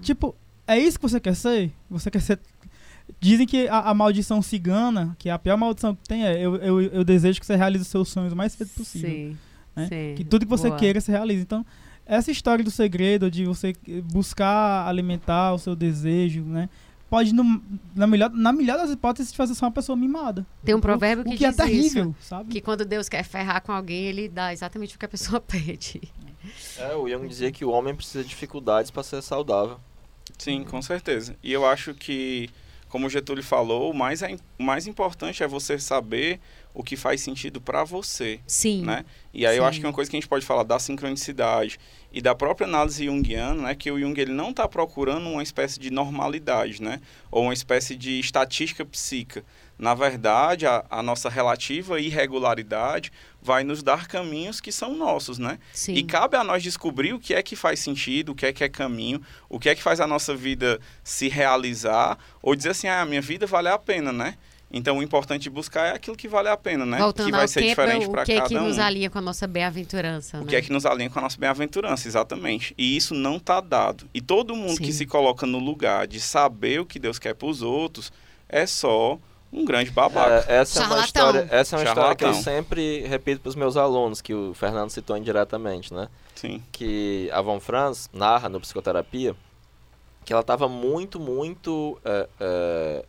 [0.01, 0.33] Tipo,
[0.65, 1.73] é isso que você quer ser?
[1.89, 2.39] Você quer ser
[3.19, 6.55] Dizem que a, a, maldição cigana, que é a pior maldição que tem, é eu,
[6.57, 9.09] eu, eu desejo que você realize os seus sonhos o mais cedo possível.
[9.09, 9.37] Sim,
[9.75, 9.87] né?
[9.87, 10.15] sim.
[10.15, 10.79] Que tudo que você Boa.
[10.79, 11.41] queira se realize.
[11.41, 11.65] Então,
[12.05, 13.73] essa história do segredo, de você
[14.11, 16.69] buscar alimentar o seu desejo, né?
[17.09, 17.61] Pode, no,
[17.93, 20.45] na, melhor, na melhor das hipóteses, te fazer ser uma pessoa mimada.
[20.63, 22.49] Tem um provérbio que, o que é terrível, isso, sabe?
[22.49, 26.01] Que quando Deus quer ferrar com alguém, ele dá exatamente o que a pessoa pede.
[26.77, 29.77] É, o Jung dizia que o homem precisa de dificuldades para ser saudável.
[30.37, 31.35] Sim, com certeza.
[31.43, 32.49] E eu acho que
[32.91, 36.41] como o Getúlio falou, o mais, é, o mais importante é você saber
[36.73, 38.41] o que faz sentido para você.
[38.45, 38.83] Sim.
[38.83, 39.05] Né?
[39.33, 39.59] E aí Sim.
[39.59, 41.79] eu acho que uma coisa que a gente pode falar da sincronicidade
[42.11, 45.79] e da própria análise junguiana, né, que o Jung ele não está procurando uma espécie
[45.79, 46.99] de normalidade, né,
[47.31, 49.45] ou uma espécie de estatística psíquica.
[49.81, 53.11] Na verdade, a, a nossa relativa irregularidade
[53.41, 55.57] vai nos dar caminhos que são nossos, né?
[55.73, 55.95] Sim.
[55.95, 58.63] E cabe a nós descobrir o que é que faz sentido, o que é que
[58.63, 59.19] é caminho,
[59.49, 63.05] o que é que faz a nossa vida se realizar, ou dizer assim, ah, a
[63.07, 64.35] minha vida vale a pena, né?
[64.71, 66.99] Então, o importante buscar é aquilo que vale a pena, né?
[66.99, 68.43] Voltando que vai ser diferente para cada um.
[68.43, 70.45] O que é que nos alinha com a nossa bem-aventurança, O né?
[70.47, 72.75] que é que nos alinha com a nossa bem-aventurança, exatamente.
[72.77, 74.07] E isso não está dado.
[74.13, 74.83] E todo mundo Sim.
[74.83, 78.13] que se coloca no lugar de saber o que Deus quer para os outros
[78.47, 79.19] é só
[79.51, 80.45] um grande babaca.
[80.47, 81.05] É, essa, é uma Charlatão.
[81.05, 82.53] história, essa é uma história que eu Charlatão.
[82.53, 86.07] sempre repito para os meus alunos, que o Fernando citou indiretamente, né?
[86.35, 86.63] Sim.
[86.71, 89.35] que a Von Franz narra no Psicoterapia
[90.23, 93.05] que ela estava muito, muito é, é,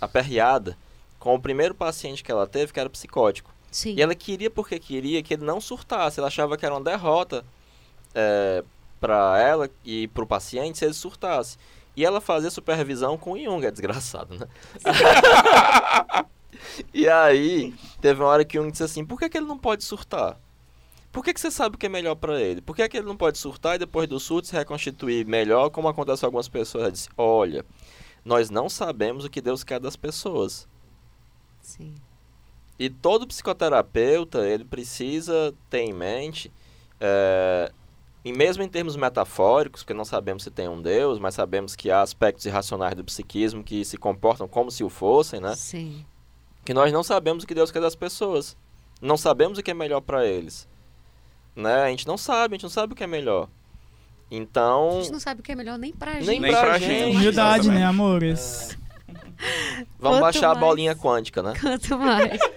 [0.00, 0.76] aperreada
[1.18, 3.52] com o primeiro paciente que ela teve, que era psicótico.
[3.70, 3.94] Sim.
[3.94, 6.18] E ela queria, porque queria, que ele não surtasse.
[6.18, 7.44] Ela achava que era uma derrota
[8.14, 8.64] é,
[9.00, 11.58] para ela e para o paciente se ele surtasse.
[11.98, 14.46] E ela fazia supervisão com o Jung, é desgraçado, né?
[16.94, 19.58] e aí, teve uma hora que o Jung disse assim, por que, que ele não
[19.58, 20.38] pode surtar?
[21.10, 22.60] Por que, que você sabe o que é melhor para ele?
[22.60, 25.88] Por que, que ele não pode surtar e depois do surto se reconstituir melhor, como
[25.88, 26.84] acontece com algumas pessoas?
[26.84, 27.66] Ela disse, olha,
[28.24, 30.68] nós não sabemos o que Deus quer das pessoas.
[31.60, 31.96] Sim.
[32.78, 36.52] E todo psicoterapeuta, ele precisa ter em mente,
[37.00, 37.72] é,
[38.28, 41.90] e mesmo em termos metafóricos, porque não sabemos se tem um Deus, mas sabemos que
[41.90, 45.54] há aspectos irracionais do psiquismo que se comportam como se o fossem, né?
[45.54, 46.04] Sim.
[46.64, 48.56] Que nós não sabemos o que Deus quer das pessoas.
[49.00, 50.68] Não sabemos o que é melhor para eles.
[51.56, 51.82] Né?
[51.84, 53.44] A gente não sabe, a gente não sabe o que é melhor.
[53.44, 53.48] A
[54.34, 56.40] Então, gente não sabe o que é melhor nem pra Nem gente.
[56.40, 56.88] Nem pra pra gente.
[56.90, 57.16] gente.
[57.16, 58.76] Humildade, né, amores?
[59.98, 61.54] vamos Quanto baixar a mais- bolinha quântica, né?
[61.60, 62.38] Quanto mais.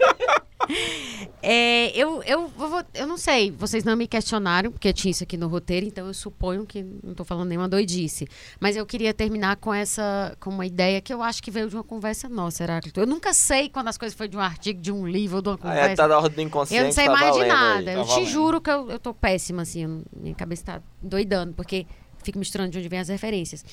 [1.44, 5.36] É, eu, eu, vou- eu não sei, vocês não me questionaram, porque tinha isso aqui
[5.38, 8.28] no roteiro, então eu suponho que não estou falando nenhuma doidice.
[8.60, 11.76] Mas eu queria terminar com essa, com uma ideia que eu acho que veio de
[11.76, 13.00] uma conversa nossa, Heráclito.
[13.00, 15.50] Eu nunca sei quando as coisas foi de um artigo, de um livro ou de
[15.50, 15.96] uma Ah, é, conversa.
[15.96, 17.58] tá na ordem inconsciente, Eu não sei tá mais de valendo aí.
[17.58, 17.86] nada.
[17.86, 19.84] tá eu te juro que eu, eu tô péssima, assim.
[19.84, 21.88] eu- minha cabeça tá doidando, porque
[22.24, 23.66] fico misturando de onde vem as referências.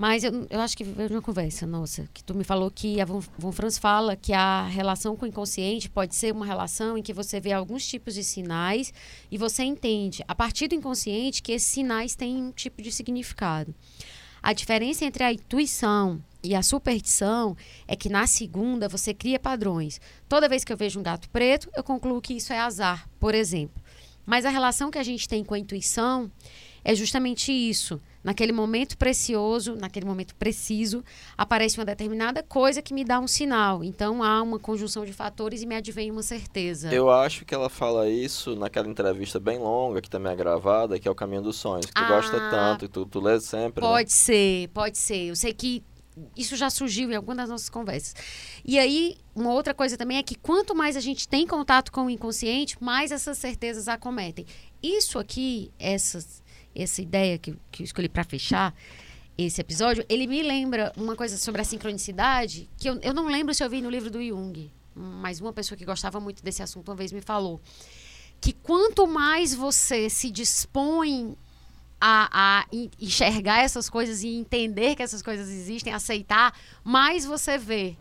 [0.00, 3.04] Mas eu, eu acho que veio uma conversa, nossa, que tu me falou que a
[3.04, 7.02] Von, Von Franz fala que a relação com o inconsciente pode ser uma relação em
[7.02, 8.94] que você vê alguns tipos de sinais
[9.30, 13.74] e você entende, a partir do inconsciente, que esses sinais têm um tipo de significado.
[14.42, 17.54] A diferença entre a intuição e a superstição
[17.86, 20.00] é que na segunda você cria padrões.
[20.26, 23.34] Toda vez que eu vejo um gato preto, eu concluo que isso é azar, por
[23.34, 23.82] exemplo.
[24.24, 26.32] Mas a relação que a gente tem com a intuição
[26.84, 28.00] é justamente isso.
[28.22, 31.02] Naquele momento precioso, naquele momento preciso,
[31.38, 33.82] aparece uma determinada coisa que me dá um sinal.
[33.82, 36.92] Então há uma conjunção de fatores e me advém uma certeza.
[36.92, 41.08] Eu acho que ela fala isso naquela entrevista bem longa, que também é gravada, que
[41.08, 41.86] é o Caminho dos Sonhos.
[41.86, 42.08] Que tu Ah.
[42.08, 43.88] gosta tanto, que tu, tu lê sempre, né?
[43.88, 45.28] Pode ser, pode ser.
[45.28, 45.82] Eu sei que
[46.36, 48.14] isso já surgiu em alguma das nossas conversas.
[48.62, 52.04] E aí, uma outra coisa também é que quanto mais a gente tem contato com
[52.04, 54.44] o inconsciente, mais essas certezas acometem.
[54.82, 56.42] Isso aqui, essas,
[56.82, 58.74] essa ideia que, que eu escolhi para fechar
[59.36, 63.54] esse episódio, ele me lembra uma coisa sobre a sincronicidade que eu, eu não lembro
[63.54, 66.88] se eu vi no livro do Jung, mas uma pessoa que gostava muito desse assunto
[66.90, 67.60] uma vez me falou
[68.40, 71.36] que quanto mais você se dispõe
[72.00, 77.58] a, a en- enxergar essas coisas e entender que essas coisas existem, aceitar, mais você
[77.58, 77.96] vê.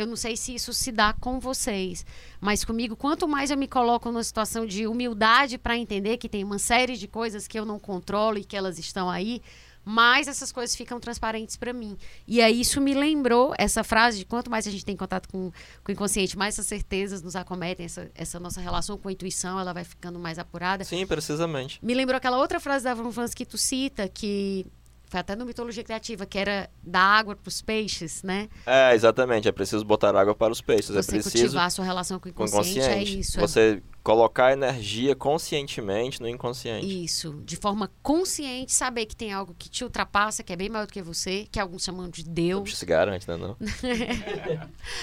[0.00, 2.06] Eu não sei se isso se dá com vocês,
[2.40, 6.42] mas comigo, quanto mais eu me coloco numa situação de humildade para entender que tem
[6.42, 9.42] uma série de coisas que eu não controlo e que elas estão aí,
[9.84, 11.96] mais essas coisas ficam transparentes para mim.
[12.26, 15.50] E aí isso me lembrou essa frase de quanto mais a gente tem contato com,
[15.82, 19.58] com o inconsciente, mais essas certezas nos acometem, essa, essa nossa relação com a intuição,
[19.58, 20.84] ela vai ficando mais apurada.
[20.84, 21.78] Sim, precisamente.
[21.82, 24.66] Me lembrou aquela outra frase da Von Franz que tu cita, que
[25.10, 28.48] foi até no Mitologia Criativa, que era dar água para os peixes, né?
[28.64, 29.48] É, exatamente.
[29.48, 30.90] É preciso botar água para os peixes.
[30.94, 33.16] é Você preciso cultivar a sua relação com o com o inconsciente, inconsciente.
[33.16, 33.38] é isso.
[33.38, 37.04] é Você colocar energia conscientemente no inconsciente.
[37.04, 40.86] Isso, de forma consciente, saber que tem algo que te ultrapassa, que é bem maior
[40.86, 42.78] do que você, que alguns chamam de Deus.
[42.78, 43.36] Se garante, né?
[43.36, 43.56] Não?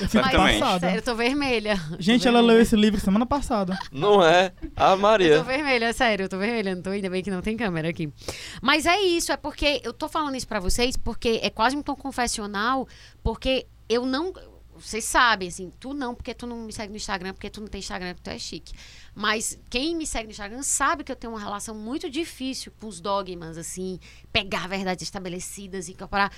[0.01, 0.29] Eu fico
[0.79, 1.75] sério, eu tô vermelha.
[1.99, 2.53] Gente, Tô ela vermelha.
[2.57, 3.77] leu esse livro semana passada.
[3.91, 4.51] não é?
[4.75, 5.43] A Eu tô Maria.
[5.43, 8.11] vermelha, sério, eu tô vermelha, não tô, ainda bem que não tem câmera aqui.
[8.61, 11.81] Mas é isso, é porque eu tô falando isso pra vocês porque é quase um
[11.81, 12.87] tom confessional,
[13.23, 14.33] porque eu não.
[14.79, 17.67] Vocês sabem, assim, tu não, porque tu não me segue no Instagram, porque tu não
[17.67, 18.73] tem Instagram, porque tu é chique.
[19.13, 22.87] Mas quem me segue no Instagram sabe que eu tenho uma relação muito difícil com
[22.87, 23.99] os dogmas, assim,
[24.31, 26.31] pegar verdades estabelecidas incorporar.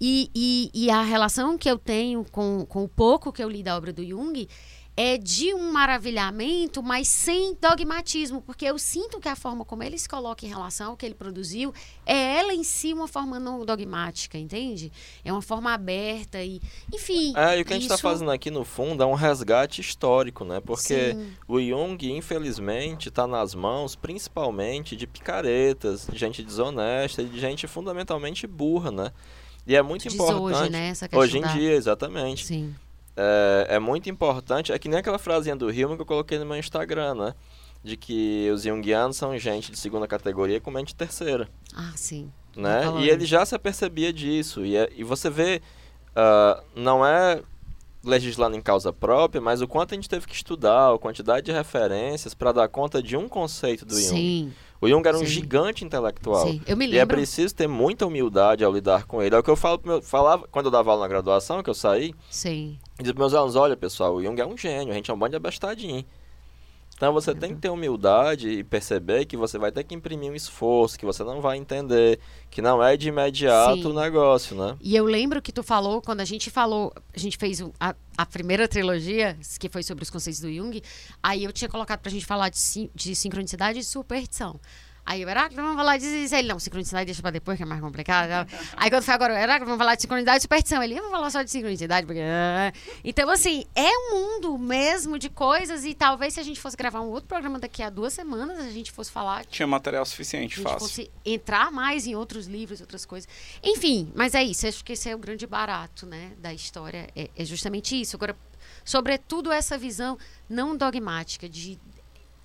[0.00, 3.62] E, e, e a relação que eu tenho com, com o pouco que eu li
[3.62, 4.48] da obra do Jung
[4.96, 9.98] é de um maravilhamento, mas sem dogmatismo, porque eu sinto que a forma como ele
[9.98, 11.74] se coloca em relação ao que ele produziu
[12.06, 14.92] é ela em si uma forma não dogmática, entende?
[15.24, 16.60] É uma forma aberta e,
[16.92, 17.32] enfim.
[17.36, 19.80] É, e o que a gente está isso- fazendo aqui no fundo é um resgate
[19.80, 20.60] histórico, né?
[20.60, 21.32] Porque Sim.
[21.48, 27.66] o Jung, infelizmente, está nas mãos principalmente de picaretas, de gente desonesta e de gente
[27.66, 29.10] fundamentalmente burra, né?
[29.66, 30.42] E é muito Diz importante.
[30.60, 30.88] hoje, né?
[30.88, 32.44] Essa Hoje em da- dia, exatamente.
[32.46, 32.74] Sim.
[33.16, 34.72] É, é muito importante.
[34.72, 37.34] É que nem aquela frasinha do Hillman que eu coloquei no meu Instagram, né?
[37.82, 42.30] De que os Jungianos são gente de segunda categoria com mente terceira Ah, sim.
[42.56, 42.82] né?
[42.82, 43.04] falando.
[43.04, 44.64] E ele já se apercebia disso.
[44.64, 45.60] E, é- e você vê,
[46.16, 47.40] ah, não é
[48.02, 51.52] legislando em causa própria, mas o quanto a gente teve que estudar, a quantidade de
[51.52, 54.16] referências para dar conta de um conceito do Jung.
[54.16, 54.52] Sim,
[54.84, 55.26] O Jung era um Sim.
[55.26, 56.46] gigante intelectual.
[56.46, 56.60] sim.
[56.66, 57.16] Eu me E é lembro.
[57.16, 59.34] preciso ter muita humildade ao lidar com ele.
[59.34, 61.74] É o que eu falo meu, falava quando eu dava aula na graduação, que eu
[61.74, 62.78] saí, Sim.
[62.98, 65.18] e pros meus alunos, olha pessoal, o Jung é um gênio, a gente é um
[65.18, 66.04] bando de abestadinho.
[66.96, 70.34] Então você tem que ter humildade e perceber que você vai ter que imprimir um
[70.34, 73.86] esforço, que você não vai entender, que não é de imediato Sim.
[73.86, 74.76] o negócio, né?
[74.80, 78.24] E eu lembro que tu falou, quando a gente falou, a gente fez a, a
[78.24, 80.80] primeira trilogia, que foi sobre os conceitos do Jung,
[81.22, 84.60] aí eu tinha colocado pra gente falar de, de sincronicidade e superstição.
[85.06, 86.34] Aí eu, Heráclito, vamos falar disso, isso.
[86.34, 88.48] Ele, não, sincronicidade deixa pra depois, que é mais complicado.
[88.76, 90.82] Aí quando foi agora, Heráclito, vamos falar de sincronicidade e superstição.
[90.82, 92.22] Ele, vou falar só de sincronicidade, porque...
[92.22, 92.72] ah."
[93.04, 97.00] Então, assim, é um mundo mesmo de coisas e talvez se a gente fosse gravar
[97.00, 100.56] um outro programa daqui a duas semanas, a gente fosse falar Tinha material suficiente, a
[100.56, 100.80] gente fácil.
[100.80, 103.28] fosse entrar mais em outros livros, outras coisas.
[103.62, 104.66] Enfim, mas é isso.
[104.66, 107.08] Acho que esse é o grande barato, né, da história.
[107.14, 108.16] É, é justamente isso.
[108.16, 108.36] Agora,
[108.84, 110.18] sobretudo essa visão
[110.48, 111.78] não dogmática de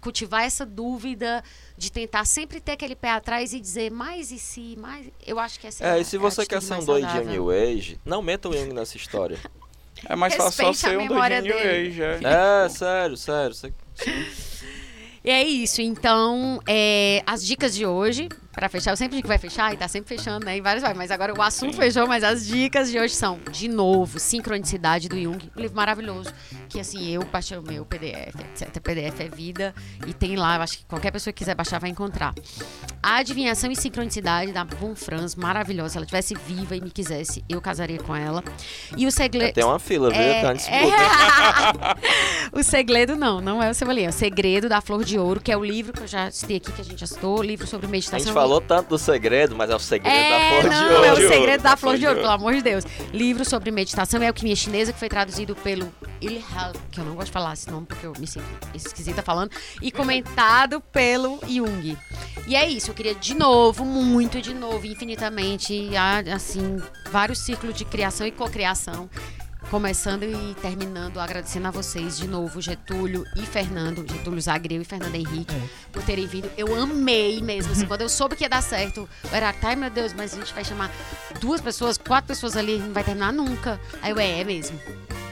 [0.01, 1.43] cultivar essa dúvida,
[1.77, 5.07] de tentar sempre ter aquele pé atrás e dizer mais e se, mais.
[5.25, 7.25] Eu acho que essa É, a- e se a você quer ser um doidinho.
[7.25, 9.37] New Age, não meta o Jung nessa história.
[10.07, 11.57] É mais fácil só ser um doidinho New.
[11.57, 12.19] Age, é.
[12.65, 13.53] é, sério, sério.
[13.53, 13.73] Você...
[15.23, 15.81] E é isso.
[15.81, 18.29] Então, é, as dicas de hoje,
[18.59, 20.57] pra fechar, eu sempre digo que vai fechar e tá sempre fechando, né?
[20.57, 20.93] Em vários vai.
[20.93, 25.17] Mas agora o assunto fechou, mas as dicas de hoje são, de novo, Sincronicidade do
[25.19, 26.29] Jung, um livro maravilhoso.
[26.67, 28.79] Que assim, eu baixei o meu PDF, etc.
[28.81, 29.73] PDF é vida.
[30.05, 32.33] E tem lá, eu acho que qualquer pessoa que quiser baixar vai encontrar.
[33.01, 35.89] A Adivinhação e Sincronicidade da Von Franz, maravilhosa.
[35.89, 38.43] Se ela estivesse viva e me quisesse, eu casaria com ela.
[38.97, 39.53] E o segredo.
[39.53, 40.19] Tem uma fila, viu?
[40.19, 40.75] É, disputa.
[40.75, 42.49] é.
[42.59, 44.07] o segredo não, não é o Cebolinha.
[44.07, 46.57] É o Segredo da Flor de Ouro, que é o livro que eu já citei
[46.57, 48.19] aqui, que a gente já citou, livro sobre A meditação.
[48.19, 51.05] gente falou tanto do segredo, mas é o segredo da É, flor de não, ouro.
[51.05, 52.83] é o de segredo da da flor de ouro, pelo amor de Deus.
[53.13, 57.27] Livro sobre meditação e alquimia chinesa, que foi traduzido pelo Ilhal, que eu não gosto
[57.27, 59.51] de falar esse nome porque eu me sinto esquisita falando,
[59.83, 61.95] e comentado pelo Jung.
[62.47, 65.91] E é isso, eu queria de novo, muito de novo, infinitamente,
[66.33, 69.07] assim, vários círculos de criação e cocriação.
[69.69, 75.14] Começando e terminando, agradecendo a vocês de novo, Getúlio e Fernando, Getúlio Zagreu e Fernando
[75.14, 75.53] Henrique,
[75.91, 76.49] por terem vindo.
[76.57, 79.91] Eu amei mesmo, assim, quando eu soube que ia dar certo, eu era, ai meu
[79.91, 80.89] Deus, mas a gente vai chamar
[81.39, 83.80] duas pessoas, quatro pessoas ali, não vai terminar nunca.
[84.01, 84.80] Aí eu, é, é mesmo.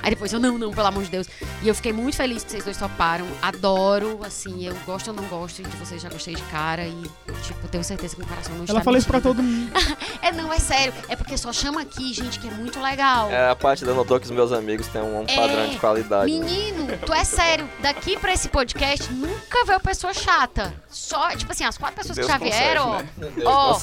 [0.08, 1.28] Aí depois eu, não, não, pelo amor de Deus.
[1.62, 3.28] E eu fiquei muito feliz que vocês dois toparam.
[3.42, 7.04] Adoro, assim, eu gosto ou não gosto de vocês, já gostei de cara e,
[7.44, 9.72] tipo, tenho certeza que meu coração não está Ela falou isso pra todo mundo.
[10.20, 10.94] É, não, é sério.
[11.08, 13.30] É porque só chama aqui gente que é muito legal.
[13.30, 16.32] É a parte da que os meus amigos têm um, É, padrão de qualidade.
[16.32, 16.46] né?
[16.46, 17.68] Menino, tu é sério.
[17.82, 20.74] Daqui pra esse podcast, nunca veio pessoa chata.
[20.90, 23.10] Só, tipo assim, as quatro pessoas Deus que já concede, vieram, né?
[23.18, 23.80] Deus ó,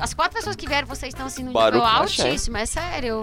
[0.00, 2.56] as quatro pessoas que vieram, vocês estão assim no Baruch nível altíssimo.
[2.56, 3.22] É sério.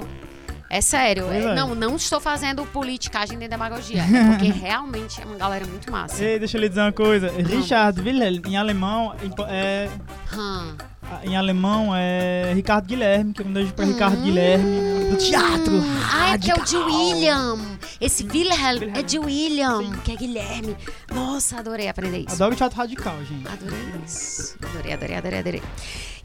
[0.70, 1.30] É sério.
[1.30, 1.54] É, é.
[1.56, 4.02] não, não estou fazendo politicagem nem demagogia.
[4.04, 6.24] É porque realmente é uma galera muito massa.
[6.24, 7.30] Ei, deixa eu lhe dizer uma coisa.
[7.30, 9.90] Richard Wilhelm, em alemão, em, é,
[10.34, 10.78] Hum.
[11.24, 14.24] Em alemão é Ricardo Guilherme, que é um beijo pra Ricardo Hum.
[14.24, 15.74] Guilherme, do teatro.
[16.14, 16.78] Ah, que é o de.
[16.78, 17.58] William.
[18.00, 18.96] Esse Wilhelm Wilhelm.
[18.96, 20.76] é de William, que é Guilherme.
[21.14, 22.34] Nossa, adorei aprender isso.
[22.36, 23.48] Adoro teatro radical, gente.
[23.48, 24.58] Adorei isso.
[24.64, 25.64] Adorei, adorei, adorei, adorei.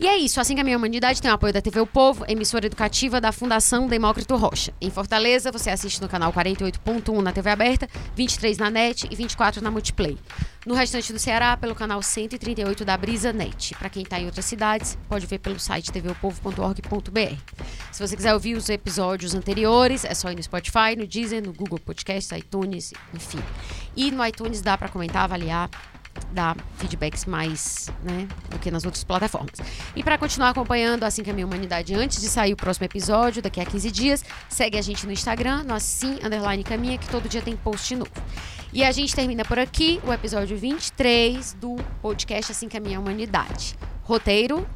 [0.00, 0.40] E é isso.
[0.40, 3.32] Assim que a minha humanidade tem o apoio da TV O Povo, emissora educativa da
[3.32, 4.72] Fundação Demócrito Rocha.
[4.80, 9.62] Em Fortaleza, você assiste no canal 48.1 na TV aberta, 23 na NET e 24
[9.62, 10.16] na Multiplay.
[10.66, 13.72] No restante do Ceará, pelo canal 138 da Brisa Net.
[13.76, 17.36] Para quem está em outras cidades, pode ver pelo site tvopovo.org.br.
[17.92, 21.52] Se você quiser ouvir os episódios anteriores, é só ir no Spotify, no Deezer, no
[21.52, 23.38] Google Podcast, iTunes, enfim.
[23.94, 25.70] E no iTunes dá para comentar, avaliar,
[26.32, 29.58] dar feedbacks mais, né, do que nas outras plataformas.
[29.94, 33.40] E para continuar acompanhando Assim que a Minha Humanidade antes de sair o próximo episódio,
[33.40, 37.28] daqui a 15 dias, segue a gente no Instagram, no assim, underline caminha, que todo
[37.28, 38.10] dia tem post novo.
[38.72, 43.00] E a gente termina por aqui o episódio 23 do podcast Assim que a Minha
[43.00, 43.76] Humanidade.
[44.02, 44.66] Roteiro,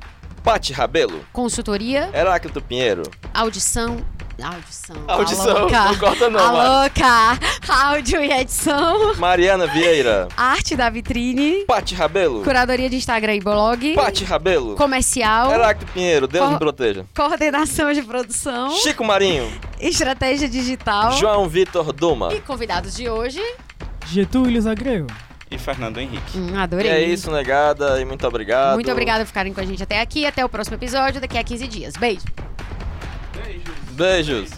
[0.43, 3.03] Pati Rabelo, consultoria, Heráclito Pinheiro.
[3.35, 3.99] audição...
[4.43, 4.97] Audição.
[5.07, 6.69] Audição, a louca, não corta não, a Mari.
[6.71, 7.39] louca.
[7.69, 9.15] Áudio e edição.
[9.17, 10.29] Mariana Vieira.
[10.35, 11.67] Arte da vitrine.
[11.67, 12.43] Pati Rabelo.
[12.43, 13.95] Curadoria de Instagram e blog.
[13.95, 14.77] Pati Rabelo.
[14.77, 15.53] Comercial.
[15.53, 17.05] Heráclito Pinheiro, Deus Cor- me proteja.
[17.15, 18.71] Coordenação de produção.
[18.79, 19.47] Chico Marinho.
[19.79, 21.13] Estratégia digital.
[21.13, 22.33] João Vitor Duma.
[22.33, 23.43] E convidados de hoje.
[24.07, 25.07] Getúlio Zagreu.
[25.51, 26.39] E Fernando Henrique.
[26.39, 26.91] Hum, E adorei.
[26.91, 28.75] é isso, negada, e muito obrigado.
[28.75, 30.25] Muito obrigada por ficarem com a gente até aqui.
[30.25, 31.95] Até o próximo episódio, daqui a 15 dias.
[31.97, 32.25] Beijo.
[33.93, 34.51] Beijos.